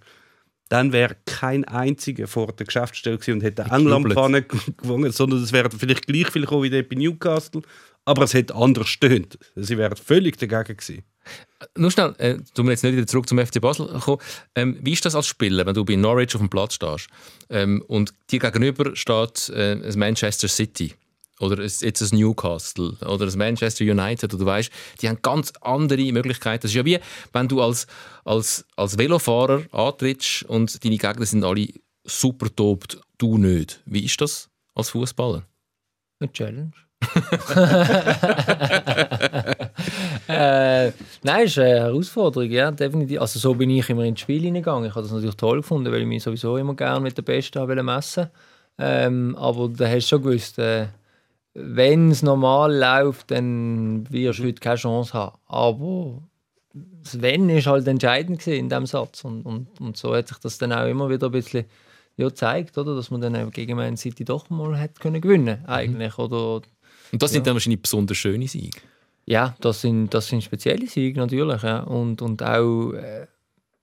dann 0.68 0.92
wäre 0.92 1.16
kein 1.26 1.64
einziger 1.64 2.26
vor 2.26 2.48
der 2.48 2.66
Geschäftsstelle 2.66 3.18
gewesen 3.18 3.34
und 3.34 3.42
hätte 3.42 3.62
England-Pfanne 3.62 4.42
gewonnen, 4.42 5.12
sondern 5.12 5.42
es 5.42 5.52
wäre 5.52 5.70
vielleicht 5.70 6.06
gleich 6.06 6.30
viel 6.30 6.42
gekommen 6.42 6.64
wie 6.64 6.82
bei 6.82 6.96
Newcastle, 6.96 7.62
aber 8.04 8.22
es 8.22 8.34
hätte 8.34 8.54
anders 8.54 8.88
stöhnt. 8.88 9.38
Sie 9.54 9.78
wären 9.78 9.96
völlig 9.96 10.38
dagegen 10.38 10.76
gewesen. 10.76 11.04
Nur 11.76 11.90
schnell, 11.90 12.14
äh, 12.18 12.36
wir 12.56 12.70
jetzt 12.70 12.84
nicht 12.84 12.96
wieder 12.96 13.06
zurück 13.06 13.28
zum 13.28 13.38
FC 13.38 13.60
Basel 13.60 13.86
kommen. 14.00 14.20
Ähm, 14.54 14.78
wie 14.82 14.92
ist 14.92 15.04
das 15.04 15.14
als 15.14 15.26
Spieler, 15.26 15.64
wenn 15.66 15.74
du 15.74 15.84
bei 15.84 15.96
Norwich 15.96 16.34
auf 16.34 16.40
dem 16.40 16.50
Platz 16.50 16.74
stehst 16.74 17.08
ähm, 17.50 17.82
und 17.88 18.12
dir 18.30 18.38
gegenüber 18.40 18.94
steht 18.94 19.48
äh, 19.50 19.72
ein 19.72 19.98
Manchester 19.98 20.48
City 20.48 20.94
oder 21.40 21.62
ein- 21.62 21.70
jetzt 21.80 22.00
ein 22.02 22.18
Newcastle 22.18 22.92
oder 23.06 23.26
ein 23.26 23.38
Manchester 23.38 23.84
United 23.84 24.32
oder 24.34 24.44
du 24.44 24.46
weißt, 24.46 24.70
die 25.00 25.08
haben 25.08 25.18
ganz 25.22 25.52
andere 25.60 26.12
Möglichkeiten. 26.12 26.62
Das 26.62 26.70
ist 26.70 26.76
ja 26.76 26.84
wie, 26.84 26.98
wenn 27.32 27.48
du 27.48 27.60
als, 27.62 27.86
als, 28.24 28.64
als 28.76 28.98
Velofahrer 28.98 29.62
antrittst 29.72 30.44
und 30.44 30.84
deine 30.84 30.98
Gegner 30.98 31.26
sind 31.26 31.44
alle 31.44 31.68
super 32.04 32.54
topt, 32.54 32.98
du 33.18 33.38
nicht. 33.38 33.80
Wie 33.86 34.04
ist 34.04 34.20
das 34.20 34.48
als 34.74 34.90
Fußballer? 34.90 35.42
Eine 36.20 36.32
Challenge. 36.32 36.70
äh, 40.28 40.92
Nein, 41.22 41.44
ist 41.44 41.58
eine 41.58 41.68
Herausforderung, 41.68 42.50
ja, 42.50 42.70
definitiv. 42.70 43.20
Also 43.20 43.38
so 43.38 43.54
bin 43.54 43.70
ich 43.70 43.88
immer 43.90 44.04
ins 44.04 44.20
Spiel 44.20 44.42
hineingegangen. 44.42 44.88
Ich 44.88 44.94
habe 44.94 45.02
das 45.02 45.12
natürlich 45.12 45.36
toll 45.36 45.58
gefunden, 45.58 45.92
weil 45.92 46.02
ich 46.02 46.06
mich 46.06 46.22
sowieso 46.22 46.56
immer 46.56 46.74
gerne 46.74 47.00
mit 47.00 47.16
den 47.16 47.24
Besten 47.24 47.60
habe 47.60 47.82
messen 47.82 48.28
ähm, 48.78 49.36
Aber 49.38 49.68
da 49.68 49.86
hast 49.86 50.06
du 50.06 50.16
schon 50.16 50.22
gewusst, 50.22 50.58
äh, 50.58 50.88
wenn 51.54 52.10
es 52.10 52.22
normal 52.22 52.76
läuft, 52.76 53.30
dann 53.30 54.06
wirst 54.10 54.40
du 54.40 54.44
heute 54.44 54.60
keine 54.60 54.76
Chance 54.76 55.12
haben. 55.14 55.38
Aber 55.46 56.22
das 57.02 57.22
Wenn 57.22 57.48
ist 57.48 57.66
halt 57.66 57.86
entscheidend 57.88 58.46
in 58.46 58.68
diesem 58.68 58.86
Satz. 58.86 59.24
Und, 59.24 59.42
und, 59.42 59.80
und 59.80 59.96
so 59.96 60.14
hat 60.14 60.28
sich 60.28 60.38
das 60.38 60.58
dann 60.58 60.72
auch 60.72 60.86
immer 60.86 61.08
wieder 61.08 61.28
ein 61.28 61.32
bisschen 61.32 61.64
ja, 62.16 62.28
gezeigt, 62.28 62.76
oder? 62.78 62.94
dass 62.94 63.10
man 63.10 63.20
dann 63.20 63.50
gegen 63.50 63.76
Man 63.76 63.96
City 63.96 64.24
doch 64.24 64.50
mal 64.50 64.78
hat 64.78 65.00
können 65.00 65.20
gewinnen 65.20 65.64
eigentlich. 65.66 66.18
Oder, 66.18 66.62
Und 67.12 67.22
das 67.22 67.32
sind 67.32 67.46
dann 67.46 67.54
wahrscheinlich 67.54 67.82
besonders 67.82 68.16
schöne 68.16 68.48
Siege. 68.48 68.78
Ja, 69.26 69.56
das 69.60 69.80
sind, 69.80 70.14
das 70.14 70.28
sind 70.28 70.42
spezielle 70.42 70.86
Siege 70.86 71.18
natürlich. 71.18 71.62
Ja. 71.62 71.80
Und, 71.80 72.22
und 72.22 72.42
auch, 72.42 72.92
äh, 72.92 73.26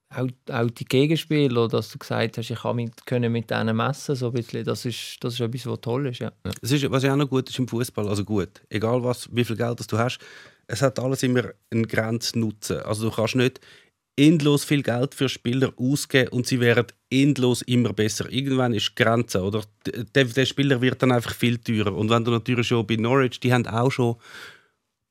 auch, 0.09 0.27
auch 0.49 0.71
die 0.71 0.85
Gegenspieler, 0.85 1.67
dass 1.67 1.91
du 1.91 1.99
gesagt 1.99 2.37
hast, 2.37 2.49
ich 2.49 2.59
kann 2.59 2.77
mit, 2.77 3.05
können 3.05 3.31
mit 3.31 3.49
denen 3.49 3.75
messen, 3.75 4.15
so 4.15 4.27
ein 4.27 4.33
bisschen, 4.33 4.63
das, 4.63 4.85
ist, 4.85 5.17
das 5.19 5.33
ist 5.33 5.41
etwas, 5.41 5.65
was 5.65 5.81
toll 5.81 6.07
ist. 6.07 6.19
Ja. 6.19 6.31
Es 6.61 6.71
ist, 6.71 6.89
was 6.89 7.03
ja 7.03 7.11
auch 7.11 7.17
noch 7.17 7.29
gut 7.29 7.49
ist 7.49 7.59
im 7.59 7.67
Fußball, 7.67 8.07
also 8.07 8.23
gut, 8.23 8.61
egal 8.69 9.03
was, 9.03 9.27
wie 9.35 9.43
viel 9.43 9.57
Geld 9.57 9.79
das 9.79 9.87
du 9.87 9.97
hast, 9.97 10.19
es 10.67 10.81
hat 10.81 10.97
alles 10.97 11.23
immer 11.23 11.43
einen 11.71 11.87
Grenznutzen. 11.87 12.77
Also 12.79 13.09
du 13.09 13.15
kannst 13.15 13.35
nicht 13.35 13.59
endlos 14.15 14.63
viel 14.63 14.83
Geld 14.83 15.13
für 15.13 15.27
Spieler 15.27 15.73
ausgeben 15.75 16.29
und 16.29 16.47
sie 16.47 16.61
werden 16.61 16.87
endlos 17.09 17.63
immer 17.63 17.91
besser. 17.91 18.31
Irgendwann 18.31 18.73
ist 18.73 18.91
die 18.91 19.03
Grenze, 19.03 19.41
oder? 19.41 19.63
Der, 20.15 20.25
der 20.25 20.45
Spieler 20.45 20.79
wird 20.81 21.01
dann 21.01 21.11
einfach 21.11 21.33
viel 21.33 21.57
teurer. 21.57 21.93
Und 21.93 22.09
wenn 22.09 22.23
du 22.23 22.31
natürlich 22.31 22.67
schon 22.67 22.87
bei 22.87 22.95
Norwich, 22.95 23.39
die 23.39 23.51
haben 23.53 23.67
auch 23.67 23.91
schon 23.91 24.15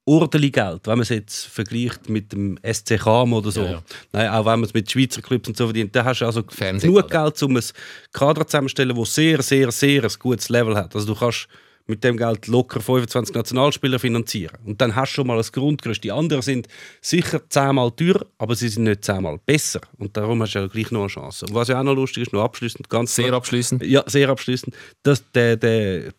ordentlich 0.04 0.52
Geld, 0.52 0.86
wenn 0.86 0.94
man 0.94 1.02
es 1.02 1.10
jetzt 1.10 1.46
vergleicht 1.46 2.08
mit 2.08 2.32
dem 2.32 2.58
SC 2.62 2.98
Cham 2.98 3.32
oder 3.32 3.50
so. 3.50 3.62
Ja, 3.62 3.70
ja. 3.70 3.82
Nein, 4.12 4.28
auch 4.30 4.44
wenn 4.44 4.60
man 4.60 4.64
es 4.64 4.74
mit 4.74 4.90
Schweizer 4.90 5.22
Clubs 5.22 5.48
und 5.48 5.56
so 5.56 5.66
verdient, 5.66 5.94
dann 5.94 6.04
hast 6.04 6.20
du 6.20 6.26
also 6.26 6.42
Fernsehgelder. 6.48 7.08
genug 7.08 7.10
Geld, 7.10 7.42
um 7.42 7.56
ein 7.56 7.64
Kader 8.12 8.46
zusammenzustellen, 8.46 8.96
das 8.96 9.14
sehr, 9.14 9.42
sehr, 9.42 9.70
sehr 9.70 10.02
ein 10.04 10.10
gutes 10.18 10.48
Level 10.48 10.76
hat. 10.76 10.94
Also 10.94 11.06
du 11.06 11.18
kannst 11.18 11.48
mit 11.86 12.04
dem 12.04 12.16
Geld 12.16 12.46
locker 12.46 12.80
25 12.80 13.34
Nationalspieler 13.34 13.98
finanzieren. 13.98 14.56
Und 14.64 14.80
dann 14.80 14.94
hast 14.94 15.12
du 15.12 15.14
schon 15.16 15.26
mal 15.26 15.38
ein 15.38 15.46
Grundgerüst. 15.50 16.02
Die 16.04 16.12
anderen 16.12 16.42
sind 16.42 16.68
sicher 17.00 17.40
zehnmal 17.48 17.90
teurer, 17.90 18.26
aber 18.38 18.54
sie 18.54 18.68
sind 18.68 18.84
nicht 18.84 19.04
zehnmal 19.04 19.38
besser. 19.44 19.80
Und 19.98 20.16
darum 20.16 20.40
hast 20.42 20.54
du 20.54 20.60
ja 20.60 20.66
gleich 20.66 20.90
noch 20.90 21.00
eine 21.00 21.08
Chance. 21.08 21.46
Und 21.46 21.54
was 21.54 21.68
ja 21.68 21.80
auch 21.80 21.84
noch 21.84 21.94
lustig 21.94 22.24
ist, 22.24 22.32
noch 22.32 22.42
abschließend, 22.44 22.88
ganz 22.88 23.14
Sehr 23.14 23.32
abschließend. 23.32 23.84
ja, 23.84 24.02
sehr 24.06 24.28
abschließend, 24.28 24.74
dass 25.02 25.28
der, 25.32 25.56
der 25.56 26.12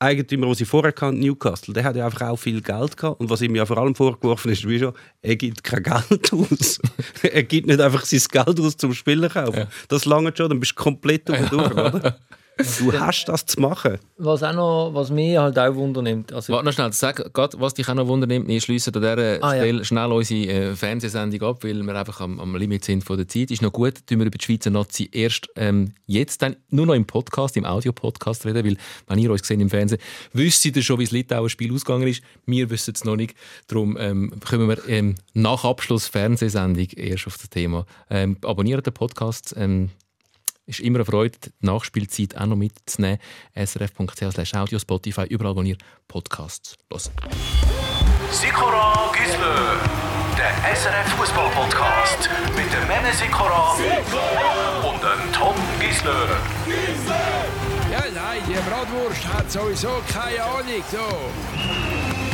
Eigentümer, 0.00 0.46
den 0.46 0.54
sie 0.54 0.64
vorher 0.64 0.92
kannten, 0.92 1.20
Newcastle, 1.20 1.74
der 1.74 1.84
hat 1.84 1.94
ja 1.94 2.06
einfach 2.06 2.22
auch 2.28 2.36
viel 2.36 2.62
Geld 2.62 2.96
gehabt. 2.96 3.20
Und 3.20 3.28
was 3.28 3.42
ihm 3.42 3.54
ja 3.54 3.66
vor 3.66 3.78
allem 3.78 3.94
vorgeworfen 3.94 4.50
ist, 4.50 4.66
wie 4.66 4.78
schon, 4.78 4.94
er 5.20 5.36
gibt 5.36 5.62
kein 5.62 5.82
Geld 5.82 6.32
aus. 6.32 6.80
er 7.22 7.42
gibt 7.42 7.66
nicht 7.66 7.80
einfach 7.80 8.04
sein 8.04 8.22
Geld 8.30 8.60
aus 8.60 8.76
zum 8.76 8.94
Spieler 8.94 9.28
kaufen. 9.28 9.66
Das 9.88 10.06
lange 10.06 10.32
schon, 10.34 10.48
dann 10.48 10.60
bist 10.60 10.72
du 10.72 10.82
komplett 10.82 11.28
durch, 11.28 11.50
oder? 11.52 12.18
Du 12.78 12.92
hast 12.98 13.24
das 13.26 13.46
zu 13.46 13.60
machen. 13.60 13.98
Was, 14.18 14.42
auch 14.42 14.52
noch, 14.52 14.90
was 14.94 15.10
mich 15.10 15.36
halt 15.36 15.58
auch 15.58 15.74
wundernimmt, 15.74 16.32
also 16.32 16.52
Warte 16.52 16.66
noch 16.66 16.72
schnell, 16.72 16.92
sag 16.92 17.32
grad, 17.32 17.58
was 17.60 17.74
dich 17.74 17.88
auch 17.88 17.94
noch 17.94 18.06
wundernimmt. 18.06 18.48
Wir 18.48 18.60
schließen 18.60 18.94
an 18.94 19.00
dieser 19.02 19.42
Ah, 19.42 19.54
ja. 19.54 19.62
Stelle 19.62 19.84
schnell 19.84 20.12
unsere 20.12 20.50
äh, 20.52 20.76
Fernsehsendung 20.76 21.42
ab, 21.48 21.64
weil 21.64 21.82
wir 21.82 21.94
einfach 21.94 22.20
am, 22.20 22.38
am 22.40 22.54
Limit 22.56 22.84
sind 22.84 23.04
von 23.04 23.16
der 23.16 23.28
Zeit. 23.28 23.50
Ist 23.50 23.62
noch 23.62 23.72
gut, 23.72 24.06
tun 24.06 24.18
wir 24.18 24.26
über 24.26 24.36
die 24.38 24.44
Schweizer 24.44 24.70
Nazi 24.70 25.08
erst 25.12 25.48
ähm, 25.56 25.92
jetzt 26.06 26.42
dann 26.42 26.56
nur 26.70 26.86
noch 26.86 26.94
im 26.94 27.04
Podcast, 27.06 27.56
im 27.56 27.64
Audio-Podcast 27.64 28.44
reden, 28.46 28.64
weil 28.66 28.76
wenn 29.08 29.18
ihr 29.18 29.30
uns 29.30 29.46
seht 29.46 29.60
im 29.60 29.70
Fernsehen, 29.70 30.00
wisst 30.32 30.64
ihr 30.64 30.82
schon, 30.82 30.98
wie 30.98 31.04
das 31.04 31.12
Litauer 31.12 31.48
Spiel 31.50 31.72
ausgegangen 31.74 32.08
ist. 32.08 32.22
Wir 32.46 32.68
wissen 32.70 32.92
es 32.94 33.04
noch 33.04 33.16
nicht. 33.16 33.34
Darum 33.68 33.96
ähm, 33.98 34.32
kommen 34.48 34.68
wir 34.68 34.88
ähm, 34.88 35.14
nach 35.34 35.64
Abschluss 35.64 36.06
Fernsehsendung 36.08 36.86
erst 36.96 37.26
auf 37.26 37.38
das 37.38 37.50
Thema. 37.50 37.86
Ähm, 38.10 38.36
abonniert 38.44 38.84
den 38.86 38.92
Podcast. 38.94 39.54
Ist 40.70 40.78
immer 40.78 40.98
eine 40.98 41.04
Freude, 41.04 41.36
die 41.44 41.66
Nachspielzeit 41.66 42.36
auch 42.36 42.46
noch 42.46 42.54
mitzunehmen. 42.54 43.18
srf.ch 43.56 44.54
audio, 44.54 44.78
Spotify, 44.78 45.24
überall, 45.24 45.56
wo 45.56 45.62
ihr 45.62 45.76
Podcasts 46.06 46.76
hört. 46.88 47.10
Sikora 48.30 49.10
Gisler, 49.12 49.80
der 50.38 50.76
SRF 50.76 51.08
Fußball 51.18 51.50
Podcast 51.50 52.30
mit 52.54 52.72
dem 52.72 52.86
Mene 52.86 53.12
Sikora 53.12 53.72
und 54.88 55.02
dem 55.02 55.32
Tom 55.32 55.56
Gisler. 55.80 56.38
Ja, 57.90 58.04
nein, 58.14 58.40
die 58.46 58.52
Bratwurst 58.70 59.26
hat 59.26 59.50
sowieso 59.50 60.00
keine 60.06 60.40
Ahnung. 60.40 60.84
So. 60.88 62.29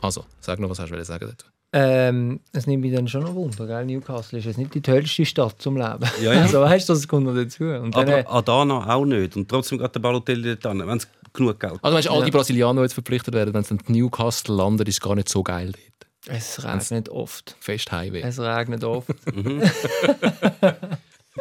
Also, 0.00 0.24
sag 0.40 0.58
noch, 0.58 0.70
was 0.70 0.78
hast 0.78 0.90
du 0.90 1.04
sagen 1.04 1.26
dazu? 1.28 1.46
Ähm, 1.72 2.40
es 2.52 2.66
nimmt 2.66 2.82
mich 2.82 2.92
dann 2.92 3.06
schon 3.06 3.22
noch 3.22 3.34
Wunder, 3.34 3.66
gell? 3.66 3.84
Newcastle 3.86 4.40
ist 4.40 4.44
jetzt 4.44 4.58
nicht 4.58 4.74
die 4.74 4.82
tollste 4.82 5.24
Stadt 5.24 5.62
zum 5.62 5.76
Leben. 5.76 6.04
Ja, 6.20 6.32
ja. 6.32 6.42
Also 6.42 6.60
weißt 6.60 6.88
du, 6.88 6.94
das 6.94 7.06
kommt 7.06 7.26
noch 7.26 7.34
dazu. 7.34 7.64
Und 7.64 7.94
dann, 7.94 8.08
äh, 8.08 8.24
Aber 8.26 8.38
Adana 8.38 8.92
auch 8.92 9.04
nicht. 9.04 9.36
Und 9.36 9.48
trotzdem 9.48 9.78
geht 9.78 9.94
der 9.94 10.00
Balotelli 10.00 10.56
dort 10.56 10.74
hin, 10.74 10.86
wenn 10.86 10.96
es 10.96 11.06
genug 11.32 11.60
Geld 11.60 11.78
Also, 11.80 11.96
weißt, 11.96 12.10
all 12.10 12.24
die 12.24 12.32
Brasilianer, 12.32 12.80
die 12.80 12.86
jetzt 12.86 12.94
verpflichtet 12.94 13.34
werden, 13.34 13.54
wenn 13.54 13.60
es 13.60 13.68
dann 13.68 13.78
in 13.86 13.94
Newcastle 13.94 14.56
landet, 14.56 14.88
ist 14.88 14.96
es 14.96 15.00
gar 15.00 15.14
nicht 15.14 15.28
so 15.28 15.44
geil 15.44 15.72
dort. 15.72 16.36
es 16.36 16.64
regnet 16.64 17.08
oft. 17.08 17.56
Fest 17.60 17.92
Highway. 17.92 18.22
Es 18.22 18.40
regnet 18.40 18.82
oft. 18.82 19.10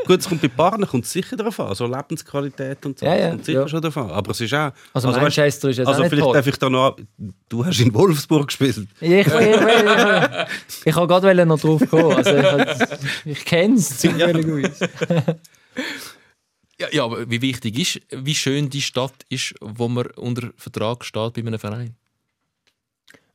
Gut, 0.10 0.22
es 0.22 0.28
kommt 0.28 0.42
bei 0.42 0.48
Paaren 0.48 0.88
kommt 0.88 1.06
es 1.06 1.12
sicher 1.12 1.36
darauf 1.38 1.60
an. 1.60 1.76
So 1.76 1.86
Lebensqualität 1.86 2.84
und 2.84 2.98
so. 2.98 3.06
Ja, 3.06 3.12
das 3.12 3.22
ja, 3.22 3.30
kommt 3.30 3.46
sicher 3.46 3.60
ja. 3.60 3.68
schon 3.68 3.82
darauf 3.84 3.98
an. 3.98 4.10
Aber 4.10 4.32
es 4.32 4.42
ist 4.42 4.54
auch... 4.56 4.72
Also, 4.92 5.10
weißt- 5.10 5.22
Manchester 5.22 5.70
ist 5.70 5.78
jetzt 5.78 5.88
Also 5.88 6.00
auch 6.00 6.04
nicht 6.04 6.10
vielleicht 6.10 6.24
toll. 6.26 6.34
darf 6.34 6.48
ich 6.48 6.58
da 6.58 6.68
noch... 6.68 6.98
Du 7.48 7.64
hast 7.64 7.80
in 7.80 7.94
Wolfsburg 7.94 8.48
gespielt. 8.48 8.88
Ich, 9.02 9.12
ich, 9.12 9.28
ich, 9.28 9.28
ich, 9.28 10.86
ich 10.86 10.96
habe 10.96 11.06
gerade 11.06 11.46
noch 11.46 11.60
drauf 11.60 11.88
kommen. 11.88 12.12
Also 12.12 12.36
ich, 13.24 13.38
ich 13.38 13.46
kenne 13.46 13.76
es 13.76 14.02
gut. 14.02 14.72
Ja, 16.82 16.88
ja, 16.92 17.04
aber 17.04 17.30
wie 17.30 17.42
wichtig 17.44 17.78
ist, 17.78 18.02
wie 18.10 18.34
schön 18.34 18.72
die 18.72 18.82
Stadt 18.82 19.14
ist, 19.30 19.54
wo 19.62 19.88
man 19.90 20.08
unter 20.16 20.50
Vertrag 20.58 21.06
steht 21.06 21.34
bei 21.34 21.42
einem 21.42 21.60
Verein? 21.60 21.96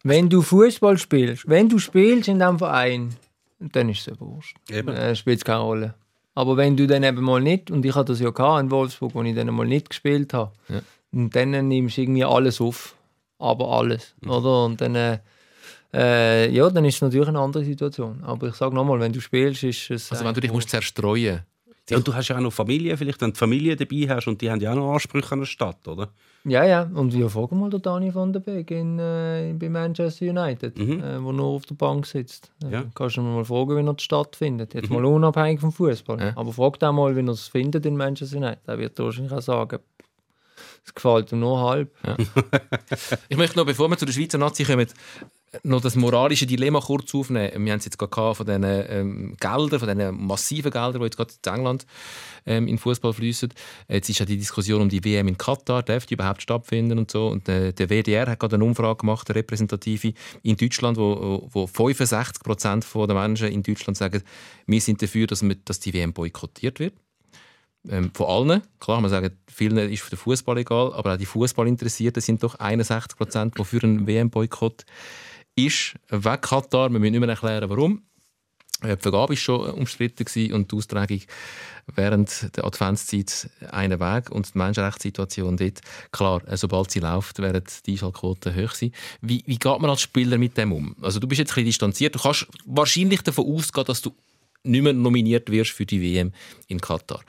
Wenn 0.03 0.29
du 0.29 0.43
Fußball 0.43 0.99
spielst, 0.99 1.49
wenn 1.49 1.69
du 1.69 1.79
spielst 1.79 2.27
in 2.27 2.41
diesem 2.41 2.59
Verein, 2.59 3.15
dann 3.61 3.91
ist 3.91 4.01
es 4.01 4.07
ja 4.07 4.19
wurscht. 4.19 4.57
Eben. 4.71 4.89
Äh, 4.89 5.15
spielt 5.15 5.39
es 5.39 5.45
keine 5.45 5.61
Rolle. 5.61 5.95
Aber 6.35 6.57
wenn 6.57 6.77
du 6.77 6.87
dann 6.87 7.05
eben 7.05 7.23
mal 7.23 7.41
nicht, 7.41 7.71
und 7.71 7.85
ich 7.87 7.95
hatte 7.95 8.13
das 8.13 8.21
ja 8.21 8.31
gehabt 8.31 8.61
in 8.63 8.71
Wolfsburg, 8.71 9.15
wo 9.15 9.23
ich 9.23 9.35
dann 9.35 9.55
mal 9.55 9.67
nicht 9.67 9.89
gespielt 9.91 10.35
habe, 10.35 10.53
Ja. 10.69 10.81
und 11.13 11.35
dann 11.37 11.51
nimmst 11.69 11.97
du 11.97 12.03
irgendwie 12.03 12.25
alles 12.25 12.61
auf. 12.61 12.95
Aber 13.39 13.69
alles. 13.69 14.15
Mhm. 14.21 14.31
Oder? 14.31 14.65
Und 14.65 14.81
dann, 14.81 14.95
äh, 14.95 15.19
äh, 15.93 16.51
ja, 16.51 16.69
dann 16.71 16.85
ist 16.85 16.97
es 16.97 17.03
natürlich 17.03 17.29
eine 17.29 17.39
andere 17.41 17.65
Situation. 17.65 18.23
Aber 18.25 18.49
ich 18.49 18.55
sage 18.55 18.75
nochmal, 18.75 18.99
wenn 19.01 19.13
du 19.13 19.21
spielst, 19.21 19.63
ist 19.65 19.91
es. 19.91 20.11
Also, 20.11 20.25
wenn 20.25 20.35
du 20.35 20.41
dich 20.41 20.53
musst 20.53 20.71
zerstreuen 20.71 21.41
Ja, 21.89 21.97
und 21.99 22.09
du 22.09 22.15
hast 22.15 22.29
ja 22.29 22.37
auch 22.37 22.41
noch 22.41 22.53
Familie, 22.53 22.97
vielleicht, 22.97 23.21
wenn 23.21 23.31
du 23.31 23.37
Familie 23.37 23.77
dabei 23.77 24.07
hast 24.09 24.27
und 24.27 24.41
die 24.41 24.51
haben 24.51 24.61
ja 24.61 24.73
auch 24.73 24.77
noch 24.77 24.93
Ansprüche 24.93 25.33
an 25.33 25.41
eine 25.41 25.47
Stadt, 25.47 25.87
oder? 25.87 26.09
Ja, 26.47 26.63
ja. 26.65 26.91
Und 26.95 27.15
ja, 27.15 27.29
frag 27.29 27.53
mal 27.53 27.71
den 27.71 27.81
Dani 27.81 28.15
van 28.15 28.33
der 28.33 28.41
Beek 28.41 28.71
in, 28.71 28.99
äh, 28.99 29.55
bei 29.59 29.69
Manchester 29.71 30.27
United, 30.27 30.77
Mhm. 30.79 31.03
äh, 31.03 31.23
wo 31.25 31.33
nur 31.33 31.47
auf 31.47 31.65
der 31.67 31.75
Bank 31.75 32.05
sitzt. 32.07 32.53
Äh, 32.63 32.71
Ja. 32.71 32.85
Kannst 32.95 33.17
du 33.17 33.23
ihn 33.23 33.35
mal 33.35 33.45
fragen, 33.47 33.77
wie 33.77 33.89
er 33.89 33.95
die 33.95 34.03
Stadt 34.05 34.37
findet. 34.37 34.75
Jetzt 34.75 34.91
mal 34.91 35.05
unabhängig 35.05 35.61
vom 35.61 35.73
Fußball. 35.73 36.21
Ja. 36.21 36.33
Aber 36.37 36.53
frag 36.53 36.79
den 36.81 36.95
mal, 36.95 37.17
wie 37.17 37.21
er 37.21 37.29
es 37.29 37.49
findet 37.49 37.87
in 37.87 37.97
Manchester 37.97 38.37
United. 38.37 38.59
Er 38.67 38.79
wird 38.79 38.99
wahrscheinlich 38.99 39.33
auch 39.33 39.41
sagen, 39.41 39.79
es 40.85 40.95
gefällt 40.95 41.33
ihm 41.33 41.41
nur 41.41 41.61
halb. 41.61 41.91
Ich 43.31 43.37
möchte 43.39 43.57
noch, 43.59 43.65
bevor 43.67 43.89
wir 43.89 43.97
zu 43.97 44.05
der 44.05 44.13
Schweizer 44.13 44.37
Nazi 44.39 44.65
kommen, 44.65 44.87
noch 45.63 45.81
das 45.81 45.97
moralische 45.97 46.47
Dilemma 46.47 46.81
kurz 46.81 47.15
aufnehmen. 47.15 47.65
Wir 47.65 47.73
haben 47.73 47.79
es 47.79 47.85
jetzt 47.85 47.99
gerade 47.99 48.35
von 48.35 48.47
diesen 48.47 48.65
ähm, 48.65 49.37
Geldern, 49.39 49.81
von 49.81 49.89
diesen 49.89 50.27
massiven 50.27 50.71
Geldern, 50.71 51.01
die 51.01 51.05
jetzt 51.05 51.17
gerade 51.17 51.33
in 51.45 51.53
England 51.53 51.87
ähm, 52.47 52.69
in 52.69 52.79
Fußball 52.79 53.13
fließen. 53.13 53.53
Jetzt 53.89 54.09
ist 54.09 54.19
ja 54.19 54.27
die 54.27 54.37
Diskussion 54.37 54.83
um 54.83 54.89
die 54.89 55.05
WM 55.05 55.29
in 55.29 55.39
Katar, 55.39 55.83
darf 55.83 56.07
die 56.07 56.15
überhaupt 56.15 56.43
stattfinden 56.43 56.99
und 56.99 57.11
so. 57.11 57.29
Und 57.29 57.49
äh, 57.49 57.73
der 57.73 57.89
WDR 57.89 58.27
hat 58.27 58.41
gerade 58.41 58.57
eine 58.57 58.65
Umfrage 58.65 58.99
gemacht, 58.99 59.29
eine 59.29 59.37
repräsentative 59.37 60.15
in 60.43 60.57
Deutschland, 60.57 60.97
wo, 60.97 61.49
wo 61.53 61.67
65 61.67 62.43
Prozent 62.43 62.87
der 62.95 63.15
Menschen 63.15 63.49
in 63.49 63.63
Deutschland 63.63 63.97
sagen, 63.97 64.23
wir 64.67 64.81
sind 64.81 65.03
dafür, 65.03 65.27
dass, 65.27 65.43
wir, 65.43 65.57
dass 65.65 65.81
die 65.81 65.95
WM 65.95 66.13
boykottiert 66.13 66.81
wird 66.81 66.95
ähm, 67.89 68.11
von 68.15 68.27
allen. 68.27 68.63
Klar, 68.81 69.01
man 69.01 69.11
sagen, 69.11 69.37
vielen 69.49 69.77
ist 69.91 70.03
für 70.03 70.11
den 70.11 70.19
Fußball 70.19 70.59
egal, 70.59 70.93
aber 70.95 71.15
auch 71.15 71.19
die 71.19 71.27
Fußballinteressierten 71.27 72.23
sind 72.23 72.43
doch 72.43 72.57
61 72.57 73.17
Prozent, 73.17 73.59
die 73.59 73.65
für 73.65 73.83
einen 73.83 74.07
WM-Boykott 74.07 74.85
ist. 75.57 75.95
Weg 76.09 76.43
Katar, 76.43 76.91
wir 76.91 76.99
müssen 76.99 77.13
nicht 77.13 77.21
mehr 77.21 77.29
erklären, 77.29 77.69
warum. 77.71 78.03
Äh, 78.83 78.97
Die 78.97 79.03
Vergabe 79.03 79.31
war 79.31 79.37
schon 79.37 79.71
umstritten 79.71 80.53
und 80.53 80.71
die 80.71 80.77
Austragung 80.77 81.21
während 81.95 82.57
der 82.57 82.65
Adventszeit 82.65 83.51
einen 83.71 84.01
Weg 84.01 84.31
und 84.31 84.55
die 84.55 84.59
Menschenrechtssituation 84.59 85.57
dort, 85.57 85.81
klar, 86.13 86.43
äh, 86.49 86.57
sobald 86.57 86.91
sie 86.91 87.01
läuft, 87.01 87.39
werden 87.41 87.63
die 87.87 87.93
Einschaltquoten 87.93 88.55
hoch 88.55 88.73
sein. 88.73 88.93
Wie, 89.21 89.43
wie 89.47 89.59
geht 89.59 89.81
man 89.81 89.91
als 89.91 90.03
Spieler 90.03 90.39
mit 90.39 90.57
dem 90.57 90.73
um? 90.73 90.97
Also 91.03 91.21
du 91.21 91.27
bist 91.27 91.41
jetzt 91.41 91.51
ein 91.51 91.55
bisschen 91.55 91.67
distanziert, 91.67 92.15
du 92.15 92.19
kannst 92.19 92.47
wahrscheinlich 92.65 93.23
davon 93.23 93.47
ausgehen, 93.47 93.85
dass 93.85 94.03
du 94.03 94.15
nicht 94.65 94.83
mehr 94.83 94.95
nominiert 94.95 95.51
wirst 95.51 95.73
für 95.73 95.85
die 95.85 96.01
WM 96.01 96.33
in 96.69 96.81
Katar. 96.81 97.21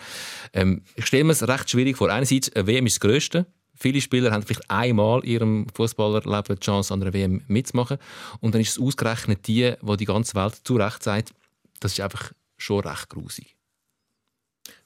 Ähm, 0.54 0.84
ich 0.96 1.06
stelle 1.06 1.26
mir 1.26 1.34
es 1.34 1.46
recht 1.46 1.70
schwierig 1.70 1.98
vor. 1.98 2.10
Einerseits, 2.10 2.54
eine 2.56 2.66
WM 2.66 2.86
ist 2.86 2.96
das 2.96 3.00
Größte. 3.02 3.46
Viele 3.76 4.02
Spieler 4.02 4.32
haben 4.32 4.44
vielleicht 4.44 4.70
einmal 4.70 5.20
in 5.24 5.30
ihrem 5.30 5.68
Fußballerleben 5.74 6.56
die 6.56 6.66
Chance, 6.66 6.94
an 6.94 7.02
einer 7.02 7.14
WM 7.14 7.42
mitzumachen. 7.48 7.98
Und 8.40 8.54
dann 8.54 8.62
ist 8.62 8.78
es 8.78 8.80
ausgerechnet 8.82 9.48
die, 9.48 9.74
die 9.82 9.98
die 9.98 10.06
ganze 10.06 10.36
Welt 10.36 10.62
zu 10.64 10.76
Recht 10.78 11.04
sagt, 11.04 11.34
das 11.80 11.94
ist 11.94 12.02
einfach 12.02 12.32
schon 12.58 12.82
recht 12.82 13.10
grusig. 13.10 13.56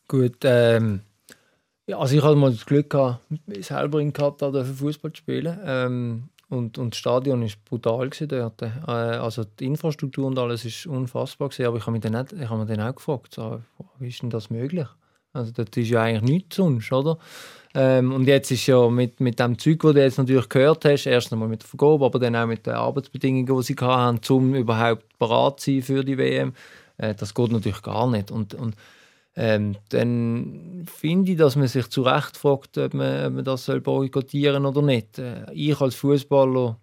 Gut, 0.08 0.38
ähm, 0.44 1.02
also 1.88 2.16
ich 2.16 2.24
hatte 2.24 2.36
mal 2.36 2.52
das 2.52 2.66
Glück 2.66 2.90
gehabt, 2.90 3.22
selber 3.60 4.00
in 4.00 4.12
Katar 4.12 4.66
Fußball 4.66 5.14
zu 5.14 5.18
spielen. 5.18 5.60
Ähm, 5.64 6.30
und, 6.50 6.80
und 6.80 6.96
das 6.96 6.98
Stadion 6.98 7.44
war 7.44 7.50
brutal 7.66 8.10
dort. 8.10 8.62
Äh, 8.64 8.66
also 8.88 9.44
die 9.44 9.66
Infrastruktur 9.66 10.26
und 10.26 10.40
alles 10.40 10.66
war 10.66 10.96
unfassbar 10.96 11.50
gewesen, 11.50 11.68
aber 11.68 11.78
ich 11.78 11.84
habe 11.84 11.92
mich 11.92 12.02
dann, 12.02 12.16
habe 12.16 12.66
mich 12.66 12.76
dann 12.76 12.88
auch 12.88 12.96
gefragt, 12.96 13.36
so, 13.36 13.62
wie 14.00 14.08
ist 14.08 14.24
denn 14.24 14.32
das 14.32 14.50
möglich? 14.50 14.88
Also 15.32 15.52
das 15.52 15.68
ist 15.76 15.90
ja 15.90 16.02
eigentlich 16.02 16.24
nichts 16.24 16.56
sonst, 16.56 16.92
oder? 16.92 17.20
Ähm, 17.76 18.12
und 18.12 18.26
jetzt 18.26 18.50
ist 18.50 18.66
ja 18.66 18.90
mit, 18.90 19.20
mit 19.20 19.40
dem 19.40 19.58
Zeug, 19.58 19.80
das 19.82 19.94
du 19.94 20.02
jetzt 20.02 20.18
natürlich 20.18 20.50
gehört 20.50 20.86
hast, 20.86 21.06
erst 21.06 21.32
einmal 21.32 21.48
mit 21.48 21.62
der 21.62 21.70
Vergabe, 21.70 22.06
aber 22.06 22.18
dann 22.18 22.36
auch 22.36 22.48
mit 22.48 22.66
den 22.66 22.74
Arbeitsbedingungen, 22.74 23.46
die 23.46 23.64
sie 23.64 23.76
hatten, 23.76 24.34
um 24.34 24.56
überhaupt 24.56 25.18
bereit 25.20 25.60
zu 25.60 25.72
sein 25.72 25.82
für 25.84 26.04
die 26.04 26.18
WM, 26.18 26.54
äh, 26.98 27.14
das 27.14 27.34
geht 27.34 27.52
natürlich 27.52 27.82
gar 27.84 28.10
nicht. 28.10 28.32
Und, 28.32 28.56
und 28.56 28.76
ähm, 29.36 29.78
dann 29.90 30.86
finde 30.92 31.32
ich, 31.32 31.38
dass 31.38 31.56
man 31.56 31.68
sich 31.68 31.88
zu 31.90 32.02
Recht 32.02 32.36
fragt, 32.38 32.78
ob 32.78 32.94
man, 32.94 33.28
ob 33.28 33.34
man 33.34 33.46
das 33.46 33.66
soll 33.66 33.82
boykottieren 33.82 34.66
oder 34.66 34.82
nicht. 34.82 35.20
Äh, 35.20 35.46
ich 35.54 35.80
als 35.80 35.96
Fußballer 35.96 36.80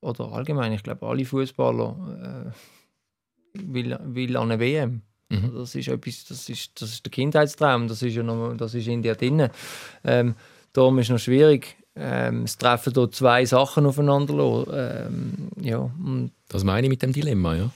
oder 0.00 0.32
allgemein, 0.32 0.72
ich 0.72 0.82
glaube 0.84 1.06
alle 1.06 1.24
Fußballer 1.24 2.52
äh, 2.54 3.62
will, 3.74 3.98
will 4.04 4.36
an 4.36 4.52
eine 4.52 4.60
WM. 4.60 5.02
Mhm. 5.28 5.52
Das 5.56 5.74
ist 5.74 5.88
etwas, 5.88 6.24
das 6.28 6.48
ist, 6.48 6.80
das 6.80 6.90
ist 6.90 7.04
der 7.04 7.10
Kindheitstraum, 7.10 7.88
das 7.88 8.02
ist 8.02 8.14
ja 8.14 8.22
noch, 8.22 8.54
das 8.56 8.74
ist 8.74 8.86
in 8.86 9.02
dir 9.02 9.14
drin. 9.14 9.48
Ähm, 10.04 10.34
darum 10.72 10.98
ist 10.98 11.06
es 11.06 11.10
noch 11.10 11.18
schwierig. 11.18 11.76
Ähm, 11.96 12.44
es 12.44 12.58
treffen 12.58 12.92
da 12.92 13.10
zwei 13.10 13.44
Sachen 13.44 13.86
aufeinander. 13.86 15.06
Ähm, 15.06 15.48
ja, 15.60 15.90
das 16.48 16.62
meine 16.62 16.86
ich 16.86 16.90
mit 16.90 17.02
dem 17.02 17.12
Dilemma, 17.12 17.56
ja. 17.56 17.70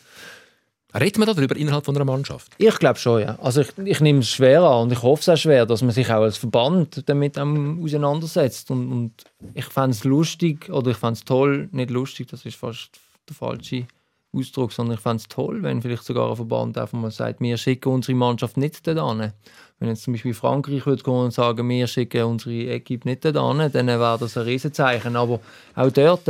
Redet 0.93 1.19
man 1.19 1.29
darüber 1.29 1.57
innerhalb 1.57 1.85
von 1.85 1.95
einer 1.95 2.05
Mannschaft? 2.05 2.53
Ich 2.59 2.77
glaube 2.79 2.99
schon, 2.99 3.23
ja. 3.23 3.39
Also 3.41 3.61
ich, 3.61 3.79
ich 3.85 4.01
nehme 4.01 4.21
es 4.21 4.29
schwer 4.29 4.63
an 4.63 4.83
und 4.83 4.93
ich 4.93 5.03
hoffe 5.03 5.21
es 5.21 5.29
auch 5.29 5.37
schwer, 5.37 5.65
dass 5.65 5.83
man 5.83 5.93
sich 5.93 6.11
auch 6.11 6.23
als 6.23 6.37
Verband 6.37 7.09
damit 7.09 7.39
auseinandersetzt. 7.39 8.71
Und, 8.71 8.91
und 8.91 9.13
ich 9.55 9.67
fände 9.67 9.91
es 9.91 10.05
lustig, 10.05 10.69
oder 10.69 10.91
ich 10.91 10.97
fände 10.97 11.15
es 11.15 11.25
toll, 11.25 11.69
nicht 11.71 11.91
lustig, 11.91 12.29
das 12.29 12.45
ist 12.45 12.57
fast 12.57 12.91
der 13.29 13.37
falsche 13.37 13.87
Ausdruck, 14.33 14.73
sondern 14.73 14.95
ich 14.95 15.01
fände 15.01 15.17
es 15.17 15.29
toll, 15.29 15.63
wenn 15.63 15.83
vielleicht 15.83 16.05
sogar 16.05 16.31
ein 16.31 16.37
Verband 16.37 16.79
einfach 16.79 16.99
mal 16.99 17.11
sagt, 17.11 17.41
wir 17.41 17.57
schicken 17.57 17.89
unsere 17.93 18.17
Mannschaft 18.17 18.57
nicht 18.57 18.87
dorthin. 18.87 19.33
Wenn 19.79 19.89
jetzt 19.89 20.05
zum 20.05 20.13
Beispiel 20.13 20.35
Frankreich 20.35 20.87
würde 20.87 21.03
kommen 21.03 21.25
und 21.27 21.33
sagen, 21.33 21.69
wir 21.69 21.87
schicken 21.87 22.25
unsere 22.25 22.75
Equipe 22.75 23.09
nicht 23.09 23.25
dorthin, 23.25 23.71
dann 23.73 23.87
wäre 23.87 24.19
das 24.21 24.37
ein 24.37 24.45
Riesenzeichen. 24.45 25.17
Aber 25.17 25.41
auch 25.75 25.91
dort, 25.91 26.29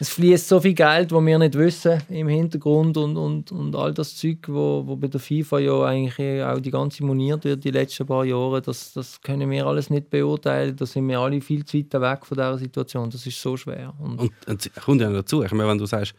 es 0.00 0.08
fließt 0.08 0.48
so 0.48 0.58
viel 0.58 0.72
Geld, 0.72 1.12
wo 1.12 1.20
wir 1.20 1.38
nicht 1.38 1.56
wissen 1.58 2.02
im 2.08 2.26
Hintergrund 2.26 2.96
und, 2.96 3.18
und, 3.18 3.52
und 3.52 3.76
all 3.76 3.92
das 3.92 4.16
Zeug, 4.16 4.38
wo, 4.48 4.82
wo 4.86 4.96
bei 4.96 5.08
der 5.08 5.20
FIFA 5.20 5.58
ja 5.58 5.84
eigentlich 5.84 6.42
auch 6.42 6.58
die 6.58 6.70
ganze 6.70 7.04
moniert 7.04 7.44
wird 7.44 7.62
die 7.62 7.70
letzten 7.70 8.06
paar 8.06 8.24
Jahre, 8.24 8.62
das, 8.62 8.94
das 8.94 9.20
können 9.20 9.50
wir 9.50 9.66
alles 9.66 9.90
nicht 9.90 10.08
beurteilen. 10.08 10.74
Da 10.74 10.86
sind 10.86 11.06
wir 11.06 11.20
alle 11.20 11.42
viel 11.42 11.66
zu 11.66 11.76
weit 11.76 11.92
weg 11.92 12.24
von 12.24 12.34
dieser 12.34 12.56
Situation. 12.56 13.10
Das 13.10 13.26
ist 13.26 13.40
so 13.40 13.58
schwer. 13.58 13.92
Und, 13.98 14.18
und, 14.18 14.32
und 14.46 14.74
kommt 14.74 15.02
ja 15.02 15.12
dazu, 15.12 15.42
ich 15.42 15.52
meine, 15.52 15.68
wenn 15.68 15.78
du 15.78 15.84
sagst, 15.84 16.14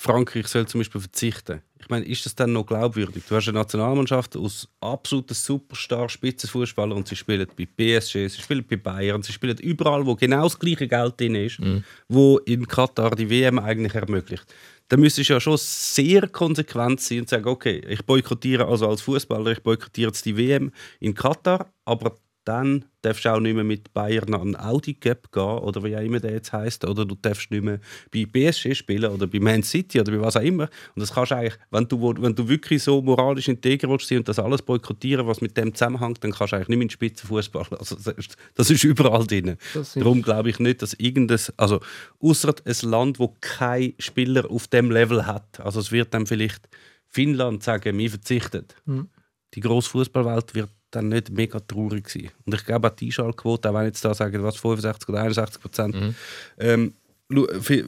Frankreich 0.00 0.46
soll 0.46 0.64
zum 0.66 0.78
Beispiel 0.78 1.00
verzichten. 1.00 1.60
Ich 1.80 1.88
meine, 1.88 2.06
ist 2.06 2.24
das 2.24 2.36
dann 2.36 2.52
noch 2.52 2.64
glaubwürdig? 2.64 3.24
Du 3.28 3.34
hast 3.34 3.48
eine 3.48 3.58
Nationalmannschaft 3.58 4.36
aus 4.36 4.68
absoluten 4.80 5.34
Superstar 5.34 6.08
Spitzenfußballern 6.08 6.96
und 6.96 7.08
sie 7.08 7.16
spielen 7.16 7.48
bei 7.56 7.66
PSG, 7.66 8.28
sie 8.28 8.40
spielen 8.40 8.64
bei 8.64 8.76
Bayern, 8.76 9.24
sie 9.24 9.32
spielen 9.32 9.58
überall, 9.58 10.06
wo 10.06 10.14
genau 10.14 10.44
das 10.44 10.56
gleiche 10.56 10.86
Geld 10.86 11.20
drin 11.20 11.34
ist, 11.34 11.58
mhm. 11.58 11.82
wo 12.08 12.38
in 12.38 12.68
Katar 12.68 13.10
die 13.16 13.28
WM 13.28 13.58
eigentlich 13.58 13.94
ermöglicht. 13.94 14.44
Da 14.86 14.96
müsstest 14.96 15.30
du 15.30 15.34
ja 15.34 15.40
schon 15.40 15.56
sehr 15.58 16.28
konsequent 16.28 17.00
sein 17.00 17.20
und 17.20 17.28
sagen, 17.28 17.48
okay, 17.48 17.82
ich 17.88 18.04
boykottiere 18.04 18.66
also 18.66 18.88
als 18.88 19.02
Fußballer, 19.02 19.50
ich 19.50 19.62
boykottiere 19.64 20.10
jetzt 20.10 20.24
die 20.24 20.36
WM 20.36 20.70
in 21.00 21.12
Katar, 21.12 21.72
aber 21.84 22.16
dann 22.48 22.86
darfst 23.02 23.26
du 23.26 23.28
auch 23.28 23.40
nicht 23.40 23.54
mehr 23.54 23.62
mit 23.62 23.92
Bayern 23.92 24.32
an 24.32 24.56
Audi 24.56 24.94
Cup 24.94 25.30
gehen 25.32 25.42
oder 25.42 25.84
wie 25.84 25.94
auch 25.94 26.00
immer 26.00 26.18
der 26.18 26.32
jetzt 26.32 26.50
heißt 26.50 26.82
oder? 26.86 27.04
Du 27.04 27.14
darfst 27.14 27.50
nicht 27.50 27.62
mehr 27.62 27.78
bei 28.10 28.24
PSG 28.24 28.74
spielen 28.74 29.12
oder 29.12 29.26
bei 29.26 29.38
Man 29.38 29.62
City 29.62 30.00
oder 30.00 30.12
bei 30.12 30.20
was 30.22 30.34
auch 30.34 30.42
immer. 30.42 30.70
Und 30.94 31.00
das 31.02 31.12
kannst 31.12 31.30
du 31.30 31.36
eigentlich 31.36 31.58
wenn 31.70 31.86
du 31.86 32.14
wenn 32.22 32.34
du 32.34 32.48
wirklich 32.48 32.82
so 32.82 33.02
moralisch 33.02 33.48
integer 33.48 33.90
willst 33.90 34.10
und 34.12 34.26
das 34.26 34.38
alles 34.38 34.62
boykottieren 34.62 35.26
was 35.26 35.42
mit 35.42 35.58
dem 35.58 35.74
zusammenhängt 35.74 36.24
dann 36.24 36.32
kannst 36.32 36.52
du 36.52 36.56
eigentlich 36.56 36.68
nicht 36.68 36.78
mehr 36.78 36.84
in 36.86 36.90
Spitzenfußball. 36.90 37.66
Also 37.78 37.96
das 37.96 38.06
ist, 38.16 38.36
das 38.54 38.70
ist 38.70 38.82
überall 38.82 39.26
drin. 39.26 39.58
Darum 39.94 40.22
glaube 40.22 40.48
ich 40.48 40.58
nicht 40.58 40.80
dass 40.80 40.94
irgendein 40.94 41.38
also 41.58 41.80
außer 42.20 42.54
ein 42.64 42.90
Land 42.90 43.18
wo 43.18 43.36
kein 43.42 43.92
Spieler 43.98 44.50
auf 44.50 44.68
dem 44.68 44.90
Level 44.90 45.26
hat. 45.26 45.60
Also 45.60 45.80
es 45.80 45.92
wird 45.92 46.14
dann 46.14 46.26
vielleicht 46.26 46.66
Finnland 47.08 47.62
sagen 47.62 47.98
wir 47.98 48.08
verzichten. 48.10 48.64
Mhm. 48.86 49.08
die 49.54 49.60
grosse 49.60 49.90
Fußballwelt 49.90 50.54
wird 50.54 50.70
dann 50.90 51.08
nicht 51.08 51.30
mega 51.30 51.60
traurig 51.60 52.04
gewesen. 52.04 52.30
Und 52.46 52.54
ich 52.54 52.64
glaube 52.64 52.88
auch 52.88 52.94
die 52.94 53.06
Einschaltquote, 53.06 53.70
auch 53.70 53.74
wenn 53.74 53.84
jetzt 53.84 54.04
da 54.04 54.14
sagen, 54.14 54.42
was 54.42 54.56
65 54.56 55.08
oder 55.08 55.22
61 55.22 55.60
Prozent, 55.60 55.94
mhm. 55.94 56.14
ähm, 56.58 56.92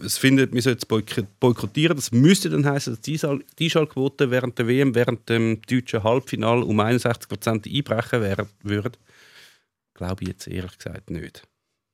es 0.05 0.19
findet, 0.19 0.53
wir 0.53 0.61
sollten 0.61 0.83
es 0.83 1.27
boykottieren. 1.41 1.97
Das 1.97 2.13
müsste 2.13 2.51
dann 2.51 2.67
heißen, 2.67 2.93
dass 2.95 3.01
die 3.01 3.65
Einschaltquote 3.65 4.31
während 4.31 4.59
der 4.59 4.69
WM, 4.69 4.95
während 4.95 5.29
dem 5.31 5.63
deutschen 5.63 6.05
Halbfinale 6.05 6.63
um 6.63 6.79
61 6.79 7.27
Prozent 7.27 7.67
einbrechen 7.67 8.47
würde. 8.63 8.99
Glaube 9.95 10.23
ich 10.23 10.29
jetzt 10.29 10.47
ehrlich 10.47 10.77
gesagt 10.77 11.09
nicht. 11.09 11.43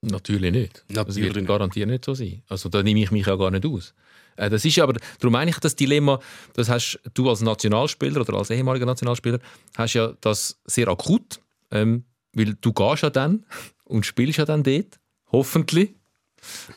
Natürlich 0.02 0.52
nicht. 0.52 0.84
Natürlich 0.88 1.28
das 1.28 1.36
wird 1.36 1.46
garantiert 1.46 1.88
nicht 1.88 2.04
so 2.04 2.14
sein. 2.14 2.42
Also 2.48 2.68
da 2.68 2.82
nehme 2.82 3.00
ich 3.00 3.11
mich 3.12 3.26
ja 3.26 3.36
gar 3.36 3.50
nicht 3.50 3.64
aus. 3.64 3.94
Äh, 4.37 4.51
das 4.51 4.64
ist 4.64 4.78
aber, 4.78 4.95
darum 5.18 5.32
meine 5.32 5.51
ich 5.51 5.59
das 5.59 5.76
Dilemma, 5.76 6.20
das 6.55 6.68
hast 6.68 7.01
du 7.14 7.28
als 7.28 7.41
Nationalspieler 7.41 8.20
oder 8.20 8.34
als 8.34 8.51
ehemaliger 8.51 8.87
Nationalspieler, 8.87 9.39
hast 9.76 9.95
ja 9.95 10.12
das 10.20 10.61
sehr 10.64 10.89
akut, 10.89 11.41
ähm, 11.70 12.05
weil 12.32 12.55
du 12.61 12.72
gehst 12.72 13.03
ja 13.03 13.11
dann 13.11 13.45
und 13.84 14.07
spielst 14.07 14.39
ja 14.39 14.45
dann 14.45 14.62
dort, 14.62 14.99
hoffentlich, 15.32 15.95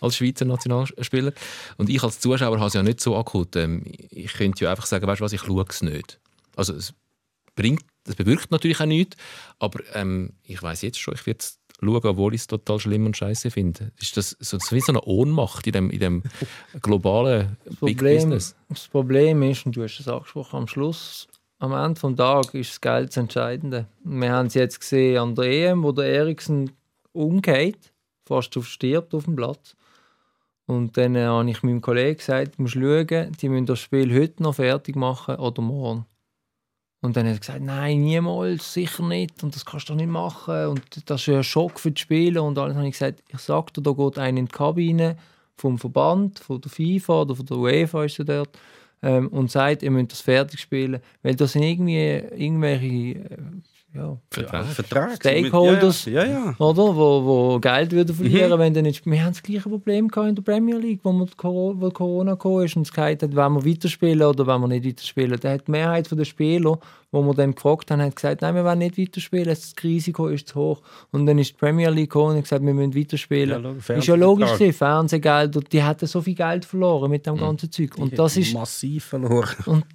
als 0.01 0.17
Schweizer 0.17 0.45
Nationalspieler. 0.45 1.33
Und 1.77 1.89
ich 1.89 2.01
als 2.01 2.19
Zuschauer 2.19 2.57
habe 2.57 2.67
es 2.67 2.73
ja 2.73 2.83
nicht 2.83 3.01
so 3.01 3.15
akut. 3.17 3.55
Ähm, 3.55 3.83
ich 4.09 4.33
könnte 4.33 4.63
ja 4.63 4.71
einfach 4.71 4.85
sagen, 4.85 5.05
weißt 5.05 5.21
du 5.21 5.25
was, 5.25 5.33
ich 5.33 5.41
schaue 5.41 5.65
es 5.67 5.81
nicht. 5.81 6.19
Also 6.55 6.73
es 6.73 6.93
bringt, 7.55 7.85
es 8.05 8.15
bewirkt 8.15 8.51
natürlich 8.51 8.79
auch 8.79 8.85
nichts, 8.85 9.17
aber 9.59 9.81
ähm, 9.93 10.33
ich 10.43 10.61
weiß 10.61 10.81
jetzt 10.81 10.99
schon, 10.99 11.13
ich 11.13 11.25
werde 11.25 11.39
es 11.39 11.58
schauen, 11.79 12.05
obwohl 12.05 12.33
ich 12.33 12.41
es 12.41 12.47
total 12.47 12.79
schlimm 12.79 13.05
und 13.05 13.17
scheiße 13.17 13.51
finde. 13.51 13.91
Ist 13.99 14.17
das, 14.17 14.35
so, 14.39 14.57
wie 14.71 14.81
so 14.81 14.91
eine 14.91 15.01
Ohnmacht 15.01 15.67
in 15.67 15.73
dem, 15.73 15.89
in 15.89 15.99
dem 15.99 16.23
globalen 16.81 17.57
das 17.65 17.75
Big 17.75 17.97
Problem, 17.97 18.15
Business? 18.15 18.55
Das 18.69 18.87
Problem 18.87 19.43
ist, 19.43 19.65
und 19.65 19.75
du 19.75 19.83
hast 19.83 19.99
es 19.99 20.07
angesprochen, 20.07 20.57
am 20.57 20.67
Schluss, 20.67 21.27
am 21.59 21.73
Ende 21.73 21.99
des 21.99 22.15
Tages 22.15 22.53
ist 22.53 22.71
das 22.71 22.81
Geld 22.81 23.09
das 23.09 23.17
Entscheidende. 23.17 23.87
Wir 24.03 24.31
haben 24.31 24.47
es 24.47 24.53
jetzt 24.53 24.79
gesehen 24.79 25.17
an 25.17 25.35
der 25.35 25.45
EM, 25.45 25.83
wo 25.83 25.91
der 25.91 26.05
Eriksen 26.05 26.71
umgeht, 27.11 27.91
fast 28.25 28.57
stirbt 28.63 29.13
auf 29.13 29.25
dem 29.25 29.35
Platz. 29.35 29.75
Und 30.65 30.97
dann 30.97 31.15
äh, 31.15 31.25
habe 31.25 31.49
ich 31.49 31.63
meinem 31.63 31.81
Kollegen 31.81 32.17
gesagt, 32.17 32.57
du 32.57 32.61
musst 32.61 32.75
schauen, 32.75 33.31
die 33.41 33.49
müssen 33.49 33.65
das 33.65 33.79
Spiel 33.79 34.13
heute 34.13 34.43
noch 34.43 34.55
fertig 34.55 34.95
machen 34.95 35.35
oder 35.35 35.61
morgen. 35.61 36.05
Und 37.01 37.15
dann 37.15 37.25
hat 37.25 37.35
er 37.35 37.39
gesagt, 37.39 37.61
nein, 37.61 38.01
niemals, 38.01 38.73
sicher 38.73 39.07
nicht. 39.07 39.41
Und 39.43 39.55
das 39.55 39.65
kannst 39.65 39.87
du 39.87 39.93
doch 39.93 39.97
nicht 39.97 40.09
machen. 40.09 40.67
Und 40.67 41.09
das 41.09 41.21
ist 41.21 41.27
ja 41.27 41.37
ein 41.37 41.43
Schock 41.43 41.79
für 41.79 41.91
die 41.91 42.01
Spieler. 42.01 42.43
Und 42.43 42.57
alles 42.57 42.75
habe 42.75 42.87
ich 42.87 42.93
gesagt, 42.93 43.23
ich 43.29 43.39
sage 43.39 43.71
dir, 43.73 43.81
da 43.81 43.91
geht 43.91 44.17
einer 44.17 44.39
in 44.39 44.45
die 44.45 44.51
Kabine 44.51 45.17
vom 45.55 45.77
Verband, 45.77 46.39
von 46.39 46.59
der 46.59 46.71
FIFA 46.71 47.21
oder 47.21 47.35
von 47.35 47.45
der 47.45 47.57
UEFA 47.57 48.03
ist 48.05 48.19
er 48.19 48.25
dort, 48.25 48.59
ähm, 49.01 49.29
und 49.29 49.49
sagt, 49.49 49.83
ihr 49.83 49.91
müsst 49.91 50.11
das 50.11 50.21
fertig 50.21 50.59
spielen. 50.59 51.01
Weil 51.23 51.35
das 51.35 51.53
sind 51.53 51.63
irgendwie 51.63 52.15
irgendwelche 52.35 53.19
äh, 53.19 53.37
ja, 53.95 54.17
Vertrag. 54.29 54.65
Vertrag. 54.67 55.15
Stakeholders, 55.15 56.05
ja, 56.05 56.23
ja, 56.23 56.29
ja. 56.29 56.55
Oder, 56.59 56.95
wo, 56.95 57.25
wo 57.25 57.59
Geld 57.59 57.91
würden 57.91 58.15
verlieren, 58.15 58.51
mhm. 58.51 58.59
wenn 58.59 58.73
dann 58.75 58.83
nicht. 58.83 59.03
Wir 59.03 59.23
haben 59.23 59.33
das 59.33 59.41
gleiche 59.41 59.67
Problem 59.67 60.11
in 60.15 60.35
der 60.35 60.41
Premier 60.43 60.77
League, 60.77 60.99
wo, 61.01 61.27
Corona, 61.35 61.81
wo 61.81 61.89
Corona 61.89 62.35
kam 62.35 62.61
ist 62.61 62.75
und 62.75 62.83
es 62.83 62.93
gesagt 62.93 63.23
hat, 63.23 63.35
wollen 63.35 63.53
wir 63.55 63.65
weiterspielen 63.65 64.27
oder 64.27 64.45
wollen 64.45 64.61
wir 64.61 64.67
nicht 64.67 64.85
weiterspielen. 64.85 65.39
Da 65.39 65.53
hat 65.53 65.67
die 65.67 65.71
Mehrheit 65.71 66.07
der 66.11 66.25
Spieler, 66.25 66.77
wo 67.11 67.23
wir 67.23 67.33
dann 67.33 67.55
gefragt 67.55 67.89
haben, 67.89 68.01
hat 68.03 68.15
gesagt, 68.15 68.43
nein, 68.43 68.53
wir 68.53 68.63
wollen 68.63 68.77
nicht 68.77 68.99
weiterspielen, 68.99 69.47
das 69.47 69.73
Risiko 69.81 70.27
ist 70.27 70.49
zu 70.49 70.59
hoch. 70.59 70.81
Und 71.11 71.25
dann 71.25 71.39
ist 71.39 71.51
die 71.51 71.57
Premier 71.57 71.89
League 71.89 72.11
gekommen 72.11 72.35
und 72.35 72.43
gesagt, 72.43 72.63
wir 72.63 72.73
müssen 72.75 72.95
weiterspielen. 72.95 73.63
Ja, 73.63 73.95
ist 73.95 74.07
ja 74.07 74.15
logisch, 74.15 74.51
Fernsehgeld, 74.71 75.73
die 75.73 75.81
hatten 75.81 76.05
so 76.05 76.21
viel 76.21 76.35
Geld 76.35 76.63
verloren 76.63 77.09
mit 77.09 77.25
dem 77.25 77.35
mhm. 77.35 77.39
ganzen 77.39 77.71
Zeug. 77.71 77.97
Und 77.97 78.19
das 78.19 78.37
ist 78.37 78.53
massiv 78.53 79.05
verloren. 79.05 79.55
Und 79.65 79.85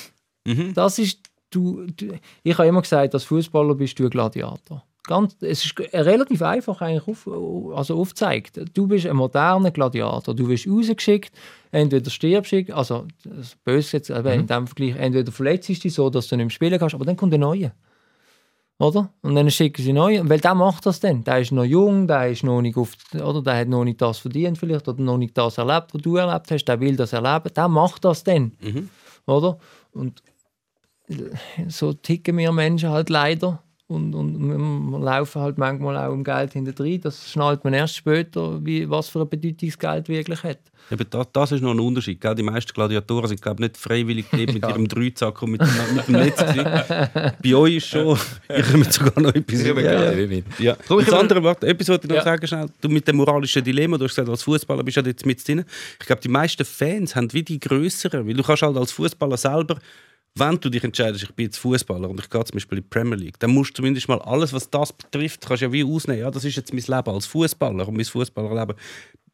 mhm. 0.46 0.74
das 0.74 0.98
ist 0.98 1.27
du, 1.50 1.86
du, 1.86 2.18
ich 2.42 2.58
habe 2.58 2.68
immer 2.68 2.82
gesagt, 2.82 3.14
als 3.14 3.24
Fußballer 3.24 3.74
bist 3.74 3.98
du 3.98 4.04
ein 4.04 4.10
Gladiator. 4.10 4.84
Ganz, 5.04 5.36
es 5.40 5.64
ist 5.64 5.78
relativ 5.94 6.42
einfach 6.42 6.82
eigentlich 6.82 7.08
auf, 7.08 7.26
also 7.74 7.98
aufgezeigt. 7.98 8.60
Du 8.74 8.86
bist 8.86 9.06
ein 9.06 9.16
moderner 9.16 9.70
Gladiator. 9.70 10.34
Du 10.34 10.46
wirst 10.48 10.68
rausgeschickt, 10.68 11.32
entweder 11.70 12.10
stirbst 12.10 12.52
du, 12.52 12.76
also 12.76 13.06
das 13.24 13.56
böse 13.64 13.96
jetzt, 13.96 14.10
aber 14.10 14.34
mhm. 14.34 14.40
in 14.40 14.46
dem 14.46 14.66
Vergleich, 14.66 14.96
entweder 14.96 15.32
verletzt 15.32 15.70
du 15.70 15.72
dich 15.74 15.94
so, 15.94 16.10
dass 16.10 16.28
du 16.28 16.36
nicht 16.36 16.44
mehr 16.44 16.50
spielen 16.50 16.78
kannst, 16.78 16.94
aber 16.94 17.06
dann 17.06 17.16
kommt 17.16 17.32
der 17.32 17.38
Neue. 17.38 17.72
Oder? 18.80 19.12
Und 19.22 19.34
dann 19.34 19.50
schicken 19.50 19.82
sie 19.82 19.92
neu. 19.92 20.20
Weil 20.22 20.38
der 20.38 20.54
macht 20.54 20.86
das 20.86 21.00
dann. 21.00 21.24
Der 21.24 21.40
ist 21.40 21.50
noch 21.50 21.64
jung, 21.64 22.06
der 22.06 22.30
ist 22.30 22.44
noch 22.44 22.62
nicht 22.62 22.76
auf, 22.76 22.92
oder 23.14 23.42
der 23.42 23.56
hat 23.56 23.68
noch 23.68 23.84
nicht 23.84 24.00
das 24.00 24.18
verdient 24.18 24.56
vielleicht 24.56 24.86
oder 24.86 25.02
noch 25.02 25.18
nicht 25.18 25.36
das 25.36 25.58
erlebt, 25.58 25.94
was 25.94 26.02
du 26.02 26.16
erlebt 26.16 26.50
hast. 26.50 26.64
Der 26.64 26.80
will 26.80 26.94
das 26.94 27.12
erleben. 27.12 27.52
Der 27.54 27.68
macht 27.68 28.04
das 28.04 28.22
dann. 28.22 28.52
Mhm. 28.60 28.88
Oder? 29.26 29.58
Und 29.92 30.22
so 31.68 31.92
ticken 31.92 32.36
wir 32.38 32.52
Menschen 32.52 32.90
halt 32.90 33.10
leider. 33.10 33.62
Und, 33.86 34.14
und 34.14 34.90
wir 34.92 34.98
laufen 34.98 35.40
halt 35.40 35.56
manchmal 35.56 35.96
auch 35.96 36.12
um 36.12 36.22
Geld 36.22 36.52
hinterher. 36.52 36.98
Das 36.98 37.30
schnallt 37.32 37.64
man 37.64 37.72
erst 37.72 37.96
später, 37.96 38.62
wie, 38.62 38.88
was 38.90 39.08
für 39.08 39.20
eine 39.20 39.26
Bedeutung 39.26 39.66
das 39.70 39.78
Geld 39.78 40.08
wirklich 40.10 40.42
hat. 40.42 40.58
Eben, 40.90 41.06
das, 41.08 41.26
das 41.32 41.52
ist 41.52 41.62
noch 41.62 41.70
ein 41.70 41.80
Unterschied. 41.80 42.20
Gell? 42.20 42.34
Die 42.34 42.42
meisten 42.42 42.70
Gladiatoren 42.74 43.28
sind 43.28 43.40
glaub, 43.40 43.58
nicht 43.58 43.78
freiwillig 43.78 44.26
mit 44.32 44.54
ihrem 44.56 44.86
Dreizack 44.86 45.40
und 45.40 45.52
mit, 45.52 45.62
dem- 45.62 45.96
mit 45.96 46.06
dem 46.06 46.14
Netz. 46.16 46.36
Bei 47.42 47.54
euch 47.54 47.76
ist 47.76 47.86
schon, 47.86 48.18
ihr 48.54 48.62
kommt 48.62 48.92
sogar 48.92 49.22
noch 49.22 49.34
etwas 49.34 49.62
Ja, 49.64 49.74
ja. 49.80 50.12
Ja. 50.12 50.12
Ja. 50.12 50.42
Ja. 50.58 50.76
Komm, 50.86 51.00
ich 51.00 51.10
andere, 51.12 51.42
warte, 51.42 51.66
etwas 51.66 51.88
wollte 51.88 52.04
ich 52.06 52.10
noch 52.10 52.16
Ja. 52.16 52.24
sagen, 52.24 52.46
schnell. 52.46 52.66
Du 52.82 52.90
mit 52.90 53.08
dem 53.08 53.16
moralischen 53.16 53.64
Dilemma, 53.64 53.96
du 53.96 54.04
hast 54.04 54.10
gesagt, 54.12 54.28
als 54.28 54.42
Fußballer 54.42 54.82
bist 54.84 54.98
du 54.98 55.00
ja 55.00 55.06
jetzt 55.06 55.24
mit 55.24 55.46
drin. 55.48 55.64
Ich 55.98 56.06
glaube, 56.06 56.20
die 56.20 56.28
meisten 56.28 56.64
Fans 56.66 57.16
haben 57.16 57.32
wie 57.32 57.42
die 57.42 57.58
größeren, 57.58 58.26
weil 58.26 58.34
du 58.34 58.42
kannst 58.42 58.62
halt 58.62 58.76
als 58.76 58.92
Fußballer 58.92 59.38
selber, 59.38 59.78
wenn 60.38 60.58
du 60.60 60.68
dich 60.68 60.84
entscheidest, 60.84 61.24
ich 61.24 61.34
bin 61.34 61.46
jetzt 61.46 61.58
Fußballer 61.58 62.08
und 62.08 62.20
ich 62.20 62.30
gehe 62.30 62.44
zum 62.44 62.54
Beispiel 62.54 62.78
in 62.78 62.84
die 62.84 62.88
Premier 62.88 63.16
League, 63.16 63.38
dann 63.38 63.50
musst 63.50 63.70
du 63.70 63.74
zumindest 63.76 64.08
mal 64.08 64.20
alles, 64.22 64.52
was 64.52 64.70
das 64.70 64.92
betrifft, 64.92 65.46
kannst 65.46 65.62
ja 65.62 65.72
wie 65.72 65.84
ausnehmen. 65.84 66.22
Ja, 66.22 66.30
das 66.30 66.44
ist 66.44 66.56
jetzt 66.56 66.72
mein 66.72 66.82
Leben 66.82 67.14
als 67.14 67.26
Fußballer 67.26 67.86
und 67.86 67.96
mein 67.96 68.04
Fußballerleben 68.04 68.76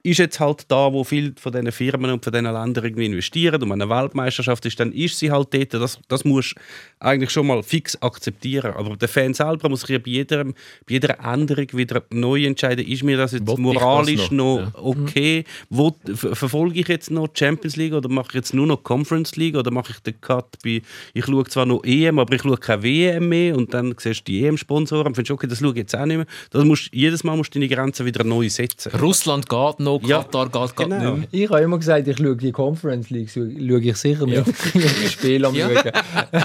ist 0.04 0.18
jetzt 0.18 0.38
halt 0.38 0.66
da, 0.68 0.92
wo 0.92 1.02
viele 1.02 1.32
von 1.40 1.50
diesen 1.50 1.72
Firmen 1.72 2.10
und 2.10 2.22
von 2.22 2.30
diesen 2.30 2.44
Ländern 2.44 2.84
irgendwie 2.84 3.06
investieren. 3.06 3.62
Und 3.62 3.70
wenn 3.70 3.80
eine 3.80 3.88
Weltmeisterschaft 3.88 4.66
ist, 4.66 4.78
dann 4.78 4.92
ist 4.92 5.18
sie 5.18 5.30
halt 5.30 5.54
dort. 5.54 5.72
Das, 5.72 5.98
das 6.08 6.26
musst 6.26 6.54
du 6.54 6.60
eigentlich 7.00 7.30
schon 7.30 7.46
mal 7.46 7.62
fix 7.62 8.00
akzeptieren. 8.02 8.74
Aber 8.74 8.98
der 8.98 9.08
Fan 9.08 9.32
selber 9.32 9.70
muss 9.70 9.80
sich 9.80 9.90
ja 9.90 9.98
bei, 9.98 10.10
jedem, 10.10 10.52
bei 10.86 10.94
jeder 10.94 11.18
Änderung 11.24 11.68
wieder 11.72 12.02
neu 12.10 12.44
entscheiden, 12.44 12.86
ist 12.86 13.02
mir 13.02 13.16
das 13.16 13.32
jetzt 13.32 13.48
ich 13.48 13.56
moralisch 13.56 14.20
das 14.20 14.30
noch, 14.30 14.60
noch? 14.60 14.84
okay? 14.84 15.44
Wo, 15.70 15.96
ver 16.14 16.36
verfolge 16.36 16.80
ich 16.80 16.88
jetzt 16.88 17.10
noch 17.10 17.28
die 17.28 17.38
Champions 17.38 17.76
League 17.76 17.94
oder 17.94 18.10
mache 18.10 18.28
ich 18.28 18.34
jetzt 18.34 18.52
nur 18.52 18.66
noch 18.66 18.82
Conference 18.82 19.36
League 19.36 19.56
oder 19.56 19.70
mache 19.70 19.92
ich 19.92 20.00
den 20.00 20.20
Cut 20.20 20.58
bei, 20.62 20.82
ich 21.14 21.24
schaue 21.24 21.44
zwar 21.44 21.64
noch 21.64 21.82
EM, 21.82 22.18
aber 22.18 22.34
ich 22.34 22.42
schaue 22.42 22.58
keine 22.58 22.82
WM 22.82 23.28
mehr 23.30 23.56
und 23.56 23.72
dann 23.72 23.94
siehst 23.98 24.20
du 24.20 24.32
die 24.32 24.44
EM-Sponsoren 24.44 25.06
und 25.06 25.14
findest, 25.14 25.30
okay, 25.30 25.46
das 25.46 25.60
schaue 25.60 25.70
ich 25.70 25.78
jetzt 25.78 25.96
auch 25.96 26.04
nicht 26.04 26.18
mehr. 26.18 26.26
Das 26.50 26.62
musst, 26.64 26.90
jedes 26.92 27.24
Mal 27.24 27.36
musst 27.38 27.54
du 27.54 27.58
deine 27.58 27.74
Grenzen 27.74 28.04
wieder 28.04 28.22
neu 28.22 28.50
setzen. 28.50 28.92
Russland 29.00 29.48
geht 29.48 29.80
noch, 29.80 29.93
Ja, 30.02 30.22
Katar 30.22 30.48
geht, 30.48 30.76
geht 30.76 30.88
genau. 30.90 31.16
nicht 31.16 31.28
Ich 31.32 31.48
habe 31.50 31.60
immer 31.62 31.78
gesagt, 31.78 32.06
ich 32.08 32.16
schaue 32.16 32.36
die 32.36 32.52
Conference 32.52 33.10
League, 33.10 33.30
so- 33.30 33.40
schaue 33.40 33.80
ich 33.80 33.96
sicher 33.96 34.26
nicht. 34.26 34.42
Ich 34.74 35.10
Spiel 35.12 35.44
am 35.44 35.54
Ja. 35.54 35.66
schauen. 35.70 35.74
mehr. 35.84 35.92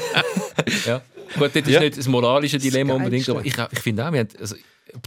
Ja. 0.86 1.02
Gut, 1.38 1.52
das 1.56 1.64
ist 1.64 1.70
Ja. 1.70 1.80
nicht 1.80 1.98
das 1.98 2.08
moralische 2.08 2.58
Dilemma 2.58 2.94
Das 2.94 2.98
unbedingt, 3.00 3.30
aber 3.30 3.46
ich, 3.46 3.56
ich 3.72 3.80
finde 3.80 4.08
auch, 4.08 4.12
wir 4.12 4.20
haben, 4.22 4.30
also, 4.40 4.56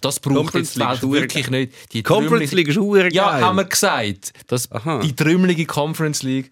das 0.01 0.21
braucht 0.21 0.55
jetzt 0.55 0.77
die 0.77 0.81
Welt 0.81 1.03
wirklich 1.03 1.51
nicht. 1.51 1.73
Die 1.93 2.03
Conference 2.05 2.53
League 2.53 2.69
ist 2.69 2.77
hure 2.79 3.13
Ja, 3.13 3.33
geil. 3.33 3.41
haben 3.43 3.57
wir 3.57 3.65
gesagt. 3.65 4.33
Das, 4.47 4.71
Aha. 4.71 5.01
die 5.01 5.15
trümmelige 5.15 5.67
Conference 5.67 6.23
League 6.23 6.51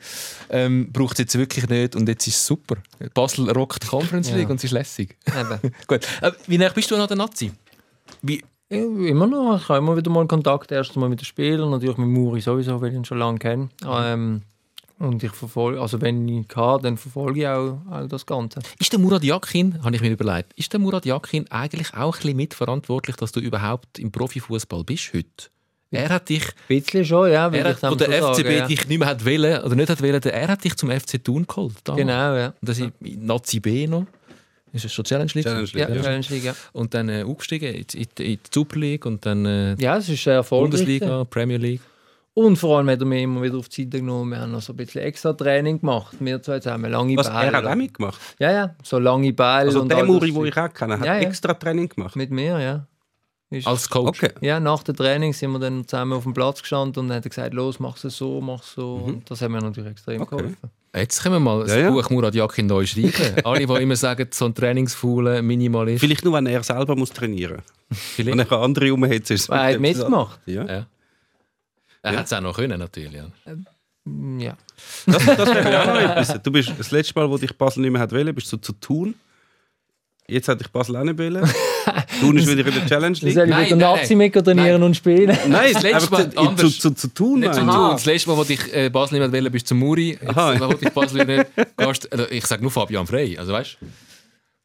ähm, 0.51 0.91
braucht 0.93 1.13
es 1.13 1.19
jetzt 1.21 1.39
wirklich 1.39 1.69
nicht 1.69 1.95
und 1.95 2.09
jetzt 2.09 2.27
ist 2.27 2.37
es 2.39 2.47
super. 2.47 2.77
Basel 3.15 3.49
rockt 3.51 3.85
die 3.85 3.87
Conference 3.87 4.31
Ja. 4.31 4.37
League 4.37 4.51
und 4.51 4.57
es 4.57 4.65
ist 4.65 4.73
lässig. 4.73 5.17
Gut. 5.87 6.01
Äh, 6.21 6.33
wie 6.49 6.59
nah 6.59 6.69
bist 6.71 6.91
du 6.91 6.97
an 6.97 7.07
der 7.07 7.17
Nazi? 7.17 7.53
Wie, 8.23 8.43
Ja, 8.71 8.79
immer 8.79 9.27
noch. 9.27 9.61
Ich 9.61 9.69
habe 9.69 9.79
immer 9.79 9.97
wieder 9.97 10.11
mal 10.11 10.27
Kontakt. 10.27 10.71
Erstens 10.71 10.97
mal 10.97 11.09
mit 11.09 11.21
den 11.21 11.25
Spielern, 11.25 11.71
natürlich 11.71 11.97
mit 11.97 12.09
Muri 12.09 12.41
sowieso, 12.41 12.81
weil 12.81 12.91
ich 12.91 12.95
ihn 12.95 13.05
schon 13.05 13.19
lange 13.19 13.39
kenne. 13.39 13.69
Ähm, 13.85 14.43
und 15.01 15.23
ich 15.25 15.33
verfolge, 15.33 15.81
also 15.81 16.01
wenn 16.03 16.29
ich 16.29 16.47
kann, 16.47 16.83
dann 16.83 16.97
verfolge 16.99 17.41
ich 17.41 17.49
auch, 17.49 17.79
auch 17.91 18.07
das 18.07 18.27
Ganze. 18.27 18.61
Ist 18.79 18.93
der 18.93 19.01
Murat 19.01 19.25
Yakin, 19.25 19.83
habe 19.83 19.97
ich 19.97 20.03
mir 20.03 20.11
überlegt, 20.11 20.53
ist 20.57 20.73
der 20.73 20.79
Murat 20.79 21.07
Yakin 21.07 21.51
eigentlich 21.51 21.95
auch 21.95 22.15
ein 22.17 22.21
bisschen 22.21 22.37
mitverantwortlich, 22.37 23.17
dass 23.17 23.33
du 23.33 23.41
überhaupt 23.41 23.99
im 23.99 24.13
Profifußball 24.13 24.85
bist 24.85 25.15
heute? 25.15 25.49
Er 25.91 26.11
hat 26.11 26.29
dich, 26.29 26.45
Ein 26.45 26.53
bisschen 26.69 27.05
schon, 27.05 27.33
ja. 27.33 27.49
er 27.49 27.65
hat, 27.71 27.83
wo 27.83 27.95
der 27.97 28.09
FCB 28.09 28.37
sagen, 28.37 28.53
ja. 28.53 28.67
dich 28.67 28.87
nicht 28.87 28.99
mehr 28.99 29.09
hat 29.09 29.25
wollen, 29.25 29.63
oder 29.63 29.75
nicht 29.75 29.89
hat 29.89 30.03
wollen, 30.03 30.23
er 30.23 30.49
hat 30.49 30.63
dich 30.63 30.77
zum 30.77 30.91
FC 30.91 31.23
Thun 31.25 31.47
geholt. 31.47 31.77
damals. 31.83 32.01
Genau, 32.01 32.37
ja. 32.37 32.47
Und 32.49 32.69
das 32.69 32.79
ist 32.79 32.93
Nazi 33.01 33.59
B 33.59 33.87
noch. 33.89 34.07
Ist 34.73 34.85
es 34.85 34.93
schon 34.93 35.05
Challenge 35.05 35.31
League? 35.35 35.45
Challenge 35.45 35.69
Ja, 35.75 35.87
League, 35.87 35.97
ja. 35.97 36.03
Challenge 36.03 36.27
League, 36.31 36.45
ja. 36.45 36.55
Und 36.73 36.95
dann 36.95 37.09
äh, 37.09 37.23
aufgestiegen 37.25 37.75
in, 37.75 37.85
in, 37.95 38.03
in 38.03 38.09
die 38.17 38.39
Super 38.53 38.79
League 38.79 39.05
und 39.07 39.25
dann 39.27 39.45
äh, 39.47 39.75
ja, 39.81 39.97
es 39.97 40.09
ist 40.09 40.23
sehr 40.23 40.35
erfolgreich. 40.35 40.71
Bundesliga, 40.71 41.25
Premier 41.25 41.57
League. 41.59 41.81
Und 42.33 42.57
vor 42.57 42.79
allem 42.79 42.89
hat 42.89 43.01
er 43.01 43.07
mich 43.07 43.23
immer 43.25 43.43
wieder 43.43 43.59
auf 43.59 43.69
die 43.69 43.83
Seite 43.83 43.99
genommen. 43.99 44.31
Wir 44.31 44.39
haben 44.41 44.53
noch 44.53 44.63
so 44.63 44.73
ein 44.73 44.77
bisschen 44.77 45.03
extra 45.03 45.33
Training 45.33 45.81
gemacht. 45.81 46.17
Wir 46.21 46.41
zwei 46.41 46.61
zusammen, 46.61 46.91
lange 46.91 47.17
Was, 47.17 47.29
Bälle. 47.29 47.47
er 47.51 47.53
hat 47.53 47.67
auch 47.67 47.75
mitgemacht. 47.75 48.21
Ja, 48.39 48.53
ja, 48.53 48.75
so 48.85 48.99
lange 49.01 49.33
Bälle. 49.33 49.49
Also 49.67 49.83
und 49.83 49.89
der 49.91 50.05
Muri, 50.05 50.31
den 50.33 50.45
ich 50.47 50.57
auch 50.57 50.73
kenne, 50.73 50.99
hat 51.01 51.05
Ja, 51.05 51.15
ja. 51.17 51.21
extra 51.23 51.55
Training 51.55 51.89
gemacht. 51.89 52.15
Mit 52.15 52.31
mir, 52.31 52.59
ja. 52.61 52.87
Ist- 53.51 53.67
Als 53.67 53.91
Coach. 53.91 54.23
Okay. 54.23 54.33
Ja, 54.43 54.61
nach 54.61 54.85
dem 54.85 54.95
Training 54.97 55.33
sind 55.33 55.51
wir 55.51 55.59
dann 55.59 55.87
zusammen 55.89 56.13
auf 56.13 56.23
dem 56.23 56.33
Platz 56.33 56.61
gestanden 56.63 57.03
und 57.03 57.09
dann 57.09 57.17
hat 57.17 57.27
er 57.27 57.31
gesagt, 57.31 57.53
los, 57.53 57.81
mach 57.81 58.03
es 58.03 58.17
so, 58.17 58.41
mach 58.41 58.63
es 58.63 58.75
so. 58.75 58.95
Und 58.95 59.29
das 59.29 59.43
hat 59.43 59.51
mir 59.51 59.59
natürlich 59.61 59.91
extrem 59.91 60.19
Mhm. 60.19 60.23
Okay. 60.23 60.37
geholfen. 60.37 60.71
Jetzt 60.95 61.23
können 61.23 61.37
wir 61.37 61.41
mal 61.41 61.61
das 61.63 61.71
Ja, 61.71 61.79
ja. 61.83 61.91
Buch 61.91 62.11
Murat 62.11 62.35
Yakin 62.35 62.67
neu 62.67 62.85
schreiben. 62.85 63.13
Alle, 63.45 63.65
die 63.67 63.83
immer 63.83 63.95
sagen, 63.97 64.27
so 64.33 64.47
ein 64.47 64.55
trainingsfauler 64.55 65.41
Minimalist. 65.41 66.01
Vielleicht 66.01 66.25
nur, 66.25 66.35
wenn 66.35 66.47
er 66.47 66.63
selber 66.65 66.97
muss 66.97 67.11
trainieren 67.11 67.63
muss. 67.89 67.99
Vielleicht. 68.17 68.39
Wenn 68.39 68.47
er 68.47 68.53
andere 68.61 68.93
umhetzt, 68.93 69.31
ist 69.31 69.43
es 69.43 69.49
Er 69.49 69.75
hat 69.75 69.81
mitgemacht. 69.81 70.41
Ja. 70.47 70.65
Ja. 70.65 70.87
Er 72.03 72.13
Ja. 72.13 72.19
hat 72.19 72.27
es 72.27 72.33
auch 72.33 72.41
noch 72.41 72.57
können, 72.57 72.79
natürlich. 72.79 73.13
Ja. 73.13 73.27
Ja. 74.39 74.57
Das, 75.07 75.25
das 75.27 75.49
wäre 75.55 75.81
auch 75.83 75.87
noch 75.87 76.01
etwas. 76.01 76.43
Du 76.43 76.51
bist 76.51 76.73
das 76.77 76.91
letzte 76.91 77.19
Mal, 77.19 77.31
wo 77.31 77.37
dich 77.39 77.57
Basel 77.57 77.83
nicht 77.83 77.93
mehr 77.93 78.01
hat 78.01 78.11
wollen, 78.13 78.35
bist 78.35 78.53
du 78.53 78.57
zu 78.57 78.73
Thun. 78.73 79.15
Jetzt 80.31 80.49
hat 80.49 80.61
dich 80.61 80.69
Basel 80.69 80.97
auch 80.97 81.05
nicht 81.05 81.19
wollen. 81.19 81.43
Thun 82.21 82.37
ist 82.39 82.47
wieder 82.47 82.67
in 82.67 82.75
der 82.75 82.87
Challenge 82.87 83.19
Dann 83.21 83.33
soll 83.33 83.45
League. 83.45 83.45
ich 83.45 83.51
Nein, 83.51 83.61
mit 83.63 83.71
nein, 83.71 83.79
Nazi 83.79 84.15
mit 84.15 84.33
trainieren 84.33 84.83
und 84.83 84.95
spielen. 84.97 85.37
Nein, 85.49 85.73
Das 85.73 85.83
letzte 85.83 86.11
Mal 86.11 86.25
zu, 86.25 86.31
zu, 86.31 86.39
anders. 86.39 86.79
zu, 86.79 86.91
zu 86.91 87.09
Thun. 87.09 87.41
Nicht 87.41 87.55
zu 87.55 87.65
ich. 87.65 87.75
tun. 87.75 87.91
Das 87.93 88.05
letzte 88.07 88.31
Mal, 88.31 88.37
wo 88.37 88.45
dich 88.45 88.75
äh, 88.75 88.91
Basel 88.91 89.19
nicht 89.19 89.31
mehr 89.31 89.43
wollen, 89.43 89.53
bist 89.53 89.67
du 89.67 89.69
zum 89.71 89.79
Muri. 89.79 90.11
Jetzt, 90.11 90.29
Aha. 90.37 90.69
wo 90.69 90.75
dich 90.75 90.91
Basel 90.91 91.25
nicht 91.25 91.47
also 92.11 92.25
ich 92.31 92.47
sage 92.47 92.63
nur 92.63 92.71
Fabian 92.71 93.07
Frey. 93.07 93.39
Also 93.39 93.53
weißt 93.53 93.79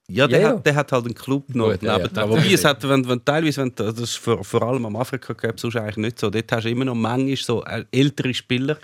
Ja, 0.07 0.27
der, 0.27 0.39
Ja, 0.39 0.47
ja. 0.49 0.55
Hat, 0.55 0.65
der 0.65 0.75
hat 0.75 0.91
halt 0.91 1.05
einen 1.05 1.15
Club 1.15 1.53
noch 1.55 1.71
Gut, 1.71 1.81
ja, 1.81 1.97
nebendran. 1.97 2.29
ja. 2.29 2.37
Wobei 2.37 2.53
es 2.53 2.63
hat, 2.63 2.87
wenn, 2.87 3.07
wenn 3.09 3.25
teilweise, 3.25 3.61
wenn, 3.61 3.73
das 3.73 3.99
ist 3.99 4.15
vor, 4.17 4.43
vor 4.43 4.61
allem 4.61 4.85
am 4.85 4.95
Afrika 4.95 5.33
Cup 5.33 5.59
sonst 5.59 5.75
eigentlich 5.77 5.97
nicht 5.97 6.19
so. 6.19 6.29
Dort 6.29 6.51
hast 6.51 6.63
du 6.65 6.69
immer 6.69 6.85
noch 6.85 6.93
manchmal 6.93 7.35
so 7.37 7.63
äh, 7.65 7.85
ältere 7.91 8.33
Spieler, 8.33 8.77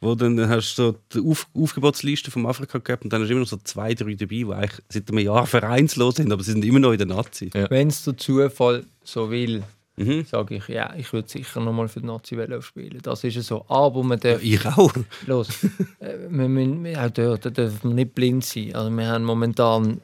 wo 0.00 0.14
dann 0.16 0.48
hast 0.48 0.76
du 0.76 0.82
so 0.82 0.96
die 1.14 1.20
Auf, 1.30 1.46
Aufgebotsliste 1.56 2.30
vom 2.32 2.44
Afrika 2.46 2.80
Cup 2.80 3.04
und 3.04 3.12
dann 3.12 3.22
hast 3.22 3.28
du 3.28 3.32
immer 3.32 3.42
noch 3.42 3.48
so 3.48 3.58
zwei, 3.62 3.94
drei 3.94 4.14
dabei, 4.14 4.26
die 4.34 4.46
eigentlich 4.52 4.80
seit 4.88 5.08
einem 5.10 5.18
Jahr 5.20 5.46
vereinslos 5.46 6.16
sind, 6.16 6.32
aber 6.32 6.42
sie 6.42 6.52
sind 6.52 6.64
immer 6.64 6.80
noch 6.80 6.90
in 6.92 6.98
der 6.98 7.06
Nazi. 7.06 7.50
Ja. 7.54 7.70
Wenn 7.70 7.88
es 7.88 8.02
der 8.04 8.16
Zufall 8.16 8.84
so 9.04 9.30
will, 9.30 9.62
Mhm. 9.96 10.24
sage 10.28 10.56
ich, 10.56 10.66
ja, 10.66 10.92
ich 10.98 11.12
würde 11.12 11.28
sicher 11.28 11.60
nochmal 11.60 11.86
für 11.86 12.00
die 12.00 12.06
Nazi 12.06 12.36
spielen. 12.62 12.98
Das 13.00 13.22
ist 13.22 13.36
ja 13.36 13.42
so. 13.42 13.64
Aber 13.68 14.02
man 14.02 14.18
darf 14.18 14.42
Ich 14.42 14.66
auch. 14.66 14.92
Los. 15.28 15.48
Äh, 16.00 16.16
wir 16.30 16.48
müssen, 16.48 16.96
auch 16.96 17.10
dort 17.10 17.46
da 17.46 17.50
dürfen 17.50 17.90
wir 17.90 17.94
nicht 17.94 18.12
blind 18.12 18.44
sein. 18.44 18.74
Also 18.74 18.90
wir 18.90 19.06
haben 19.06 19.22
momentan 19.22 20.00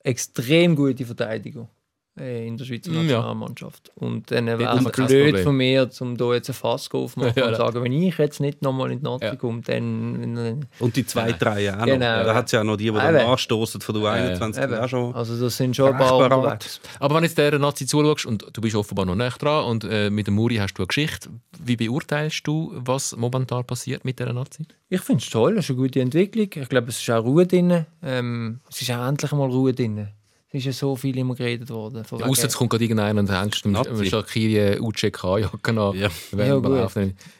extrem 0.00 0.76
gute 0.76 1.04
Verteidiger 1.04 1.62
äh, 1.62 1.77
in 2.18 2.56
der 2.56 2.64
Schweizer 2.64 2.90
Mm, 2.90 2.94
ja. 2.94 3.02
Nationalmannschaft. 3.02 3.90
Und 3.94 4.30
dann 4.30 4.46
wäre 4.46 4.62
es 4.76 4.84
blöd 4.84 4.94
Problem. 5.26 5.36
von 5.44 5.56
mir, 5.56 5.90
um 6.00 6.16
da 6.16 6.34
jetzt 6.34 6.48
ein 6.50 6.54
Fass 6.54 6.90
aufzumachen 6.92 7.32
Ja, 7.36 7.46
und 7.46 7.52
ja. 7.52 7.56
sagen, 7.56 7.82
wenn 7.84 7.92
ich 7.92 8.16
jetzt 8.18 8.40
nicht 8.40 8.62
nochmal 8.62 8.90
in 8.92 8.98
die 8.98 9.04
Nazi 9.04 9.24
Ja. 9.26 9.36
komme, 9.36 9.60
dann... 9.62 10.34
dann 10.34 10.66
Und 10.80 10.96
die 10.96 11.06
zwei, 11.06 11.32
drei 11.32 11.62
Jahre 11.64 11.86
Genau. 11.86 12.18
noch. 12.18 12.24
Da 12.24 12.34
hat 12.34 12.46
es 12.46 12.52
ja 12.52 12.64
noch 12.64 12.76
die, 12.76 12.84
die 12.84 12.92
dann 12.92 13.16
anstoßen 13.16 13.80
von 13.80 13.94
der 14.00 14.04
U21 14.38 14.62
eben. 14.64 14.74
auch 14.74 14.88
schon. 14.88 15.14
also 15.14 15.40
das 15.40 15.56
sind 15.56 15.74
schon 15.76 15.92
ein 15.92 15.98
paar 15.98 16.16
unterwegs. 16.16 16.80
Aber 17.00 17.16
wenn 17.16 17.24
jetzt 17.24 17.38
der 17.38 17.58
Nazi 17.58 17.86
zuschaust 17.86 18.26
und 18.26 18.46
du 18.52 18.60
bist 18.60 18.74
offenbar 18.76 19.06
noch 19.06 19.14
näher 19.14 19.30
dran 19.38 19.64
und 19.64 19.84
äh, 19.84 20.10
mit 20.10 20.26
dem 20.26 20.34
Muri 20.34 20.56
hast 20.56 20.74
du 20.74 20.82
eine 20.82 20.86
Geschichte, 20.88 21.30
wie 21.60 21.76
beurteilst 21.76 22.46
du, 22.46 22.72
was 22.74 23.16
momentan 23.16 23.64
passiert 23.64 24.04
mit 24.04 24.18
der 24.18 24.32
Nazi? 24.32 24.64
Ich 24.88 25.00
finde 25.02 25.22
es 25.22 25.30
toll, 25.30 25.58
es 25.58 25.64
ist 25.66 25.70
eine 25.70 25.78
gute 25.80 26.00
Entwicklung. 26.00 26.48
Ich 26.54 26.68
glaube, 26.68 26.88
es 26.88 26.98
ist 27.00 27.10
auch 27.10 27.22
Ruhe 27.24 27.46
drin. 27.46 27.84
Ähm, 28.02 28.60
es 28.70 28.80
ist 28.80 28.90
auch 28.90 29.06
endlich 29.06 29.32
mal 29.32 29.48
Ruhe 29.50 29.72
drin. 29.74 30.08
Es 30.50 30.60
ist 30.60 30.64
ja 30.64 30.72
so 30.72 30.96
viel 30.96 31.18
immer 31.18 31.34
geredet 31.34 31.68
worden. 31.68 32.02
Wegen- 32.10 32.22
Außer 32.24 32.46
es 32.46 32.56
kommt 32.56 32.70
gerade 32.70 32.82
irgendeiner 32.82 33.20
und 33.20 33.30
hängst 33.30 33.66
Nazi. 33.66 34.06
Shakiri 34.06 34.78
UCK-Jacke 34.80 35.70
an. 35.78 35.94
Ja. 35.94 36.08
Ja, 36.38 36.54
gut. 36.56 36.90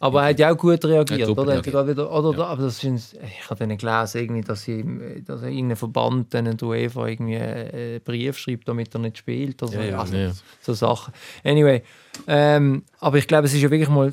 Aber 0.00 0.22
er 0.22 0.28
hat 0.28 0.38
ja 0.38 0.52
auch 0.52 0.58
gut 0.58 0.84
reagiert, 0.84 1.20
Er 1.20 1.30
oder? 1.30 1.42
Er 1.54 1.64
reagiert. 1.64 1.88
wieder, 1.88 2.12
oder, 2.12 2.46
aber 2.46 2.62
das 2.64 2.84
ist, 2.84 3.14
ich 3.14 3.48
habe 3.48 3.66
dann 3.66 3.78
gelesen, 3.78 4.18
irgendwie, 4.20 4.40
dass, 4.42 4.62
sie, 4.62 4.84
dass 5.24 5.40
er 5.40 5.48
irgendein 5.48 5.76
Verband 5.78 6.34
dann 6.34 6.54
der 6.54 6.68
UEFA 6.68 7.06
irgendwie 7.06 7.34
äh, 7.36 7.92
einen 7.94 8.00
Brief 8.02 8.36
schreibt, 8.36 8.68
damit 8.68 8.94
er 8.94 8.98
nicht 9.00 9.16
spielt. 9.16 9.62
Oder 9.62 9.72
so. 9.72 9.78
Ja, 9.78 9.84
ja. 9.86 9.98
Also, 10.00 10.14
Ja. 10.16 10.32
so 10.60 10.74
Sachen. 10.74 11.14
Anyway, 11.44 11.82
ähm, 12.26 12.82
aber 13.00 13.16
ich 13.16 13.26
glaube, 13.26 13.46
es 13.46 13.54
ist 13.54 13.62
ja 13.62 13.70
wirklich 13.70 13.88
mal, 13.88 14.12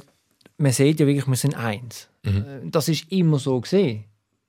man 0.57 0.71
sieht 0.71 1.01
ja 1.01 1.05
wirklich, 1.05 1.27
wir 1.27 1.35
sind 1.35 1.55
eins. 1.57 2.07
Äh, 2.23 2.29
Das 2.63 2.87
ist 2.87 3.11
immer 3.11 3.39
so 3.39 3.59
gesehen. 3.59 4.05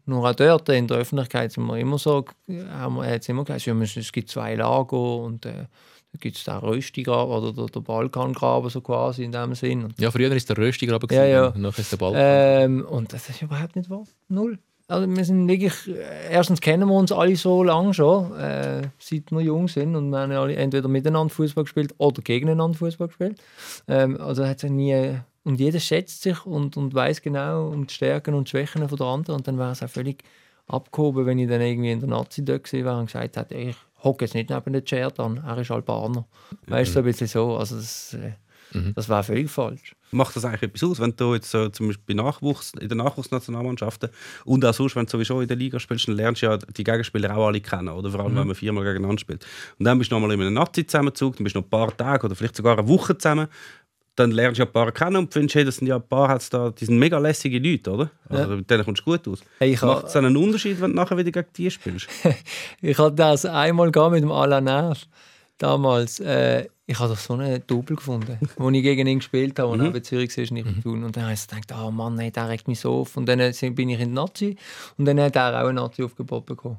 Nur 0.06 0.28
auch 0.28 0.34
dort 0.34 0.68
in 0.68 0.86
der 0.86 0.98
Öffentlichkeit 0.98 1.52
sind 1.52 1.66
wir 1.66 1.76
immer 1.78 1.98
so, 1.98 2.24
haben 2.70 2.96
wir 2.96 3.10
jetzt 3.10 3.28
immer 3.28 3.44
gesagt, 3.44 3.66
es 3.96 4.12
gibt 4.12 4.30
zwei 4.30 4.54
Lager 4.54 5.16
und 5.16 5.44
äh, 5.46 5.66
da 6.12 6.18
gibt 6.20 6.36
es 6.36 6.44
den 6.44 6.54
Röstigraben 6.54 7.32
oder 7.34 7.52
der, 7.52 7.66
der 7.66 7.80
Balkangraben 7.80 8.70
so 8.70 8.80
quasi 8.80 9.24
in 9.24 9.32
dem 9.32 9.54
Sinn. 9.54 9.92
Ja, 9.98 10.10
früher 10.10 10.30
ist 10.32 10.48
der 10.48 10.56
Röstiger 10.56 10.94
aber 10.94 11.12
Ja, 11.12 11.24
ja. 11.24 11.46
und 11.48 11.60
nachher 11.60 11.80
ist 11.80 11.92
der 11.92 11.96
Ball. 11.96 12.12
ähm, 12.16 12.86
und 12.88 13.12
das 13.12 13.28
ist 13.28 13.42
überhaupt 13.42 13.74
nicht 13.76 13.90
wahr. 13.90 14.04
Null. 14.28 14.58
also 14.88 15.08
wir 15.08 15.24
sind 15.24 15.48
wirklich, 15.48 15.88
äh, 15.88 16.30
erstens 16.30 16.60
kennen 16.60 16.88
wir 16.88 16.94
uns 16.94 17.10
alle 17.10 17.34
so 17.34 17.64
lange 17.64 17.92
schon, 17.92 18.32
äh, 18.38 18.82
seit 19.00 19.32
wir 19.32 19.40
jung 19.40 19.66
sind 19.66 19.96
und 19.96 20.10
wir 20.10 20.20
haben 20.20 20.30
alle 20.32 20.54
entweder 20.54 20.86
miteinander 20.88 21.34
Fußball 21.34 21.64
gespielt 21.64 21.92
oder 21.98 22.22
gegeneinander 22.22 22.78
Fußball 22.78 23.08
gespielt. 23.08 23.42
Ähm, 23.88 24.20
also 24.20 24.46
hat 24.46 24.60
sich 24.60 24.70
nie 24.70 25.18
und 25.46 25.60
jeder 25.60 25.78
schätzt 25.78 26.22
sich 26.22 26.44
und, 26.44 26.76
und 26.76 26.92
weiß 26.92 27.22
genau 27.22 27.68
um 27.68 27.86
die 27.86 27.94
Stärken 27.94 28.34
und 28.34 28.48
Schwächen 28.48 28.88
von 28.88 28.98
der 28.98 29.06
anderen 29.06 29.36
und 29.36 29.46
dann 29.46 29.58
wäre 29.58 29.70
es 29.70 29.82
auch 29.82 29.88
völlig 29.88 30.24
abgehoben, 30.66 31.24
wenn 31.24 31.38
ich 31.38 31.48
dann 31.48 31.60
irgendwie 31.60 31.92
in 31.92 32.00
der 32.00 32.08
Nazi 32.08 32.44
dort 32.44 32.64
gewesen 32.64 32.84
wäre 32.84 32.98
und 32.98 33.06
gesagt 33.06 33.36
hätte, 33.36 33.54
ich 33.54 33.76
hocke 34.02 34.24
jetzt 34.24 34.34
nicht 34.34 34.50
neben 34.50 34.72
den 34.72 34.84
Chair 34.84 35.12
an, 35.20 35.36
er 35.46 35.58
ist 35.58 35.70
Albaner. 35.70 36.26
Weißt 36.66 36.90
du, 36.90 36.94
so 36.94 36.98
ein 36.98 37.04
bisschen 37.04 37.28
so. 37.28 37.56
Also 37.56 37.76
das, 37.76 38.14
äh, 38.14 38.32
das 38.96 39.08
wäre 39.08 39.22
völlig 39.22 39.48
falsch. 39.48 39.94
Macht 40.10 40.34
das 40.34 40.44
eigentlich 40.44 40.64
etwas 40.64 40.82
aus, 40.82 40.98
wenn 40.98 41.14
du 41.14 41.34
jetzt 41.34 41.48
so 41.48 41.68
zum 41.68 41.86
Beispiel 41.86 42.16
Nachwuchs, 42.16 42.72
in 42.80 42.88
den 42.88 42.98
Nachwuchsnationalmannschaften 42.98 44.10
und 44.44 44.64
auch 44.64 44.74
sonst, 44.74 44.96
wenn 44.96 45.06
du 45.06 45.12
sowieso 45.12 45.40
in 45.40 45.46
der 45.46 45.56
Liga 45.56 45.78
spielst, 45.78 46.08
dann 46.08 46.16
lernst 46.16 46.42
du 46.42 46.46
ja 46.46 46.56
die 46.56 46.82
Gegenspieler 46.82 47.36
auch 47.36 47.46
alle 47.46 47.60
kennen, 47.60 47.88
oder 47.88 48.10
vor 48.10 48.20
allem, 48.20 48.34
wenn 48.34 48.48
man 48.48 48.56
viermal 48.56 48.82
gegeneinander 48.82 49.20
spielt. 49.20 49.46
Und 49.78 49.84
dann 49.84 49.96
bist 49.98 50.10
du 50.10 50.16
nochmal 50.16 50.32
in 50.32 50.40
einem 50.40 50.54
Nazi-Zusammenzug, 50.54 51.36
dann 51.36 51.44
bist 51.44 51.54
du 51.54 51.60
noch 51.60 51.66
ein 51.66 51.70
paar 51.70 51.96
Tage 51.96 52.26
oder 52.26 52.34
vielleicht 52.34 52.56
sogar 52.56 52.76
eine 52.78 52.88
Woche 52.88 53.16
zusammen, 53.16 53.46
dann 54.16 54.30
lernst 54.30 54.58
du 54.58 54.62
ja 54.62 54.66
ein 54.66 54.72
paar 54.72 54.90
kennen 54.92 55.16
und 55.16 55.32
findest, 55.32 55.54
hey, 55.54 55.64
das 55.64 55.76
sind 55.76 55.86
ja 55.86 55.96
ein 55.96 56.08
paar, 56.08 56.28
hat's 56.28 56.50
da, 56.50 56.70
die 56.70 56.86
sind 56.86 56.98
mega 56.98 57.18
lässige 57.18 57.58
Leute, 57.58 57.90
oder? 57.90 58.10
Also 58.28 58.56
mit 58.56 58.70
denen 58.70 58.84
kommst 58.84 59.02
du 59.02 59.04
gut 59.04 59.28
aus. 59.28 59.40
Hey, 59.58 59.78
Macht 59.80 60.06
es 60.06 60.12
dann 60.12 60.24
einen 60.24 60.36
Unterschied, 60.36 60.80
wenn 60.80 60.90
du 60.90 60.96
nachher 60.96 61.16
wieder 61.16 61.30
gegen 61.30 61.48
die 61.56 61.70
spielst? 61.70 62.08
Ich 62.80 62.98
hatte 62.98 63.14
das 63.14 63.44
einmal 63.44 63.86
mit 63.86 64.22
dem 64.22 64.32
Alain 64.32 64.64
Nerv. 64.64 65.06
Damals. 65.58 66.20
Äh, 66.20 66.66
ich 66.88 66.98
habe 67.00 67.10
doch 67.10 67.18
so 67.18 67.34
einen 67.34 67.62
Double 67.66 67.96
gefunden, 67.96 68.38
wo 68.56 68.70
ich 68.70 68.82
gegen 68.82 69.06
ihn 69.06 69.18
gespielt 69.18 69.58
habe 69.58 69.72
und 69.72 69.80
auch 69.80 69.92
bei 69.92 70.00
Zürich 70.00 70.36
war 70.36 70.52
nicht 70.52 70.82
tun. 70.82 71.02
Und 71.02 71.16
dann 71.16 71.24
habe 71.24 71.34
ich 71.34 71.46
gedacht, 71.46 71.74
oh 71.82 71.90
Mann, 71.90 72.14
nee, 72.14 72.30
der 72.30 72.48
regt 72.48 72.68
mich 72.68 72.78
so 72.78 73.00
auf. 73.00 73.16
Und 73.16 73.26
dann 73.26 73.40
äh, 73.40 73.52
bin 73.70 73.88
ich 73.88 73.98
in 74.00 74.08
die 74.08 74.14
Nazi 74.14 74.56
und 74.96 75.04
dann 75.04 75.20
hat 75.20 75.34
er 75.34 75.62
auch 75.62 75.68
ein 75.68 75.74
Nazi-Aufgebot 75.74 76.46
bekommen. 76.46 76.76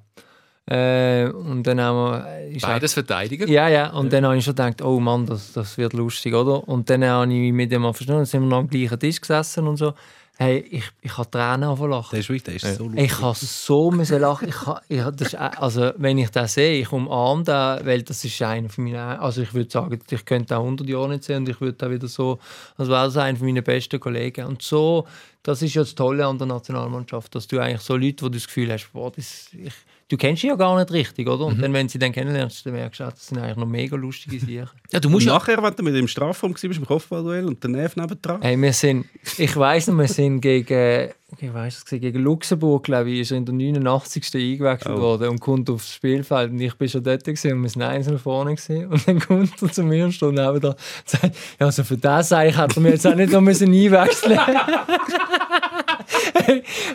Äh, 0.70 1.30
und 1.30 1.64
dann 1.64 1.80
haben 1.80 1.96
wir... 1.98 2.28
äh, 2.28 2.52
ist 2.56 2.62
Beides 2.64 2.94
Verteidiger. 2.94 3.48
Ja, 3.48 3.70
ja. 3.70 3.92
Und 3.92 4.12
dann 4.12 4.26
habe 4.26 4.38
ich 4.38 4.44
schon 4.44 4.54
gedacht, 4.56 4.82
oh 4.82 5.00
Mann, 5.00 5.26
das, 5.26 5.54
das 5.54 5.78
wird 5.78 5.94
lustig, 5.94 6.34
oder? 6.34 6.68
Und 6.68 6.90
dann 6.90 7.04
habe 7.06 7.24
ich 7.32 7.40
mich 7.40 7.54
mit 7.54 7.72
dem 7.72 7.84
mal 7.84 7.94
verstanden, 7.94 8.20
dann 8.20 8.26
sind 8.26 8.42
wir 8.42 8.48
noch 8.50 8.58
am 8.58 8.68
gleichen 8.68 9.00
Tisch 9.00 9.22
gesessen 9.22 9.66
und 9.68 9.78
so. 9.78 9.94
Hey, 10.40 10.60
ich, 10.70 10.84
ich 11.02 11.18
habe 11.18 11.32
Tränen 11.32 11.64
angefangen 11.64 11.92
lachen. 11.92 12.10
Der 12.12 12.20
ist 12.20 12.30
wirklich, 12.30 12.44
der 12.44 12.56
ist 12.72 12.78
so 12.78 12.84
lustig. 12.84 13.06
Ich 13.06 13.22
habe 13.22 13.36
so 13.36 13.90
müssen 13.92 14.20
lachen. 14.22 14.50
Ich, 14.50 14.66
ha- 14.68 14.82
ich, 14.88 15.02
das 15.02 15.22
ist, 15.30 15.34
äh, 15.34 15.38
also, 15.38 15.92
wenn 15.98 16.18
ich 16.20 16.30
das 16.30 16.54
sehe, 16.54 16.80
ich 16.82 16.92
umarme 16.92 17.44
den, 17.44 17.86
weil 17.88 18.04
das 18.04 18.24
ist 18.24 18.40
einer 18.44 18.70
von 18.70 18.84
meinen, 18.84 18.98
also 18.98 19.42
ich 19.42 19.52
würde 19.56 19.72
sagen, 19.72 19.98
ich 20.12 20.26
könnte 20.26 20.56
auch 20.58 20.62
100 20.64 20.88
Jahre 20.88 21.10
nicht 21.10 21.24
sehen 21.24 21.38
und 21.38 21.50
ich 21.50 21.60
würde 21.60 21.84
auch 21.84 21.90
wieder 21.90 22.08
so, 22.08 22.38
als 22.78 22.88
wäre 22.88 23.06
das 23.06 23.18
einer 23.18 23.36
von 23.38 23.48
meinen 23.48 23.64
besten 23.64 24.00
Kollegen. 24.00 24.46
Und 24.46 24.62
so, 24.62 25.08
das 25.42 25.64
ist 25.64 25.74
ja 25.74 25.82
das 25.82 25.96
Tolle 25.96 26.28
an 26.28 26.38
der 26.38 26.46
Nationalmannschaft, 26.46 27.34
dass 27.34 27.48
du 27.48 27.58
eigentlich 27.58 27.82
so 27.82 27.96
Leute, 27.96 28.24
wo 28.26 28.30
du 28.30 28.38
das 28.38 28.46
Gefühl 28.46 28.72
hast, 28.72 28.92
boah, 28.94 29.10
das, 29.12 29.48
ich, 29.54 29.74
du 30.10 30.18
kennst 30.18 30.42
sie 30.42 30.48
ja 30.48 30.56
gar 30.56 30.78
nicht 30.78 30.92
richtig, 30.92 31.28
oder? 31.28 31.46
Und 31.46 31.62
dann, 31.62 31.74
wenn 31.74 31.90
sie 31.90 32.00
dann 32.00 32.12
kennenlernst, 32.12 32.66
dann 32.66 32.74
merkst 32.74 33.00
du, 33.00 33.04
das 33.06 33.28
sind 33.28 33.38
eigentlich 33.40 33.58
noch 33.58 33.66
mega 33.68 33.96
lustige 33.96 34.40
Sachen. 34.40 34.78
Ja, 34.92 35.00
du 35.00 35.10
Und 35.10 35.14
musst 35.14 35.26
ja 35.26 35.34
nachher, 35.34 35.62
wenn 35.62 35.76
du 35.76 35.84
mit 35.84 35.96
dem 35.96 36.08
Strafraum 36.08 36.52
warst, 36.52 36.64
im 36.64 36.86
Kopfballduell 36.86 37.46
und 37.46 37.62
der 37.62 37.70
Nerv 37.72 37.96
nebendran. 37.96 38.42
Hey, 38.42 38.60
wir 38.60 38.74
sind, 38.74 39.06
ich 39.38 39.56
weiss 39.58 39.88
noch, 39.88 39.98
wir 39.98 40.08
sind 40.08 40.42
gegen, 40.42 41.10
ich 41.40 41.54
weiss 41.54 41.78
es, 41.78 41.86
gegen 41.86 42.24
Luxemburg, 42.24 42.86
glaube 42.86 43.12
ich, 43.12 43.20
ist 43.20 43.32
er 43.32 43.38
in 43.38 43.46
der 43.46 43.54
89. 43.54 44.34
eingewechselt 44.34 44.96
Oh. 44.98 45.02
worden 45.02 45.28
und 45.28 45.42
kommt 45.42 45.70
aufs 45.70 45.94
Spielfeld. 45.94 46.52
Und 46.52 46.62
ich 46.62 46.74
bin 46.76 46.88
schon 46.88 47.04
dort 47.04 47.26
gewesen, 47.26 47.52
und 47.54 47.64
wir 47.64 47.70
sind 47.70 47.82
einzeln 47.82 48.18
vorne 48.18 48.56
gewesen. 48.56 48.88
Und 48.88 49.06
dann 49.08 49.20
kommt 49.20 49.62
er 49.62 49.72
zu 49.72 49.84
mir 49.84 50.06
und 50.06 50.14
steht 50.14 50.30
neben 50.30 50.62
da 50.62 50.70
und 50.70 50.78
sagt, 51.06 51.36
ja, 51.60 51.66
also 51.66 51.84
für 51.84 51.98
das 51.98 52.32
eigentlich 52.32 52.58
hätte 52.58 52.78
er 52.78 52.82
mir 52.82 52.90
jetzt 52.92 53.06
auch 53.06 53.16
nicht 53.16 53.34
noch 53.34 53.42
müssen 53.42 53.74
einwechseln 53.74 54.40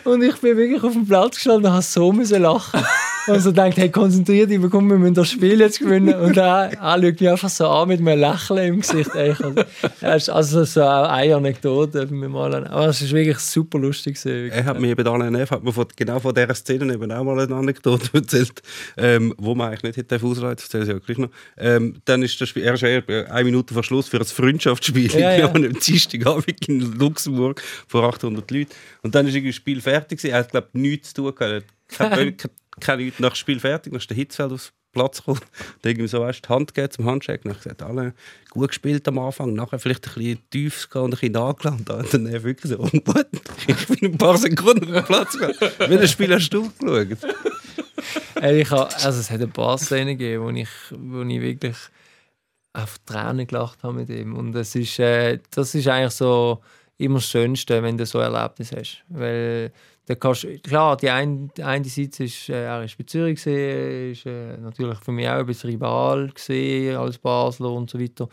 Und 0.03 0.23
ich 0.23 0.35
bin 0.37 0.57
wirklich 0.57 0.83
auf 0.83 0.93
dem 0.93 1.07
Platz 1.07 1.35
gestanden 1.35 1.65
und 1.65 1.71
habe 1.73 1.83
so 1.83 2.11
müssen 2.11 2.41
lachen. 2.41 2.83
Und 3.27 3.39
so 3.39 3.51
denkt, 3.51 3.77
hey, 3.77 3.89
konzentrier 3.89 4.47
dich, 4.47 4.59
komm, 4.69 4.89
wir 4.89 4.97
müssen 4.97 5.13
das 5.13 5.29
Spiel 5.29 5.59
jetzt 5.59 5.79
gewinnen. 5.79 6.13
Und 6.15 6.35
er, 6.35 6.71
er 6.73 7.01
schaut 7.01 7.21
mich 7.21 7.29
einfach 7.29 7.49
so 7.49 7.67
an 7.67 7.87
mit 7.87 7.99
einem 7.99 8.19
Lächeln 8.19 8.73
im 8.73 8.81
Gesicht. 8.81 9.15
Ey, 9.15 9.31
ich 9.31 10.03
also, 10.03 10.33
also 10.33 10.63
so 10.65 10.81
eine 10.81 11.35
Anekdote 11.35 12.07
mit 12.07 12.29
mal. 12.29 12.67
Aber 12.67 12.87
es 12.87 13.01
ist 13.01 13.13
wirklich 13.13 13.39
super 13.39 13.79
lustig. 13.79 14.21
gewesen. 14.21 14.51
Er 14.51 14.65
hat 14.65 14.79
mir 14.79 14.89
eben 14.89 15.07
alle 15.07 15.31
Nerv, 15.31 15.51
hat 15.51 15.63
mir 15.63 15.71
von, 15.71 15.85
genau 15.95 16.19
von 16.19 16.35
dieser 16.35 16.53
Szene 16.53 16.93
eben 16.93 17.11
auch 17.11 17.23
mal 17.23 17.39
eine 17.39 17.55
Anekdote 17.55 18.09
erzählt, 18.13 18.61
ähm, 18.97 19.33
wo 19.37 19.55
man 19.55 19.69
eigentlich 19.69 19.95
nicht 19.95 20.11
hätte 20.11 20.25
ausleiten 20.25 20.63
erzähle 20.63 20.83
ich 20.83 20.89
ja 20.89 20.99
gleich 20.99 21.17
noch. 21.17 21.29
Ähm, 21.57 21.95
dann 22.05 22.23
ist 22.23 22.39
das 22.41 22.49
Spiel, 22.49 22.63
er 22.63 22.73
ist 22.73 22.83
eher 22.83 23.03
eine 23.31 23.43
Minute 23.45 23.73
vor 23.73 23.83
Schluss 23.83 24.09
für 24.09 24.19
ein 24.19 24.25
Freundschaftsspiel 24.25 25.11
Ja, 25.13 25.31
ja. 25.37 25.51
einem 25.51 25.79
Dienstagabend 25.79 26.67
in 26.67 26.99
Luxemburg 26.99 27.61
vor 27.87 28.03
800 28.03 28.49
Leuten. 28.51 28.71
Und 29.01 29.15
dann 29.15 29.27
ist 29.27 29.35
das 29.35 29.55
Spiel 29.55 29.79
fertig 29.81 30.19
gewesen. 30.19 30.33
Er 30.33 30.39
hat, 30.39 30.51
glaube 30.51 30.67
ich, 30.73 30.79
nichts 30.81 31.13
zu 31.13 31.23
tun 31.23 31.35
gehabt. 31.35 31.65
Hat 31.99 32.11
Keine, 32.13 32.35
keine, 32.79 33.03
keine, 33.03 33.13
nach 33.19 33.33
dem 33.33 33.35
Spiel 33.35 33.59
fertig, 33.59 33.91
dann 33.91 33.99
ist 33.99 34.09
der 34.09 34.17
Hitzfeld 34.17 34.51
aufs 34.51 34.73
Platz 34.91 35.17
gekommen. 35.17 35.41
Und 35.75 35.85
irgendwie 35.85 36.07
so, 36.07 36.21
weißt, 36.21 36.45
die 36.45 36.49
Hand 36.49 36.73
gegeben 36.73 36.91
zum 36.91 37.05
Handshake. 37.05 37.49
Ich 37.49 37.57
gesagt, 37.57 37.81
alle 37.81 38.13
gut 38.51 38.69
gespielt 38.69 39.07
am 39.07 39.19
Anfang, 39.19 39.53
nachher 39.53 39.79
vielleicht 39.79 40.07
ein 40.07 40.13
bisschen 40.13 40.49
tief 40.49 40.87
und 40.93 41.03
ein 41.05 41.09
bisschen 41.11 41.33
nachgeladen. 41.33 41.85
Und 41.87 42.13
dann 42.13 42.25
er 42.27 42.43
wirklich 42.43 42.71
so, 42.71 42.79
und 42.79 42.91
gut, 43.05 43.27
ich 43.67 43.87
bin 43.87 44.13
ein 44.13 44.17
paar 44.17 44.37
Sekunden 44.37 44.85
auf 44.85 44.91
den 44.91 45.03
Platz 45.03 45.33
gegangen. 45.33 45.55
Welches 45.79 46.11
Spiel 46.11 46.33
hast 46.33 46.49
du 46.49 46.71
geschaut? 46.79 47.17
Ey, 48.35 48.61
ich 48.61 48.71
hab, 48.71 48.93
also 49.03 49.19
es 49.19 49.31
hat 49.31 49.41
ein 49.41 49.51
paar 49.51 49.77
Szenen 49.77 50.17
gegeben, 50.17 50.43
wo 50.43 50.49
ich, 50.49 50.69
wo 50.91 51.21
ich 51.21 51.41
wirklich 51.41 51.77
auf 52.73 52.99
Tränen 53.05 53.47
gelacht 53.47 53.83
habe 53.83 53.93
mit 53.93 54.09
ihm. 54.09 54.35
Und 54.35 54.51
das 54.51 54.75
ist, 54.75 54.99
äh, 54.99 55.39
das 55.51 55.75
ist 55.75 55.87
eigentlich 55.87 56.13
so 56.13 56.61
immer 56.97 57.15
das 57.15 57.29
Schönste, 57.29 57.81
wenn 57.81 57.97
du 57.97 58.05
so 58.05 58.19
ein 58.19 58.33
Erlebnis 58.33 58.71
hast. 58.71 59.03
Weil 59.09 59.71
da 60.05 60.15
kannst, 60.15 60.45
klar, 60.63 60.97
die 60.97 61.09
eine, 61.09 61.47
die 61.55 61.63
eine 61.63 61.85
Seite 61.85 62.25
ist, 62.25 62.49
äh, 62.49 62.65
er 62.65 62.83
ist 62.83 62.97
bei 62.97 63.05
Zürich 63.05 63.35
gesehen, 63.35 64.11
ist 64.11 64.25
äh, 64.25 64.57
natürlich 64.57 64.99
für 64.99 65.13
mich 65.13 65.27
auch 65.27 65.39
ein 65.39 65.45
bisschen 65.45 65.69
Rival 65.69 66.29
gesehen 66.29 66.97
als 66.97 67.17
Basler 67.17 67.71
und 67.71 67.89
so 67.89 67.99
weiter. 67.99 68.27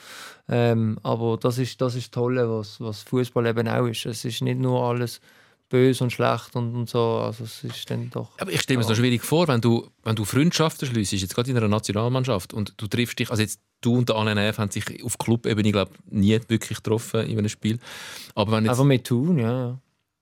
Ähm, 0.48 0.98
aber 1.05 1.36
das 1.36 1.59
ist 1.59 1.80
das 1.80 1.94
ist 1.94 2.12
Tolle, 2.12 2.48
was, 2.51 2.80
was 2.80 3.02
Fußball 3.02 3.47
eben 3.47 3.68
auch 3.68 3.86
ist. 3.86 4.05
Es 4.06 4.24
ist 4.24 4.42
nicht 4.42 4.59
nur 4.59 4.82
alles 4.82 5.20
böse 5.68 6.02
und 6.02 6.10
schlecht 6.10 6.56
und, 6.56 6.74
und 6.74 6.90
so. 6.90 7.18
Also 7.18 7.44
es 7.44 7.62
ist 7.62 7.88
dann 7.88 8.10
doch. 8.10 8.30
Aber 8.40 8.51
ich 8.51 8.60
stelle 8.60 8.78
mir 8.78 8.82
es 8.82 8.88
noch 8.88 8.97
schwierig 8.97 9.22
vor, 9.22 9.47
wenn 9.47 9.60
du, 9.60 9.88
wenn 10.02 10.16
du 10.16 10.24
Freundschaften 10.24 10.88
schliessest, 10.88 11.22
jetzt 11.22 11.34
gerade 11.34 11.51
in 11.51 11.56
einer 11.56 11.68
Nationalmannschaft, 11.68 12.52
und 12.52 12.74
du 12.76 12.88
triffst 12.88 13.18
dich, 13.18 13.30
also 13.30 13.42
jetzt 13.42 13.60
du 13.80 13.97
und 13.97 14.09
der 14.09 14.34
Neff 14.34 14.59
haben 14.59 14.70
sich 14.70 15.05
auf 15.05 15.16
Club-Ebene, 15.18 15.70
glaube 15.70 15.92
nie 16.10 16.38
wirklich 16.48 16.78
getroffen 16.78 17.26
in 17.26 17.38
einem 17.38 17.48
Spiel. 17.48 17.78
Aber 18.34 18.52
wenn 18.52 18.64
jetzt, 18.64 18.72
Einfach 18.72 18.84
mit 18.84 19.05
Thun, 19.06 19.38
ja. 19.38 19.78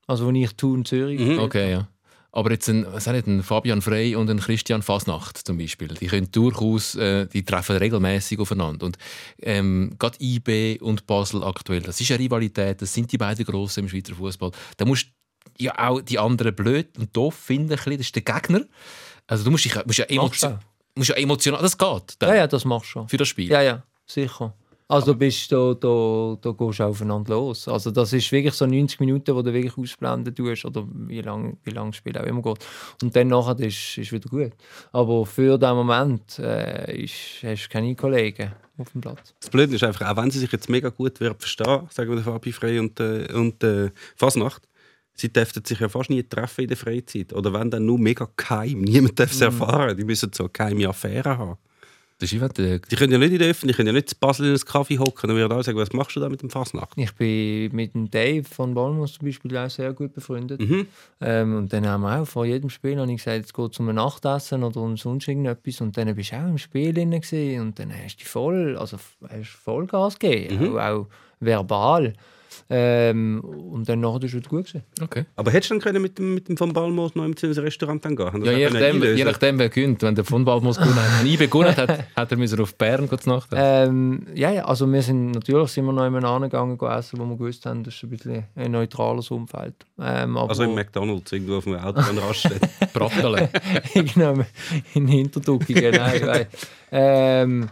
Also, 0.08 0.26
wenn 0.26 0.34
ich 0.34 0.56
Thun 0.56 0.84
Zürich 0.84 1.20
Mhm. 1.20 1.38
okay, 1.38 1.70
ja. 1.70 1.88
Aber 2.30 2.50
jetzt 2.50 2.68
ein, 2.68 2.86
was 2.92 3.06
nicht, 3.06 3.26
ein 3.26 3.42
Fabian 3.42 3.80
Frey 3.80 4.14
und 4.14 4.28
ein 4.28 4.38
Christian 4.38 4.82
Fasnacht 4.82 5.38
zum 5.38 5.56
Beispiel, 5.56 5.88
die 5.88 6.06
können 6.08 6.30
durchaus, 6.30 6.94
äh, 6.94 7.26
die 7.26 7.42
treffen 7.44 7.76
regelmäßig 7.76 8.38
aufeinander. 8.38 8.84
Und 8.86 8.98
ähm, 9.40 9.94
gerade 9.98 10.18
IB 10.20 10.78
und 10.80 11.06
Basel 11.06 11.42
aktuell, 11.42 11.80
das 11.80 12.00
ist 12.00 12.10
eine 12.10 12.20
Rivalität, 12.20 12.82
das 12.82 12.92
sind 12.92 13.10
die 13.10 13.18
beiden 13.18 13.44
Grossen 13.46 13.84
im 13.84 13.88
Schweizer 13.88 14.14
Fußball. 14.14 14.50
Da 14.76 14.84
musst 14.84 15.06
du 15.06 15.64
ja 15.64 15.72
auch 15.78 16.00
die 16.02 16.18
anderen 16.18 16.54
blöd 16.54 16.98
und 16.98 17.16
doof 17.16 17.34
finden, 17.34 17.70
das 17.70 17.86
ist 17.86 18.14
der 18.14 18.22
Gegner. 18.22 18.60
Also 19.26 19.44
du 19.44 19.50
musst, 19.50 19.64
dich, 19.64 19.74
musst 19.86 19.98
ja, 19.98 20.04
emotion, 20.04 20.58
musst 20.94 21.08
ja 21.10 21.16
emotional, 21.16 21.62
das 21.62 21.78
geht 21.78 22.14
dann, 22.18 22.28
Ja, 22.30 22.36
ja, 22.36 22.46
das 22.46 22.64
machst 22.64 22.86
du 22.88 22.90
schon. 22.90 23.08
für 23.08 23.16
das 23.16 23.28
Spiel. 23.28 23.50
Ja, 23.50 23.62
ja, 23.62 23.82
sicher. 24.06 24.54
Also 24.90 25.14
bist 25.14 25.52
du, 25.52 25.74
da, 25.74 26.38
da 26.40 26.52
gehst 26.52 26.80
du 26.80 26.84
aufeinander 26.84 27.34
los. 27.34 27.68
Also 27.68 27.90
das 27.90 28.14
ist 28.14 28.32
wirklich 28.32 28.54
so 28.54 28.64
90 28.64 28.98
Minuten, 29.00 29.34
wo 29.34 29.42
du 29.42 29.52
wirklich 29.52 29.76
ausblenden 29.76 30.34
tust 30.34 30.64
oder 30.64 30.86
wie 30.90 31.20
lange 31.20 31.58
wie 31.64 31.70
lang 31.70 31.90
das 31.90 31.96
Spiel 31.96 32.16
auch 32.16 32.24
immer 32.24 32.40
geht. 32.40 32.64
Und 33.02 33.14
dann 33.14 33.28
nachher 33.28 33.60
ist 33.60 33.98
ist 33.98 34.12
wieder 34.12 34.30
gut. 34.30 34.52
Aber 34.92 35.26
für 35.26 35.58
den 35.58 35.74
Moment 35.74 36.38
äh, 36.38 37.04
ist, 37.04 37.42
hast 37.42 37.66
du 37.66 37.68
keine 37.68 37.94
Kollegen 37.94 38.52
auf 38.78 38.90
dem 38.92 39.02
Platz. 39.02 39.34
Das 39.40 39.50
Blöde 39.50 39.74
ist 39.74 39.84
einfach, 39.84 40.10
auch 40.10 40.16
wenn 40.16 40.30
sie 40.30 40.38
sich 40.38 40.52
jetzt 40.52 40.70
mega 40.70 40.88
gut 40.88 41.20
werden 41.20 41.38
verstehen, 41.38 41.82
sagen 41.90 42.10
wir 42.10 42.22
Fabi 42.22 42.52
Frey 42.52 42.78
und, 42.78 42.98
äh, 42.98 43.30
und 43.34 43.62
äh, 43.62 43.90
Fasnacht, 44.16 44.66
sie 45.12 45.30
dürften 45.30 45.64
sich 45.64 45.80
ja 45.80 45.90
fast 45.90 46.08
nie 46.08 46.22
treffen 46.22 46.62
in 46.62 46.68
der 46.68 46.76
Freizeit. 46.78 47.32
Oder 47.34 47.52
wenn 47.52 47.70
dann 47.70 47.84
nur 47.84 47.98
mega 47.98 48.26
geheim. 48.36 48.80
Niemand 48.82 49.18
darf 49.18 49.32
es 49.32 49.40
erfahren. 49.40 49.96
Die 49.96 50.04
müssen 50.04 50.32
so 50.32 50.44
eine 50.44 50.50
geheime 50.50 50.88
Affäre 50.88 51.36
haben. 51.36 51.58
Das 52.20 52.32
ist 52.32 52.58
der, 52.58 52.80
Die 52.80 52.96
können 52.96 53.12
ja 53.12 53.18
nicht 53.18 53.32
in 53.32 53.38
der 53.38 53.48
Öffentlichkeit, 53.48 53.68
die 53.68 53.76
können 53.76 53.86
ja 53.86 53.92
nicht 53.92 54.08
zu 54.10 54.16
Basel 54.16 54.46
in 54.46 54.52
einen 54.52 54.64
Kaffee 54.64 54.98
hocken 54.98 55.30
und 55.30 55.36
werden 55.36 55.52
alle 55.52 55.62
sagen, 55.62 55.78
was 55.78 55.92
machst 55.92 56.16
du 56.16 56.20
da 56.20 56.28
mit 56.28 56.42
dem 56.42 56.50
Fasnacht? 56.50 56.90
Ich 56.96 57.14
bin 57.14 57.74
mit 57.76 57.94
dem 57.94 58.10
Dave 58.10 58.42
von 58.42 58.74
Balmus 58.74 59.14
zum 59.14 59.26
Beispiel 59.26 59.56
auch 59.56 59.70
sehr 59.70 59.92
gut 59.92 60.14
befreundet. 60.14 60.60
Mhm. 60.60 60.88
Ähm, 61.20 61.56
und 61.56 61.72
dann 61.72 61.86
haben 61.86 62.02
wir 62.02 62.20
auch 62.20 62.26
vor 62.26 62.44
jedem 62.44 62.70
Spiel 62.70 62.98
habe 62.98 63.10
ich 63.12 63.18
gesagt, 63.18 63.36
jetzt 63.36 63.54
geht 63.54 63.72
es 63.72 63.78
um 63.78 63.88
ein 63.88 63.94
Nachtessen 63.94 64.64
oder 64.64 64.80
um 64.80 64.96
sonst 64.96 65.28
irgendetwas. 65.28 65.80
Und 65.80 65.96
dann 65.96 66.12
bist 66.16 66.32
du 66.32 66.36
auch 66.36 66.48
im 66.48 66.58
Spiel 66.58 66.92
drin 66.92 67.12
und 67.60 67.78
dann 67.78 67.92
hast 67.92 68.16
du 68.16 68.24
voll, 68.24 68.76
also 68.76 68.98
hast 69.28 69.50
Vollgas 69.50 70.18
gegeben, 70.18 70.76
auch, 70.76 70.80
auch 70.80 71.06
verbal. 71.38 72.14
Ähm, 72.70 73.40
und 73.40 73.88
dann 73.88 74.00
nachher 74.00 74.24
ist 74.24 74.34
es 74.34 74.48
gut 74.48 74.66
gewesen. 74.66 74.82
Okay. 75.02 75.24
Aber 75.36 75.50
hättest 75.50 75.70
du 75.70 75.74
dann 75.74 75.82
können 75.82 76.02
mit 76.02 76.18
dem, 76.18 76.34
mit 76.34 76.48
dem 76.48 76.56
von 76.56 76.72
Balmos 76.72 77.14
noch 77.14 77.24
ins 77.24 77.42
Restaurant 77.42 78.04
dann 78.04 78.16
gehen? 78.16 78.44
Ja, 78.44 78.52
je 78.52 78.70
nachdem, 78.70 79.02
je 79.02 79.24
nachdem, 79.24 79.58
wer 79.58 79.68
gönnt. 79.68 80.02
Wenn 80.02 80.14
der 80.14 80.24
von 80.24 80.44
Balmos 80.44 80.76
gewonnen 80.78 80.96
hat, 80.96 81.24
nie 81.24 81.36
begonnen 81.38 81.76
hat, 81.76 82.04
hat 82.14 82.30
er 82.30 82.36
müssen 82.36 82.60
auf 82.60 82.74
Bern 82.74 83.08
gehen 83.08 83.18
zu 83.18 83.28
Nacht. 83.28 83.48
Ähm, 83.54 84.26
ja, 84.34 84.50
ja, 84.50 84.64
also 84.64 84.90
wir 84.90 85.02
sind 85.02 85.32
natürlich 85.32 85.70
sind 85.70 85.84
wir 85.86 85.92
noch 85.92 86.04
jemand 86.04 86.24
angegangen 86.24 86.78
essen, 86.80 87.18
wo 87.18 87.24
wir 87.24 87.36
gewusst 87.36 87.66
haben, 87.66 87.84
das 87.84 87.94
ist 87.94 88.02
ein 88.04 88.10
bisschen 88.10 88.44
ein 88.54 88.70
neutrales 88.70 89.30
Umfeld. 89.30 89.74
Ähm, 90.00 90.36
aber 90.36 90.50
Also 90.50 90.64
im 90.64 90.74
McDonalds, 90.74 91.32
irgendwo 91.32 91.56
auf 91.56 91.64
dem 91.64 91.74
Auto 91.76 92.00
an 92.00 92.18
Raststätte. 92.18 92.68
Brattele. 92.92 93.48
genau, 93.94 94.34
in 94.94 95.08
Hinterduckingen, 95.08 95.94
nein, 95.94 96.22
nein. 96.24 96.46
Ähm, 96.90 97.62
äh, 97.62 97.66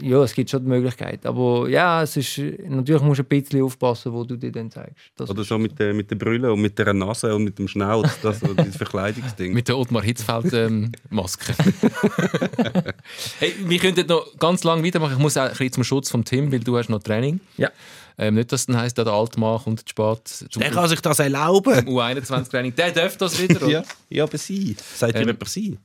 ja, 0.00 0.22
es 0.22 0.34
gibt 0.34 0.50
schon 0.50 0.62
die 0.64 0.68
Möglichkeit. 0.68 1.24
Aber 1.24 1.68
ja, 1.68 2.02
es 2.02 2.16
ist, 2.16 2.38
natürlich 2.68 3.02
musst 3.02 3.20
du 3.20 3.22
ein 3.24 3.28
bisschen 3.28 3.62
aufpassen, 3.62 4.12
wo 4.12 4.24
du 4.24 4.36
dich 4.36 4.52
dann 4.52 4.70
zeigst. 4.70 4.96
Das 5.16 5.30
Oder 5.30 5.44
so 5.44 5.58
mit 5.58 5.78
der, 5.78 5.94
mit 5.94 6.10
der 6.10 6.16
Brille 6.16 6.52
und 6.52 6.60
mit 6.60 6.78
der 6.78 6.92
Nase 6.92 7.34
und 7.34 7.44
mit 7.44 7.58
dem 7.58 7.68
Schnauz, 7.68 8.08
das 8.22 8.40
dieses 8.40 8.76
Verkleidungsding. 8.76 9.52
Mit 9.52 9.68
der 9.68 9.78
Ottmar 9.78 10.02
Hitzfeld-Maske. 10.02 11.54
hey, 13.38 13.54
wir 13.64 13.78
könnten 13.78 14.06
noch 14.06 14.26
ganz 14.38 14.64
lange 14.64 14.84
weitermachen. 14.84 15.14
Ich 15.14 15.18
muss 15.18 15.36
auch 15.36 15.42
ein 15.44 15.50
bisschen 15.50 15.72
zum 15.72 15.84
Schutz 15.84 16.10
von 16.10 16.24
Tim, 16.24 16.52
weil 16.52 16.60
du 16.60 16.76
hast 16.76 16.88
noch 16.88 17.02
Training. 17.02 17.40
Ja. 17.56 17.70
Ähm, 18.18 18.34
nicht, 18.34 18.52
dass 18.52 18.60
es 18.60 18.66
dann 18.66 18.76
heisst, 18.76 18.98
der 18.98 19.06
Altmann 19.06 19.58
kommt 19.58 19.80
zu 19.80 19.86
spät 19.88 20.28
zum 20.28 20.60
der 20.60 20.70
kann 20.70 20.88
sich 20.88 21.00
das 21.00 21.18
erlauben. 21.18 21.72
U21-Training. 21.88 22.74
Der 22.74 22.90
darf 22.92 23.16
das 23.16 23.40
wieder? 23.40 23.66
Ja, 23.68 23.82
ja, 24.10 24.24
aber 24.24 24.36
sie. 24.38 24.76
Sagt 24.94 25.14
Ähm, 25.14 25.22
ihr 25.22 25.26
jemand 25.28 25.48
sie? 25.48 25.78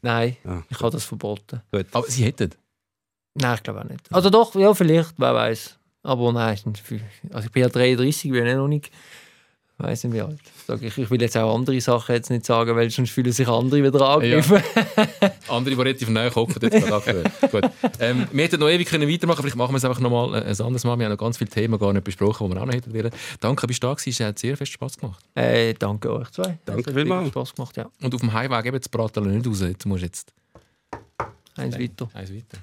Nein, 0.00 0.36
Ah, 0.44 0.62
ich 0.68 0.80
habe 0.80 0.90
das 0.90 1.04
verboten. 1.04 1.60
Aber 1.92 2.06
sie 2.08 2.24
hätten. 2.24 2.50
Nein, 3.34 3.54
ich 3.54 3.62
glaube 3.62 3.80
auch 3.80 3.84
nicht. 3.84 4.00
Also 4.12 4.30
doch, 4.30 4.54
ja, 4.54 4.74
vielleicht, 4.74 5.14
wer 5.16 5.34
weiß. 5.34 5.78
Aber 6.02 6.32
nein, 6.32 6.58
also 7.30 7.46
ich 7.46 7.52
bin 7.52 7.62
ja 7.62 7.68
33, 7.68 8.30
bin 8.30 8.44
ja 8.44 8.56
noch 8.56 8.66
nicht, 8.66 8.90
weiß 9.78 10.04
nicht 10.04 10.14
wie 10.14 10.20
alt. 10.20 10.40
Sag 10.66 10.82
ich, 10.82 10.98
ich 10.98 11.10
will 11.10 11.20
jetzt 11.22 11.36
auch 11.36 11.54
andere 11.54 11.80
Sachen 11.80 12.14
jetzt 12.14 12.28
nicht 12.28 12.44
sagen, 12.44 12.74
weil 12.74 12.90
sonst 12.90 13.10
fühlen 13.10 13.30
sich 13.32 13.46
andere 13.48 13.84
wieder 13.84 14.08
angegriffen. 14.08 14.62
Andere, 15.48 15.74
die 15.74 15.80
relativ 15.80 16.08
nahe 16.08 16.34
hocken, 16.34 16.56
jetzt 16.60 16.72
gerade 16.72 16.94
aktuell. 16.96 17.24
Gut. 17.50 17.70
Ähm, 18.00 18.26
wir 18.32 18.44
hätten 18.44 18.58
noch 18.58 18.68
ewig 18.68 18.88
können 18.88 19.08
weitermachen 19.08 19.42
vielleicht 19.42 19.56
machen 19.56 19.72
wir 19.72 19.76
es 19.76 19.84
einfach 19.84 20.00
noch 20.00 20.10
mal 20.10 20.34
äh, 20.34 20.44
ein 20.44 20.60
anderes 20.60 20.84
Mal. 20.84 20.98
Wir 20.98 21.04
haben 21.04 21.12
noch 21.12 21.18
ganz 21.18 21.36
viele 21.36 21.50
Themen 21.50 21.78
gar 21.78 21.92
nicht 21.92 22.04
besprochen, 22.04 22.48
die 22.48 22.54
wir 22.56 22.62
auch 22.62 22.66
noch 22.66 22.74
hätten 22.74 22.92
wollen. 22.94 23.10
Danke, 23.40 23.66
bist 23.66 23.82
du 23.82 23.86
da 23.88 23.94
gewesen. 23.94 24.22
Es 24.22 24.28
hat 24.28 24.38
sehr 24.38 24.56
viel 24.56 24.66
Spass 24.66 24.96
gemacht. 24.96 25.22
Äh, 25.34 25.74
danke 25.74 26.12
euch 26.12 26.30
zwei. 26.30 26.58
Danke 26.64 26.92
vielmals. 26.92 27.28
Spaß 27.28 27.54
gemacht, 27.54 27.76
ja. 27.76 27.88
Und 28.02 28.14
auf 28.14 28.20
dem 28.20 28.32
Heimweg 28.32 28.66
eben 28.66 28.78
das 28.78 28.88
Bratel 28.88 29.24
nicht 29.24 29.46
raus. 29.46 29.60
Jetzt 29.60 29.84
musst 29.86 30.02
du 30.02 30.06
jetzt 30.06 30.32
Eins 31.56 31.78
weiter. 31.78 32.08
eins 32.14 32.30
weiter. 32.32 32.58